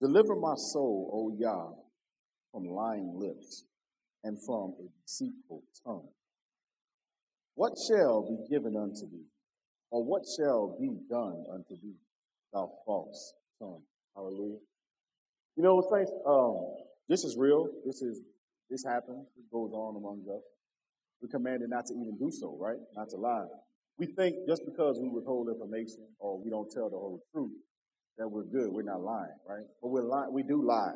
Deliver 0.00 0.34
my 0.34 0.54
soul, 0.56 1.10
O 1.12 1.36
Yah, 1.38 1.70
from 2.52 2.68
lying 2.68 3.12
lips 3.16 3.64
and 4.24 4.36
from 4.44 4.74
a 4.80 4.88
deceitful 5.06 5.62
tongue. 5.84 6.08
What 7.54 7.72
shall 7.88 8.22
be 8.22 8.48
given 8.50 8.76
unto 8.76 9.08
thee? 9.08 9.26
Or 9.90 10.04
what 10.04 10.22
shall 10.36 10.76
be 10.78 10.98
done 11.08 11.44
unto 11.52 11.80
thee, 11.80 11.96
thou 12.52 12.70
false 12.84 13.34
tongue? 13.60 13.82
Hallelujah. 14.14 14.58
You 15.56 15.62
know, 15.62 15.82
saints, 15.90 16.12
um, 16.26 16.84
this 17.08 17.24
is 17.24 17.36
real. 17.36 17.68
This 17.86 18.02
is 18.02 18.20
this 18.70 18.84
happens. 18.84 19.26
It 19.36 19.50
goes 19.50 19.72
on 19.72 19.96
among 19.96 20.24
us. 20.28 20.42
We're 21.20 21.28
commanded 21.28 21.70
not 21.70 21.86
to 21.86 21.94
even 21.94 22.16
do 22.18 22.30
so, 22.30 22.56
right? 22.60 22.78
Not 22.96 23.08
to 23.10 23.16
lie. 23.16 23.46
We 23.98 24.06
think 24.06 24.36
just 24.46 24.64
because 24.64 24.98
we 25.00 25.08
withhold 25.08 25.48
information 25.48 26.06
or 26.18 26.40
we 26.40 26.50
don't 26.50 26.70
tell 26.70 26.88
the 26.88 26.96
whole 26.96 27.20
truth 27.32 27.52
that 28.16 28.28
we're 28.28 28.44
good. 28.44 28.70
We're 28.70 28.82
not 28.82 29.00
lying, 29.00 29.34
right? 29.48 29.64
But 29.82 29.88
we're 29.88 30.04
lying. 30.04 30.32
We 30.32 30.44
do 30.44 30.62
lie, 30.64 30.94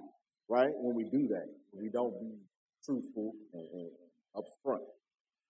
right? 0.48 0.70
When 0.74 0.94
we 0.94 1.04
do 1.04 1.28
that, 1.28 1.46
we 1.72 1.88
don't 1.88 2.18
be 2.20 2.30
truthful 2.84 3.32
and, 3.52 3.66
and 3.72 3.90
upfront. 4.36 4.84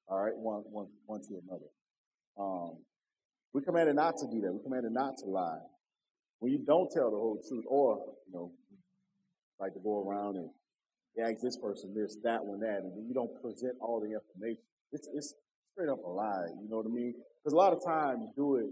All 0.09 0.19
right, 0.23 0.37
one, 0.37 0.63
one, 0.71 0.89
one 1.07 1.21
to 1.23 1.41
another. 1.47 1.67
Um, 2.39 2.79
we 3.53 3.63
commanded 3.63 3.97
not 3.97 4.17
to 4.19 4.27
do 4.27 4.41
that. 4.41 4.53
We're 4.53 4.63
commanded 4.63 4.93
not 4.93 5.19
to 5.19 5.27
lie. 5.27 5.61
When 6.39 6.53
you 6.53 6.59
don't 6.59 6.91
tell 6.91 7.11
the 7.11 7.17
whole 7.17 7.41
truth, 7.47 7.65
or 7.69 7.99
you 8.27 8.33
know, 8.33 8.53
like 9.61 9.75
to 9.75 9.81
go 9.81 10.07
around 10.09 10.37
and 10.37 10.51
ask 11.21 11.41
this 11.43 11.57
person 11.57 11.93
this, 11.95 12.17
that 12.25 12.45
one, 12.45 12.61
that, 12.61 12.81
and 12.81 12.97
then 12.97 13.07
you 13.07 13.15
don't 13.15 13.31
present 13.43 13.75
all 13.81 14.01
the 14.01 14.13
information. 14.15 14.63
It's 14.93 15.09
it's 15.13 15.35
straight 15.73 15.89
up 15.89 16.05
a 16.05 16.09
lie. 16.09 16.47
You 16.61 16.69
know 16.69 16.79
what 16.79 16.87
I 16.87 16.95
mean? 16.95 17.15
Because 17.43 17.53
a 17.53 17.57
lot 17.57 17.73
of 17.73 17.85
times 17.85 18.21
you 18.23 18.31
do 18.37 18.57
it, 18.57 18.71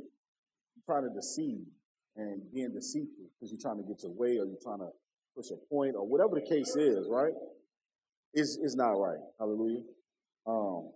you 0.77 0.83
try 0.87 1.01
to 1.01 1.09
deceive 1.11 1.67
and 2.17 2.43
being 2.53 2.73
deceitful 2.73 3.31
because 3.39 3.53
you're 3.53 3.61
trying 3.61 3.83
to 3.83 3.89
get 3.89 4.03
your 4.03 4.13
way 4.13 4.39
or 4.39 4.47
you're 4.47 4.63
trying 4.63 4.79
to 4.79 4.91
push 5.37 5.51
a 5.51 5.57
point 5.73 5.95
or 5.97 6.07
whatever 6.07 6.35
the 6.35 6.47
case 6.47 6.77
is, 6.77 7.09
right? 7.09 7.33
Is 8.35 8.59
is 8.63 8.77
not 8.77 8.93
right. 8.93 9.19
Hallelujah. 9.39 9.83
Um, 10.47 10.91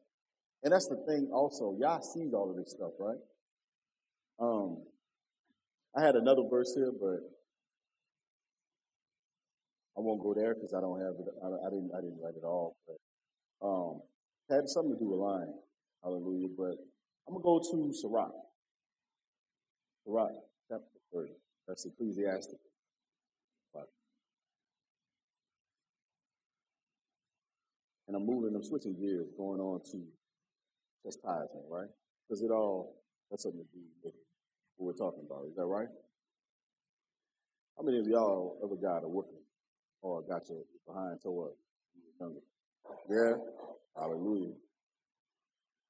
and 0.63 0.73
that's 0.73 0.89
the 0.89 0.97
thing 1.07 1.31
also. 1.33 1.77
Yah 1.79 2.01
sees 2.01 2.33
all 2.33 2.51
of 2.51 2.57
this 2.57 2.71
stuff, 2.71 2.93
right? 2.99 3.19
Um, 4.41 4.79
I 5.97 6.03
had 6.03 6.17
another 6.17 6.43
verse 6.49 6.75
here, 6.75 6.91
but 6.99 7.21
I 9.97 10.01
won't 10.01 10.23
go 10.23 10.35
there 10.35 10.55
because 10.55 10.75
I 10.75 10.81
don't 10.81 11.01
have 11.01 11.15
it. 11.21 11.27
I, 11.43 11.67
I, 11.67 11.71
didn't. 11.71 11.91
I 11.97 12.01
didn't 12.01 12.19
write 12.23 12.35
it 12.37 12.45
all, 12.45 12.77
but 12.87 13.67
um, 13.67 14.01
had 14.51 14.69
something 14.69 14.93
to 14.93 14.99
do 14.99 15.11
with 15.11 15.21
lying. 15.21 15.55
Hallelujah. 16.03 16.49
But 16.57 16.77
I'm 17.29 17.35
gonna 17.35 17.45
go 17.45 17.61
to 17.61 17.93
Sirach. 17.93 18.33
Sirach, 20.05 20.33
chapter 20.69 20.99
30. 21.13 21.31
That's 21.69 21.87
Ecclesiastic. 21.87 22.59
And 28.07 28.17
I'm 28.17 28.27
moving, 28.27 28.55
I'm 28.55 28.63
switching 28.63 28.95
gears, 28.95 29.29
going 29.37 29.61
on 29.61 29.81
to 29.91 30.03
chastisement, 31.05 31.65
right? 31.71 31.89
Because 32.29 32.43
it 32.43 32.51
all 32.51 32.97
has 33.31 33.43
something 33.43 33.61
to 33.61 33.67
do 33.73 33.81
with 34.03 34.15
what 34.77 34.87
we're 34.87 34.99
talking 34.99 35.25
about. 35.25 35.47
Is 35.49 35.57
that 35.57 35.65
right? 35.65 35.89
How 37.77 37.85
many 37.85 37.99
of 37.99 38.07
y'all 38.07 38.59
ever 38.63 38.77
got 38.77 39.05
a 39.05 39.09
whooping 39.09 39.44
Oh, 40.05 40.09
or 40.09 40.23
got 40.23 40.49
your 40.49 40.59
behind 40.87 41.19
toe 41.23 41.51
up? 42.21 42.33
Yeah? 43.09 43.35
Hallelujah. 43.97 44.53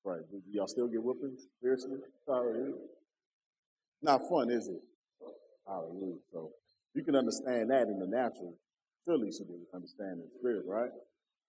Right. 0.04 0.20
Do 0.30 0.40
y'all 0.52 0.68
still 0.68 0.88
get 0.88 1.02
whoopings? 1.02 1.46
Seriously? 1.60 1.98
Hallelujah. 2.28 2.74
Not 4.02 4.28
fun, 4.28 4.50
is 4.50 4.68
it? 4.68 4.82
Hallelujah. 5.66 6.18
So 6.32 6.50
you 6.94 7.02
can 7.02 7.16
understand 7.16 7.70
that 7.70 7.88
in 7.88 7.98
the 7.98 8.06
natural. 8.06 8.54
Surely 9.04 9.26
you 9.28 9.32
should 9.32 9.48
understand 9.74 10.12
in 10.12 10.18
the 10.20 10.38
spirit, 10.38 10.64
right? 10.66 10.90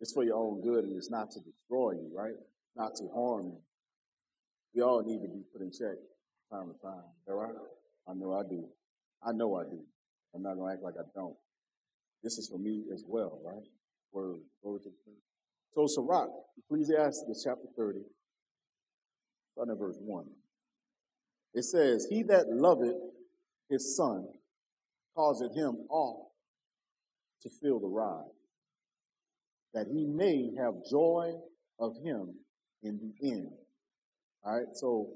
It's 0.02 0.14
for 0.14 0.24
your 0.24 0.38
own 0.38 0.62
good 0.62 0.86
and 0.86 0.98
it's 0.98 1.10
not 1.10 1.32
to 1.32 1.40
destroy 1.40 1.92
you, 1.92 2.12
right? 2.14 2.36
Not 2.76 2.96
to 2.96 3.08
harm 3.14 3.48
you. 3.48 3.58
We 4.74 4.82
all 4.82 5.04
need 5.04 5.22
to 5.22 5.28
be 5.28 5.44
put 5.54 5.62
in 5.62 5.72
check 5.72 5.98
time 6.52 6.72
to 6.74 6.82
time. 6.82 7.04
All 7.28 7.36
right? 7.36 7.56
I 8.08 8.14
know 8.14 8.34
I 8.34 8.44
do. 8.44 8.66
I 9.24 9.32
know 9.32 9.56
I 9.56 9.64
do. 9.64 9.80
I'm 10.34 10.44
not 10.44 10.56
gonna 10.56 10.74
act 10.74 10.84
like 10.84 10.96
I 11.00 11.04
don't. 11.16 11.36
This 12.24 12.38
is 12.38 12.48
for 12.50 12.58
me 12.58 12.86
as 12.94 13.04
well, 13.08 13.40
right? 13.44 13.64
Word, 14.12 14.40
word 14.64 14.84
to 14.84 14.90
the 14.90 15.12
So 15.76 15.88
Sirach, 15.88 16.30
Ecclesiastes 16.58 17.44
chapter 17.44 17.68
30, 17.78 18.00
starting 19.54 19.74
at 19.74 19.80
verse 19.80 19.98
1. 20.00 20.26
It 21.54 21.64
says, 21.64 22.08
He 22.10 22.24
that 22.24 22.48
loveth 22.50 22.96
his 23.70 23.96
son 23.96 24.28
causeth 25.16 25.56
him 25.56 25.78
oft 25.90 26.32
to 27.42 27.50
feel 27.50 27.80
the 27.80 27.88
rod, 27.88 28.26
that 29.74 29.88
he 29.88 30.06
may 30.06 30.52
have 30.58 30.74
joy 30.90 31.34
of 31.80 31.96
him 32.04 32.36
in 32.84 33.00
the 33.00 33.30
end. 33.30 33.52
All 34.44 34.58
right, 34.58 34.68
so 34.74 35.10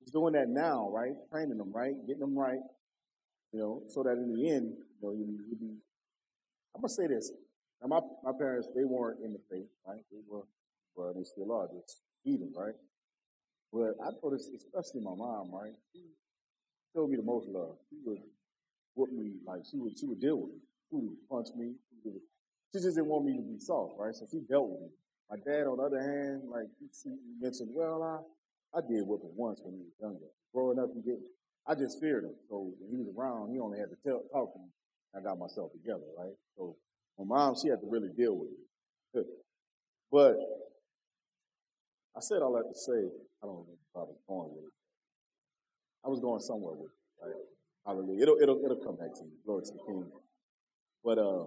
he's 0.00 0.10
doing 0.10 0.34
that 0.34 0.48
now, 0.48 0.88
right? 0.90 1.12
Training 1.30 1.58
them, 1.58 1.72
right? 1.72 1.94
Getting 2.06 2.20
them 2.20 2.38
right, 2.38 2.60
you 3.52 3.58
know, 3.58 3.82
so 3.88 4.02
that 4.02 4.12
in 4.12 4.34
the 4.34 4.50
end, 4.50 4.74
know, 5.04 5.12
be. 5.60 5.76
I'm 6.74 6.80
gonna 6.80 6.88
say 6.88 7.06
this. 7.06 7.30
Now, 7.82 7.88
my 7.88 8.00
my 8.22 8.36
parents, 8.36 8.68
they 8.74 8.84
weren't 8.84 9.20
in 9.22 9.32
the 9.32 9.40
faith, 9.50 9.68
right? 9.86 10.00
They 10.10 10.18
were, 10.28 10.42
well, 10.96 11.12
they 11.14 11.24
still 11.24 11.52
are, 11.52 11.68
just 11.68 12.02
heathen, 12.24 12.52
right? 12.56 12.74
But 13.72 13.96
I 14.02 14.10
noticed, 14.22 14.50
especially 14.56 15.00
my 15.00 15.14
mom, 15.14 15.50
right? 15.52 15.74
She 15.92 16.02
showed 16.94 17.10
me 17.10 17.16
the 17.16 17.22
most 17.22 17.48
love. 17.48 17.76
She 17.90 17.96
would 18.04 18.22
whoop 18.94 19.12
me, 19.12 19.34
like 19.46 19.62
she 19.68 19.76
would, 19.76 19.98
she 19.98 20.06
would 20.06 20.20
deal 20.20 20.36
with 20.36 20.50
me. 20.50 20.60
She 20.90 20.96
would 20.96 21.28
punch 21.28 21.48
me. 21.56 21.74
She, 22.02 22.08
would, 22.08 22.22
she 22.72 22.78
just 22.80 22.96
didn't 22.96 23.08
want 23.08 23.26
me 23.26 23.36
to 23.36 23.42
be 23.42 23.58
soft, 23.58 23.94
right? 23.98 24.14
So 24.14 24.26
she 24.30 24.40
dealt 24.48 24.68
with 24.70 24.80
me. 24.80 24.88
My 25.30 25.36
dad, 25.38 25.66
on 25.66 25.78
the 25.78 25.84
other 25.84 26.00
hand, 26.00 26.42
like 26.48 26.66
he, 26.78 26.86
mentioned, 27.40 27.70
well, 27.74 28.02
I, 28.02 28.78
I 28.78 28.80
did 28.80 29.06
whoop 29.06 29.22
him 29.22 29.34
once 29.34 29.60
when 29.62 29.74
he 29.74 29.80
was 29.82 29.94
younger. 30.00 30.30
Growing 30.54 30.78
up, 30.78 30.90
he 30.94 31.00
didn't. 31.00 31.26
I 31.66 31.74
just 31.74 31.98
feared 31.98 32.24
him. 32.24 32.34
So 32.48 32.70
when 32.78 32.90
he 32.90 32.96
was 33.02 33.10
around, 33.16 33.52
he 33.52 33.58
only 33.58 33.78
had 33.78 33.88
to 33.90 33.96
tell, 34.06 34.22
talk 34.32 34.52
to 34.52 34.58
me. 34.60 34.68
I 35.16 35.22
got 35.22 35.38
myself 35.38 35.72
together, 35.72 36.04
right? 36.18 36.34
So 36.56 36.76
my 37.18 37.24
mom, 37.24 37.54
she 37.60 37.68
had 37.68 37.80
to 37.80 37.86
really 37.88 38.10
deal 38.16 38.36
with 38.36 38.50
it. 39.14 39.26
But 40.12 40.36
I 42.16 42.20
said 42.20 42.40
all 42.42 42.52
that 42.52 42.68
to 42.68 42.78
say, 42.78 43.10
I 43.42 43.46
don't 43.46 43.66
know 43.66 43.66
if 43.66 43.96
I 43.96 44.00
was 44.00 44.16
going 44.28 44.50
with 44.54 44.64
it. 44.66 44.72
I 46.04 46.08
was 46.08 46.20
going 46.20 46.40
somewhere 46.40 46.74
with 46.74 46.90
it, 46.90 47.26
right? 47.26 47.34
Hallelujah. 47.84 48.22
It'll, 48.22 48.38
it'll, 48.40 48.64
it'll 48.64 48.84
come 48.84 48.96
back 48.96 49.12
to 49.14 49.22
me. 49.24 49.30
Glory 49.44 49.62
to 49.64 49.72
the 49.72 49.78
King. 49.86 50.06
But, 51.04 51.18
uh, 51.18 51.46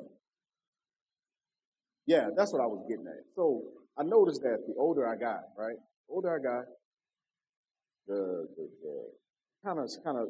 yeah, 2.05 2.27
that's 2.35 2.51
what 2.51 2.61
I 2.61 2.65
was 2.65 2.83
getting 2.89 3.07
at. 3.07 3.23
So 3.35 3.63
I 3.97 4.03
noticed 4.03 4.41
that 4.41 4.59
the 4.67 4.73
older 4.77 5.07
I 5.07 5.15
got, 5.15 5.43
right? 5.57 5.77
The 6.07 6.13
older 6.13 6.35
I 6.35 6.43
got, 6.43 6.65
the, 8.07 8.47
the, 8.57 8.69
the 8.83 9.03
kind 9.63 9.79
of, 9.79 9.89
kind 10.03 10.17
of, 10.17 10.27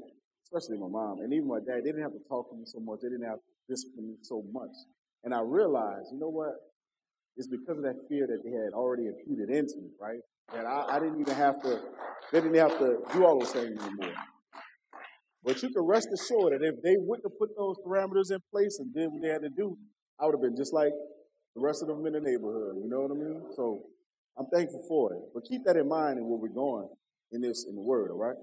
especially 0.48 0.80
my 0.80 0.88
mom 0.88 1.20
and 1.20 1.34
even 1.34 1.48
my 1.48 1.60
dad, 1.60 1.84
they 1.84 1.92
didn't 1.92 2.08
have 2.08 2.16
to 2.16 2.24
talk 2.30 2.50
to 2.50 2.56
me 2.56 2.64
so 2.66 2.80
much. 2.80 3.00
They 3.04 3.10
didn't 3.10 3.28
have 3.28 3.44
to 3.44 3.52
discipline 3.68 4.08
me 4.08 4.16
so 4.24 4.44
much. 4.52 4.72
And 5.24 5.34
I 5.34 5.42
realized, 5.44 6.08
you 6.14 6.20
know 6.20 6.32
what? 6.32 6.56
It's 7.36 7.48
because 7.48 7.78
of 7.78 7.84
that 7.84 8.00
fear 8.08 8.26
that 8.26 8.40
they 8.44 8.56
had 8.56 8.74
already 8.74 9.08
imputed 9.08 9.50
into 9.52 9.76
me, 9.78 9.92
right? 10.00 10.24
That 10.54 10.66
I, 10.66 10.96
I 10.96 11.00
didn't 11.00 11.20
even 11.20 11.36
have 11.36 11.62
to, 11.64 11.82
they 12.32 12.40
didn't 12.40 12.56
have 12.56 12.80
to 12.80 13.04
do 13.12 13.26
all 13.26 13.40
those 13.40 13.52
things 13.52 13.76
anymore. 13.76 14.16
But 15.44 15.62
you 15.62 15.70
can 15.70 15.84
rest 15.84 16.08
assured 16.14 16.54
that 16.54 16.66
if 16.66 16.82
they 16.82 16.96
wouldn't 16.98 17.26
have 17.28 17.38
put 17.38 17.56
those 17.58 17.76
parameters 17.86 18.32
in 18.32 18.40
place 18.52 18.80
and 18.80 18.94
did 18.94 19.12
what 19.12 19.22
they 19.22 19.30
had 19.30 19.44
to 19.44 19.50
do, 19.50 19.78
I 20.20 20.26
would 20.26 20.34
have 20.34 20.42
been 20.42 20.58
just 20.58 20.74
like 20.74 20.92
the 21.56 21.62
rest 21.62 21.84
of 21.84 21.90
them 21.90 22.06
in 22.08 22.14
the 22.14 22.24
neighborhood. 22.24 22.80
You 22.82 22.90
know 22.90 23.02
what 23.02 23.12
I 23.12 23.20
mean? 23.20 23.42
So 23.56 23.84
I'm 24.40 24.48
thankful 24.48 24.84
for 24.88 25.14
it. 25.14 25.20
But 25.34 25.44
keep 25.44 25.64
that 25.66 25.76
in 25.76 25.88
mind 25.88 26.18
in 26.18 26.26
where 26.26 26.40
we're 26.40 26.56
going 26.56 26.88
in 27.32 27.42
this 27.42 27.66
in 27.68 27.76
the 27.76 27.82
word, 27.82 28.12
all 28.12 28.18
right? 28.18 28.38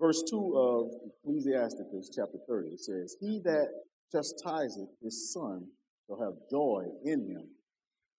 Verse 0.00 0.22
2 0.30 0.56
of 0.56 0.90
Ecclesiasticus 1.06 2.10
chapter 2.14 2.38
30, 2.48 2.68
it 2.70 2.80
says, 2.80 3.16
He 3.20 3.38
that 3.44 3.68
chastiseth 4.10 4.88
his 5.02 5.32
son 5.32 5.66
shall 6.06 6.18
have 6.20 6.34
joy 6.50 6.84
in 7.04 7.28
him, 7.28 7.48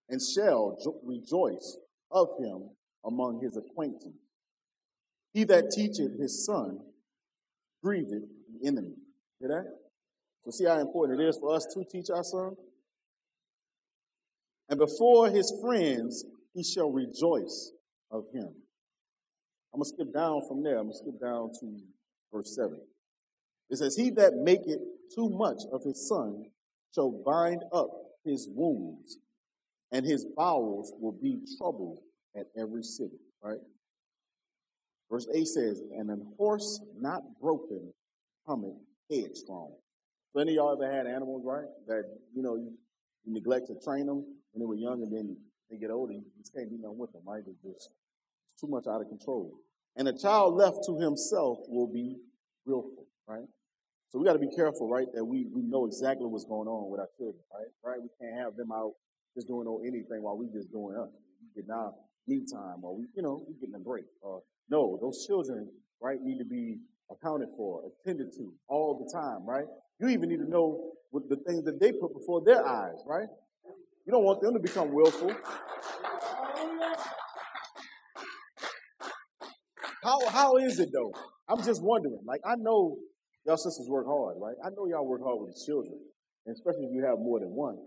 and 0.08 0.22
shall 0.22 0.78
jo- 0.84 1.00
rejoice 1.04 1.78
of 2.12 2.28
him 2.40 2.70
among 3.04 3.42
his 3.42 3.58
acquaintance. 3.58 4.16
He 5.34 5.44
that 5.46 5.72
teacheth 5.72 6.20
his 6.20 6.46
son 6.46 6.82
grieveth 7.84 8.30
the 8.48 8.68
enemy. 8.68 8.94
Hear 9.40 9.50
that? 9.50 9.66
So 10.46 10.52
see 10.52 10.66
how 10.66 10.80
important 10.80 11.20
it 11.20 11.28
is 11.28 11.38
for 11.38 11.56
us 11.56 11.66
to 11.74 11.84
teach 11.84 12.12
our 12.12 12.24
son? 12.24 12.56
And 14.70 14.78
before 14.78 15.30
his 15.32 15.52
friends 15.64 16.26
he 16.54 16.64
shall 16.64 16.92
rejoice 16.92 17.72
of 18.12 18.26
him. 18.34 18.54
I'm 19.74 19.80
going 19.80 19.90
to 19.90 19.90
skip 19.90 20.14
down 20.14 20.42
from 20.48 20.64
there. 20.64 20.78
I'm 20.78 20.86
going 20.86 20.94
to 20.94 20.98
skip 20.98 21.20
down 21.22 21.52
to 21.60 21.80
verse 22.34 22.56
7. 22.56 22.78
It 23.70 23.78
says, 23.78 23.96
He 23.96 24.10
that 24.12 24.34
maketh 24.36 24.82
too 25.16 25.30
much 25.30 25.62
of 25.72 25.84
his 25.84 26.08
son 26.08 26.46
shall 26.94 27.12
bind 27.12 27.64
up 27.72 27.90
his 28.26 28.50
wounds, 28.52 29.18
and 29.92 30.06
his 30.06 30.26
bowels 30.36 30.94
will 31.00 31.14
be 31.14 31.40
troubled 31.58 32.00
at 32.36 32.48
every 32.58 32.84
city. 32.84 33.20
Right? 33.42 33.60
Verse 35.10 35.28
8 35.34 35.48
says, 35.48 35.82
And 35.98 36.10
an 36.10 36.26
horse 36.38 36.82
not 37.00 37.24
broken 37.42 37.94
cometh 38.48 38.78
headstrong. 39.10 39.74
So 40.34 40.40
any 40.40 40.52
of 40.52 40.56
y'all 40.56 40.74
ever 40.74 40.92
had 40.92 41.08
animals, 41.08 41.44
right? 41.46 41.66
That, 41.88 42.04
you 42.34 42.42
know, 42.42 42.56
you, 42.56 42.74
neglect 43.26 43.68
to 43.68 43.76
train 43.76 44.08
them 44.08 44.26
when 44.52 44.60
they 44.60 44.66
were 44.66 44.76
young 44.76 45.04
and 45.04 45.14
then 45.14 45.38
they 45.70 45.78
get 45.78 45.92
older, 45.92 46.14
you 46.14 46.24
just 46.40 46.54
can't 46.56 46.70
do 46.70 46.78
nothing 46.82 46.98
with 46.98 47.12
them, 47.12 47.22
right? 47.26 47.44
They're 47.46 47.72
just 47.74 47.90
too 48.62 48.68
much 48.68 48.86
out 48.88 49.02
of 49.02 49.08
control. 49.10 49.52
And 49.98 50.08
a 50.08 50.14
child 50.14 50.56
left 50.56 50.86
to 50.86 50.98
himself 50.98 51.60
will 51.68 51.88
be 51.88 52.16
willful, 52.66 53.08
right? 53.28 53.48
So 54.10 54.20
we 54.20 54.26
got 54.26 54.34
to 54.34 54.40
be 54.40 54.54
careful, 54.56 54.90
right? 54.90 55.08
That 55.14 55.26
we, 55.26 55.48
we 55.54 55.64
know 55.64 55.86
exactly 55.86 56.28
what's 56.28 56.46
going 56.46 56.68
on 56.68 56.90
with 56.90 57.00
our 57.00 57.10
children, 57.18 57.44
right? 57.54 57.68
Right? 57.84 58.02
We 58.02 58.10
can't 58.20 58.38
have 58.38 58.56
them 58.56 58.72
out 58.72 58.94
just 59.36 59.48
doing 59.48 59.66
no 59.66 59.82
anything 59.82 60.22
while 60.22 60.38
we 60.38 60.48
just 60.48 60.72
doing 60.72 60.96
us. 60.96 61.10
We 61.42 61.62
getting 61.62 61.72
our 61.72 61.94
me 62.28 62.46
time 62.52 62.84
or 62.84 62.96
we, 62.96 63.06
you 63.16 63.22
know, 63.22 63.44
we 63.48 63.56
getting 63.56 63.76
a 63.76 63.80
break. 63.80 64.06
Or 64.22 64.44
no, 64.70 64.98
those 65.02 65.26
children, 65.26 65.70
right, 66.02 66.22
need 66.22 66.38
to 66.40 66.46
be 66.46 66.78
accounted 67.10 67.50
for, 67.58 67.84
attended 68.04 68.34
to 68.34 68.54
all 68.68 69.04
the 69.04 69.12
time, 69.12 69.46
right? 69.46 69.66
You 70.00 70.10
even 70.10 70.30
need 70.30 70.40
to 70.40 70.50
know 70.50 70.92
what 71.10 71.30
the 71.30 71.36
things 71.36 71.64
that 71.66 71.80
they 71.80 71.92
put 71.92 72.14
before 72.14 72.42
their 72.42 72.66
eyes, 72.66 73.04
right? 73.06 73.28
You 74.06 74.12
don't 74.12 74.24
want 74.24 74.42
them 74.42 74.54
to 74.54 74.60
become 74.60 74.94
willful. 74.94 75.36
How 80.04 80.28
how 80.30 80.58
is 80.58 80.80
it 80.80 80.90
though? 80.94 81.14
I'm 81.48 81.64
just 81.64 81.84
wondering. 81.84 82.20
Like 82.26 82.42
I 82.46 82.56
know 82.56 82.98
y'all 83.46 83.58
sisters 83.58 83.88
work 83.90 84.06
hard, 84.08 84.38
right? 84.40 84.56
I 84.64 84.70
know 84.70 84.88
y'all 84.88 85.08
work 85.08 85.22
hard 85.24 85.40
with 85.40 85.56
the 85.56 85.62
children, 85.66 86.00
and 86.46 86.56
especially 86.56 86.86
if 86.86 86.94
you 86.94 87.04
have 87.06 87.20
more 87.20 87.40
than 87.40 87.50
one. 87.50 87.78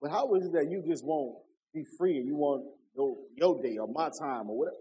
But 0.00 0.10
how 0.10 0.34
is 0.34 0.46
it 0.46 0.52
that 0.52 0.68
you 0.70 0.82
just 0.86 1.04
won't 1.04 1.36
be 1.74 1.84
free 1.98 2.16
and 2.16 2.26
you 2.26 2.34
want 2.34 2.64
your, 2.96 3.16
your 3.36 3.62
day 3.62 3.76
or 3.78 3.86
my 3.86 4.08
time 4.08 4.48
or 4.48 4.58
whatever? 4.58 4.76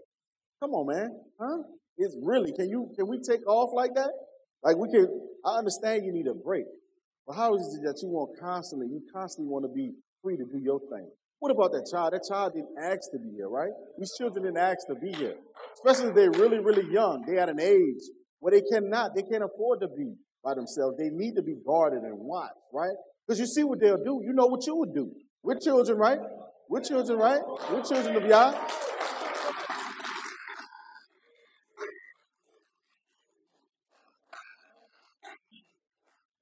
Come 0.61 0.71
on, 0.71 0.87
man. 0.87 1.09
Huh? 1.39 1.63
It's 1.97 2.15
really, 2.21 2.53
can 2.53 2.69
you, 2.69 2.91
can 2.95 3.07
we 3.07 3.19
take 3.19 3.45
off 3.47 3.71
like 3.73 3.93
that? 3.95 4.11
Like 4.63 4.77
we 4.77 4.89
can, 4.89 5.07
I 5.45 5.57
understand 5.57 6.05
you 6.05 6.13
need 6.13 6.27
a 6.27 6.33
break, 6.33 6.65
but 7.27 7.35
how 7.35 7.55
is 7.55 7.77
it 7.79 7.85
that 7.85 7.99
you 8.01 8.09
want 8.09 8.39
constantly, 8.39 8.87
you 8.87 9.01
constantly 9.13 9.51
want 9.51 9.65
to 9.65 9.73
be 9.73 9.91
free 10.23 10.37
to 10.37 10.45
do 10.45 10.59
your 10.59 10.79
thing? 10.79 11.09
What 11.39 11.51
about 11.51 11.71
that 11.71 11.87
child? 11.89 12.13
That 12.13 12.23
child 12.27 12.53
didn't 12.53 12.75
ask 12.77 13.11
to 13.11 13.19
be 13.19 13.31
here, 13.35 13.47
right? 13.47 13.71
These 13.97 14.11
children 14.17 14.43
didn't 14.43 14.57
ask 14.57 14.87
to 14.87 14.95
be 14.95 15.11
here. 15.13 15.35
Especially 15.73 16.09
if 16.09 16.15
they're 16.15 16.31
really, 16.31 16.59
really 16.59 16.91
young. 16.91 17.23
They're 17.25 17.39
at 17.39 17.49
an 17.49 17.59
age 17.59 18.01
where 18.39 18.51
they 18.51 18.61
cannot, 18.61 19.11
they 19.15 19.23
can't 19.23 19.43
afford 19.43 19.81
to 19.81 19.87
be 19.87 20.13
by 20.43 20.53
themselves. 20.53 20.97
They 20.97 21.09
need 21.09 21.35
to 21.35 21.41
be 21.41 21.55
guarded 21.65 22.03
and 22.03 22.17
watched, 22.17 22.53
right? 22.73 22.95
Because 23.27 23.39
you 23.39 23.45
see 23.45 23.63
what 23.63 23.79
they'll 23.79 24.03
do. 24.03 24.21
You 24.23 24.33
know 24.33 24.47
what 24.47 24.65
you 24.65 24.75
would 24.75 24.93
do. 24.93 25.11
We're 25.43 25.59
children, 25.59 25.97
right? 25.97 26.19
We're 26.69 26.81
children, 26.81 27.17
right? 27.17 27.41
We're 27.71 27.83
children 27.83 28.15
of 28.15 28.25
Yah. 28.25 28.53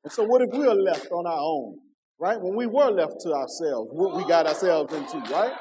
And 0.04 0.14
so 0.14 0.24
what 0.24 0.42
if 0.42 0.50
we 0.52 0.66
are 0.66 0.76
left 0.76 1.12
on 1.12 1.28
our 1.28 1.40
own? 1.40 1.80
Right? 2.20 2.42
When 2.42 2.56
we 2.56 2.66
were 2.66 2.90
left 2.90 3.20
to 3.22 3.34
ourselves, 3.34 3.92
what 3.92 4.16
we 4.16 4.26
got 4.28 4.48
ourselves 4.48 4.94
into, 4.94 5.20
right? 5.32 5.54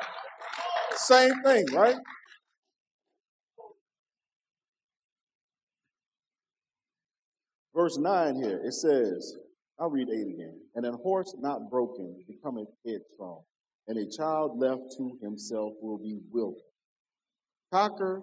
Same 0.92 1.32
thing, 1.42 1.66
right? 1.72 1.96
Verse 7.76 7.98
9 7.98 8.36
here, 8.36 8.58
it 8.64 8.72
says, 8.72 9.36
I'll 9.78 9.90
read 9.90 10.08
8 10.08 10.14
again. 10.14 10.58
And 10.74 10.86
an 10.86 10.94
horse 10.94 11.34
not 11.38 11.68
broken 11.70 12.24
becometh 12.26 12.68
headstrong, 12.86 13.42
and 13.86 13.98
a 13.98 14.10
child 14.10 14.58
left 14.58 14.96
to 14.96 15.18
himself 15.20 15.74
will 15.82 15.98
be 15.98 16.18
wilted. 16.32 16.62
Conquer 17.70 18.22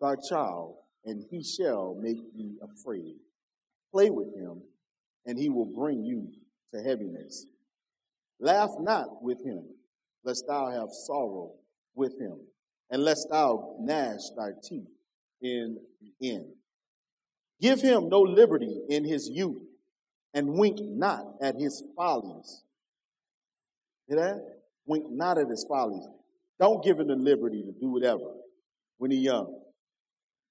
thy 0.00 0.14
child, 0.28 0.76
and 1.04 1.24
he 1.30 1.42
shall 1.42 1.96
make 2.00 2.32
thee 2.36 2.56
afraid. 2.62 3.16
Play 3.92 4.10
with 4.10 4.32
him, 4.36 4.62
and 5.26 5.36
he 5.36 5.48
will 5.48 5.66
bring 5.66 6.04
you 6.04 6.28
to 6.72 6.80
heaviness. 6.80 7.46
Laugh 8.38 8.70
not 8.78 9.20
with 9.20 9.44
him, 9.44 9.64
lest 10.22 10.44
thou 10.46 10.70
have 10.70 10.90
sorrow 10.92 11.54
with 11.96 12.16
him, 12.20 12.38
and 12.90 13.02
lest 13.02 13.26
thou 13.30 13.74
gnash 13.80 14.30
thy 14.36 14.50
teeth 14.62 14.86
in 15.40 15.76
the 16.00 16.34
end. 16.34 16.52
Give 17.62 17.80
him 17.80 18.08
no 18.08 18.22
liberty 18.22 18.76
in 18.88 19.04
his 19.04 19.28
youth, 19.28 19.62
and 20.34 20.54
wink 20.54 20.78
not 20.80 21.24
at 21.40 21.54
his 21.54 21.84
follies. 21.96 22.60
Hear 24.08 24.16
that? 24.16 24.42
Wink 24.84 25.08
not 25.08 25.38
at 25.38 25.48
his 25.48 25.64
follies. 25.68 26.04
Don't 26.58 26.82
give 26.82 26.98
him 26.98 27.06
the 27.06 27.14
liberty 27.14 27.62
to 27.62 27.72
do 27.80 27.92
whatever 27.92 28.34
when 28.98 29.12
he's 29.12 29.22
young. 29.22 29.60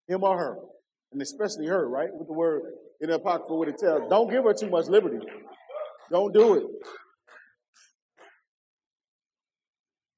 Him 0.07 0.23
or 0.23 0.37
her. 0.37 0.57
And 1.11 1.21
especially 1.21 1.67
her, 1.67 1.87
right? 1.87 2.09
With 2.13 2.27
the 2.27 2.33
word 2.33 2.61
in 3.01 3.09
the 3.09 3.15
apocryphal, 3.15 3.63
it 3.63 3.77
tells. 3.77 4.09
Don't 4.09 4.31
give 4.31 4.45
her 4.45 4.53
too 4.53 4.69
much 4.69 4.87
liberty. 4.87 5.19
Don't 6.09 6.33
do 6.33 6.53
it. 6.55 6.63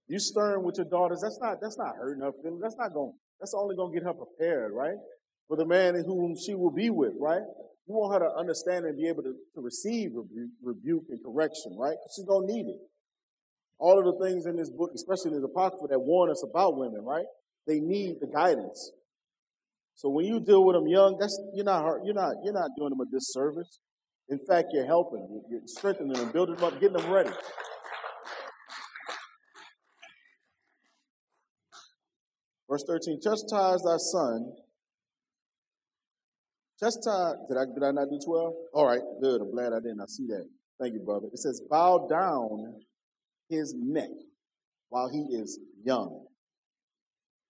You 0.08 0.20
stern 0.20 0.62
with 0.62 0.78
your 0.78 0.86
daughters, 0.86 1.22
that's 1.24 1.40
not 1.42 1.60
that's 1.60 1.80
not 1.80 1.96
hurting 1.96 2.22
her 2.22 2.32
feelings. 2.44 2.62
That's 2.62 2.78
not 2.78 2.94
going 2.94 3.14
that's 3.40 3.56
only 3.56 3.76
gonna 3.76 3.92
get 3.92 4.04
her 4.04 4.14
prepared, 4.14 4.74
right? 4.74 4.98
For 5.48 5.58
the 5.58 5.66
man 5.66 5.96
whom 6.06 6.36
she 6.36 6.56
will 6.56 6.72
be 6.72 6.90
with, 6.90 7.14
right? 7.20 7.42
You 7.88 7.96
want 7.96 8.14
her 8.14 8.28
to 8.28 8.36
understand 8.36 8.86
and 8.86 8.98
be 8.98 9.08
able 9.08 9.24
to, 9.24 9.34
to 9.56 9.62
receive 9.62 10.12
rebuke, 10.16 10.52
rebuke 10.62 11.04
and 11.10 11.20
correction, 11.24 11.76
right? 11.78 11.98
She's 12.16 12.26
gonna 12.26 12.48
need 12.48 12.68
it. 12.68 12.80
All 13.78 14.00
of 14.00 14.06
the 14.06 14.26
things 14.26 14.46
in 14.46 14.56
this 14.56 14.70
book, 14.70 14.92
especially 14.96 15.36
in 15.36 15.42
the 15.42 15.48
Apocrypha 15.48 15.88
that 15.90 16.00
warn 16.00 16.32
us 16.32 16.44
about 16.44 16.78
women, 16.78 17.04
right? 17.04 17.26
They 17.68 17.80
need 17.80 18.18
the 18.22 18.28
guidance. 18.28 18.92
So 19.96 20.10
when 20.10 20.26
you 20.26 20.40
deal 20.40 20.64
with 20.64 20.76
them 20.76 20.88
young, 20.88 21.18
that's 21.20 21.40
you're 21.54 21.66
not 21.66 21.84
you're 22.04 22.16
not 22.16 22.36
you're 22.44 22.54
not 22.54 22.72
doing 22.78 22.90
them 22.90 23.02
a 23.02 23.06
disservice. 23.06 23.80
In 24.30 24.40
fact, 24.40 24.70
you're 24.72 24.86
helping, 24.86 25.44
you're 25.50 25.62
strengthening 25.66 26.14
them, 26.14 26.32
building 26.32 26.56
them 26.56 26.64
up, 26.64 26.80
getting 26.80 26.96
them 26.96 27.12
ready. 27.12 27.30
Verse 32.70 32.84
13, 32.88 33.20
chastise 33.22 33.84
thy 33.84 33.98
son. 33.98 34.54
Chastise, 36.84 37.36
did 37.48 37.58
I, 37.58 37.66
did 37.66 37.84
I 37.84 37.92
not 37.92 38.10
do 38.10 38.20
12? 38.24 38.54
All 38.74 38.86
right, 38.86 39.00
good. 39.22 39.42
I'm 39.42 39.52
glad 39.52 39.72
I 39.72 39.80
didn't. 39.80 40.02
I 40.02 40.06
see 40.08 40.28
that. 40.28 40.46
Thank 40.82 40.96
you, 40.96 41.00
brother. 41.00 41.28
It 41.32 41.40
says, 41.40 41.62
bow 41.70 42.08
down 42.10 42.82
his 43.50 43.74
neck 43.78 44.10
while 44.90 45.08
he 45.08 45.20
is 45.34 45.60
young 45.86 46.26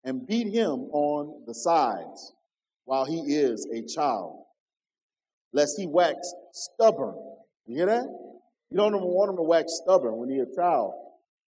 and 0.03 0.27
beat 0.27 0.53
him 0.53 0.89
on 0.91 1.43
the 1.47 1.55
sides 1.55 2.33
while 2.85 3.05
he 3.05 3.21
is 3.21 3.67
a 3.73 3.81
child, 3.81 4.43
lest 5.51 5.79
he 5.79 5.87
wax 5.87 6.31
stubborn. 6.51 7.15
You 7.65 7.77
hear 7.77 7.85
that? 7.87 8.05
You 8.69 8.77
don't 8.77 8.93
want 9.01 9.31
him 9.31 9.37
to 9.37 9.43
wax 9.43 9.81
stubborn 9.83 10.17
when 10.17 10.29
he's 10.29 10.41
a 10.41 10.55
child, 10.55 10.93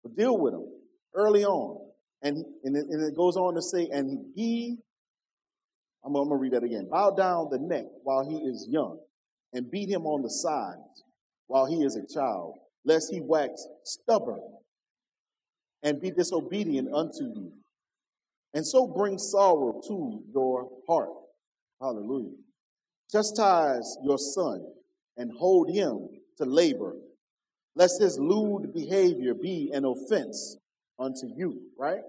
but 0.05 0.17
deal 0.17 0.39
with 0.39 0.55
him 0.55 0.67
early 1.15 1.45
on. 1.45 1.81
And, 2.23 2.45
and, 2.63 2.77
it, 2.77 2.87
and 2.89 3.03
it 3.03 3.17
goes 3.17 3.37
on 3.37 3.55
to 3.55 3.63
say, 3.63 3.89
and 3.91 4.25
he, 4.37 4.79
I'm, 6.05 6.13
going 6.13 6.29
to 6.29 6.37
read 6.37 6.53
that 6.53 6.65
again. 6.65 6.89
Bow 6.91 7.11
down 7.11 7.49
the 7.51 7.59
neck 7.59 7.85
while 8.03 8.29
he 8.29 8.37
is 8.37 8.67
young 8.71 8.99
and 9.53 9.71
beat 9.71 9.89
him 9.89 10.07
on 10.07 10.23
the 10.23 10.31
sides 10.31 11.05
while 11.47 11.67
he 11.67 11.83
is 11.85 11.97
a 11.97 12.07
child, 12.13 12.55
lest 12.85 13.13
he 13.13 13.21
wax 13.21 13.67
stubborn 13.85 14.41
and 15.83 16.01
be 16.01 16.11
disobedient 16.11 16.93
unto 16.93 17.25
you. 17.25 17.53
And 18.55 18.67
so 18.67 18.87
bring 18.87 19.19
sorrow 19.19 19.81
to 19.89 20.23
your 20.35 20.69
heart. 20.89 21.11
Hallelujah. 21.81 22.37
Chastise 23.11 23.99
your 24.05 24.19
son 24.19 24.65
and 25.17 25.31
hold 25.39 25.71
him 25.71 26.09
to 26.39 26.45
labor, 26.45 26.95
lest 27.77 28.01
his 28.01 28.19
lewd 28.19 28.73
behavior 28.73 29.35
be 29.35 29.71
an 29.73 29.85
offense 29.85 30.57
unto 30.99 31.27
you, 31.37 31.61
right? 31.79 32.01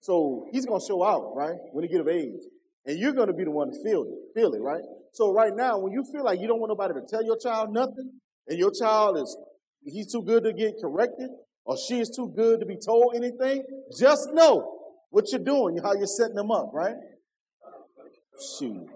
So 0.00 0.48
he's 0.52 0.66
going 0.66 0.80
to 0.80 0.86
show 0.86 1.04
out, 1.04 1.34
right, 1.36 1.58
when 1.72 1.84
he 1.84 1.90
get 1.90 2.00
of 2.00 2.08
age. 2.08 2.40
And 2.86 2.98
you're 2.98 3.12
going 3.12 3.28
to 3.28 3.34
be 3.34 3.44
the 3.44 3.50
one 3.50 3.70
to 3.70 3.82
feel 3.84 4.02
it, 4.04 4.38
feel 4.38 4.52
it, 4.54 4.60
right? 4.60 4.82
So 5.12 5.32
right 5.32 5.52
now, 5.54 5.78
when 5.78 5.92
you 5.92 6.04
feel 6.12 6.24
like 6.24 6.40
you 6.40 6.48
don't 6.48 6.60
want 6.60 6.70
nobody 6.70 6.94
to 6.94 7.06
tell 7.06 7.24
your 7.24 7.36
child 7.36 7.72
nothing, 7.72 8.20
and 8.48 8.58
your 8.58 8.72
child 8.72 9.18
is, 9.18 9.36
he's 9.84 10.10
too 10.10 10.22
good 10.22 10.44
to 10.44 10.52
get 10.52 10.74
corrected, 10.80 11.30
or 11.64 11.76
she 11.76 12.00
is 12.00 12.10
too 12.10 12.32
good 12.34 12.60
to 12.60 12.66
be 12.66 12.76
told 12.76 13.14
anything, 13.14 13.62
just 13.98 14.30
know 14.32 14.78
what 15.10 15.30
you're 15.30 15.44
doing, 15.44 15.78
how 15.82 15.92
you're 15.94 16.06
setting 16.06 16.36
them 16.36 16.50
up, 16.50 16.70
right? 16.72 16.96
Shoot. 18.58 18.88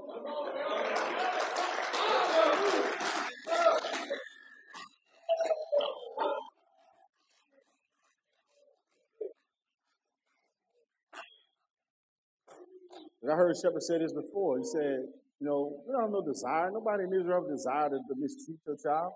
And 13.24 13.32
I 13.32 13.36
heard 13.36 13.56
Shepherd 13.56 13.82
say 13.82 13.98
this 13.98 14.12
before. 14.12 14.58
He 14.58 14.64
said, 14.64 15.00
You 15.40 15.46
know, 15.46 15.80
we 15.86 15.92
don't 15.92 16.02
have 16.02 16.10
no 16.10 16.20
desire. 16.20 16.70
Nobody 16.70 17.04
in 17.04 17.12
Israel 17.14 17.46
desire 17.48 17.88
to, 17.88 17.96
to 17.96 18.14
mistreat 18.18 18.58
your 18.66 18.76
child. 18.76 19.14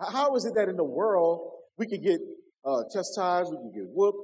How 0.00 0.34
is 0.34 0.44
it 0.46 0.54
that 0.56 0.68
in 0.68 0.76
the 0.76 0.84
world 0.84 1.52
we 1.78 1.86
could 1.86 2.02
get 2.02 2.20
uh, 2.64 2.82
chastised, 2.92 3.52
we 3.52 3.58
could 3.58 3.74
get 3.74 3.84
whooped 3.86 4.18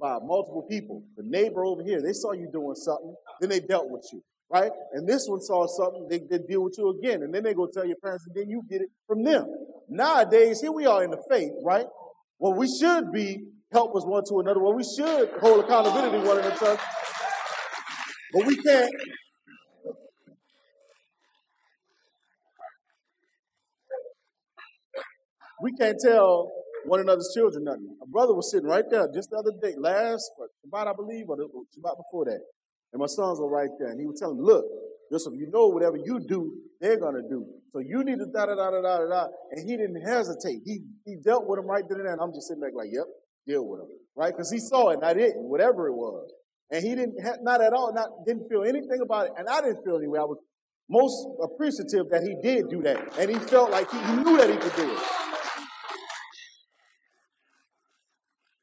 by 0.00 0.18
multiple 0.22 0.64
people? 0.70 1.02
The 1.16 1.24
neighbor 1.26 1.64
over 1.64 1.82
here, 1.82 2.00
they 2.00 2.12
saw 2.12 2.32
you 2.32 2.48
doing 2.52 2.76
something, 2.76 3.16
then 3.40 3.50
they 3.50 3.58
dealt 3.58 3.90
with 3.90 4.08
you, 4.12 4.22
right? 4.48 4.70
And 4.92 5.08
this 5.08 5.26
one 5.26 5.40
saw 5.40 5.66
something, 5.66 6.06
they, 6.08 6.20
they 6.30 6.38
deal 6.44 6.62
with 6.62 6.76
you 6.78 6.90
again, 6.90 7.24
and 7.24 7.34
then 7.34 7.42
they 7.42 7.54
go 7.54 7.66
tell 7.66 7.84
your 7.84 7.96
parents, 7.96 8.26
and 8.28 8.36
then 8.36 8.48
you 8.48 8.62
get 8.70 8.82
it 8.82 8.90
from 9.08 9.24
them. 9.24 9.46
Nowadays, 9.88 10.60
here 10.60 10.70
we 10.70 10.86
are 10.86 11.02
in 11.02 11.10
the 11.10 11.22
faith, 11.28 11.52
right? 11.64 11.86
Well, 12.38 12.52
we 12.52 12.68
should 12.68 13.10
be 13.10 13.42
helpers 13.72 14.04
one 14.04 14.22
to 14.28 14.38
another. 14.38 14.60
Well, 14.60 14.74
we 14.74 14.84
should 14.84 15.30
hold 15.40 15.64
accountability 15.64 16.18
one 16.28 16.38
another. 16.38 16.78
But 18.32 18.46
we 18.46 18.56
can't 18.56 18.90
we 25.62 25.72
can't 25.72 25.98
tell 26.02 26.50
one 26.86 27.00
another's 27.00 27.30
children 27.34 27.64
nothing. 27.64 27.96
A 28.02 28.06
brother 28.06 28.34
was 28.34 28.50
sitting 28.50 28.68
right 28.68 28.84
there 28.90 29.06
just 29.14 29.30
the 29.30 29.36
other 29.36 29.52
day, 29.62 29.74
last 29.78 30.30
Shabbat, 30.66 30.88
I 30.88 30.92
believe, 30.94 31.26
or 31.28 31.36
Shabbat 31.36 31.96
before 31.96 32.24
that. 32.26 32.40
And 32.92 33.00
my 33.00 33.06
sons 33.06 33.38
were 33.38 33.48
right 33.48 33.70
there. 33.78 33.88
And 33.88 34.00
he 34.00 34.06
was 34.06 34.18
telling 34.18 34.36
them, 34.36 34.46
look, 34.46 34.64
so 35.16 35.32
you 35.32 35.48
know 35.52 35.68
whatever 35.68 35.96
you 35.96 36.20
do, 36.26 36.52
they're 36.80 36.98
going 36.98 37.14
to 37.14 37.28
do. 37.28 37.44
So 37.72 37.80
you 37.80 38.02
need 38.02 38.18
to 38.18 38.26
da 38.32 38.46
da 38.46 38.54
da 38.54 38.70
da 38.70 38.80
da 38.80 39.06
da. 39.06 39.26
And 39.50 39.68
he 39.68 39.76
didn't 39.76 40.00
hesitate. 40.00 40.60
He 40.64 40.80
he 41.04 41.16
dealt 41.22 41.46
with 41.46 41.58
them 41.58 41.66
right 41.66 41.84
then 41.86 41.98
and 41.98 42.06
there. 42.06 42.12
And 42.14 42.22
I'm 42.22 42.32
just 42.32 42.48
sitting 42.48 42.62
back 42.62 42.72
like, 42.74 42.88
yep, 42.90 43.04
deal 43.46 43.66
with 43.66 43.80
them. 43.80 43.88
Right? 44.16 44.32
Because 44.32 44.50
he 44.50 44.58
saw 44.58 44.90
it 44.90 44.96
and 44.96 45.04
I 45.04 45.14
didn't, 45.14 45.48
whatever 45.48 45.86
it 45.86 45.94
was. 45.94 46.30
And 46.72 46.82
he 46.82 46.94
didn't, 46.94 47.14
not 47.42 47.60
at 47.60 47.74
all, 47.74 47.92
not, 47.92 48.08
didn't 48.26 48.48
feel 48.48 48.62
anything 48.64 49.00
about 49.04 49.26
it. 49.26 49.32
And 49.36 49.46
I 49.46 49.60
didn't 49.60 49.84
feel 49.84 49.96
anyway. 49.96 50.20
I 50.20 50.24
was 50.24 50.38
most 50.88 51.28
appreciative 51.44 52.08
that 52.10 52.22
he 52.22 52.34
did 52.42 52.70
do 52.70 52.80
that. 52.82 53.18
And 53.18 53.30
he 53.30 53.36
felt 53.36 53.70
like 53.70 53.90
he, 53.90 53.98
he 53.98 54.16
knew 54.16 54.38
that 54.38 54.48
he 54.48 54.56
could 54.56 54.74
do 54.74 54.90
it. 54.90 55.02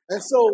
And 0.09 0.23
so, 0.23 0.51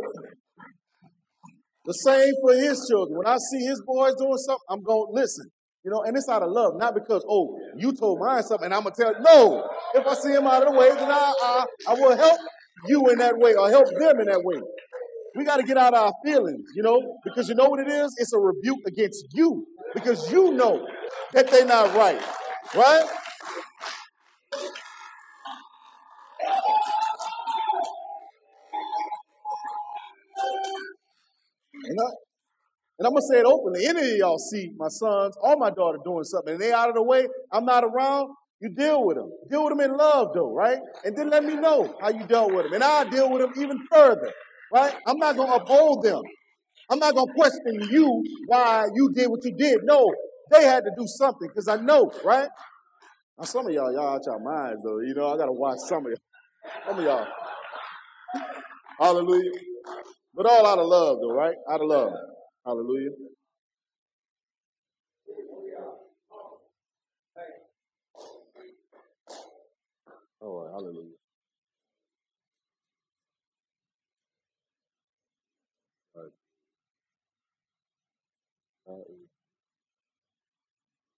the 1.85 1.93
same 1.93 2.33
for 2.41 2.53
his 2.55 2.85
children. 2.89 3.19
When 3.19 3.27
I 3.27 3.37
see 3.37 3.65
his 3.65 3.81
boys 3.87 4.15
doing 4.15 4.35
something, 4.35 4.65
I'm 4.69 4.83
going 4.83 5.07
to 5.07 5.21
listen. 5.21 5.45
You 5.85 5.91
know, 5.91 6.01
and 6.03 6.17
it's 6.17 6.27
out 6.27 6.41
of 6.41 6.49
love, 6.51 6.73
not 6.75 6.93
because, 6.93 7.23
oh, 7.29 7.57
you 7.77 7.93
told 7.93 8.19
mine 8.19 8.43
something 8.43 8.65
and 8.65 8.73
I'm 8.73 8.83
going 8.83 8.95
to 8.95 9.01
tell, 9.01 9.13
no. 9.21 9.63
If 9.93 10.05
I 10.05 10.13
see 10.15 10.33
him 10.33 10.45
out 10.45 10.67
of 10.67 10.73
the 10.73 10.77
way, 10.77 10.89
then 10.89 11.09
I, 11.09 11.33
I, 11.41 11.65
I 11.87 11.93
will 11.93 12.17
help 12.17 12.39
you 12.87 13.07
in 13.11 13.19
that 13.19 13.37
way 13.37 13.53
or 13.53 13.69
help 13.69 13.85
them 13.97 14.19
in 14.19 14.25
that 14.25 14.43
way. 14.43 14.59
We 15.35 15.45
got 15.45 15.57
to 15.57 15.63
get 15.63 15.77
out 15.77 15.93
of 15.93 15.99
our 16.01 16.13
feelings, 16.25 16.69
you 16.75 16.83
know, 16.83 17.19
because 17.25 17.49
you 17.49 17.55
know 17.55 17.69
what 17.69 17.79
it 17.81 17.89
is? 17.89 18.15
It's 18.19 18.33
a 18.33 18.39
rebuke 18.39 18.79
against 18.87 19.27
you 19.33 19.67
because 19.93 20.31
you 20.31 20.53
know 20.53 20.87
that 21.33 21.51
they're 21.51 21.65
not 21.65 21.95
right, 21.95 22.21
right? 22.75 23.05
And, 31.85 31.99
I, 32.01 32.05
I'm 33.05 33.11
gonna 33.13 33.21
say 33.21 33.39
it 33.39 33.45
openly. 33.45 33.85
Any 33.87 34.11
of 34.13 34.17
y'all 34.17 34.39
see 34.39 34.71
my 34.77 34.87
sons 34.89 35.35
or 35.41 35.57
my 35.57 35.69
daughter 35.69 35.99
doing 36.03 36.23
something, 36.23 36.53
and 36.53 36.61
they 36.61 36.71
out 36.73 36.89
of 36.89 36.95
the 36.95 37.03
way, 37.03 37.27
I'm 37.51 37.65
not 37.65 37.83
around. 37.83 38.29
You 38.61 38.69
deal 38.69 39.05
with 39.05 39.17
them. 39.17 39.29
Deal 39.51 39.65
with 39.65 39.77
them 39.77 39.81
in 39.81 39.97
love, 39.97 40.29
though, 40.33 40.53
right? 40.53 40.79
And 41.03 41.15
then 41.17 41.29
let 41.29 41.43
me 41.43 41.55
know 41.55 41.95
how 42.01 42.09
you 42.09 42.25
dealt 42.25 42.53
with 42.53 42.65
them, 42.65 42.73
and 42.73 42.83
I'll 42.83 43.09
deal 43.09 43.29
with 43.29 43.41
them 43.41 43.53
even 43.61 43.85
further, 43.91 44.31
right? 44.73 44.95
I'm 45.07 45.17
not 45.17 45.37
gonna 45.37 45.53
uphold 45.55 46.03
them. 46.03 46.21
I'm 46.89 46.99
not 46.99 47.15
gonna 47.15 47.33
question 47.33 47.81
you 47.91 48.23
why 48.47 48.85
you 48.93 49.11
did 49.13 49.27
what 49.29 49.43
you 49.43 49.55
did. 49.57 49.79
No, 49.83 50.13
they 50.51 50.63
had 50.65 50.83
to 50.83 50.91
do 50.97 51.05
something 51.07 51.47
because 51.47 51.67
I 51.67 51.77
know, 51.77 52.11
right? 52.23 52.49
Now 53.37 53.45
some 53.45 53.67
of 53.67 53.73
y'all, 53.73 53.91
y'all 53.93 54.15
out 54.15 54.21
your 54.25 54.39
minds 54.39 54.83
though. 54.83 54.99
You 54.99 55.13
know, 55.15 55.33
I 55.33 55.37
gotta 55.37 55.51
watch 55.51 55.79
some 55.87 56.05
of 56.05 56.11
y'all. 56.11 56.31
Some 56.87 56.99
of 56.99 57.05
y'all. 57.05 57.27
Hallelujah. 58.99 59.51
But 60.33 60.45
all 60.45 60.65
out 60.67 60.79
of 60.79 60.87
love, 60.87 61.17
though, 61.21 61.33
right? 61.33 61.55
Out 61.69 61.81
of 61.81 61.87
love. 61.87 62.11
Hallelujah. 62.65 63.09
Oh, 70.41 70.67
hallelujah. 70.71 71.11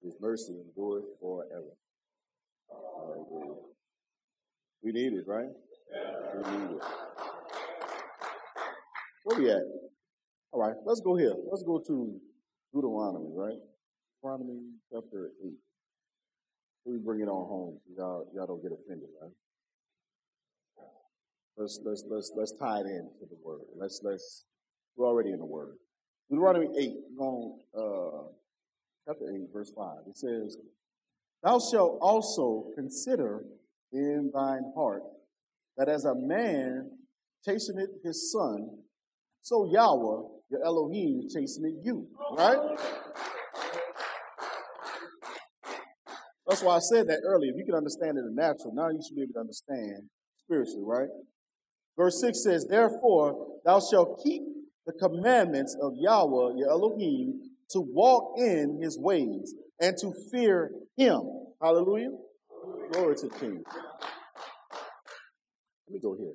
His 0.02 0.06
mercy 0.22 0.54
endures 0.54 1.04
forever. 1.20 1.74
Hallelujah. 2.70 3.56
We 4.84 4.92
need 4.92 5.14
it, 5.14 5.26
right? 5.28 5.50
We 6.36 6.52
need 6.52 6.72
it. 6.72 6.82
Where 9.24 9.40
we 9.40 9.52
at? 9.52 9.62
All 10.52 10.62
right, 10.62 10.76
let's 10.86 11.02
go 11.02 11.16
here. 11.16 11.34
Let's 11.50 11.64
go 11.64 11.80
to 11.88 12.20
Deuteronomy, 12.74 13.32
right? 13.34 13.60
Deuteronomy 14.22 14.60
chapter 14.92 15.32
8. 15.44 15.52
We 16.86 16.98
bring 16.98 17.20
it 17.22 17.28
on 17.28 17.48
home. 17.48 17.80
Y'all, 17.98 18.26
y'all 18.34 18.48
don't 18.48 18.62
get 18.62 18.72
offended, 18.72 19.10
right? 19.22 19.32
Let's 21.58 21.80
let's 21.84 22.04
let's 22.08 22.32
let's 22.36 22.54
tie 22.54 22.80
it 22.82 22.86
in 22.86 23.10
to 23.20 23.26
the 23.26 23.36
word. 23.44 23.62
Let's 23.76 24.00
let's 24.04 24.46
we're 24.96 25.08
already 25.08 25.32
in 25.32 25.40
the 25.40 25.46
word. 25.46 25.76
Deuteronomy 26.30 26.68
8, 26.78 26.94
on 27.20 27.60
uh 27.76 28.28
chapter 29.08 29.26
8, 29.34 29.48
verse 29.54 29.72
5. 29.76 29.88
It 30.08 30.18
says, 30.18 30.58
Thou 31.44 31.60
shalt 31.60 32.00
also 32.02 32.72
consider 32.76 33.44
in 33.94 34.32
thine 34.34 34.72
heart 34.76 35.04
that 35.78 35.88
as 35.88 36.04
a 36.06 36.14
man 36.14 36.92
chasteneth 37.48 38.04
his 38.04 38.32
son, 38.32 38.68
so 39.42 39.70
Yahweh, 39.72 40.28
your 40.50 40.64
Elohim, 40.66 41.22
chastening 41.34 41.82
you, 41.84 42.08
right? 42.38 42.58
That's 46.48 46.62
why 46.62 46.76
I 46.76 46.80
said 46.80 47.08
that 47.08 47.22
earlier. 47.24 47.52
If 47.52 47.58
you 47.58 47.66
can 47.66 47.76
understand 47.76 48.18
it 48.18 48.22
in 48.22 48.36
the 48.36 48.42
natural, 48.42 48.74
now 48.74 48.90
you 48.90 49.00
should 49.06 49.16
be 49.16 49.24
able 49.24 49.34
to 49.34 49.40
understand 49.40 50.10
spiritually, 50.44 50.84
right? 50.86 51.10
Verse 51.98 52.20
6 52.22 52.44
says, 52.44 52.66
Therefore, 52.70 53.60
thou 53.66 53.80
shalt 53.80 54.22
keep 54.24 54.42
the 54.86 54.94
commandments 54.94 55.78
of 55.82 55.94
Yahweh, 55.96 56.56
your 56.58 56.70
Elohim, 56.70 57.42
to 57.72 57.82
walk 57.82 58.38
in 58.38 58.80
his 58.82 58.98
ways 58.98 59.54
and 59.80 59.96
to 59.98 60.14
fear 60.32 60.72
him. 60.96 61.22
Hallelujah. 61.62 62.12
Glory 62.92 63.16
to 63.16 63.28
the 63.28 63.36
King. 63.36 63.64
Let 65.88 65.94
me 65.94 66.00
go 66.00 66.16
here. 66.16 66.34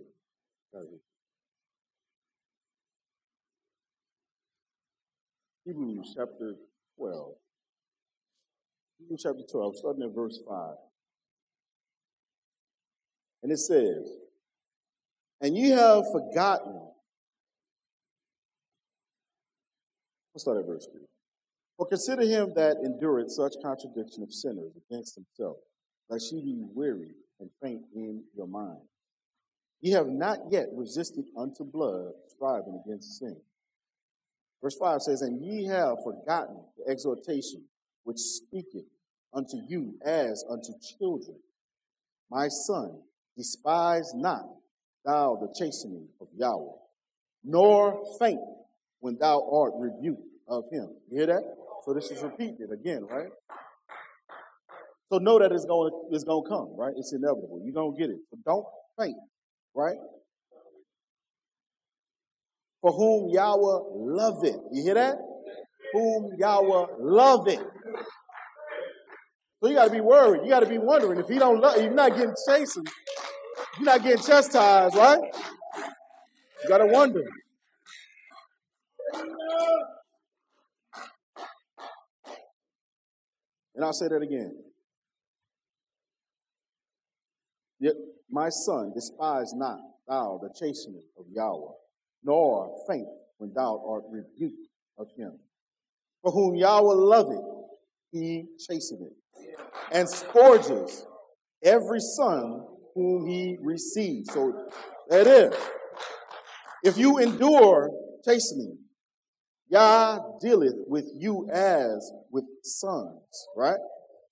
Hebrews 5.65 6.13
chapter 6.17 6.55
12. 6.99 7.35
Hebrews 8.99 9.21
chapter 9.23 9.43
12, 9.51 9.77
starting 9.77 10.03
at 10.03 10.15
verse 10.15 10.39
5. 10.49 10.75
And 13.43 13.53
it 13.53 13.59
says, 13.59 14.09
And 15.41 15.57
ye 15.57 15.71
have 15.71 16.05
forgotten. 16.13 16.81
Let's 20.35 20.43
start 20.43 20.59
at 20.59 20.67
verse 20.67 20.87
3. 20.91 21.03
For 21.77 21.87
consider 21.87 22.23
him 22.23 22.53
that 22.55 22.77
endureth 22.85 23.33
such 23.33 23.55
contradiction 23.63 24.23
of 24.23 24.33
sinners 24.33 24.73
against 24.77 25.17
himself, 25.17 25.57
lest 26.09 26.33
ye 26.33 26.43
be 26.43 26.65
weary 26.75 27.15
and 27.41 27.51
faint 27.63 27.83
in 27.95 28.23
your 28.37 28.47
mind. 28.47 28.83
Ye 29.81 29.93
have 29.93 30.09
not 30.09 30.39
yet 30.51 30.69
resisted 30.73 31.25
unto 31.37 31.65
blood, 31.65 32.13
striving 32.29 32.81
against 32.85 33.19
sin. 33.19 33.37
Verse 34.63 34.77
5 34.77 35.03
says, 35.03 35.23
And 35.23 35.43
ye 35.43 35.65
have 35.67 35.97
forgotten 36.05 36.61
the 36.79 36.91
exhortation 36.91 37.65
which 38.05 38.19
speaketh 38.19 38.87
unto 39.35 39.57
you 39.67 39.95
as 40.05 40.45
unto 40.49 40.73
children. 40.99 41.37
My 42.31 42.49
son, 42.49 43.01
despise 43.37 44.13
not 44.15 44.47
thou 45.05 45.37
the 45.41 45.53
chastening 45.59 46.09
of 46.21 46.29
Yahweh, 46.37 46.77
nor 47.43 48.05
faint 48.19 48.41
when 49.01 49.19
thou 49.19 49.49
art 49.51 49.73
rebuked 49.77 50.23
of 50.47 50.65
him. 50.71 50.91
You 51.11 51.19
hear 51.19 51.27
that? 51.27 51.43
So 51.85 51.95
this 51.95 52.11
is 52.11 52.23
repeated 52.23 52.71
again, 52.73 53.07
right? 53.11 53.29
So 55.13 55.19
know 55.19 55.39
that 55.39 55.53
it's 55.53 55.65
going 55.67 55.91
it's 56.11 56.25
going 56.25 56.45
to 56.45 56.49
come, 56.49 56.75
right? 56.77 56.95
It's 56.97 57.13
inevitable. 57.13 57.61
You're 57.65 57.75
going 57.75 57.95
to 57.95 58.01
get 58.01 58.11
it. 58.11 58.21
But 58.31 58.45
don't 58.45 58.65
faint, 58.99 59.17
right? 59.75 59.97
for 62.83 62.93
whom 62.93 63.31
Yahweh 63.31 63.79
loveth. 63.95 64.61
You 64.73 64.83
hear 64.83 64.95
that? 64.95 65.17
Whom 65.93 66.33
Yahweh 66.37 66.87
loveth. 66.99 67.63
So 69.63 69.69
you 69.69 69.77
got 69.77 69.85
to 69.85 69.91
be 69.91 70.01
worried. 70.01 70.43
You 70.43 70.51
got 70.51 70.61
to 70.61 70.69
be 70.69 70.79
wondering 70.79 71.21
if 71.21 71.29
he 71.29 71.39
don't 71.39 71.61
love, 71.61 71.81
you're 71.81 71.95
not 71.95 72.17
getting 72.17 72.35
chastened, 72.49 72.89
you're 73.79 73.87
not 73.87 74.03
getting 74.03 74.23
chastised, 74.23 74.97
right? 74.97 75.21
You 76.63 76.69
got 76.69 76.79
to 76.79 76.87
wonder. 76.87 77.23
And 83.75 83.85
I'll 83.85 83.93
say 83.93 84.09
that 84.09 84.23
again. 84.23 84.55
Yet, 87.81 87.95
my 88.31 88.49
son, 88.49 88.93
despise 88.95 89.53
not 89.55 89.79
thou 90.07 90.39
the 90.41 90.51
chastening 90.59 91.03
of 91.19 91.25
Yahweh, 91.33 91.73
nor 92.23 92.73
faint 92.89 93.09
when 93.39 93.53
thou 93.55 93.83
art 93.89 94.05
rebuked 94.11 94.69
of 94.99 95.09
him. 95.17 95.39
For 96.23 96.31
whom 96.31 96.55
Yahweh 96.55 96.95
loveth, 96.95 97.45
he 98.13 98.45
chasteneth, 98.59 99.15
and 99.91 100.09
scourges 100.09 101.05
every 101.65 102.01
son 102.01 102.67
whom 102.95 103.27
he 103.27 103.57
receives. 103.61 104.33
So 104.33 104.69
that 105.09 105.27
is. 105.27 105.55
If 106.85 106.99
you 106.99 107.19
endure 107.19 107.91
chastening, 108.25 108.79
Yah 109.73 110.21
dealeth 110.43 110.77
with 110.89 111.07
you 111.17 111.49
as 111.51 112.13
with 112.31 112.45
sons, 112.65 113.49
right? 113.57 113.79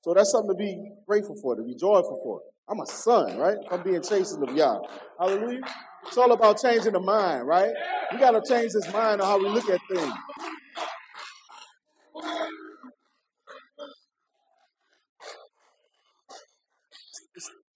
So 0.02 0.14
that's 0.14 0.32
something 0.32 0.50
to 0.50 0.56
be 0.56 0.92
grateful 1.08 1.36
for, 1.42 1.56
to 1.56 1.64
be 1.64 1.74
joyful 1.76 2.20
for. 2.24 2.42
I'm 2.70 2.80
a 2.80 2.86
son, 2.86 3.38
right? 3.38 3.58
I'm 3.72 3.82
being 3.82 4.02
chastened 4.02 4.48
of 4.48 4.56
Yah. 4.56 4.80
Hallelujah. 5.20 5.62
It's 6.06 6.18
all 6.18 6.32
about 6.32 6.62
changing 6.62 6.92
the 6.92 7.00
mind, 7.00 7.48
right? 7.48 7.72
We 8.12 8.18
got 8.20 8.32
to 8.32 8.42
change 8.48 8.72
this 8.74 8.92
mind 8.92 9.22
on 9.22 9.28
how 9.28 9.38
we 9.40 9.50
look 9.50 9.70
at 9.70 9.80
things. 9.92 10.14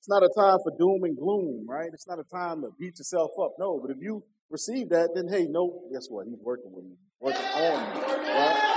It's 0.01 0.09
not 0.11 0.23
a 0.25 0.31
time 0.39 0.59
for 0.65 0.73
doom 0.79 1.05
and 1.05 1.17
gloom, 1.19 1.67
right? 1.69 1.91
It's 1.95 2.09
not 2.09 2.21
a 2.21 2.25
time 2.25 2.63
to 2.63 2.71
beat 2.81 2.99
yourself 2.99 3.33
up. 3.43 3.55
No, 3.59 3.81
but 3.81 3.91
if 3.91 3.99
you 4.03 4.25
receive 4.51 4.91
that, 4.91 5.11
then 5.15 5.29
hey, 5.29 5.47
no, 5.51 5.83
guess 5.93 6.09
what? 6.11 6.27
He's 6.29 6.41
working 6.43 6.73
with 6.75 6.85
you, 6.87 6.97
working 7.25 7.41
on 7.57 7.81
right? 8.37 8.75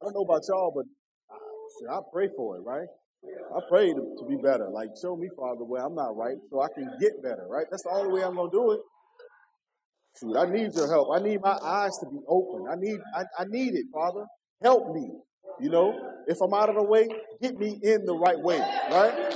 I 0.00 0.04
don't 0.06 0.14
know 0.14 0.22
about 0.22 0.42
y'all, 0.48 0.72
but 0.74 0.86
I 1.92 2.00
pray 2.12 2.28
for 2.36 2.56
it, 2.56 2.62
right? 2.64 2.88
I 3.54 3.60
pray 3.68 3.88
to, 3.92 4.00
to 4.18 4.26
be 4.28 4.36
better. 4.36 4.68
Like, 4.70 4.90
show 5.02 5.16
me, 5.16 5.28
Father, 5.36 5.64
where 5.64 5.84
I'm 5.84 5.94
not 5.94 6.16
right 6.16 6.36
so 6.50 6.62
I 6.62 6.68
can 6.74 6.88
get 7.00 7.22
better, 7.22 7.46
right? 7.50 7.66
That's 7.70 7.82
the 7.82 7.90
only 7.90 8.12
way 8.12 8.24
I'm 8.24 8.36
going 8.36 8.50
to 8.50 8.56
do 8.56 8.72
it. 8.72 8.80
Shoot, 10.20 10.36
I 10.36 10.50
need 10.50 10.74
your 10.74 10.88
help. 10.88 11.08
I 11.14 11.20
need 11.20 11.40
my 11.42 11.58
eyes 11.62 11.98
to 11.98 12.06
be 12.10 12.18
open. 12.28 12.66
I 12.70 12.76
need, 12.76 12.98
I, 13.14 13.24
I 13.38 13.44
need 13.48 13.74
it, 13.74 13.86
Father. 13.92 14.26
Help 14.62 14.94
me. 14.94 15.10
You 15.58 15.70
know, 15.70 15.98
if 16.26 16.40
I'm 16.42 16.52
out 16.52 16.68
of 16.68 16.74
the 16.74 16.82
way, 16.82 17.08
get 17.40 17.58
me 17.58 17.78
in 17.82 18.04
the 18.04 18.14
right 18.14 18.38
way, 18.38 18.58
right? 18.58 19.34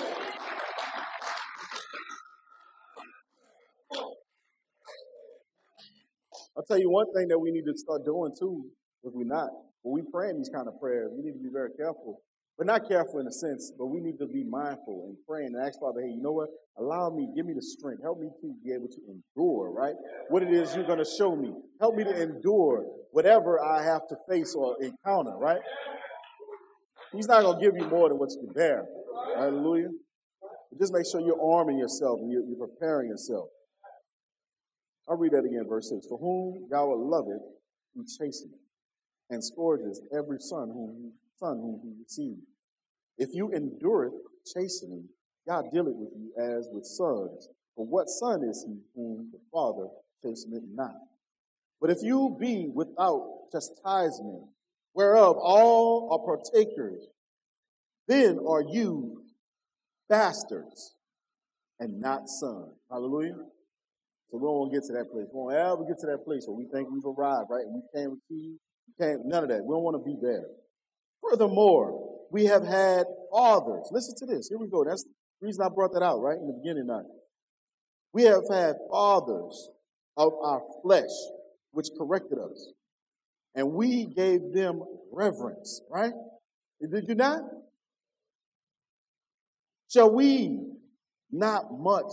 I'll 6.57 6.65
tell 6.69 6.79
you 6.79 6.91
one 6.91 7.11
thing 7.15 7.29
that 7.29 7.39
we 7.39 7.51
need 7.51 7.65
to 7.65 7.73
start 7.75 8.05
doing 8.05 8.33
too, 8.39 8.67
if 9.03 9.15
we're 9.15 9.25
not, 9.25 9.49
when 9.81 9.95
we 9.95 10.11
praying 10.13 10.37
these 10.37 10.51
kind 10.55 10.69
of 10.69 10.79
prayers, 10.79 11.11
we 11.17 11.23
need 11.25 11.33
to 11.33 11.43
be 11.43 11.49
very 11.51 11.71
careful. 11.79 12.21
But 12.59 12.67
not 12.67 12.87
careful 12.87 13.21
in 13.21 13.27
a 13.27 13.33
sense, 13.33 13.73
but 13.79 13.87
we 13.87 14.01
need 14.01 14.19
to 14.19 14.27
be 14.27 14.45
mindful 14.45 15.07
and 15.09 15.17
praying 15.27 15.55
and 15.55 15.67
ask 15.67 15.81
Father, 15.81 16.03
hey, 16.03 16.09
you 16.09 16.21
know 16.21 16.33
what? 16.33 16.49
Allow 16.79 17.09
me, 17.09 17.29
give 17.35 17.47
me 17.47 17.55
the 17.55 17.63
strength. 17.63 18.03
Help 18.03 18.21
me 18.21 18.29
to 18.43 18.55
be 18.63 18.73
able 18.75 18.89
to 18.89 19.01
endure, 19.09 19.73
right? 19.73 19.95
What 20.29 20.43
it 20.43 20.53
is 20.53 20.75
you're 20.75 20.85
going 20.85 20.99
to 20.99 21.11
show 21.19 21.35
me. 21.35 21.55
Help 21.81 21.95
me 21.95 22.05
to 22.05 22.23
endure 22.23 22.85
whatever 23.13 23.65
I 23.65 23.83
have 23.83 24.03
to 24.09 24.17
face 24.29 24.55
or 24.55 24.77
encounter, 24.83 25.39
right? 25.39 25.61
He's 27.13 27.27
not 27.27 27.43
going 27.43 27.59
to 27.59 27.65
give 27.65 27.77
you 27.77 27.87
more 27.87 28.09
than 28.09 28.19
what 28.19 28.31
you 28.31 28.39
can 28.47 28.53
bear. 28.53 28.87
Hallelujah. 29.37 29.89
But 30.71 30.79
just 30.79 30.93
make 30.93 31.07
sure 31.11 31.21
you're 31.21 31.43
arming 31.43 31.79
yourself 31.79 32.21
and 32.21 32.31
you're, 32.31 32.43
you're 32.43 32.69
preparing 32.69 33.09
yourself. 33.09 33.49
I'll 35.09 35.17
read 35.17 35.33
that 35.33 35.45
again, 35.45 35.65
verse 35.69 35.91
6. 35.91 36.07
For 36.09 36.19
whom 36.19 36.69
Yahweh 36.71 36.95
loveth, 36.97 37.43
he 37.95 38.03
chasteneth 38.03 38.61
and 39.29 39.43
scourges 39.43 40.01
every 40.17 40.39
son 40.39 40.69
whom 40.69 40.97
he, 41.03 41.11
son 41.39 41.59
whom 41.59 41.81
he 41.83 41.93
receives. 42.01 42.47
If 43.19 43.31
you 43.35 43.53
endureth 43.53 44.13
chastening, 44.55 45.09
God 45.49 45.65
dealeth 45.73 45.97
with 45.97 46.11
you 46.17 46.33
as 46.39 46.69
with 46.73 46.85
sons. 46.85 47.49
For 47.75 47.87
what 47.87 48.09
son 48.09 48.45
is 48.45 48.65
he 48.67 48.79
whom 48.95 49.31
the 49.33 49.41
Father 49.53 49.89
chasteneth 50.23 50.65
not? 50.73 50.95
But 51.81 51.91
if 51.91 52.03
you 52.03 52.37
be 52.39 52.71
without 52.73 53.51
chastisement, 53.51 54.45
whereof 54.95 55.37
all 55.39 56.09
are 56.13 56.37
partakers, 56.37 57.07
then 58.09 58.39
are 58.47 58.63
you 58.63 59.23
bastards 60.09 60.97
and 61.79 62.01
not 62.01 62.29
sons. 62.29 62.75
Hallelujah. 62.91 63.39
So 64.31 64.37
we 64.37 64.47
don't 64.47 64.59
want 64.59 64.73
to 64.73 64.79
get 64.79 64.87
to 64.89 64.93
that 64.93 65.11
place. 65.11 65.27
We 65.33 65.41
won't 65.41 65.57
ever 65.57 65.85
get 65.89 65.99
to 66.01 66.07
that 66.09 66.25
place 66.25 66.45
where 66.47 66.57
we 66.57 66.67
think 66.71 66.91
we've 66.91 67.07
arrived, 67.07 67.49
right? 67.51 67.65
And 67.65 67.75
we 67.75 67.83
can't 67.95 68.13
receive 68.13 68.59
we 68.87 68.93
can't, 68.99 69.25
none 69.25 69.45
of 69.45 69.49
that. 69.49 69.65
We 69.65 69.73
don't 69.73 69.83
want 69.83 69.97
to 69.97 70.05
be 70.05 70.17
there. 70.21 70.47
Furthermore, 71.23 72.27
we 72.31 72.45
have 72.47 72.65
had 72.65 73.07
fathers. 73.33 73.89
Listen 73.91 74.15
to 74.19 74.27
this. 74.27 74.49
Here 74.49 74.59
we 74.59 74.69
go. 74.69 74.85
That's 74.85 75.05
the 75.05 75.47
reason 75.47 75.65
I 75.65 75.69
brought 75.69 75.95
that 75.95 76.03
out, 76.03 76.21
right? 76.21 76.37
In 76.37 76.47
the 76.47 76.59
beginning, 76.63 76.87
not. 76.87 77.05
We 78.13 78.25
have 78.25 78.43
had 78.51 78.75
fathers 78.91 79.71
of 80.17 80.33
our 80.43 80.61
flesh, 80.83 81.11
which 81.73 81.87
corrected 81.99 82.39
us. 82.39 82.73
And 83.55 83.73
we 83.73 84.07
gave 84.07 84.53
them 84.53 84.83
reverence, 85.13 85.83
right? 85.91 86.13
Did 86.81 87.09
you 87.09 87.15
not? 87.15 87.43
Shall 89.93 90.11
we 90.13 90.61
not 91.31 91.65
much 91.79 92.07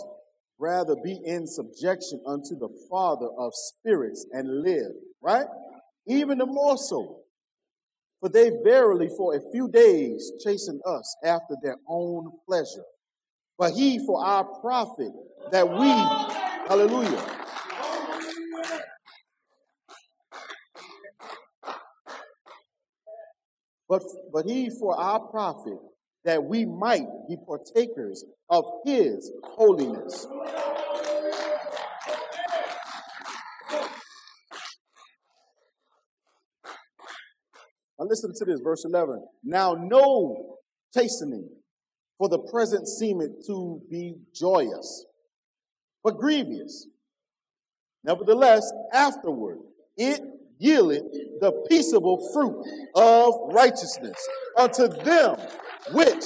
rather 0.59 0.95
be 1.03 1.19
in 1.23 1.45
subjection 1.45 2.22
unto 2.26 2.57
the 2.57 2.69
Father 2.89 3.27
of 3.38 3.53
spirits 3.53 4.26
and 4.34 4.64
live, 4.64 4.91
right? 5.22 5.45
even 6.07 6.38
the 6.38 6.45
more 6.45 6.77
so. 6.77 7.19
For 8.19 8.30
they 8.30 8.49
verily 8.64 9.09
for 9.15 9.35
a 9.35 9.51
few 9.51 9.69
days 9.69 10.31
chastened 10.43 10.81
us 10.88 11.15
after 11.23 11.55
their 11.61 11.77
own 11.88 12.31
pleasure. 12.47 12.84
But 13.59 13.73
he 13.73 14.03
for 14.05 14.23
our 14.23 14.43
profit, 14.43 15.11
that 15.51 15.69
we, 15.69 15.88
hallelujah, 16.68 17.36
but, 23.89 24.03
but 24.31 24.45
he 24.45 24.69
for 24.69 24.99
our 24.99 25.19
profit, 25.19 25.80
that 26.26 26.43
we 26.43 26.65
might 26.65 27.07
be 27.30 27.38
partakers 27.38 28.26
of 28.49 28.65
his 28.85 29.31
holiness. 29.43 30.27
Now 37.99 38.05
listen 38.05 38.34
to 38.35 38.45
this, 38.45 38.59
verse 38.59 38.85
11. 38.85 39.26
Now 39.43 39.73
no 39.73 40.57
chastening 40.93 41.49
for 42.18 42.30
the 42.30 42.39
present 42.39 42.88
seemeth 42.88 43.45
to 43.47 43.81
be 43.89 44.15
joyous, 44.34 45.05
but 46.03 46.18
grievous. 46.18 46.88
Nevertheless, 48.03 48.72
afterward 48.93 49.59
it 49.97 50.22
yieldeth 50.62 51.04
the 51.40 51.52
peaceable 51.70 52.32
fruit 52.34 52.64
of 52.96 53.34
righteousness 53.54 54.18
unto 54.58 54.88
them 54.88 55.38
which 55.92 56.24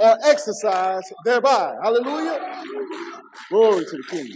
are 0.00 0.18
exercised 0.24 1.12
thereby. 1.24 1.74
Hallelujah. 1.82 2.64
Glory 3.48 3.84
to 3.84 3.96
the 3.96 4.04
King. 4.10 4.32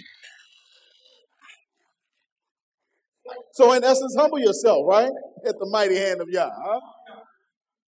So, 3.52 3.72
in 3.72 3.82
essence, 3.82 4.14
humble 4.16 4.38
yourself, 4.38 4.84
right? 4.86 5.10
At 5.46 5.58
the 5.58 5.66
mighty 5.66 5.96
hand 5.96 6.20
of 6.20 6.28
Yah. 6.28 6.50
Huh? 6.54 6.80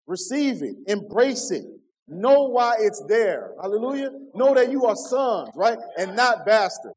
Receive 0.07 0.61
it, 0.61 0.75
embrace 0.87 1.49
it, 1.51 1.65
know 2.07 2.43
why 2.43 2.75
it's 2.79 3.03
there. 3.07 3.51
Hallelujah. 3.61 4.11
Know 4.35 4.53
that 4.53 4.71
you 4.71 4.85
are 4.85 4.95
sons, 4.95 5.49
right? 5.55 5.77
And 5.97 6.15
not 6.15 6.45
bastards. 6.45 6.95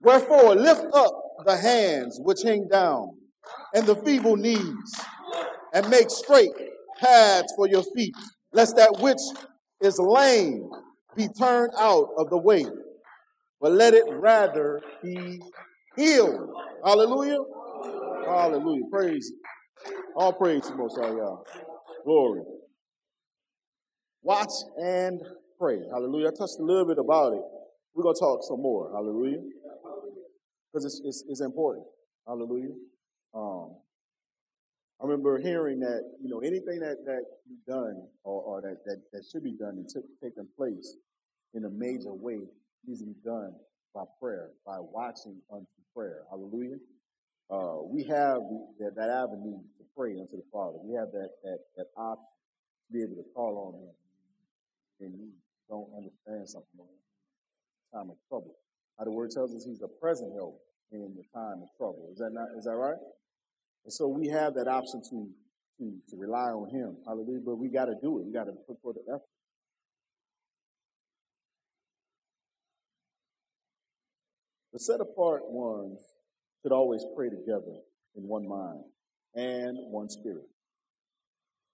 Wherefore, 0.00 0.56
lift 0.56 0.84
up 0.92 1.23
the 1.44 1.56
hands 1.56 2.18
which 2.22 2.42
hang 2.42 2.68
down 2.68 3.16
and 3.74 3.86
the 3.86 3.96
feeble 3.96 4.36
knees 4.36 4.94
and 5.72 5.88
make 5.90 6.10
straight 6.10 6.52
paths 7.00 7.52
for 7.56 7.68
your 7.68 7.82
feet, 7.94 8.14
lest 8.52 8.76
that 8.76 8.98
which 9.00 9.18
is 9.80 9.98
lame 9.98 10.70
be 11.16 11.28
turned 11.28 11.72
out 11.78 12.08
of 12.16 12.30
the 12.30 12.38
way, 12.38 12.64
but 13.60 13.72
let 13.72 13.94
it 13.94 14.04
rather 14.08 14.82
be 15.02 15.40
healed. 15.96 16.50
Hallelujah. 16.84 17.38
Hallelujah. 18.26 18.84
Praise. 18.90 19.32
All 20.16 20.32
praise 20.32 20.62
to 20.68 20.74
Most 20.74 20.98
High 20.98 21.10
Yah. 21.10 21.36
Glory. 22.04 22.42
Watch 24.22 24.52
and 24.76 25.20
pray. 25.58 25.78
Hallelujah. 25.90 26.28
I 26.28 26.30
touched 26.30 26.58
a 26.58 26.64
little 26.64 26.86
bit 26.86 26.98
about 26.98 27.32
it. 27.34 27.42
We're 27.94 28.02
going 28.02 28.14
to 28.14 28.20
talk 28.20 28.40
some 28.42 28.60
more. 28.60 28.90
Hallelujah. 28.92 29.38
Because 30.74 30.86
it's, 30.86 31.00
it's, 31.04 31.24
it's, 31.28 31.40
important. 31.40 31.86
Hallelujah. 32.26 32.74
Um, 33.32 33.76
I 35.00 35.04
remember 35.06 35.38
hearing 35.38 35.78
that, 35.80 36.02
you 36.20 36.28
know, 36.28 36.40
anything 36.40 36.80
that, 36.80 36.96
that 37.06 37.22
be 37.46 37.54
done 37.64 38.02
or, 38.24 38.42
or 38.42 38.60
that, 38.62 38.78
that, 38.84 39.02
that 39.12 39.22
should 39.30 39.44
be 39.44 39.52
done 39.52 39.76
and 39.76 39.88
t- 39.88 40.00
taken 40.20 40.48
place 40.56 40.96
in 41.54 41.64
a 41.64 41.70
major 41.70 42.12
way 42.12 42.40
needs 42.84 42.98
to 43.02 43.06
be 43.06 43.14
done 43.24 43.54
by 43.94 44.02
prayer, 44.20 44.50
by 44.66 44.78
watching 44.80 45.36
unto 45.52 45.66
prayer. 45.94 46.22
Hallelujah. 46.28 46.78
Uh, 47.48 47.76
we 47.84 48.02
have 48.02 48.42
that, 48.80 48.96
that 48.96 49.10
avenue 49.10 49.60
to 49.78 49.84
pray 49.96 50.18
unto 50.18 50.34
the 50.34 50.44
Father. 50.52 50.78
We 50.82 50.96
have 50.96 51.12
that, 51.12 51.30
that, 51.44 51.58
that 51.76 51.86
option 51.96 52.26
to 52.88 52.92
be 52.92 53.02
able 53.04 53.14
to 53.14 53.28
call 53.32 53.70
on 53.70 55.06
Him 55.06 55.12
and 55.12 55.20
you 55.20 55.28
don't 55.68 55.90
understand 55.96 56.48
something 56.48 56.80
in 56.80 57.96
time 57.96 58.10
of 58.10 58.16
trouble. 58.28 58.56
How 58.98 59.04
the 59.04 59.10
word 59.10 59.30
tells 59.30 59.54
us 59.54 59.64
He's 59.64 59.82
a 59.82 59.88
present 59.88 60.32
help 60.34 60.60
in 60.92 61.14
the 61.16 61.24
time 61.34 61.62
of 61.62 61.68
trouble. 61.76 62.08
Is 62.12 62.18
that 62.18 62.30
not? 62.32 62.48
Is 62.56 62.64
that 62.64 62.76
right? 62.76 63.00
And 63.84 63.92
so 63.92 64.08
we 64.08 64.28
have 64.28 64.54
that 64.54 64.68
option 64.68 65.02
to 65.10 65.28
to, 65.78 65.92
to 66.10 66.16
rely 66.16 66.50
on 66.50 66.70
Him. 66.70 66.96
Hallelujah. 67.06 67.40
But 67.44 67.56
we 67.56 67.68
got 67.68 67.86
to 67.86 67.94
do 68.00 68.18
it. 68.18 68.26
We 68.26 68.32
got 68.32 68.44
to 68.44 68.52
put 68.52 68.80
forth 68.80 68.96
the 68.96 69.12
effort. 69.12 69.22
The 74.72 74.80
set 74.80 75.00
apart 75.00 75.42
ones 75.44 76.00
should 76.62 76.72
always 76.72 77.04
pray 77.16 77.28
together 77.28 77.78
in 78.16 78.26
one 78.26 78.48
mind 78.48 78.82
and 79.34 79.78
one 79.90 80.08
spirit. 80.08 80.48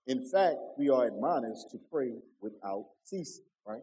In 0.07 0.29
fact, 0.29 0.57
we 0.79 0.91
are 0.91 1.07
admonished 1.07 1.71
to 1.71 1.79
pray 1.91 2.13
without 2.41 2.87
ceasing, 3.05 3.45
right? 3.67 3.83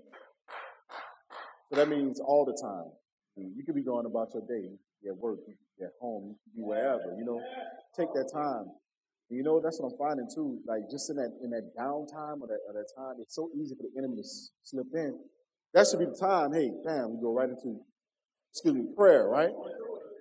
So 1.69 1.77
that 1.77 1.89
means 1.89 2.19
all 2.19 2.45
the 2.45 2.57
time. 2.61 2.91
You 3.38 3.64
could 3.64 3.76
be 3.76 3.84
going 3.84 4.05
about 4.05 4.30
your 4.34 4.43
day, 4.43 4.69
at 5.07 5.18
work, 5.18 5.39
at 5.81 5.91
home, 6.01 6.35
you 6.55 6.65
wherever, 6.65 7.15
you 7.18 7.26
know. 7.26 7.41
Take 7.95 8.14
that 8.14 8.30
time. 8.34 8.65
And 9.30 9.38
you 9.38 9.43
know, 9.43 9.59
that's 9.59 9.80
what 9.80 9.91
I'm 9.91 9.97
finding 9.97 10.27
too. 10.34 10.59
Like 10.65 10.89
just 10.89 11.09
in 11.09 11.18
that 11.18 11.31
in 11.43 11.51
that 11.51 11.76
downtime 11.77 12.41
or 12.41 12.47
that, 12.47 12.59
or 12.68 12.73
that 12.73 12.88
time, 12.95 13.15
it's 13.19 13.35
so 13.35 13.49
easy 13.55 13.76
for 13.76 13.84
the 13.84 13.97
enemy 13.97 14.18
to 14.18 14.27
slip 14.64 14.88
in. 14.93 15.19
That 15.73 15.88
should 15.88 15.99
be 15.99 16.05
the 16.05 16.18
time, 16.18 16.53
hey, 16.53 16.72
bam, 16.85 17.15
we 17.15 17.22
go 17.22 17.34
right 17.34 17.49
into 17.49 17.80
excuse 18.51 18.73
me, 18.73 18.88
prayer, 18.95 19.27
right? 19.27 19.51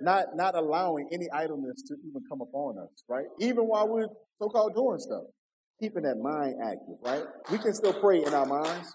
Not 0.00 0.36
not 0.36 0.54
allowing 0.54 1.08
any 1.12 1.30
idleness 1.30 1.82
to 1.88 1.94
even 2.06 2.22
come 2.28 2.40
upon 2.40 2.78
us, 2.78 3.04
right? 3.08 3.26
Even 3.40 3.64
while 3.64 3.88
we're 3.88 4.08
so 4.38 4.48
called 4.48 4.74
doing 4.74 4.98
stuff 4.98 5.24
keeping 5.80 6.02
that 6.02 6.18
mind 6.18 6.56
active, 6.62 6.96
right? 7.02 7.22
We 7.50 7.58
can 7.58 7.74
still 7.74 7.92
pray 7.92 8.24
in 8.24 8.32
our 8.32 8.46
minds. 8.46 8.94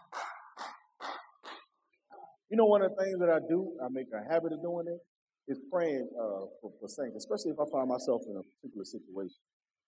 You 2.52 2.57
know, 2.60 2.68
one 2.68 2.84
of 2.84 2.91
the 2.91 2.99
things 2.99 3.15
that 3.23 3.32
I 3.32 3.40
do, 3.48 3.80
I 3.80 3.88
make 3.88 4.11
a 4.11 4.19
habit 4.28 4.52
of 4.52 4.61
doing 4.61 4.84
it, 4.91 4.99
is 5.48 5.57
praying 5.72 6.03
uh, 6.19 6.52
for, 6.60 6.76
for 6.84 6.88
saints, 6.91 7.15
especially 7.15 7.56
if 7.56 7.60
I 7.64 7.64
find 7.72 7.88
myself 7.88 8.28
in 8.28 8.36
a 8.36 8.44
particular 8.60 8.84
situation. 8.84 9.40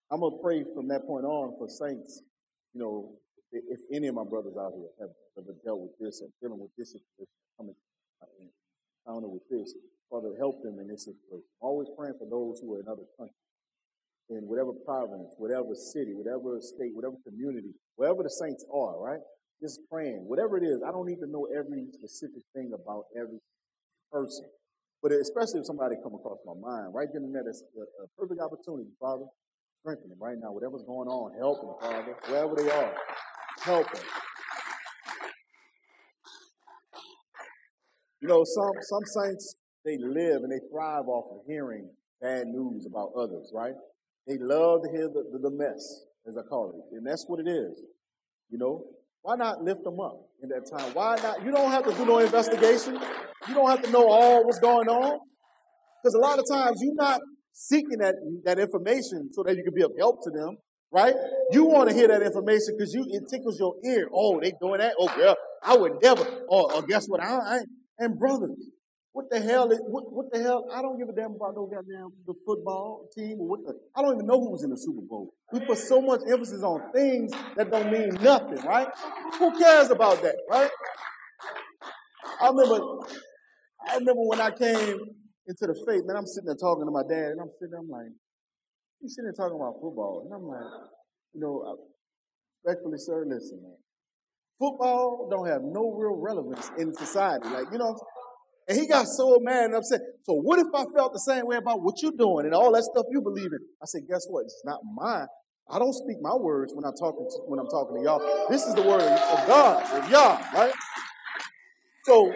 I'm 0.08 0.24
going 0.24 0.32
to 0.32 0.40
pray 0.40 0.64
from 0.74 0.88
that 0.88 1.04
point 1.04 1.28
on 1.28 1.60
for 1.60 1.68
saints. 1.68 2.24
You 2.72 2.80
know, 2.80 3.20
if, 3.52 3.68
if 3.68 3.80
any 3.92 4.08
of 4.08 4.16
my 4.16 4.24
brothers 4.24 4.56
out 4.56 4.72
here 4.80 4.88
have 5.04 5.12
ever 5.38 5.52
dealt 5.68 5.84
with 5.84 5.96
this 6.00 6.24
or 6.24 6.32
dealing 6.40 6.64
with 6.64 6.72
this 6.80 6.96
situation, 6.96 7.36
coming 7.60 7.76
encounter 9.04 9.28
with 9.28 9.44
this, 9.52 9.76
Father, 10.10 10.32
help 10.40 10.64
them 10.64 10.80
in 10.80 10.88
this 10.88 11.04
situation. 11.04 11.44
Always 11.60 11.92
praying 12.00 12.16
for 12.16 12.32
those 12.32 12.64
who 12.64 12.74
are 12.76 12.80
in 12.80 12.88
other 12.88 13.04
countries 13.20 13.36
in 14.30 14.48
whatever 14.48 14.72
province, 14.88 15.36
whatever 15.36 15.76
city, 15.76 16.16
whatever 16.16 16.56
state, 16.64 16.96
whatever 16.96 17.20
community, 17.28 17.76
wherever 18.00 18.24
the 18.24 18.32
saints 18.32 18.64
are, 18.72 18.96
right? 18.98 19.20
Just 19.62 19.80
praying. 19.92 20.26
Whatever 20.28 20.58
it 20.58 20.64
is, 20.64 20.82
I 20.86 20.92
don't 20.92 21.08
need 21.08 21.20
to 21.20 21.28
know 21.28 21.48
every 21.56 21.86
specific 21.94 22.44
thing 22.54 22.72
about 22.74 23.06
every 23.16 23.40
person. 24.12 24.46
But 25.02 25.12
especially 25.12 25.60
if 25.60 25.66
somebody 25.66 25.96
come 26.02 26.16
across 26.16 26.40
my 26.46 26.56
mind, 26.56 26.94
right 26.94 27.08
then 27.14 27.24
and 27.24 27.36
there, 27.36 27.44
that's 27.44 27.64
a, 27.76 28.08
perfect 28.18 28.40
opportunity, 28.40 28.90
Father. 29.00 29.26
Strengthen 29.82 30.10
them 30.10 30.20
right 30.20 30.38
now. 30.40 30.52
Whatever's 30.52 30.84
going 30.88 31.10
on, 31.10 31.38
help 31.38 31.60
them, 31.60 31.76
Father. 31.82 32.16
Wherever 32.28 32.56
they 32.56 32.72
are, 32.72 32.96
help 33.64 33.92
them. 33.92 34.04
You 38.22 38.30
know, 38.30 38.44
some 38.46 38.72
some 38.82 39.04
saints 39.24 39.56
they 39.84 39.98
live 39.98 40.44
and 40.44 40.52
they 40.52 40.62
thrive 40.72 41.08
off 41.10 41.26
of 41.32 41.46
hearing 41.46 41.90
bad 42.22 42.48
news 42.48 42.86
about 42.86 43.12
others, 43.18 43.52
right? 43.54 43.74
They 44.28 44.38
love 44.38 44.84
to 44.84 44.90
hear 44.90 45.10
the, 45.10 45.26
the, 45.34 45.40
the 45.40 45.52
mess, 45.52 46.06
as 46.26 46.38
I 46.38 46.44
call 46.44 46.72
it. 46.72 46.96
And 46.96 47.06
that's 47.06 47.26
what 47.28 47.42
it 47.42 47.50
is. 47.50 47.82
You 48.50 48.58
know, 48.58 48.86
why 49.24 49.36
not 49.38 49.64
lift 49.64 49.84
them 49.84 50.00
up 50.02 50.20
in 50.44 50.50
that 50.50 50.70
time? 50.70 50.94
Why 50.94 51.16
not? 51.16 51.44
You 51.44 51.52
don't 51.52 51.72
have 51.72 51.86
to 51.86 51.94
do 51.94 52.06
no 52.06 52.20
investigation. 52.20 53.00
You 53.48 53.54
don't 53.54 53.70
have 53.70 53.82
to 53.82 53.90
know 53.90 54.08
all 54.10 54.46
what's 54.46 54.60
going 54.60 54.90
on. 54.90 55.20
Because 56.04 56.14
a 56.16 56.20
lot 56.20 56.38
of 56.38 56.46
times 56.52 56.80
you're 56.82 56.94
not 56.96 57.22
seeking 57.54 58.00
that, 58.00 58.16
that 58.44 58.60
information 58.60 59.30
so 59.32 59.44
that 59.44 59.56
you 59.56 59.64
can 59.64 59.74
be 59.74 59.82
of 59.82 59.92
help 59.98 60.22
to 60.24 60.30
them, 60.30 60.58
right? 60.92 61.16
You 61.52 61.64
want 61.64 61.90
to 61.90 61.96
hear 61.96 62.10
that 62.10 62.22
information 62.22 62.76
because 62.78 62.94
you 62.94 63.06
it 63.08 63.24
tickles 63.30 63.58
your 63.58 63.76
ear. 63.86 64.10
Oh, 64.14 64.42
they 64.42 64.52
doing 64.60 64.80
that? 64.80 64.94
Oh, 65.00 65.08
girl, 65.16 65.36
I 65.64 65.78
would 65.78 65.94
never. 66.02 66.26
Or, 66.50 66.74
or 66.74 66.82
guess 66.82 67.06
what? 67.08 67.24
I, 67.24 67.38
I 67.38 67.60
and 68.00 68.20
brothers, 68.20 68.58
what 69.14 69.30
the 69.30 69.40
hell 69.40 69.72
is, 69.72 69.80
what, 69.86 70.12
what 70.12 70.32
the 70.32 70.42
hell? 70.42 70.66
I 70.74 70.82
don't 70.82 70.98
give 70.98 71.08
a 71.08 71.14
damn 71.14 71.36
about 71.36 71.56
no 71.56 71.68
goddamn 71.68 72.10
the 72.26 72.34
football 72.46 73.08
team 73.16 73.38
or 73.40 73.48
what 73.48 73.60
the, 73.64 73.74
I 73.96 74.02
don't 74.02 74.16
even 74.16 74.26
know 74.26 74.40
who 74.40 74.50
was 74.50 74.64
in 74.64 74.72
the 74.72 74.78
Super 74.78 75.02
Bowl. 75.08 75.34
We 75.52 75.60
put 75.60 75.78
so 75.78 76.02
much 76.02 76.22
emphasis 76.28 76.64
on 76.64 76.92
things 76.92 77.32
that 77.56 77.70
don't 77.70 77.92
mean 77.92 78.18
nothing, 78.22 78.58
right? 78.66 78.88
Who 79.38 79.58
cares 79.58 79.92
about 79.92 80.24
that, 80.24 80.36
right? 80.50 80.72
I 82.42 82.48
remember, 82.50 82.80
I 83.88 83.98
remember 83.98 84.24
when 84.26 84.42
I 84.42 84.50
came 84.50 84.98
into 85.46 85.68
the 85.68 85.76
faith, 85.86 86.02
man, 86.06 86.18
I'm 86.18 86.26
sitting 86.26 86.48
there 86.48 86.56
talking 86.56 86.86
to 86.86 86.92
my 86.92 87.04
dad 87.08 87.38
and 87.38 87.42
I'm 87.42 87.52
sitting 87.60 87.70
there, 87.70 87.82
I'm 87.82 87.90
like, 87.90 88.10
he's 89.00 89.14
sitting 89.14 89.30
there 89.30 89.38
talking 89.38 89.62
about 89.62 89.76
football. 89.80 90.24
And 90.26 90.34
I'm 90.34 90.48
like, 90.48 90.90
you 91.36 91.42
know, 91.42 91.78
respectfully, 92.66 92.98
sir, 92.98 93.26
listen, 93.28 93.62
man. 93.62 93.78
Football 94.58 95.28
don't 95.30 95.48
have 95.48 95.62
no 95.62 95.92
real 95.92 96.16
relevance 96.16 96.72
in 96.80 96.94
society. 96.94 97.50
Like, 97.50 97.66
you 97.72 97.78
know, 97.78 97.96
and 98.68 98.78
he 98.78 98.88
got 98.88 99.08
so 99.08 99.40
mad 99.42 99.66
and 99.66 99.76
upset. 99.76 100.00
So 100.24 100.34
what 100.34 100.60
if 100.60 100.68
I 100.74 100.86
felt 100.96 101.14
the 101.14 101.20
same 101.20 101.46
way 101.46 101.58
about 101.58 101.82
what 101.82 102.02
you're 102.02 102.18
doing 102.18 102.46
and 102.46 102.56
all 102.56 102.72
that 102.74 102.84
stuff 102.84 103.06
you 103.12 103.22
believe 103.22 103.52
in? 103.52 103.60
I 103.82 103.86
said, 103.86 104.02
guess 104.10 104.26
what? 104.30 104.44
It's 104.44 104.62
not 104.66 104.80
mine. 104.96 105.28
I 105.70 105.80
don't 105.80 105.94
speak 105.94 106.18
my 106.22 106.36
words 106.36 106.74
when 106.76 106.86
I'm 106.86 106.94
talking 106.94 107.26
to, 107.30 107.38
when 107.48 107.60
I'm 107.60 107.68
talking 107.68 107.98
to 107.98 108.04
y'all. 108.04 108.48
This 108.50 108.66
is 108.66 108.76
the 108.76 108.84
word 108.84 109.02
of 109.02 109.48
God, 109.48 109.84
of 109.92 110.10
Yah, 110.10 110.42
right? 110.54 110.74
So, 112.06 112.34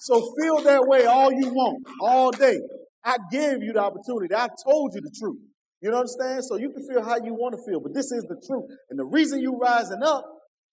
so 0.00 0.32
feel 0.40 0.62
that 0.62 0.86
way 0.86 1.04
all 1.04 1.30
you 1.30 1.50
want, 1.50 1.86
all 2.00 2.30
day. 2.30 2.58
I 3.04 3.16
gave 3.30 3.62
you 3.62 3.72
the 3.72 3.80
opportunity. 3.80 4.34
I 4.34 4.48
told 4.64 4.92
you 4.94 5.00
the 5.00 5.12
truth. 5.18 5.38
You 5.80 5.94
understand? 5.94 6.44
So 6.44 6.56
you 6.56 6.70
can 6.70 6.86
feel 6.88 7.04
how 7.04 7.16
you 7.16 7.34
want 7.34 7.54
to 7.54 7.70
feel, 7.70 7.80
but 7.80 7.94
this 7.94 8.10
is 8.10 8.24
the 8.24 8.42
truth. 8.46 8.64
And 8.90 8.98
the 8.98 9.04
reason 9.04 9.40
you 9.40 9.56
rising 9.56 10.02
up 10.02 10.24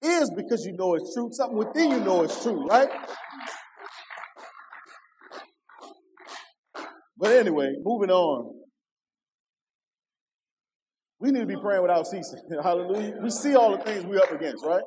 is 0.06 0.32
because 0.36 0.66
you 0.66 0.74
know 0.74 0.96
it's 0.96 1.14
true. 1.14 1.30
Something 1.32 1.58
within 1.58 1.92
you 1.92 2.00
know 2.00 2.24
it's 2.24 2.42
true, 2.42 2.66
right? 2.68 2.90
But 7.18 7.32
anyway, 7.32 7.76
moving 7.84 8.12
on. 8.12 8.54
We 11.20 11.32
need 11.32 11.40
to 11.40 11.46
be 11.46 11.56
praying 11.56 11.82
without 11.82 12.06
ceasing. 12.08 12.40
Hallelujah. 12.64 13.16
We 13.22 13.30
see 13.30 13.56
all 13.56 13.72
the 13.76 13.84
things 13.84 14.06
we're 14.06 14.20
up 14.20 14.32
against, 14.32 14.66
right? 14.66 14.84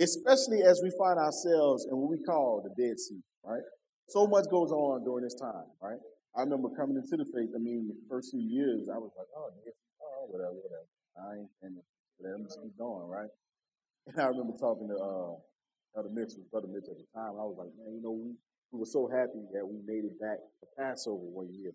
Especially 0.00 0.62
as 0.62 0.80
we 0.82 0.90
find 0.98 1.18
ourselves 1.18 1.86
in 1.90 1.96
what 1.96 2.10
we 2.10 2.22
call 2.24 2.62
the 2.64 2.70
dead 2.74 2.98
season, 2.98 3.22
right? 3.44 3.62
So 4.08 4.26
much 4.26 4.46
goes 4.50 4.72
on 4.72 5.04
during 5.04 5.24
this 5.24 5.36
time, 5.40 5.70
right? 5.80 5.98
I 6.36 6.42
remember 6.42 6.68
coming 6.76 6.96
into 6.96 7.16
the 7.16 7.24
faith, 7.30 7.50
I 7.54 7.58
mean, 7.58 7.88
the 7.88 7.94
first 8.08 8.30
few 8.30 8.40
years, 8.40 8.88
I 8.92 8.98
was 8.98 9.10
like, 9.16 9.26
oh, 9.36 9.50
oh 9.50 10.26
whatever, 10.28 10.54
whatever. 10.58 10.86
I 11.18 11.38
ain't, 11.38 11.50
and 11.62 11.76
let 12.20 12.32
them 12.32 12.44
just 12.44 12.58
keep 12.62 12.76
going, 12.78 13.08
right? 13.08 13.30
And 14.06 14.20
I 14.20 14.26
remember 14.26 14.56
talking 14.58 14.88
to 14.88 14.96
uh, 14.96 15.34
Brother 15.94 16.10
Mitch, 16.12 16.32
Brother 16.50 16.68
Mitch 16.68 16.88
at 16.90 16.96
the 16.96 17.06
time. 17.14 17.36
I 17.38 17.44
was 17.46 17.56
like, 17.58 17.70
man, 17.76 17.94
you 17.94 18.02
know, 18.02 18.12
we, 18.12 18.34
we 18.72 18.80
were 18.80 18.88
so 18.88 19.08
happy 19.08 19.44
that 19.52 19.66
we 19.66 19.82
made 19.84 20.04
it 20.04 20.18
back 20.20 20.38
to 20.38 20.66
Passover 20.78 21.22
one 21.22 21.48
year. 21.52 21.72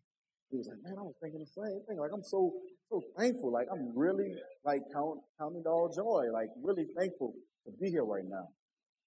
He 0.51 0.57
was 0.57 0.67
like, 0.67 0.81
man, 0.83 0.95
I 0.97 1.03
was 1.03 1.15
thinking 1.21 1.39
the 1.41 1.49
same 1.49 1.81
thing. 1.87 1.97
Like, 1.97 2.11
I'm 2.13 2.23
so 2.23 2.53
so 2.89 3.01
thankful. 3.17 3.51
Like, 3.51 3.67
I'm 3.71 3.97
really 3.97 4.35
like 4.63 4.81
count, 4.93 5.19
counting 5.39 5.63
all 5.65 5.89
joy. 5.89 6.29
Like, 6.31 6.49
really 6.61 6.85
thankful 6.97 7.33
to 7.65 7.71
be 7.81 7.89
here 7.89 8.05
right 8.05 8.25
now. 8.25 8.49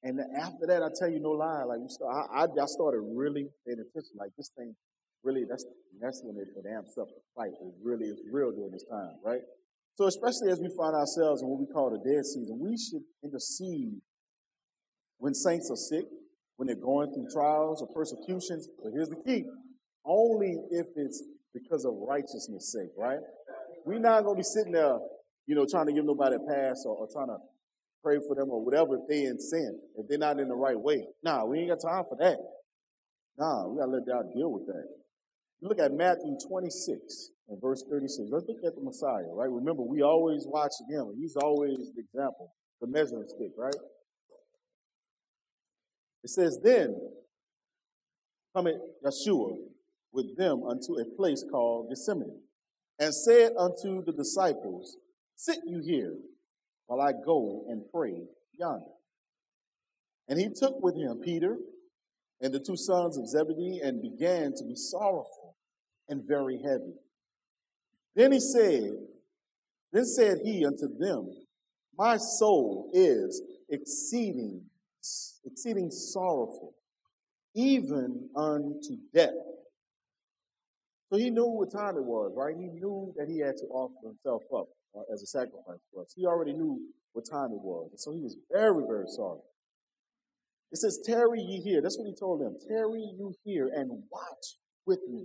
And 0.03 0.20
after 0.39 0.66
that, 0.66 0.82
I 0.82 0.90
tell 0.95 1.11
you 1.11 1.20
no 1.20 1.31
lie. 1.31 1.65
Like, 1.65 1.78
we 1.78 1.89
start, 1.89 2.31
I, 2.31 2.45
I, 2.47 2.66
started 2.66 3.03
really 3.15 3.47
paying 3.66 3.78
attention. 3.78 4.15
Like, 4.19 4.31
this 4.36 4.51
thing 4.57 4.74
really 5.24 5.45
that's 5.49 5.65
that's 6.01 6.23
when 6.23 6.36
it, 6.39 6.49
amps 6.70 6.97
up 6.99 7.09
the 7.09 7.23
fight. 7.35 7.51
It 7.51 7.74
really 7.82 8.07
is 8.07 8.19
real 8.31 8.53
during 8.53 8.70
this 8.70 8.85
time, 8.90 9.19
right? 9.24 9.43
So 9.99 10.07
especially 10.07 10.53
as 10.53 10.61
we 10.61 10.70
find 10.77 10.95
ourselves 10.95 11.43
in 11.43 11.49
what 11.49 11.59
we 11.59 11.66
call 11.66 11.91
the 11.91 11.99
dead 11.99 12.25
season, 12.25 12.61
we 12.62 12.79
should 12.79 13.03
intercede 13.25 13.99
when 15.19 15.35
saints 15.35 15.73
are 15.73 15.77
sick, 15.77 16.05
when 16.55 16.69
they're 16.69 16.77
going 16.77 17.12
through 17.12 17.27
trials 17.35 17.83
or 17.83 17.89
persecutions. 17.93 18.69
But 18.81 18.93
here's 18.95 19.09
the 19.09 19.20
key. 19.27 19.45
Only 20.05 20.55
if 20.70 20.87
it's 20.95 21.25
because 21.53 21.85
of 21.85 21.95
righteousness' 22.07 22.70
sake, 22.73 22.91
right? 22.97 23.19
We're 23.85 23.99
not 23.99 24.23
going 24.23 24.37
to 24.37 24.39
be 24.39 24.45
sitting 24.45 24.70
there, 24.70 24.99
you 25.49 25.57
know, 25.57 25.66
trying 25.69 25.87
to 25.87 25.93
give 25.93 26.05
nobody 26.05 26.37
a 26.37 26.47
pass 26.47 26.85
or, 26.87 26.95
or 26.95 27.09
trying 27.12 27.35
to 27.35 27.39
pray 28.05 28.19
for 28.25 28.37
them 28.37 28.51
or 28.51 28.65
whatever 28.65 28.95
if 28.95 29.01
they're 29.09 29.33
in 29.33 29.41
sin, 29.41 29.81
if 29.97 30.07
they're 30.07 30.16
not 30.16 30.39
in 30.39 30.47
the 30.47 30.55
right 30.55 30.79
way. 30.79 31.09
Nah, 31.25 31.45
we 31.45 31.59
ain't 31.59 31.70
got 31.70 31.83
time 31.83 32.05
for 32.09 32.16
that. 32.20 32.39
Nah, 33.37 33.66
we 33.66 33.81
got 33.81 33.87
to 33.87 33.91
let 33.91 34.07
God 34.07 34.33
deal 34.33 34.53
with 34.53 34.69
that. 34.69 34.98
Look 35.60 35.80
at 35.80 35.93
Matthew 35.93 36.36
26 36.48 37.30
and 37.48 37.60
verse 37.60 37.85
36. 37.90 38.30
Let's 38.30 38.47
look 38.47 38.59
at 38.64 38.76
the 38.76 38.82
Messiah, 38.82 39.26
right? 39.32 39.51
Remember, 39.51 39.82
we 39.82 40.02
always 40.02 40.44
watch 40.47 40.72
him. 40.89 41.14
He's 41.18 41.36
always 41.36 41.90
the 41.94 42.02
example, 42.02 42.52
the 42.80 42.86
measuring 42.86 43.28
stick, 43.28 43.52
right? 43.56 43.74
It 46.22 46.30
says, 46.30 46.60
Then 46.62 46.97
cometh 48.55 48.76
Yeshua 49.05 49.56
with 50.12 50.36
them 50.36 50.62
unto 50.62 50.98
a 50.98 51.05
place 51.16 51.44
called 51.51 51.89
Gethsemane, 51.89 52.40
and 52.98 53.14
said 53.14 53.52
unto 53.59 54.05
the 54.05 54.12
disciples, 54.12 54.97
Sit 55.35 55.59
you 55.66 55.80
here 55.80 56.14
while 56.86 57.01
I 57.01 57.12
go 57.24 57.64
and 57.68 57.82
pray 57.93 58.22
yonder. 58.59 58.85
And 60.28 60.39
he 60.39 60.48
took 60.48 60.82
with 60.82 60.97
him 60.97 61.20
Peter 61.24 61.56
and 62.40 62.52
the 62.52 62.60
two 62.60 62.76
sons 62.76 63.16
of 63.16 63.28
Zebedee 63.28 63.80
and 63.82 64.02
began 64.02 64.52
to 64.55 64.64
be 64.64 64.74
sorrowful 64.74 65.38
and 66.09 66.26
very 66.26 66.60
heavy. 66.62 66.94
Then 68.14 68.32
he 68.32 68.40
said, 68.40 68.93
Then 69.93 70.05
said 70.05 70.39
he 70.44 70.64
unto 70.64 70.89
them, 70.98 71.30
My 71.97 72.16
soul 72.16 72.90
is 72.93 73.43
exceeding, 73.68 74.62
exceeding 75.44 75.90
sorrowful, 75.90 76.74
even 77.55 78.28
unto 78.36 78.97
death. 79.14 79.35
So 81.10 81.18
he 81.18 81.30
knew 81.30 81.47
what 81.47 81.72
time 81.72 81.97
it 81.97 82.05
was, 82.05 82.32
right? 82.36 82.55
He 82.55 82.66
knew 82.66 83.14
that 83.16 83.28
he 83.28 83.39
had 83.39 83.56
to 83.59 83.66
offer 83.66 84.09
himself 84.09 84.43
up 84.55 84.68
uh, 84.94 85.12
as 85.12 85.22
a 85.22 85.26
sacrifice 85.26 85.80
for 85.93 86.02
us. 86.02 86.12
He 86.14 86.26
already 86.26 86.52
knew 86.52 86.80
what 87.12 87.24
time 87.30 87.52
it 87.52 87.62
was. 87.62 87.89
And 87.90 88.01
so 88.01 88.12
he 88.12 88.20
was 88.20 88.36
very, 88.52 88.82
very 88.86 89.06
sorry. 89.09 89.40
It 90.70 90.78
says, 90.78 91.01
Tarry 91.05 91.40
ye 91.40 91.60
here. 91.60 91.80
That's 91.80 91.97
what 91.98 92.06
he 92.06 92.14
told 92.14 92.43
them. 92.43 92.56
Tarry 92.68 93.01
you 93.01 93.35
here 93.43 93.70
and 93.74 93.90
watch 94.10 94.59
with 94.86 95.01
me. 95.09 95.24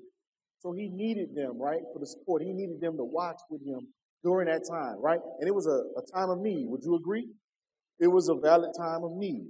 So 0.63 0.71
he 0.71 0.87
needed 0.87 1.35
them, 1.35 1.61
right, 1.61 1.81
for 1.91 1.99
the 1.99 2.07
support. 2.07 2.41
He 2.41 2.53
needed 2.53 2.79
them 2.79 2.95
to 2.97 3.03
watch 3.03 3.39
with 3.49 3.61
him 3.65 3.87
during 4.23 4.47
that 4.47 4.63
time, 4.67 4.95
right? 4.99 5.19
And 5.39 5.47
it 5.47 5.53
was 5.53 5.67
a, 5.67 5.83
a 5.99 6.03
time 6.15 6.29
of 6.29 6.39
need. 6.39 6.67
Would 6.69 6.83
you 6.83 6.95
agree? 6.95 7.27
It 7.99 8.07
was 8.07 8.29
a 8.29 8.35
valid 8.35 8.71
time 8.77 9.03
of 9.03 9.11
need. 9.11 9.47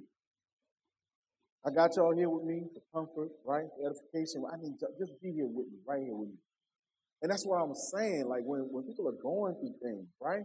I 1.65 1.71
got 1.71 1.95
y'all 1.95 2.13
here 2.13 2.29
with 2.29 2.43
me 2.43 2.63
for 2.73 3.05
comfort, 3.05 3.29
right? 3.45 3.65
For 3.77 3.89
edification. 3.89 4.43
I 4.51 4.57
need 4.57 4.79
to 4.79 4.87
just 4.99 5.13
be 5.21 5.31
here 5.31 5.47
with 5.47 5.67
me, 5.67 5.77
right 5.87 6.01
here 6.03 6.15
with 6.15 6.29
me. 6.29 6.35
And 7.21 7.31
that's 7.31 7.45
what 7.45 7.61
I'm 7.61 7.73
saying. 7.73 8.25
Like 8.27 8.41
when, 8.43 8.61
when 8.71 8.83
people 8.83 9.07
are 9.07 9.21
going 9.21 9.55
through 9.55 9.75
things, 9.81 10.07
right? 10.19 10.43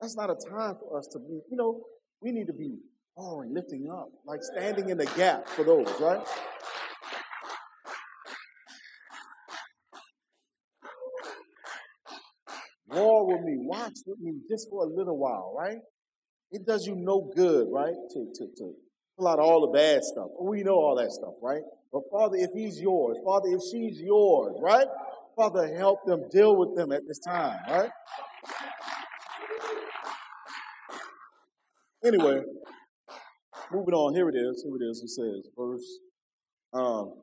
That's 0.00 0.16
not 0.16 0.28
a 0.28 0.34
time 0.34 0.76
for 0.80 0.98
us 0.98 1.06
to 1.12 1.20
be, 1.20 1.40
you 1.48 1.56
know, 1.56 1.80
we 2.20 2.32
need 2.32 2.48
to 2.48 2.52
be 2.52 2.76
oh, 3.16 3.22
pouring, 3.22 3.54
lifting 3.54 3.88
up, 3.90 4.08
like 4.26 4.40
standing 4.42 4.90
in 4.90 4.98
the 4.98 5.06
gap 5.16 5.48
for 5.48 5.64
those, 5.64 5.88
right? 6.00 6.20
War 12.92 13.26
with 13.26 13.42
me, 13.42 13.56
watch 13.58 13.98
with 14.06 14.20
me 14.20 14.34
just 14.48 14.68
for 14.68 14.84
a 14.84 14.86
little 14.86 15.16
while, 15.16 15.54
right? 15.58 15.78
It 16.50 16.66
does 16.66 16.86
you 16.86 16.94
no 16.94 17.30
good, 17.34 17.68
right? 17.70 17.94
To, 18.10 18.26
to, 18.34 18.46
to 18.58 18.74
pull 19.16 19.28
out 19.28 19.38
all 19.38 19.62
the 19.62 19.72
bad 19.78 20.04
stuff. 20.04 20.28
We 20.40 20.62
know 20.62 20.74
all 20.74 20.96
that 20.96 21.10
stuff, 21.10 21.34
right? 21.42 21.62
But 21.92 22.02
Father, 22.10 22.36
if 22.36 22.50
he's 22.54 22.80
yours, 22.80 23.16
Father, 23.24 23.48
if 23.48 23.62
she's 23.70 24.00
yours, 24.00 24.56
right? 24.60 24.86
Father, 25.36 25.74
help 25.74 26.04
them 26.04 26.24
deal 26.30 26.56
with 26.56 26.76
them 26.76 26.92
at 26.92 27.02
this 27.08 27.18
time, 27.18 27.58
right? 27.68 27.90
Anyway, 32.04 32.42
moving 33.72 33.94
on. 33.94 34.14
Here 34.14 34.28
it 34.28 34.34
is. 34.34 34.64
Here 34.64 34.76
it 34.76 34.84
is. 34.84 35.02
It 35.02 35.08
says, 35.08 35.48
verse 35.56 35.98
um, 36.74 37.14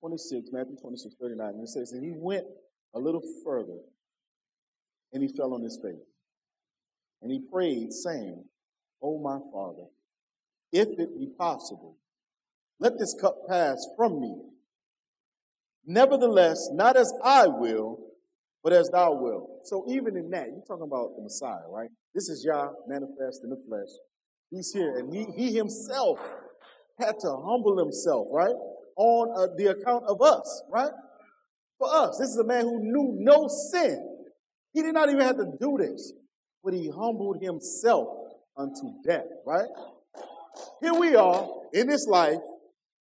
26, 0.00 0.50
Matthew 0.52 0.76
26, 0.80 1.14
39. 1.20 1.48
And 1.48 1.62
it 1.62 1.68
says, 1.68 1.92
And 1.92 2.04
he 2.04 2.12
went 2.16 2.44
a 2.94 2.98
little 2.98 3.22
further 3.44 3.78
and 5.12 5.22
he 5.22 5.28
fell 5.28 5.54
on 5.54 5.62
his 5.62 5.78
face. 5.82 5.96
And 7.22 7.32
he 7.32 7.40
prayed, 7.52 7.92
saying, 7.92 8.44
O 9.02 9.18
my 9.18 9.38
Father, 9.52 9.86
if 10.72 10.88
it 10.98 11.18
be 11.18 11.28
possible, 11.38 11.96
let 12.78 12.98
this 12.98 13.16
cup 13.20 13.36
pass 13.48 13.86
from 13.96 14.20
me. 14.20 14.36
Nevertheless, 15.86 16.68
not 16.72 16.96
as 16.96 17.12
I 17.24 17.46
will, 17.48 17.98
but 18.62 18.72
as 18.72 18.90
thou 18.90 19.14
wilt. 19.14 19.60
So 19.64 19.84
even 19.88 20.16
in 20.16 20.30
that, 20.30 20.48
you're 20.48 20.64
talking 20.66 20.86
about 20.86 21.16
the 21.16 21.22
Messiah, 21.22 21.66
right? 21.68 21.88
This 22.14 22.28
is 22.28 22.44
Yah 22.44 22.68
manifest 22.86 23.42
in 23.42 23.50
the 23.50 23.62
flesh. 23.66 23.88
He's 24.50 24.72
here, 24.72 24.98
and 24.98 25.12
he, 25.14 25.26
he 25.36 25.56
himself 25.56 26.18
had 26.98 27.18
to 27.20 27.36
humble 27.44 27.78
himself, 27.78 28.28
right? 28.30 28.54
On 28.96 29.30
uh, 29.30 29.54
the 29.56 29.66
account 29.66 30.04
of 30.04 30.20
us, 30.20 30.62
right? 30.70 30.90
For 31.78 31.88
us. 31.88 32.18
This 32.18 32.30
is 32.30 32.38
a 32.38 32.44
man 32.44 32.64
who 32.64 32.80
knew 32.80 33.16
no 33.18 33.48
sin. 33.48 34.07
He 34.78 34.84
did 34.84 34.94
not 34.94 35.08
even 35.08 35.22
have 35.22 35.38
to 35.38 35.52
do 35.60 35.76
this, 35.76 36.12
but 36.62 36.72
he 36.72 36.88
humbled 36.88 37.42
himself 37.42 38.06
unto 38.56 38.92
death, 39.04 39.26
right? 39.44 39.66
Here 40.80 40.94
we 40.94 41.16
are 41.16 41.48
in 41.72 41.88
this 41.88 42.06
life. 42.06 42.38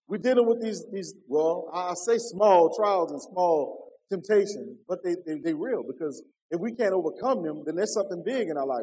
We're 0.07 0.17
dealing 0.17 0.47
with 0.47 0.59
these, 0.59 0.83
these 0.91 1.13
well, 1.27 1.69
I 1.71 1.93
say 1.93 2.17
small 2.17 2.75
trials 2.75 3.11
and 3.11 3.21
small 3.21 3.91
temptations, 4.09 4.79
but 4.87 5.03
they, 5.03 5.17
they, 5.23 5.37
they 5.37 5.53
real 5.53 5.83
because 5.83 6.23
if 6.49 6.59
we 6.59 6.71
can't 6.71 6.93
overcome 6.93 7.43
them, 7.43 7.61
then 7.63 7.75
there's 7.75 7.93
something 7.93 8.23
big 8.25 8.47
in 8.49 8.57
our 8.57 8.65
life. 8.65 8.81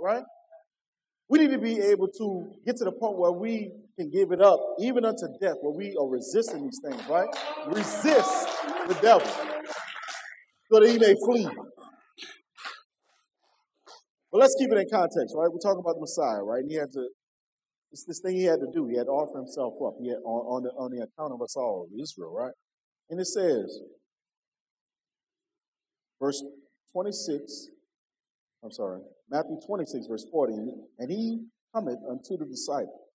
Right? 0.00 0.22
We 1.28 1.40
need 1.40 1.50
to 1.50 1.58
be 1.58 1.80
able 1.80 2.06
to 2.06 2.48
get 2.64 2.76
to 2.76 2.84
the 2.84 2.92
point 2.92 3.18
where 3.18 3.32
we 3.32 3.72
can 3.98 4.08
give 4.08 4.30
it 4.30 4.40
up, 4.40 4.60
even 4.78 5.04
unto 5.04 5.26
death, 5.40 5.56
where 5.62 5.76
we 5.76 5.96
are 6.00 6.06
resisting 6.06 6.62
these 6.62 6.78
things, 6.80 7.02
right? 7.08 7.26
Resist 7.66 8.46
the 8.86 8.96
devil 9.02 9.26
so 10.70 10.78
that 10.78 10.88
he 10.88 10.96
may 10.96 11.16
flee. 11.24 11.48
But 14.36 14.40
let's 14.42 14.56
keep 14.56 14.70
it 14.70 14.76
in 14.76 14.86
context, 14.92 15.34
right? 15.34 15.50
We're 15.50 15.64
talking 15.64 15.80
about 15.80 15.94
the 15.94 16.02
Messiah, 16.02 16.42
right? 16.42 16.60
And 16.60 16.70
he 16.70 16.76
had 16.76 16.92
to, 16.92 17.08
it's 17.90 18.04
this 18.04 18.20
thing 18.20 18.36
he 18.36 18.44
had 18.44 18.60
to 18.60 18.66
do. 18.70 18.86
He 18.86 18.94
had 18.94 19.04
to 19.04 19.10
offer 19.10 19.38
himself 19.38 19.72
up. 19.82 19.94
He 19.98 20.10
had, 20.10 20.18
on, 20.26 20.44
on, 20.44 20.62
the, 20.62 20.68
on 20.76 20.90
the 20.90 20.98
account 20.98 21.32
of 21.32 21.40
us 21.40 21.56
all, 21.56 21.88
Israel, 21.98 22.34
right? 22.34 22.52
And 23.08 23.18
it 23.18 23.28
says, 23.28 23.80
verse 26.20 26.44
26, 26.92 27.68
I'm 28.62 28.72
sorry, 28.72 29.00
Matthew 29.30 29.56
26, 29.66 30.06
verse 30.06 30.26
40, 30.30 30.52
and 30.98 31.10
he 31.10 31.40
cometh 31.74 32.00
unto 32.06 32.36
the 32.36 32.44
disciples, 32.44 33.08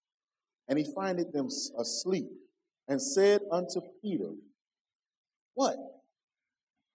and 0.69 0.80
he 0.80 0.88
findeth 0.95 1.31
them 1.34 1.49
asleep, 1.80 2.30
and 2.88 2.99
said 2.99 3.41
unto 3.52 3.80
Peter, 4.02 4.31
What? 5.53 5.76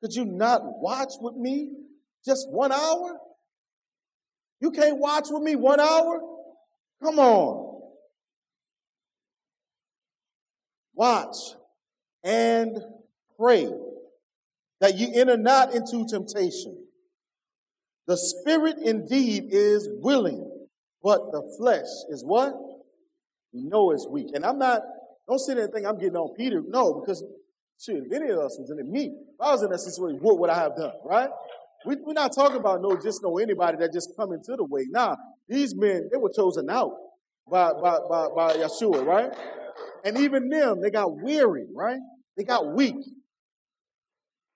Could 0.02 0.14
you 0.14 0.24
not 0.24 0.62
watch 0.64 1.12
with 1.20 1.36
me 1.36 1.70
just 2.24 2.48
one 2.50 2.72
hour? 2.72 3.20
You 4.60 4.70
can't 4.70 4.98
watch 4.98 5.26
with 5.30 5.42
me 5.42 5.56
one 5.56 5.80
hour? 5.80 6.20
Come 7.02 7.18
on. 7.18 7.80
Watch 10.94 11.36
and 12.24 12.78
pray 13.38 13.70
that 14.80 14.96
ye 14.96 15.14
enter 15.14 15.36
not 15.36 15.74
into 15.74 16.06
temptation. 16.06 16.76
The 18.06 18.16
spirit 18.16 18.78
indeed 18.78 19.44
is 19.50 19.88
willing, 19.90 20.50
but 21.02 21.32
the 21.32 21.42
flesh 21.58 21.86
is 22.08 22.24
what? 22.24 22.54
You 23.52 23.68
know 23.68 23.90
it's 23.90 24.06
weak. 24.08 24.28
And 24.34 24.44
I'm 24.44 24.58
not, 24.58 24.82
don't 25.28 25.38
say 25.38 25.52
anything 25.52 25.86
I'm 25.86 25.98
getting 25.98 26.16
on 26.16 26.34
Peter. 26.34 26.62
No, 26.66 27.00
because 27.00 27.22
shit, 27.78 28.04
if 28.06 28.12
any 28.12 28.30
of 28.30 28.38
us 28.38 28.56
was 28.58 28.70
in 28.70 28.78
it, 28.78 28.86
me, 28.86 29.06
if 29.06 29.40
I 29.40 29.52
was 29.52 29.62
in 29.62 29.70
that 29.70 29.80
situation, 29.80 30.20
what 30.20 30.38
would 30.38 30.50
I 30.50 30.58
have 30.58 30.76
done, 30.76 30.92
right? 31.04 31.30
We, 31.86 31.94
are 31.94 32.14
not 32.14 32.34
talking 32.34 32.56
about 32.56 32.82
no, 32.82 32.96
just 32.96 33.22
know 33.22 33.38
anybody 33.38 33.78
that 33.78 33.92
just 33.92 34.10
come 34.18 34.32
into 34.32 34.56
the 34.56 34.64
way. 34.64 34.86
Nah, 34.88 35.14
these 35.48 35.74
men, 35.76 36.08
they 36.10 36.18
were 36.18 36.32
chosen 36.34 36.68
out 36.68 36.92
by, 37.48 37.72
by, 37.74 37.98
by, 38.08 38.28
by 38.34 38.54
Yeshua, 38.54 39.04
right? 39.04 39.30
And 40.04 40.18
even 40.18 40.48
them, 40.48 40.80
they 40.82 40.90
got 40.90 41.16
weary, 41.22 41.66
right? 41.74 42.00
They 42.36 42.42
got 42.42 42.74
weak. 42.74 42.96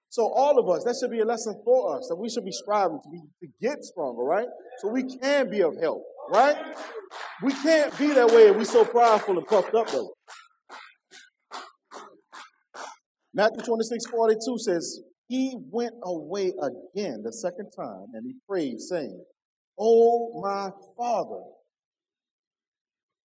So 0.09 0.27
all 0.27 0.59
of 0.59 0.69
us, 0.69 0.83
that 0.83 0.97
should 1.01 1.13
be 1.13 1.21
a 1.21 1.25
lesson 1.25 1.55
for 1.65 1.97
us 1.97 2.09
that 2.09 2.17
we 2.17 2.29
should 2.29 2.45
be 2.45 2.51
striving 2.51 2.99
to, 3.01 3.09
be, 3.09 3.21
to 3.43 3.53
get 3.61 3.85
stronger, 3.85 4.23
right? 4.25 4.49
So 4.79 4.89
we 4.89 5.05
can 5.05 5.49
be 5.49 5.63
of 5.63 5.77
help, 5.81 6.03
right? 6.31 6.57
We 7.45 7.53
can't 7.53 7.97
be 7.97 8.09
that 8.09 8.27
way 8.27 8.49
if 8.49 8.57
we 8.57 8.65
so 8.65 8.85
prideful 8.85 9.39
and 9.39 9.47
puffed 9.47 9.75
up 9.75 9.89
though. 9.89 10.11
Matthew 13.33 13.63
26, 13.63 14.07
42 14.07 14.59
says, 14.59 15.01
he 15.31 15.55
went 15.71 15.95
away 16.03 16.53
again 16.61 17.23
the 17.23 17.33
second 17.33 17.71
time 17.71 18.07
and 18.15 18.27
he 18.27 18.35
prayed, 18.49 18.81
saying, 18.81 19.25
Oh, 19.79 20.41
my 20.43 20.71
father. 20.99 21.45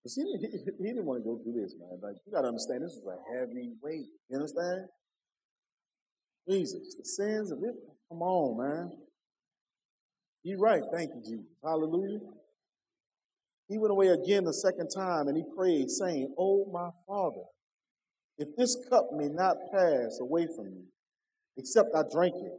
He, 0.04 0.22
he, 0.40 0.48
he, 0.78 0.84
didn't 0.84 1.04
want 1.04 1.24
to 1.24 1.24
go 1.24 1.40
through 1.44 1.60
this, 1.60 1.74
man. 1.80 2.00
Like, 2.04 2.18
you 2.24 2.32
got 2.32 2.42
to 2.42 2.50
understand, 2.50 2.84
this 2.84 2.92
is 2.92 3.02
a 3.08 3.18
heavy 3.34 3.72
weight. 3.82 4.06
You 4.30 4.38
understand? 4.38 4.86
Jesus, 6.48 6.96
the 6.96 7.06
sins 7.06 7.52
of 7.52 7.58
it. 7.64 7.74
Come 8.10 8.22
on, 8.22 8.64
man. 8.64 8.92
You're 10.44 10.60
right. 10.60 10.84
Thank 10.94 11.10
you, 11.10 11.22
Jesus. 11.22 11.56
Hallelujah. 11.64 12.20
He 13.68 13.80
went 13.80 13.92
away 13.92 14.10
again 14.10 14.44
the 14.44 14.54
second 14.54 14.90
time 14.96 15.28
and 15.28 15.36
he 15.36 15.44
prayed, 15.58 15.90
saying, 15.90 16.36
Oh, 16.38 16.70
my 16.72 16.92
father, 17.08 17.42
if 18.38 18.50
this 18.56 18.78
cup 18.92 19.08
may 19.12 19.28
not 19.28 19.58
pass 19.74 20.20
away 20.22 20.48
from 20.56 20.66
me, 20.66 20.84
except 21.58 21.90
I 21.96 22.04
drank 22.12 22.36
it. 22.36 22.52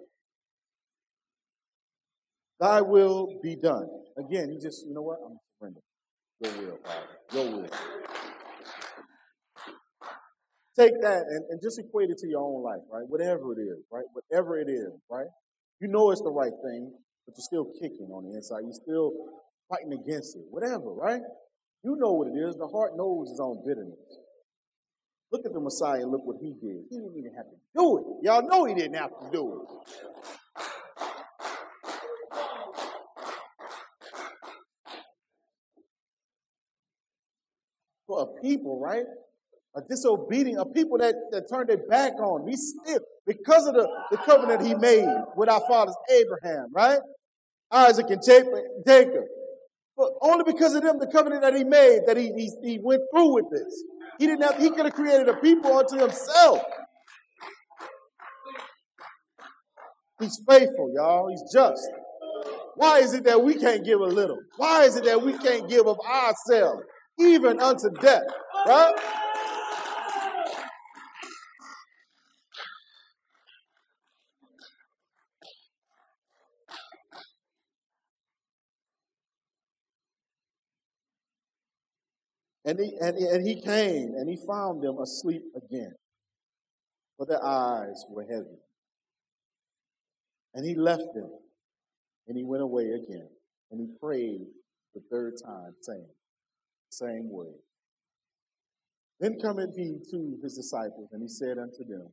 Thy 2.58 2.80
will 2.80 3.38
be 3.42 3.56
done. 3.56 3.86
Again, 4.16 4.50
he 4.50 4.58
just, 4.58 4.86
you 4.86 4.94
know 4.94 5.02
what? 5.02 5.18
I'm 5.24 5.36
surrender. 5.58 5.80
Your 6.40 6.52
will, 6.52 6.78
Father. 6.82 7.06
Your 7.32 7.62
will. 7.62 7.68
take 10.78 10.92
that 11.00 11.24
and, 11.28 11.44
and 11.50 11.60
just 11.62 11.78
equate 11.78 12.10
it 12.10 12.18
to 12.18 12.28
your 12.28 12.40
own 12.40 12.62
life, 12.62 12.84
right? 12.92 13.04
Whatever 13.08 13.52
it 13.52 13.60
is, 13.60 13.80
right? 13.90 14.04
Whatever 14.12 14.58
it 14.58 14.68
is, 14.68 14.92
right? 15.10 15.26
You 15.80 15.88
know 15.88 16.10
it's 16.10 16.22
the 16.22 16.30
right 16.30 16.52
thing, 16.64 16.92
but 17.26 17.34
you're 17.36 17.44
still 17.44 17.72
kicking 17.80 18.08
on 18.12 18.24
the 18.24 18.36
inside. 18.36 18.60
You're 18.64 18.72
still 18.72 19.12
fighting 19.68 19.92
against 19.92 20.36
it. 20.36 20.44
Whatever, 20.50 20.92
right? 20.92 21.20
You 21.82 21.96
know 21.98 22.12
what 22.12 22.28
it 22.28 22.36
is. 22.36 22.56
The 22.56 22.68
heart 22.68 22.92
knows 22.96 23.30
its 23.30 23.40
own 23.40 23.62
bitterness. 23.66 24.25
Look 25.32 25.44
at 25.44 25.52
the 25.52 25.60
Messiah 25.60 26.02
and 26.02 26.12
look 26.12 26.24
what 26.24 26.36
he 26.40 26.52
did. 26.52 26.84
He 26.88 26.96
didn't 26.96 27.16
even 27.16 27.32
have 27.34 27.46
to 27.46 27.56
do 27.76 27.98
it. 27.98 28.04
Y'all 28.26 28.46
know 28.48 28.64
he 28.64 28.74
didn't 28.74 28.94
have 28.94 29.10
to 29.10 29.28
do 29.32 29.60
it. 29.60 29.68
For 38.06 38.22
a 38.22 38.40
people, 38.40 38.78
right? 38.80 39.04
A 39.74 39.80
disobedient, 39.82 40.60
a 40.60 40.64
people 40.64 40.98
that, 40.98 41.16
that 41.32 41.48
turned 41.50 41.68
their 41.68 41.76
back 41.88 42.14
on. 42.20 42.48
He 42.48 42.56
still, 42.56 43.00
because 43.26 43.66
of 43.66 43.74
the, 43.74 43.88
the 44.12 44.16
covenant 44.18 44.64
he 44.64 44.74
made 44.74 45.08
with 45.36 45.48
our 45.48 45.60
fathers 45.68 45.96
Abraham, 46.08 46.68
right? 46.72 47.00
Isaac 47.72 48.06
and 48.10 48.22
Jacob. 48.24 49.24
But 49.96 50.12
only 50.22 50.44
because 50.50 50.74
of 50.74 50.82
them, 50.82 50.98
the 51.00 51.08
covenant 51.08 51.42
that 51.42 51.56
he 51.56 51.64
made, 51.64 52.02
that 52.06 52.16
he, 52.16 52.32
he, 52.32 52.50
he 52.62 52.78
went 52.78 53.02
through 53.12 53.34
with 53.34 53.50
this. 53.50 53.84
He 54.18 54.26
didn't 54.26 54.42
have, 54.42 54.58
he 54.58 54.70
could 54.70 54.86
have 54.86 54.94
created 54.94 55.28
a 55.28 55.34
people 55.34 55.76
unto 55.76 55.98
himself. 55.98 56.62
He's 60.20 60.40
faithful, 60.48 60.92
y'all. 60.94 61.28
He's 61.28 61.42
just. 61.52 61.88
Why 62.76 62.98
is 62.98 63.14
it 63.14 63.24
that 63.24 63.42
we 63.42 63.54
can't 63.54 63.84
give 63.84 64.00
a 64.00 64.04
little? 64.04 64.38
Why 64.56 64.84
is 64.84 64.96
it 64.96 65.04
that 65.04 65.22
we 65.22 65.36
can't 65.38 65.68
give 65.68 65.86
of 65.86 65.98
ourselves, 66.00 66.82
even 67.18 67.60
unto 67.60 67.90
death? 68.00 68.24
Right? 68.66 68.94
And 82.66 82.80
he, 82.80 82.96
and, 83.00 83.16
and 83.16 83.46
he 83.46 83.60
came 83.62 84.14
and 84.16 84.28
he 84.28 84.36
found 84.44 84.82
them 84.82 84.98
asleep 84.98 85.42
again, 85.54 85.94
for 87.16 87.24
their 87.24 87.42
eyes 87.42 88.04
were 88.10 88.24
heavy. 88.24 88.58
And 90.52 90.66
he 90.66 90.74
left 90.74 91.14
them 91.14 91.30
and 92.26 92.36
he 92.36 92.42
went 92.42 92.64
away 92.64 92.90
again. 92.90 93.28
And 93.70 93.80
he 93.80 93.86
prayed 94.00 94.46
the 94.94 95.00
third 95.10 95.34
time, 95.44 95.74
saying, 95.80 96.08
same 96.90 97.30
word. 97.30 97.54
Then 99.20 99.38
cometh 99.40 99.76
he 99.76 99.98
to 100.10 100.38
his 100.42 100.56
disciples, 100.56 101.08
and 101.12 101.22
he 101.22 101.28
said 101.28 101.58
unto 101.58 101.84
them, 101.84 102.08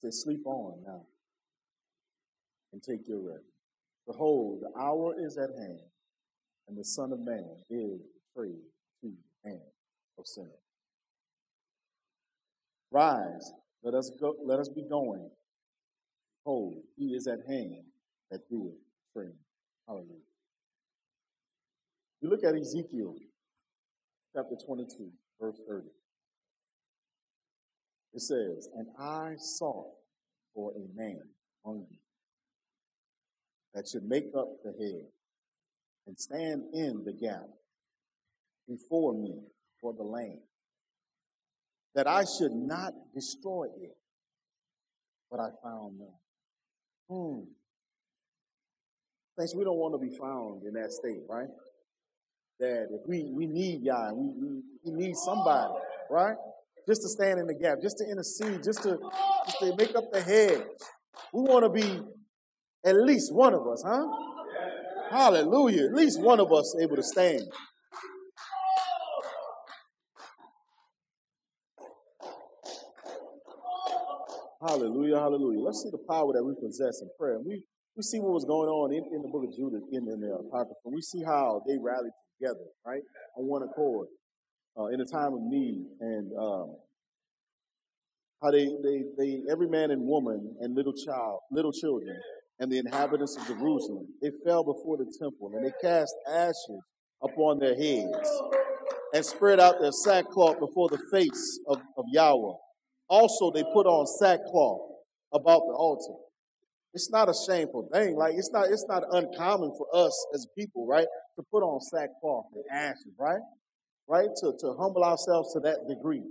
said, 0.00 0.14
Sleep 0.14 0.46
on 0.46 0.82
now, 0.86 1.02
and 2.72 2.82
take 2.82 3.06
your 3.06 3.20
rest. 3.20 3.44
Behold, 4.06 4.62
the 4.62 4.80
hour 4.80 5.14
is 5.18 5.36
at 5.36 5.50
hand, 5.50 5.80
and 6.68 6.78
the 6.78 6.84
Son 6.84 7.12
of 7.12 7.20
Man 7.20 7.56
is 7.68 8.00
betrayed 8.34 8.62
to 9.02 9.12
hand 9.44 9.60
of 10.18 10.26
sin. 10.26 10.50
Rise, 12.90 13.52
let 13.82 13.94
us 13.94 14.10
go, 14.20 14.34
let 14.44 14.58
us 14.58 14.68
be 14.68 14.82
going. 14.82 15.30
Hold, 16.44 16.82
he 16.96 17.14
is 17.14 17.26
at 17.26 17.40
hand 17.46 17.84
that 18.30 18.48
doeth 18.48 18.74
spring. 19.10 19.34
Hallelujah. 19.86 20.28
You 22.20 22.30
look 22.30 22.44
at 22.44 22.54
Ezekiel 22.54 23.14
chapter 24.34 24.56
22, 24.66 25.10
verse 25.40 25.60
30. 25.68 25.88
It 28.14 28.20
says, 28.22 28.68
And 28.76 28.88
I 28.98 29.34
sought 29.38 29.92
for 30.54 30.72
a 30.72 30.98
man 30.98 31.20
among 31.64 31.86
you 31.90 31.98
that 33.74 33.86
should 33.86 34.04
make 34.04 34.26
up 34.36 34.48
the 34.64 34.72
head 34.72 35.06
and 36.06 36.18
stand 36.18 36.64
in 36.72 37.04
the 37.04 37.12
gap 37.12 37.46
before 38.68 39.14
me 39.14 39.34
for 39.80 39.92
the 39.94 40.02
land, 40.02 40.38
that 41.94 42.06
I 42.06 42.24
should 42.24 42.52
not 42.52 42.92
destroy 43.14 43.66
it, 43.80 43.96
but 45.30 45.40
I 45.40 45.48
found 45.62 45.98
none. 45.98 46.08
Hmm. 47.10 47.40
Thanks, 49.36 49.54
we 49.54 49.64
don't 49.64 49.78
want 49.78 49.94
to 49.94 49.98
be 49.98 50.14
found 50.16 50.64
in 50.64 50.74
that 50.74 50.92
state, 50.92 51.22
right? 51.28 51.48
That 52.60 52.88
if 52.90 53.08
we, 53.08 53.30
we 53.32 53.46
need 53.46 53.82
Yah, 53.82 54.12
we, 54.12 54.32
we, 54.34 54.62
we 54.84 55.06
need 55.06 55.16
somebody, 55.16 55.74
right? 56.10 56.36
Just 56.88 57.02
to 57.02 57.08
stand 57.08 57.38
in 57.38 57.46
the 57.46 57.54
gap, 57.54 57.80
just 57.80 57.98
to 57.98 58.04
intercede, 58.04 58.64
just 58.64 58.82
to, 58.82 58.98
just 59.46 59.58
to 59.60 59.76
make 59.76 59.94
up 59.94 60.10
the 60.12 60.20
hedge. 60.20 60.62
We 61.32 61.42
want 61.42 61.64
to 61.64 61.70
be 61.70 62.00
at 62.84 62.96
least 62.96 63.32
one 63.32 63.54
of 63.54 63.66
us, 63.68 63.84
huh? 63.86 64.06
Hallelujah. 65.10 65.84
At 65.86 65.94
least 65.94 66.20
one 66.20 66.40
of 66.40 66.52
us 66.52 66.74
able 66.80 66.96
to 66.96 67.02
stand. 67.02 67.42
Hallelujah, 74.60 75.16
hallelujah. 75.18 75.60
Let's 75.60 75.82
see 75.82 75.90
the 75.90 76.02
power 76.10 76.32
that 76.32 76.42
we 76.42 76.52
possess 76.60 77.00
in 77.00 77.08
prayer. 77.18 77.38
We 77.38 77.62
we 77.96 78.02
see 78.02 78.18
what 78.18 78.32
was 78.32 78.44
going 78.44 78.68
on 78.68 78.92
in, 78.92 79.04
in 79.14 79.22
the 79.22 79.28
book 79.28 79.44
of 79.44 79.54
Judith 79.56 79.82
in, 79.92 80.08
in 80.08 80.20
the 80.20 80.34
Apocrypha. 80.34 80.86
We 80.86 81.00
see 81.02 81.22
how 81.22 81.62
they 81.66 81.78
rallied 81.80 82.12
together, 82.38 82.66
right, 82.86 83.02
on 83.36 83.46
one 83.46 83.62
accord 83.62 84.08
uh, 84.78 84.86
in 84.86 85.00
a 85.00 85.04
time 85.04 85.34
of 85.34 85.40
need, 85.42 85.84
and 86.00 86.32
um, 86.38 86.76
how 88.42 88.50
they, 88.50 88.66
they 88.82 89.04
they 89.16 89.42
every 89.48 89.68
man 89.68 89.92
and 89.92 90.02
woman 90.02 90.56
and 90.60 90.74
little 90.74 90.94
child, 90.94 91.38
little 91.52 91.72
children, 91.72 92.16
and 92.58 92.70
the 92.70 92.78
inhabitants 92.78 93.36
of 93.36 93.46
Jerusalem, 93.46 94.06
they 94.20 94.30
fell 94.44 94.64
before 94.64 94.96
the 94.96 95.06
temple 95.20 95.52
and 95.54 95.64
they 95.64 95.72
cast 95.80 96.14
ashes 96.28 96.82
upon 97.22 97.60
their 97.60 97.76
heads 97.76 98.42
and 99.14 99.24
spread 99.24 99.60
out 99.60 99.80
their 99.80 99.92
sackcloth 99.92 100.58
before 100.58 100.88
the 100.88 100.98
face 101.12 101.60
of, 101.68 101.78
of 101.96 102.04
Yahweh 102.12 102.54
also, 103.08 103.50
they 103.50 103.64
put 103.72 103.86
on 103.86 104.06
sackcloth 104.06 104.80
about 105.32 105.62
the 105.66 105.74
altar. 105.74 106.14
It's 106.94 107.10
not 107.10 107.28
a 107.28 107.34
shameful 107.34 107.88
thing. 107.92 108.16
Like 108.16 108.34
it's 108.34 108.50
not 108.50 108.70
it's 108.70 108.86
not 108.88 109.04
uncommon 109.12 109.72
for 109.76 109.86
us 109.94 110.26
as 110.34 110.46
people, 110.56 110.86
right, 110.86 111.06
to 111.36 111.42
put 111.52 111.62
on 111.62 111.80
sackcloth 111.80 112.46
and 112.54 112.64
ashes, 112.72 113.12
right? 113.18 113.40
Right? 114.08 114.28
To, 114.40 114.54
to 114.60 114.74
humble 114.78 115.04
ourselves 115.04 115.52
to 115.52 115.60
that 115.60 115.86
degree. 115.86 116.22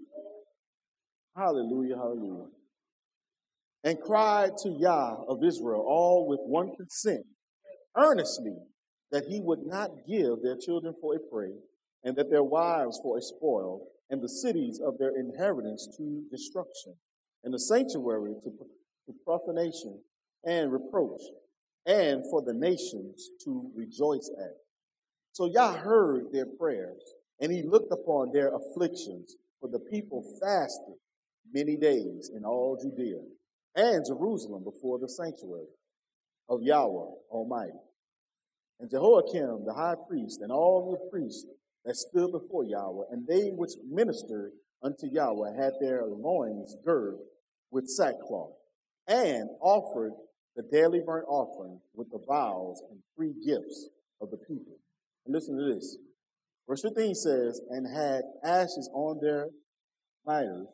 Hallelujah, 1.36 1.96
hallelujah. 1.96 2.48
And 3.84 4.00
cried 4.02 4.58
to 4.64 4.70
Yah 4.70 5.18
of 5.28 5.44
Israel, 5.44 5.86
all 5.88 6.28
with 6.28 6.40
one 6.44 6.76
consent, 6.76 7.24
earnestly, 7.96 8.56
that 9.12 9.26
he 9.26 9.40
would 9.40 9.66
not 9.66 9.92
give 10.08 10.42
their 10.42 10.58
children 10.58 10.96
for 11.00 11.16
a 11.16 11.20
prey, 11.20 11.54
and 12.04 12.16
that 12.16 12.32
their 12.32 12.44
wives 12.44 13.00
for 13.04 13.20
a 13.20 13.22
spoil, 13.22 13.88
and 14.10 14.22
the 14.22 14.30
cities 14.30 14.80
of 14.80 14.98
their 14.98 15.18
inheritance 15.18 15.88
to 15.98 16.24
destruction, 16.32 16.94
and 17.44 17.54
the 17.54 17.60
sanctuary 17.60 18.34
to, 18.44 18.50
to 18.50 19.14
profanation 19.26 20.00
and 20.46 20.72
reproach, 20.72 21.22
and 21.86 22.24
for 22.30 22.42
the 22.42 22.54
nations 22.54 23.30
to 23.44 23.70
rejoice 23.76 24.30
at. 24.40 24.56
So 25.34 25.46
Yah 25.46 25.74
heard 25.74 26.32
their 26.32 26.46
prayers, 26.46 27.02
and 27.40 27.52
he 27.52 27.64
looked 27.64 27.92
upon 27.92 28.32
their 28.32 28.52
afflictions, 28.56 29.36
for 29.60 29.70
the 29.70 29.80
people 29.80 30.24
fasted 30.42 30.96
many 31.54 31.76
days 31.76 32.32
in 32.36 32.44
all 32.44 32.78
Judea 32.82 33.20
and 33.76 34.06
Jerusalem 34.06 34.64
before 34.64 35.00
the 35.00 35.10
sanctuary 35.10 35.68
of 36.50 36.62
Yahweh 36.62 37.12
Almighty. 37.30 37.80
And 38.80 38.90
Jehoiakim 38.90 39.66
the 39.66 39.74
high 39.74 39.96
priest 40.08 40.42
and 40.42 40.52
all 40.52 40.92
the 40.92 41.10
priests 41.10 41.46
that 41.88 41.96
stood 41.96 42.34
before 42.34 42.66
Yahweh, 42.66 43.06
and 43.12 43.26
they 43.26 43.50
which 43.50 43.72
ministered 43.90 44.52
unto 44.84 45.08
Yahweh 45.10 45.56
had 45.56 45.72
their 45.80 46.04
loins 46.06 46.76
girded 46.86 47.22
with 47.72 47.88
sackcloth, 47.88 48.52
and 49.08 49.50
offered 49.62 50.12
the 50.58 50.64
daily 50.64 51.00
burnt 51.06 51.26
offering 51.30 51.80
with 51.96 52.10
the 52.12 52.20
vows 52.28 52.82
and 52.92 53.00
free 53.16 53.34
gifts 53.46 53.90
of 54.22 54.30
the 54.32 54.38
people. 54.38 54.78
And 55.26 55.34
listen 55.34 55.58
to 55.58 55.74
this. 55.74 55.98
Verse 56.68 56.82
15 56.82 57.16
says, 57.16 57.62
And 57.70 57.88
had 57.88 58.24
ashes 58.44 58.90
on 58.94 59.20
their 59.22 59.48
mitres, 60.26 60.68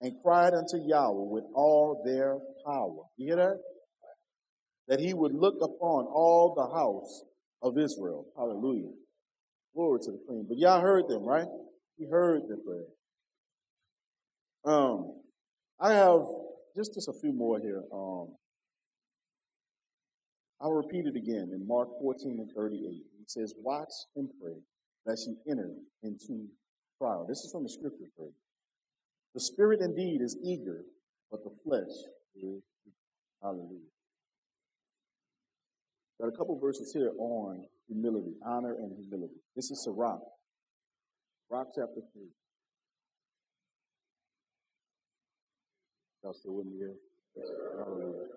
and 0.00 0.14
cried 0.22 0.54
unto 0.54 0.76
Yahweh 0.78 1.28
with 1.28 1.44
all 1.54 2.02
their 2.04 2.38
power. 2.64 3.02
You 3.16 3.26
hear 3.26 3.36
that? 3.36 3.58
That 4.86 5.00
he 5.00 5.12
would 5.12 5.34
look 5.34 5.56
upon 5.56 6.04
all 6.04 6.54
the 6.54 6.72
house 6.72 7.24
of 7.62 7.78
Israel. 7.78 8.26
Hallelujah. 8.36 8.92
Glory 9.74 10.00
to 10.00 10.12
the 10.12 10.18
Queen. 10.26 10.46
But 10.48 10.58
y'all 10.58 10.80
heard 10.80 11.08
them, 11.08 11.24
right? 11.24 11.46
You 11.96 12.08
heard 12.10 12.42
their 12.48 12.58
prayer. 12.58 12.84
Um, 14.64 15.14
I 15.80 15.92
have 15.92 16.22
just 16.76 16.94
just 16.94 17.08
a 17.08 17.12
few 17.12 17.32
more 17.32 17.58
here. 17.58 17.82
Um, 17.92 18.28
I'll 20.60 20.72
repeat 20.72 21.06
it 21.06 21.16
again 21.16 21.50
in 21.52 21.66
Mark 21.66 21.88
14 22.00 22.38
and 22.38 22.50
38. 22.56 22.80
It 23.20 23.30
says, 23.30 23.54
Watch 23.58 23.92
and 24.14 24.28
pray 24.40 24.54
lest 25.04 25.26
you 25.26 25.36
enter 25.50 25.70
into 26.02 26.46
trial. 26.98 27.26
This 27.28 27.40
is 27.40 27.50
from 27.50 27.64
the 27.64 27.68
scripture 27.68 28.04
pray. 28.16 28.30
The 29.34 29.40
spirit 29.40 29.80
indeed 29.80 30.20
is 30.20 30.36
eager, 30.44 30.84
but 31.30 31.42
the 31.42 31.50
flesh 31.64 31.90
is. 32.36 32.62
Hallelujah. 33.42 33.90
Got 36.20 36.28
a 36.28 36.36
couple 36.36 36.56
verses 36.60 36.92
here 36.92 37.10
on 37.18 37.64
humility, 37.88 38.34
honor 38.44 38.74
and 38.74 38.92
humility. 38.96 39.40
This 39.56 39.70
is 39.70 39.84
Sirach. 39.84 40.20
Rock 41.50 41.68
chapter 41.74 42.00
3. 42.12 42.22
Y'all 46.22 46.32
still 46.32 46.54
with 46.54 46.66
me 46.66 46.76
here? 46.78 46.94
Hallelujah. 47.78 48.28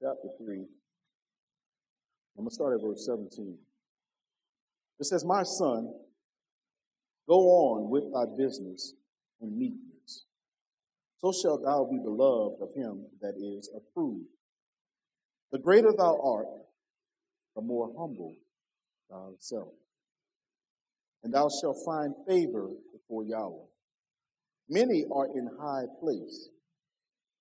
Chapter 0.00 0.28
3. 0.38 0.56
I'm 2.38 2.44
going 2.44 2.48
to 2.48 2.54
start 2.54 2.74
at 2.74 2.86
verse 2.86 3.04
17. 3.06 3.58
It 4.98 5.06
says, 5.06 5.24
My 5.24 5.42
son, 5.42 5.92
go 7.28 7.40
on 7.40 7.90
with 7.90 8.12
thy 8.12 8.24
business 8.36 8.94
and 9.40 9.56
meekness. 9.56 10.26
So 11.18 11.32
shalt 11.32 11.64
thou 11.64 11.88
be 11.90 11.98
beloved 11.98 12.62
of 12.62 12.74
him 12.74 13.06
that 13.20 13.34
is 13.36 13.70
approved. 13.76 14.26
The 15.52 15.58
greater 15.58 15.92
thou 15.96 16.20
art, 16.22 16.46
the 17.54 17.62
more 17.62 17.92
humble 17.98 18.36
uh, 19.12 19.30
thyself. 19.36 19.72
And 21.22 21.34
thou 21.34 21.48
shalt 21.48 21.84
find 21.84 22.14
favor 22.26 22.70
before 22.92 23.24
Yahweh. 23.24 23.66
Many 24.68 25.04
are 25.12 25.26
in 25.26 25.50
high 25.60 25.84
place 26.00 26.48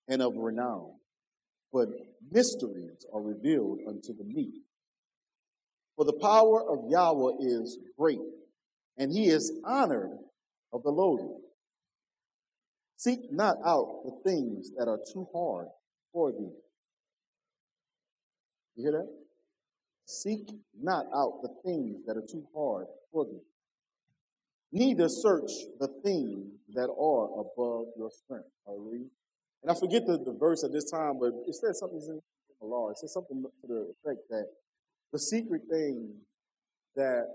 and 0.08 0.22
of 0.22 0.36
renown, 0.36 0.94
but 1.72 1.90
mysteries 2.32 3.06
are 3.14 3.22
revealed 3.22 3.80
unto 3.88 4.16
the 4.18 4.24
meek. 4.24 4.56
For 5.96 6.06
the 6.06 6.14
power 6.14 6.68
of 6.68 6.90
Yahweh 6.90 7.34
is 7.42 7.78
great, 7.98 8.20
and 8.98 9.12
he 9.12 9.28
is 9.28 9.52
honored 9.64 10.18
of 10.74 10.84
the 10.84 10.90
lowly. 10.90 11.36
Seek 12.98 13.32
not 13.32 13.58
out 13.66 14.02
the 14.04 14.30
things 14.30 14.72
that 14.78 14.88
are 14.88 15.00
too 15.14 15.28
hard 15.34 15.68
for 16.12 16.32
thee. 16.32 16.52
You 18.76 18.84
hear 18.84 18.92
that? 18.92 19.08
Seek 20.10 20.50
not 20.82 21.06
out 21.14 21.44
the 21.44 21.54
things 21.64 22.04
that 22.08 22.18
are 22.18 22.26
too 22.28 22.44
hard 22.56 22.88
for 23.12 23.26
thee. 23.26 23.46
Neither 24.72 25.08
search 25.08 25.52
the 25.80 25.88
things 26.04 26.48
that 26.74 26.90
are 26.90 27.26
above 27.40 27.86
your 27.96 28.10
strength. 28.10 28.50
Hallelujah. 28.66 29.06
And 29.62 29.72
I 29.72 29.76
forget 29.80 30.08
the, 30.08 30.18
the 30.18 30.36
verse 30.40 30.64
at 30.64 30.72
this 30.72 30.90
time, 30.90 31.20
but 31.20 31.30
it 31.48 31.54
says 31.54 31.80
something 31.80 32.02
in 32.02 32.20
the 32.60 32.66
law. 32.66 32.90
It 32.90 32.98
says 32.98 33.14
something 33.14 33.44
to 33.44 33.68
the 33.68 33.94
effect 34.02 34.22
that 34.32 34.46
the 35.14 35.20
secret 35.20 35.62
things 35.70 36.10
that 36.96 37.28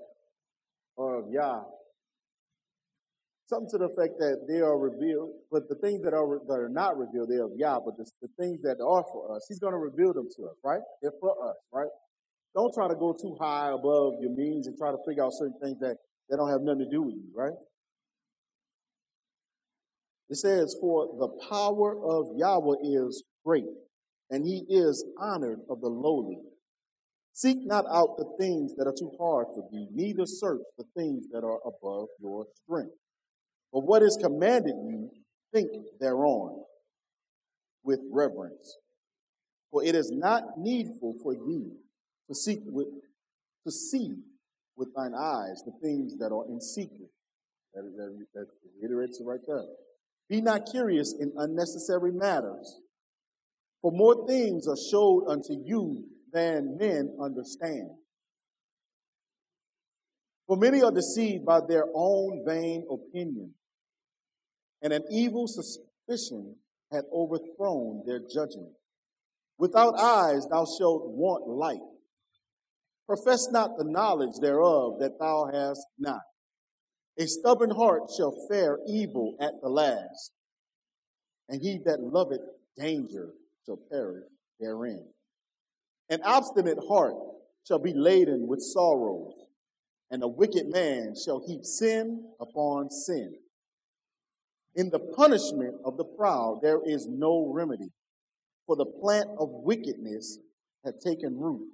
are 0.98 1.18
of 1.20 1.30
Yah, 1.30 1.62
something 3.46 3.70
to 3.70 3.78
the 3.78 3.84
effect 3.84 4.18
that 4.18 4.46
they 4.48 4.58
are 4.58 4.76
revealed, 4.76 5.30
but 5.50 5.68
the 5.68 5.76
things 5.76 6.02
that 6.02 6.12
are 6.12 6.40
that 6.48 6.58
are 6.58 6.68
not 6.68 6.98
revealed, 6.98 7.30
they're 7.30 7.44
of 7.44 7.52
Yah, 7.56 7.78
but 7.84 7.96
the, 7.96 8.10
the 8.20 8.28
things 8.36 8.62
that 8.62 8.82
are 8.82 9.04
for 9.12 9.36
us, 9.36 9.46
He's 9.48 9.60
going 9.60 9.74
to 9.74 9.78
reveal 9.78 10.12
them 10.12 10.28
to 10.36 10.46
us, 10.46 10.56
right? 10.64 10.82
They're 11.02 11.12
for 11.20 11.34
us, 11.48 11.56
right? 11.72 11.90
Don't 12.54 12.72
try 12.72 12.86
to 12.86 12.94
go 12.94 13.12
too 13.12 13.36
high 13.40 13.72
above 13.72 14.14
your 14.20 14.30
means 14.30 14.66
and 14.66 14.78
try 14.78 14.92
to 14.92 14.98
figure 15.06 15.24
out 15.24 15.32
certain 15.32 15.58
things 15.60 15.78
that, 15.80 15.96
that 16.28 16.36
don't 16.36 16.50
have 16.50 16.62
nothing 16.62 16.84
to 16.84 16.90
do 16.90 17.02
with 17.02 17.14
you, 17.14 17.28
right? 17.34 17.52
It 20.30 20.36
says, 20.36 20.76
For 20.80 21.16
the 21.18 21.28
power 21.48 21.96
of 22.04 22.28
Yahweh 22.36 22.76
is 22.82 23.24
great, 23.44 23.66
and 24.30 24.44
he 24.46 24.64
is 24.68 25.04
honored 25.18 25.60
of 25.68 25.80
the 25.80 25.88
lowly. 25.88 26.38
Seek 27.32 27.58
not 27.66 27.84
out 27.92 28.16
the 28.16 28.32
things 28.38 28.76
that 28.76 28.86
are 28.86 28.94
too 28.96 29.10
hard 29.18 29.48
for 29.52 29.68
thee, 29.72 29.88
neither 29.92 30.24
search 30.24 30.62
the 30.78 30.84
things 30.96 31.26
that 31.32 31.42
are 31.42 31.58
above 31.66 32.06
your 32.20 32.46
strength. 32.62 32.94
But 33.72 33.80
what 33.80 34.04
is 34.04 34.16
commanded 34.22 34.76
you, 34.76 35.10
think 35.52 35.70
thereon 35.98 36.62
with 37.82 38.00
reverence. 38.12 38.76
For 39.72 39.82
it 39.82 39.96
is 39.96 40.12
not 40.12 40.44
needful 40.56 41.16
for 41.20 41.34
thee 41.34 41.72
to 42.28 42.34
seek 42.34 42.60
with 42.66 42.88
to 43.64 43.70
see 43.70 44.14
with 44.76 44.88
thine 44.94 45.14
eyes 45.14 45.62
the 45.64 45.72
things 45.82 46.16
that 46.18 46.32
are 46.32 46.46
in 46.48 46.60
secret. 46.60 47.10
That, 47.74 47.82
that, 47.96 48.26
that 48.34 48.46
reiterates 48.80 49.20
it 49.20 49.24
right 49.24 49.40
there. 49.46 49.64
Be 50.28 50.40
not 50.40 50.66
curious 50.70 51.14
in 51.18 51.32
unnecessary 51.36 52.12
matters, 52.12 52.80
for 53.82 53.90
more 53.92 54.26
things 54.26 54.68
are 54.68 54.76
showed 54.90 55.26
unto 55.28 55.54
you 55.64 56.04
than 56.32 56.76
men 56.78 57.16
understand. 57.20 57.90
For 60.46 60.56
many 60.56 60.82
are 60.82 60.92
deceived 60.92 61.44
by 61.44 61.60
their 61.66 61.86
own 61.94 62.44
vain 62.46 62.86
opinion, 62.90 63.54
and 64.82 64.92
an 64.92 65.04
evil 65.10 65.46
suspicion 65.46 66.56
hath 66.92 67.04
overthrown 67.12 68.04
their 68.06 68.20
judgment. 68.20 68.72
Without 69.58 69.98
eyes 69.98 70.46
thou 70.50 70.66
shalt 70.78 71.08
want 71.08 71.48
light. 71.48 71.80
Profess 73.06 73.48
not 73.50 73.76
the 73.76 73.84
knowledge 73.84 74.38
thereof 74.40 74.98
that 75.00 75.18
thou 75.18 75.50
hast 75.52 75.86
not. 75.98 76.22
A 77.18 77.26
stubborn 77.26 77.70
heart 77.70 78.10
shall 78.16 78.46
fare 78.48 78.78
evil 78.86 79.36
at 79.40 79.60
the 79.60 79.68
last, 79.68 80.32
and 81.48 81.60
he 81.60 81.78
that 81.84 82.00
loveth 82.00 82.40
danger 82.76 83.34
shall 83.66 83.78
perish 83.90 84.24
therein. 84.58 85.06
An 86.08 86.22
obstinate 86.22 86.78
heart 86.88 87.14
shall 87.66 87.78
be 87.78 87.92
laden 87.94 88.46
with 88.46 88.60
sorrows, 88.60 89.34
and 90.10 90.22
a 90.22 90.28
wicked 90.28 90.68
man 90.68 91.14
shall 91.14 91.44
heap 91.46 91.64
sin 91.64 92.32
upon 92.40 92.90
sin. 92.90 93.34
In 94.74 94.90
the 94.90 94.98
punishment 94.98 95.76
of 95.84 95.96
the 95.96 96.04
proud 96.04 96.60
there 96.62 96.80
is 96.84 97.06
no 97.06 97.50
remedy, 97.52 97.92
for 98.66 98.76
the 98.76 98.86
plant 98.86 99.28
of 99.38 99.48
wickedness 99.50 100.38
had 100.84 101.00
taken 101.00 101.38
root 101.38 101.68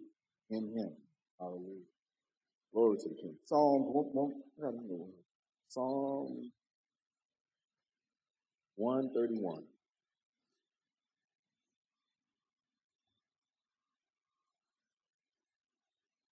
in 0.51 0.75
him. 0.77 0.93
Hallelujah. 1.41 1.87
Glory 2.73 2.99
to 2.99 3.09
the 3.09 3.15
King. 3.15 3.37
Psalm, 3.47 3.91
Psalm 5.69 6.51
131. 8.77 9.63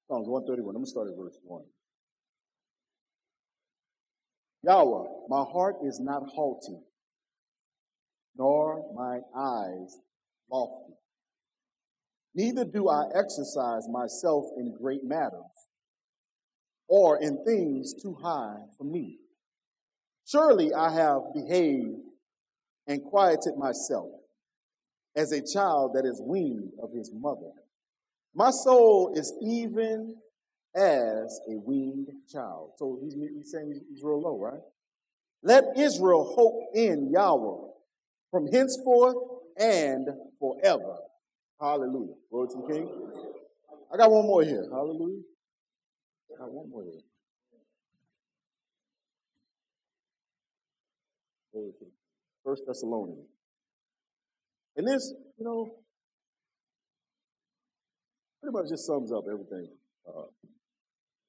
Psalms 0.09 0.31
131. 0.31 0.75
I'm 0.75 0.75
going 0.75 0.85
to 0.85 0.91
start 0.91 1.09
at 1.09 1.17
verse 1.17 1.39
1. 1.43 1.63
Yahweh, 4.65 5.09
my 5.29 5.45
heart 5.45 5.77
is 5.85 6.01
not 6.01 6.23
haughty, 6.35 6.79
nor 8.37 8.85
my 8.95 9.21
eyes 9.39 9.99
lofty. 10.51 10.95
Neither 12.35 12.65
do 12.65 12.89
I 12.89 13.05
exercise 13.15 13.89
myself 13.89 14.47
in 14.57 14.75
great 14.81 15.05
matters, 15.05 15.41
or 16.89 17.19
in 17.19 17.45
things 17.45 17.95
too 17.95 18.15
high 18.15 18.59
for 18.77 18.85
me. 18.85 19.19
Surely 20.27 20.73
I 20.75 20.93
have 20.93 21.23
behaved 21.35 22.01
and 22.87 23.03
quieted 23.03 23.57
myself 23.57 24.11
as 25.17 25.33
a 25.33 25.43
child 25.43 25.93
that 25.95 26.05
is 26.05 26.23
weaned 26.25 26.73
of 26.83 26.93
his 26.93 27.11
mother. 27.13 27.53
My 28.35 28.51
soul 28.51 29.13
is 29.15 29.33
even 29.43 30.17
as 30.75 31.41
a 31.51 31.57
weaned 31.59 32.09
child. 32.31 32.73
So 32.77 32.99
he's, 33.03 33.15
saying 33.51 33.81
he's 33.91 34.03
real 34.03 34.21
low, 34.23 34.39
right? 34.39 34.61
Let 35.43 35.65
Israel 35.77 36.35
hope 36.37 36.75
in 36.75 37.11
Yahweh 37.11 37.69
from 38.31 38.47
henceforth 38.53 39.17
and 39.59 40.09
forever. 40.39 40.88
Hallelujah. 41.61 42.15
Glory 42.31 42.49
to 42.49 42.57
the 42.57 42.73
King. 42.73 42.89
I 43.93 43.97
got 43.97 44.11
one 44.11 44.27
more 44.27 44.43
here. 44.45 44.67
Hallelujah. 44.71 45.23
I 46.35 46.39
got 46.39 46.51
one 46.53 46.71
more 46.71 46.85
here. 46.85 47.01
First 52.45 52.63
Thessalonians. 52.67 53.27
And 54.77 54.87
this, 54.87 55.13
you 55.39 55.45
know, 55.45 55.73
pretty 58.41 58.53
much 58.57 58.69
just 58.69 58.87
sums 58.87 59.13
up 59.13 59.25
everything 59.31 59.69
uh, 60.09 60.27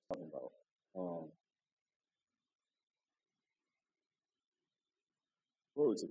talking 0.10 0.30
about. 0.32 0.52
Um, 0.96 1.30
glory 5.76 5.96
to 5.98 6.08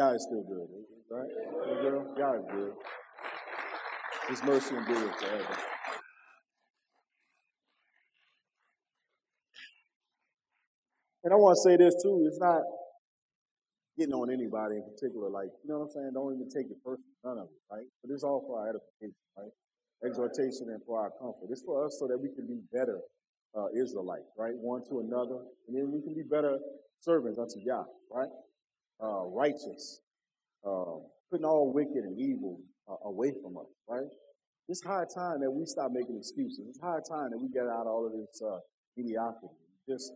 God 0.00 0.16
is 0.16 0.24
still 0.24 0.40
good, 0.48 0.64
right? 1.12 1.28
God 2.16 2.36
is 2.40 2.46
good. 2.50 2.72
His 4.30 4.42
mercy 4.44 4.74
and 4.74 4.88
endures 4.88 5.14
forever. 5.20 5.56
And 11.22 11.34
I 11.34 11.36
want 11.36 11.56
to 11.56 11.60
say 11.60 11.76
this 11.76 11.92
too. 12.02 12.24
It's 12.26 12.40
not 12.40 12.62
getting 13.98 14.14
on 14.14 14.32
anybody 14.32 14.76
in 14.76 14.84
particular. 14.88 15.28
Like, 15.28 15.52
you 15.62 15.68
know 15.68 15.80
what 15.80 15.84
I'm 15.84 15.90
saying? 15.92 16.10
Don't 16.14 16.32
even 16.32 16.48
take 16.48 16.72
it 16.72 16.80
personal. 16.80 17.04
None 17.22 17.36
of 17.36 17.48
it, 17.52 17.60
right? 17.70 17.84
But 18.00 18.14
it's 18.14 18.24
all 18.24 18.40
for 18.48 18.56
our 18.60 18.72
edification, 18.72 19.20
right? 19.36 19.52
Exhortation 20.08 20.72
and 20.72 20.80
for 20.86 20.98
our 20.98 21.10
comfort. 21.20 21.52
It's 21.52 21.60
for 21.60 21.84
us 21.84 21.98
so 22.00 22.08
that 22.08 22.16
we 22.16 22.32
can 22.32 22.48
be 22.48 22.64
better 22.72 23.00
uh, 23.52 23.68
Israelites, 23.76 24.32
right? 24.38 24.56
One 24.56 24.80
to 24.88 25.00
another. 25.00 25.44
And 25.68 25.76
then 25.76 25.92
we 25.92 26.00
can 26.00 26.14
be 26.14 26.24
better 26.24 26.56
servants 27.04 27.38
unto 27.38 27.60
Yah, 27.60 27.84
right? 28.10 28.32
Uh, 29.02 29.24
righteous, 29.32 30.00
uh, 30.66 31.00
putting 31.30 31.46
all 31.46 31.72
wicked 31.72 32.04
and 32.04 32.18
evil 32.20 32.60
uh, 32.86 33.08
away 33.08 33.32
from 33.42 33.56
us, 33.56 33.72
right? 33.88 34.04
It's 34.68 34.84
high 34.84 35.04
time 35.08 35.40
that 35.40 35.50
we 35.50 35.64
stop 35.64 35.90
making 35.90 36.18
excuses. 36.18 36.68
It's 36.68 36.80
high 36.80 37.00
time 37.08 37.30
that 37.30 37.40
we 37.40 37.48
get 37.48 37.64
out 37.64 37.88
of 37.88 37.92
all 37.96 38.04
of 38.06 38.12
this 38.12 38.42
uh, 38.44 38.58
mediocrity. 38.96 39.54
Just, 39.88 40.12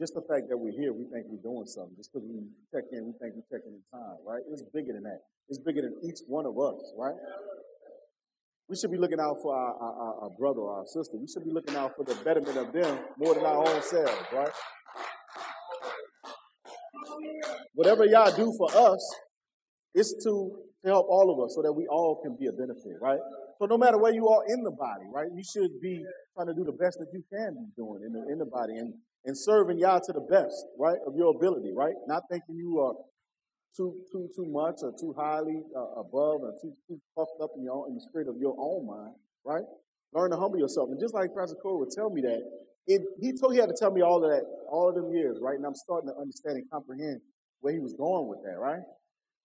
just 0.00 0.14
the 0.14 0.22
fact 0.22 0.48
that 0.48 0.56
we're 0.56 0.72
here, 0.72 0.94
we 0.94 1.04
think 1.12 1.26
we're 1.28 1.44
doing 1.44 1.66
something. 1.66 1.94
Just 1.96 2.10
because 2.12 2.26
we 2.26 2.40
check 2.72 2.84
in, 2.90 3.04
we 3.04 3.12
think 3.20 3.36
we're 3.36 3.50
checking 3.52 3.76
in 3.76 3.82
time, 3.92 4.16
right? 4.26 4.40
It's 4.50 4.62
bigger 4.72 4.94
than 4.94 5.04
that. 5.04 5.20
It's 5.50 5.58
bigger 5.58 5.82
than 5.82 6.00
each 6.02 6.20
one 6.26 6.46
of 6.46 6.58
us, 6.58 6.80
right? 6.96 7.14
We 8.68 8.76
should 8.76 8.90
be 8.90 8.98
looking 8.98 9.20
out 9.20 9.38
for 9.42 9.54
our, 9.54 9.76
our, 9.76 10.14
our 10.24 10.30
brother 10.30 10.60
or 10.60 10.78
our 10.78 10.86
sister. 10.86 11.16
We 11.16 11.28
should 11.28 11.44
be 11.44 11.52
looking 11.52 11.76
out 11.76 11.94
for 11.94 12.02
the 12.02 12.16
betterment 12.24 12.56
of 12.56 12.72
them 12.72 12.98
more 13.18 13.34
than 13.34 13.44
our 13.44 13.68
own 13.68 13.82
selves, 13.82 14.26
right? 14.32 14.50
Whatever 17.76 18.06
y'all 18.06 18.34
do 18.34 18.52
for 18.56 18.72
us, 18.72 19.04
it's 19.94 20.14
to, 20.24 20.64
help 20.86 21.06
all 21.10 21.34
of 21.34 21.42
us 21.42 21.50
so 21.56 21.62
that 21.62 21.72
we 21.72 21.84
all 21.88 22.22
can 22.22 22.36
be 22.38 22.46
a 22.46 22.52
benefit, 22.52 22.94
right? 23.02 23.18
So 23.58 23.66
no 23.66 23.76
matter 23.76 23.98
where 23.98 24.14
you 24.14 24.28
are 24.28 24.46
in 24.46 24.62
the 24.62 24.70
body, 24.70 25.02
right, 25.12 25.26
you 25.34 25.42
should 25.42 25.80
be 25.82 26.04
trying 26.34 26.46
to 26.46 26.54
do 26.54 26.62
the 26.62 26.78
best 26.78 26.98
that 27.00 27.10
you 27.12 27.24
can 27.26 27.58
be 27.58 27.66
doing 27.74 28.06
in 28.06 28.12
the, 28.12 28.22
in 28.30 28.38
the 28.38 28.46
body 28.46 28.78
and, 28.78 28.94
and 29.24 29.36
serving 29.36 29.80
y'all 29.80 29.98
to 29.98 30.12
the 30.12 30.20
best, 30.30 30.54
right, 30.78 30.98
of 31.04 31.16
your 31.16 31.34
ability, 31.34 31.72
right? 31.74 31.94
Not 32.06 32.22
thinking 32.30 32.54
you 32.54 32.78
are 32.78 32.94
too 33.76 33.98
too 34.12 34.28
too 34.36 34.46
much 34.46 34.76
or 34.82 34.92
too 34.94 35.12
highly 35.18 35.60
uh, 35.76 36.00
above 36.00 36.46
or 36.46 36.54
too 36.62 36.72
too 36.86 37.00
puffed 37.16 37.42
up 37.42 37.50
in 37.56 37.64
your 37.64 37.88
in 37.88 37.96
the 37.96 38.00
spirit 38.00 38.28
of 38.28 38.36
your 38.38 38.54
own 38.58 38.86
mind, 38.86 39.14
right? 39.44 39.64
Learn 40.14 40.30
to 40.30 40.36
humble 40.36 40.58
yourself. 40.58 40.88
And 40.90 41.00
just 41.00 41.14
like 41.14 41.34
Pastor 41.36 41.56
Cole 41.60 41.80
would 41.80 41.90
tell 41.90 42.10
me 42.10 42.22
that, 42.22 42.40
it, 42.86 43.02
he 43.20 43.32
told 43.32 43.52
he 43.54 43.58
had 43.58 43.68
to 43.68 43.76
tell 43.76 43.90
me 43.90 44.02
all 44.02 44.22
of 44.22 44.30
that, 44.30 44.44
all 44.70 44.88
of 44.88 44.94
them 44.94 45.10
years, 45.10 45.40
right? 45.42 45.56
And 45.56 45.66
I'm 45.66 45.74
starting 45.74 46.08
to 46.08 46.14
understand 46.14 46.58
and 46.62 46.70
comprehend 46.70 47.20
where 47.60 47.72
he 47.72 47.80
was 47.80 47.94
going 47.94 48.28
with 48.28 48.40
that, 48.44 48.58
right? 48.58 48.82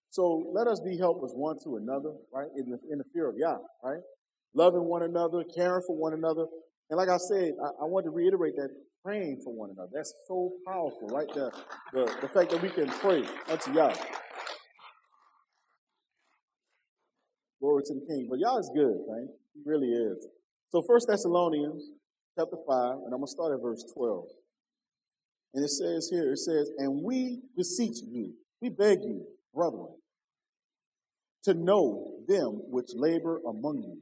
So 0.10 0.52
let 0.54 0.68
us 0.68 0.80
be 0.82 0.98
helpers 0.98 1.32
one 1.34 1.58
to 1.64 1.78
another, 1.78 2.12
right? 2.34 2.48
In 2.58 2.70
the, 2.70 2.80
in 2.92 2.98
the 2.98 3.06
fear 3.14 3.30
of 3.30 3.36
Yah, 3.38 3.58
right? 3.84 4.02
Loving 4.54 4.84
one 4.84 5.04
another, 5.04 5.44
caring 5.56 5.84
for 5.88 5.96
one 5.96 6.14
another. 6.14 6.46
And 6.90 6.98
like 6.98 7.10
I 7.10 7.18
said, 7.18 7.54
I, 7.64 7.84
I 7.84 7.86
want 7.86 8.06
to 8.06 8.12
reiterate 8.12 8.56
that 8.58 8.70
praying 9.04 9.42
for 9.44 9.54
one 9.54 9.70
another. 9.72 9.90
That's 9.94 10.14
so 10.28 10.52
powerful, 10.68 11.08
right? 11.08 11.28
The, 11.34 11.52
the, 11.94 12.06
the 12.22 12.28
fact 12.28 12.52
that 12.52 12.62
we 12.62 12.70
can 12.70 12.88
pray 12.88 13.24
unto 13.50 13.74
Yah. 13.74 13.96
Glory 17.62 17.84
to 17.86 17.94
the 17.94 18.06
King. 18.08 18.28
But 18.30 18.40
Yah 18.40 18.58
is 18.58 18.70
good, 18.76 18.98
right? 19.08 19.28
He 19.54 19.62
really 19.66 19.90
is. 19.90 20.28
So 20.72 20.82
First 20.82 21.08
Thessalonians 21.08 21.84
chapter 22.38 22.58
5, 22.68 22.92
and 23.06 23.14
I'm 23.14 23.20
going 23.20 23.24
to 23.24 23.28
start 23.28 23.54
at 23.54 23.62
verse 23.62 23.86
12. 23.96 24.26
And 25.54 25.64
it 25.64 25.70
says 25.70 26.10
here, 26.10 26.32
it 26.32 26.40
says, 26.40 26.72
And 26.78 27.04
we 27.04 27.42
beseech 27.58 27.98
you, 28.08 28.34
we 28.62 28.70
beg 28.70 29.00
you, 29.02 29.26
brethren, 29.54 29.96
to 31.44 31.54
know 31.54 32.20
them 32.28 32.62
which 32.70 32.92
labor 32.94 33.42
among 33.48 33.84
you 33.84 34.02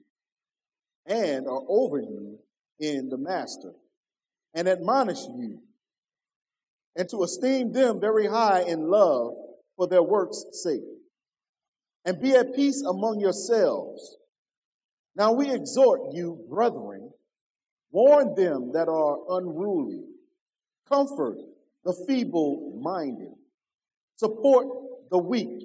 and 1.05 1.47
are 1.47 1.63
over 1.67 1.99
you 1.99 2.37
in 2.79 3.09
the 3.09 3.17
master 3.17 3.73
and 4.53 4.67
admonish 4.67 5.21
you 5.21 5.59
and 6.95 7.09
to 7.09 7.23
esteem 7.23 7.71
them 7.71 7.99
very 7.99 8.27
high 8.27 8.61
in 8.61 8.89
love 8.89 9.33
for 9.75 9.87
their 9.87 10.03
works' 10.03 10.45
sake 10.51 10.83
and 12.05 12.21
be 12.21 12.35
at 12.35 12.55
peace 12.55 12.83
among 12.83 13.19
yourselves. 13.19 14.17
Now 15.15 15.33
we 15.33 15.51
exhort 15.51 16.13
you, 16.13 16.45
brethren, 16.49 17.11
warn 17.91 18.35
them 18.35 18.71
that 18.73 18.87
are 18.87 19.37
unruly, 19.37 20.03
comfort 20.91 21.37
the 21.85 21.93
feeble 22.07 22.79
minded, 22.81 23.33
support 24.17 24.67
the 25.09 25.17
weak, 25.17 25.63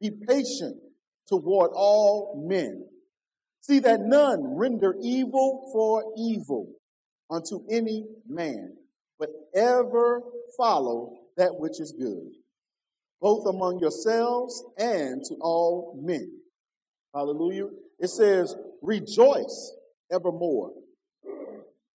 be 0.00 0.10
patient 0.10 0.76
toward 1.28 1.70
all 1.74 2.44
men. 2.48 2.86
See 3.60 3.80
that 3.80 4.00
none 4.00 4.56
render 4.56 4.94
evil 5.02 5.68
for 5.72 6.12
evil 6.16 6.72
unto 7.30 7.60
any 7.70 8.06
man, 8.26 8.76
but 9.18 9.28
ever 9.54 10.22
follow 10.56 11.18
that 11.36 11.56
which 11.56 11.80
is 11.80 11.92
good, 11.92 12.30
both 13.20 13.46
among 13.46 13.80
yourselves 13.80 14.64
and 14.78 15.22
to 15.24 15.34
all 15.40 16.00
men. 16.02 16.32
Hallelujah. 17.14 17.68
It 17.98 18.08
says, 18.08 18.56
rejoice 18.80 19.74
evermore. 20.10 20.72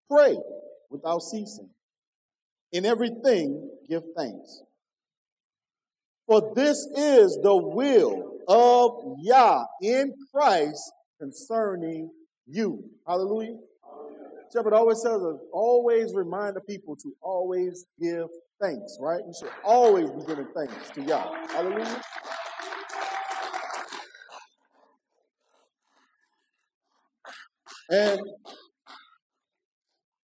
Pray 0.10 0.38
without 0.90 1.20
ceasing. 1.20 1.70
In 2.74 2.88
everything, 2.88 3.70
give 3.88 4.02
thanks. 4.18 4.64
For 6.26 6.54
this 6.56 6.88
is 6.98 7.38
the 7.44 7.56
will 7.56 8.40
of 8.48 9.18
Yah 9.22 9.66
in 9.82 10.12
Christ 10.34 10.92
concerning 11.20 12.10
you. 12.48 12.84
Hallelujah. 13.08 13.58
Shepherd 14.52 14.74
always 14.74 15.02
says, 15.02 15.22
always 15.52 16.14
remind 16.16 16.56
the 16.56 16.62
people 16.62 16.96
to 16.96 17.14
always 17.22 17.86
give 18.02 18.28
thanks, 18.60 18.98
right? 19.00 19.22
You 19.26 19.34
should 19.40 19.52
always 19.64 20.10
be 20.10 20.26
giving 20.26 20.48
thanks 20.56 20.90
to 20.92 21.02
Yah. 21.04 21.32
Hallelujah. 21.50 22.02
And 27.90 28.20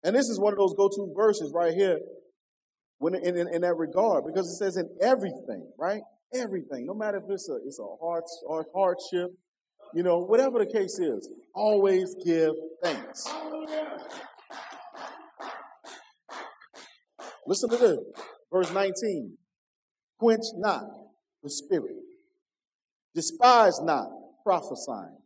and 0.03 0.15
this 0.15 0.29
is 0.29 0.39
one 0.39 0.53
of 0.53 0.57
those 0.57 0.73
go-to 0.75 1.13
verses 1.15 1.51
right 1.53 1.73
here 1.73 1.99
when 2.99 3.15
in, 3.15 3.37
in, 3.37 3.47
in, 3.47 3.61
that 3.61 3.75
regard, 3.75 4.25
because 4.25 4.47
it 4.49 4.55
says 4.55 4.77
in 4.77 4.89
everything, 5.01 5.71
right? 5.77 6.01
Everything, 6.33 6.85
no 6.85 6.93
matter 6.93 7.17
if 7.17 7.23
it's 7.29 7.49
a 7.49 7.55
it's 7.65 7.79
a 7.79 7.87
hard 7.99 8.23
or 8.45 8.65
hardship, 8.75 9.31
you 9.93 10.03
know, 10.03 10.19
whatever 10.19 10.59
the 10.59 10.65
case 10.65 10.99
is, 10.99 11.29
always 11.55 12.15
give 12.23 12.51
thanks. 12.83 13.27
Listen 17.47 17.69
to 17.69 17.77
this, 17.77 17.97
verse 18.51 18.71
19. 18.71 19.37
Quench 20.19 20.43
not 20.57 20.83
the 21.41 21.49
spirit, 21.49 21.95
despise 23.15 23.79
not 23.81 24.09
prophesying, 24.43 25.17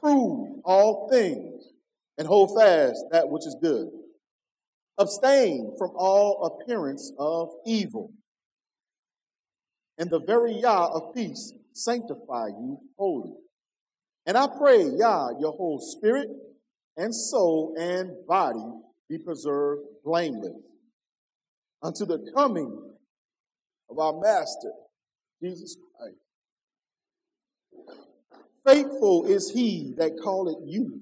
prove 0.00 0.60
all 0.64 1.08
things, 1.10 1.64
and 2.16 2.26
hold 2.26 2.56
fast 2.58 3.04
that 3.10 3.28
which 3.28 3.44
is 3.46 3.56
good. 3.60 3.88
Abstain 4.98 5.74
from 5.78 5.92
all 5.94 6.60
appearance 6.60 7.12
of 7.18 7.50
evil. 7.64 8.12
And 9.98 10.10
the 10.10 10.20
very 10.20 10.54
Yah 10.54 10.88
of 10.88 11.14
peace 11.14 11.52
sanctify 11.72 12.48
you 12.48 12.78
wholly. 12.96 13.34
And 14.26 14.36
I 14.36 14.48
pray, 14.58 14.82
Yah, 14.82 15.30
your 15.40 15.52
whole 15.52 15.80
spirit 15.80 16.28
and 16.96 17.14
soul 17.14 17.74
and 17.78 18.10
body 18.26 18.64
be 19.08 19.18
preserved 19.18 19.82
blameless 20.04 20.52
unto 21.82 22.04
the 22.04 22.30
coming 22.34 22.76
of 23.88 23.98
our 23.98 24.20
Master, 24.20 24.72
Jesus 25.42 25.76
Christ. 25.96 26.16
Faithful 28.66 29.26
is 29.26 29.50
he 29.50 29.94
that 29.96 30.18
calleth 30.22 30.58
you, 30.66 31.00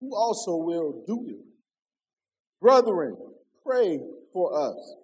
who 0.00 0.16
also 0.16 0.56
will 0.56 1.04
do 1.06 1.26
it. 1.28 1.55
Brethren, 2.60 3.16
pray 3.64 4.00
for 4.32 4.70
us. 4.70 4.94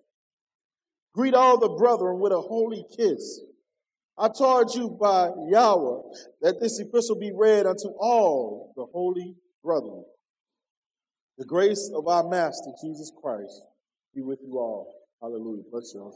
Greet 1.14 1.34
all 1.34 1.58
the 1.58 1.68
brethren 1.68 2.20
with 2.20 2.32
a 2.32 2.40
holy 2.40 2.84
kiss. 2.96 3.40
I 4.18 4.28
charge 4.28 4.74
you 4.74 4.88
by 4.88 5.30
Yahweh 5.48 6.02
that 6.42 6.60
this 6.60 6.78
epistle 6.78 7.18
be 7.18 7.32
read 7.34 7.66
unto 7.66 7.88
all 7.98 8.72
the 8.76 8.86
holy 8.92 9.34
brethren. 9.64 10.04
The 11.38 11.44
grace 11.44 11.90
of 11.94 12.06
our 12.08 12.28
Master 12.28 12.70
Jesus 12.82 13.10
Christ 13.20 13.62
be 14.14 14.22
with 14.22 14.38
you 14.42 14.58
all. 14.58 14.94
Hallelujah. 15.20 15.62
Bless 15.70 15.94
you. 15.94 16.12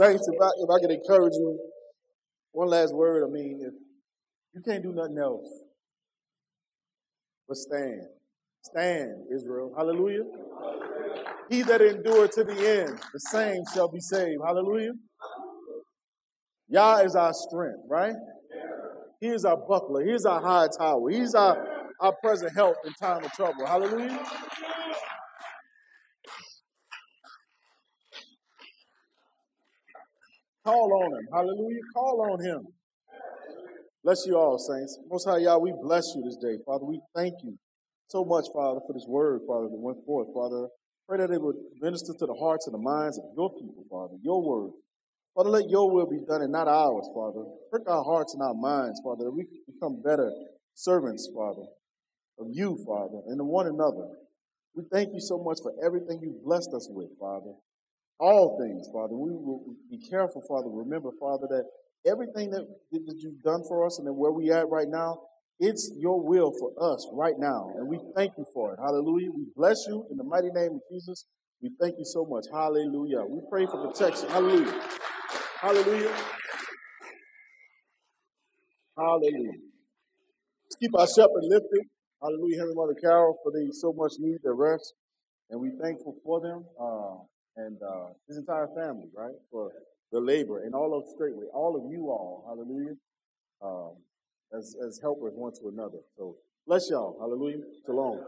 Saints, 0.00 0.28
if 0.28 0.40
I, 0.40 0.50
if 0.58 0.70
I 0.70 0.78
could 0.80 0.92
encourage 0.92 1.32
you, 1.34 1.58
one 2.52 2.68
last 2.68 2.94
word, 2.94 3.24
I 3.28 3.32
mean, 3.32 3.58
if 3.66 3.74
you 4.54 4.62
can't 4.62 4.80
do 4.80 4.92
nothing 4.92 5.18
else, 5.18 5.64
but 7.48 7.56
stand. 7.56 8.02
Stand, 8.62 9.24
Israel. 9.34 9.72
Hallelujah. 9.76 10.22
He 11.50 11.62
that 11.62 11.80
endureth 11.80 12.30
to 12.32 12.44
the 12.44 12.82
end, 12.82 13.00
the 13.12 13.18
same 13.18 13.62
shall 13.74 13.88
be 13.88 13.98
saved. 13.98 14.40
Hallelujah. 14.46 14.92
Yah 16.68 16.98
is 16.98 17.16
our 17.16 17.32
strength, 17.34 17.80
right? 17.88 18.14
He 19.20 19.28
is 19.28 19.44
our 19.44 19.56
buckler. 19.56 20.04
He 20.04 20.12
is 20.12 20.26
our 20.26 20.40
high 20.40 20.68
tower. 20.78 21.10
He's 21.10 21.34
our, 21.34 21.88
our 22.00 22.14
present 22.22 22.54
help 22.54 22.76
in 22.84 22.92
time 22.94 23.24
of 23.24 23.32
trouble. 23.32 23.66
Hallelujah. 23.66 24.22
Call 30.68 30.92
on 31.02 31.18
him. 31.18 31.26
Hallelujah. 31.32 31.80
Call 31.96 32.20
on 32.30 32.44
him. 32.44 32.60
Bless 34.04 34.26
you 34.26 34.36
all, 34.36 34.58
saints. 34.58 34.98
Most 35.08 35.24
High 35.24 35.38
Yah, 35.38 35.56
we 35.56 35.72
bless 35.80 36.04
you 36.14 36.20
this 36.22 36.36
day. 36.36 36.60
Father, 36.66 36.84
we 36.84 37.00
thank 37.16 37.32
you 37.42 37.56
so 38.08 38.22
much, 38.22 38.44
Father, 38.52 38.80
for 38.86 38.92
this 38.92 39.06
word, 39.08 39.40
Father, 39.48 39.68
that 39.72 39.80
went 39.80 40.04
forth. 40.04 40.28
Father, 40.34 40.68
pray 41.08 41.24
that 41.24 41.32
it 41.32 41.40
would 41.40 41.56
minister 41.80 42.12
to 42.12 42.26
the 42.26 42.34
hearts 42.34 42.66
and 42.66 42.74
the 42.74 42.84
minds 42.84 43.16
of 43.16 43.24
your 43.34 43.48
people, 43.54 43.82
Father, 43.88 44.16
your 44.22 44.42
word. 44.44 44.72
Father, 45.34 45.48
let 45.48 45.70
your 45.70 45.90
will 45.90 46.04
be 46.04 46.20
done 46.28 46.42
and 46.42 46.52
not 46.52 46.68
ours, 46.68 47.08
Father. 47.14 47.48
Prick 47.70 47.88
our 47.88 48.04
hearts 48.04 48.34
and 48.34 48.42
our 48.42 48.52
minds, 48.52 49.00
Father, 49.02 49.24
that 49.24 49.32
we 49.32 49.46
become 49.72 50.02
better 50.02 50.30
servants, 50.74 51.32
Father, 51.34 51.64
of 52.40 52.48
you, 52.52 52.76
Father, 52.86 53.22
and 53.28 53.40
of 53.40 53.46
one 53.46 53.68
another. 53.68 54.04
We 54.76 54.84
thank 54.92 55.14
you 55.14 55.20
so 55.20 55.38
much 55.42 55.60
for 55.62 55.72
everything 55.82 56.20
you've 56.20 56.44
blessed 56.44 56.74
us 56.76 56.88
with, 56.92 57.08
Father. 57.18 57.56
All 58.18 58.58
things, 58.60 58.88
Father. 58.92 59.14
We 59.14 59.30
will 59.30 59.62
be 59.90 59.98
careful, 60.10 60.42
Father. 60.48 60.68
Remember, 60.68 61.10
Father, 61.20 61.46
that 61.50 61.64
everything 62.10 62.50
that, 62.50 62.66
that 62.92 63.16
you've 63.18 63.42
done 63.42 63.62
for 63.68 63.86
us 63.86 63.98
and 63.98 64.08
that 64.08 64.12
where 64.12 64.32
we 64.32 64.50
at 64.50 64.68
right 64.68 64.88
now, 64.88 65.18
it's 65.60 65.92
your 65.96 66.20
will 66.22 66.52
for 66.58 66.72
us 66.94 67.06
right 67.12 67.38
now. 67.38 67.72
And 67.76 67.88
we 67.88 67.98
thank 68.16 68.32
you 68.36 68.44
for 68.52 68.72
it. 68.72 68.78
Hallelujah. 68.80 69.30
We 69.30 69.46
bless 69.56 69.76
you 69.88 70.06
in 70.10 70.16
the 70.16 70.24
mighty 70.24 70.50
name 70.50 70.72
of 70.72 70.80
Jesus. 70.90 71.26
We 71.62 71.70
thank 71.80 71.96
you 71.98 72.04
so 72.04 72.24
much. 72.24 72.44
Hallelujah. 72.52 73.22
We 73.28 73.40
pray 73.50 73.66
for 73.66 73.86
protection. 73.86 74.28
Hallelujah. 74.28 74.82
Hallelujah. 75.60 76.14
Hallelujah. 78.96 79.58
Let's 80.64 80.76
keep 80.80 80.90
our 80.96 81.06
shepherd 81.06 81.42
lifted. 81.42 81.86
Hallelujah. 82.22 82.58
Heavenly 82.58 82.74
Mother 82.76 82.96
Carol, 83.00 83.38
for 83.42 83.52
they 83.52 83.68
so 83.72 83.92
much 83.92 84.12
need 84.18 84.38
their 84.42 84.54
rest. 84.54 84.94
And 85.50 85.60
we 85.60 85.70
thankful 85.80 86.14
for 86.24 86.40
them 86.40 86.64
uh, 86.80 87.22
and 87.58 87.76
uh, 87.82 88.08
his 88.28 88.38
entire 88.38 88.68
family, 88.68 89.08
right? 89.14 89.34
For 89.50 89.72
the 90.12 90.20
labor 90.20 90.62
and 90.62 90.74
all 90.74 90.96
of 90.96 91.04
straightway, 91.08 91.46
all 91.52 91.76
of 91.76 91.90
you 91.90 92.08
all, 92.08 92.44
hallelujah, 92.46 92.94
um, 93.60 93.96
as, 94.56 94.76
as 94.86 94.98
helpers 95.02 95.34
one 95.34 95.52
to 95.60 95.68
another. 95.68 95.98
So 96.16 96.36
bless 96.66 96.88
y'all. 96.90 97.16
Hallelujah. 97.20 97.62
Shalom. 97.84 98.20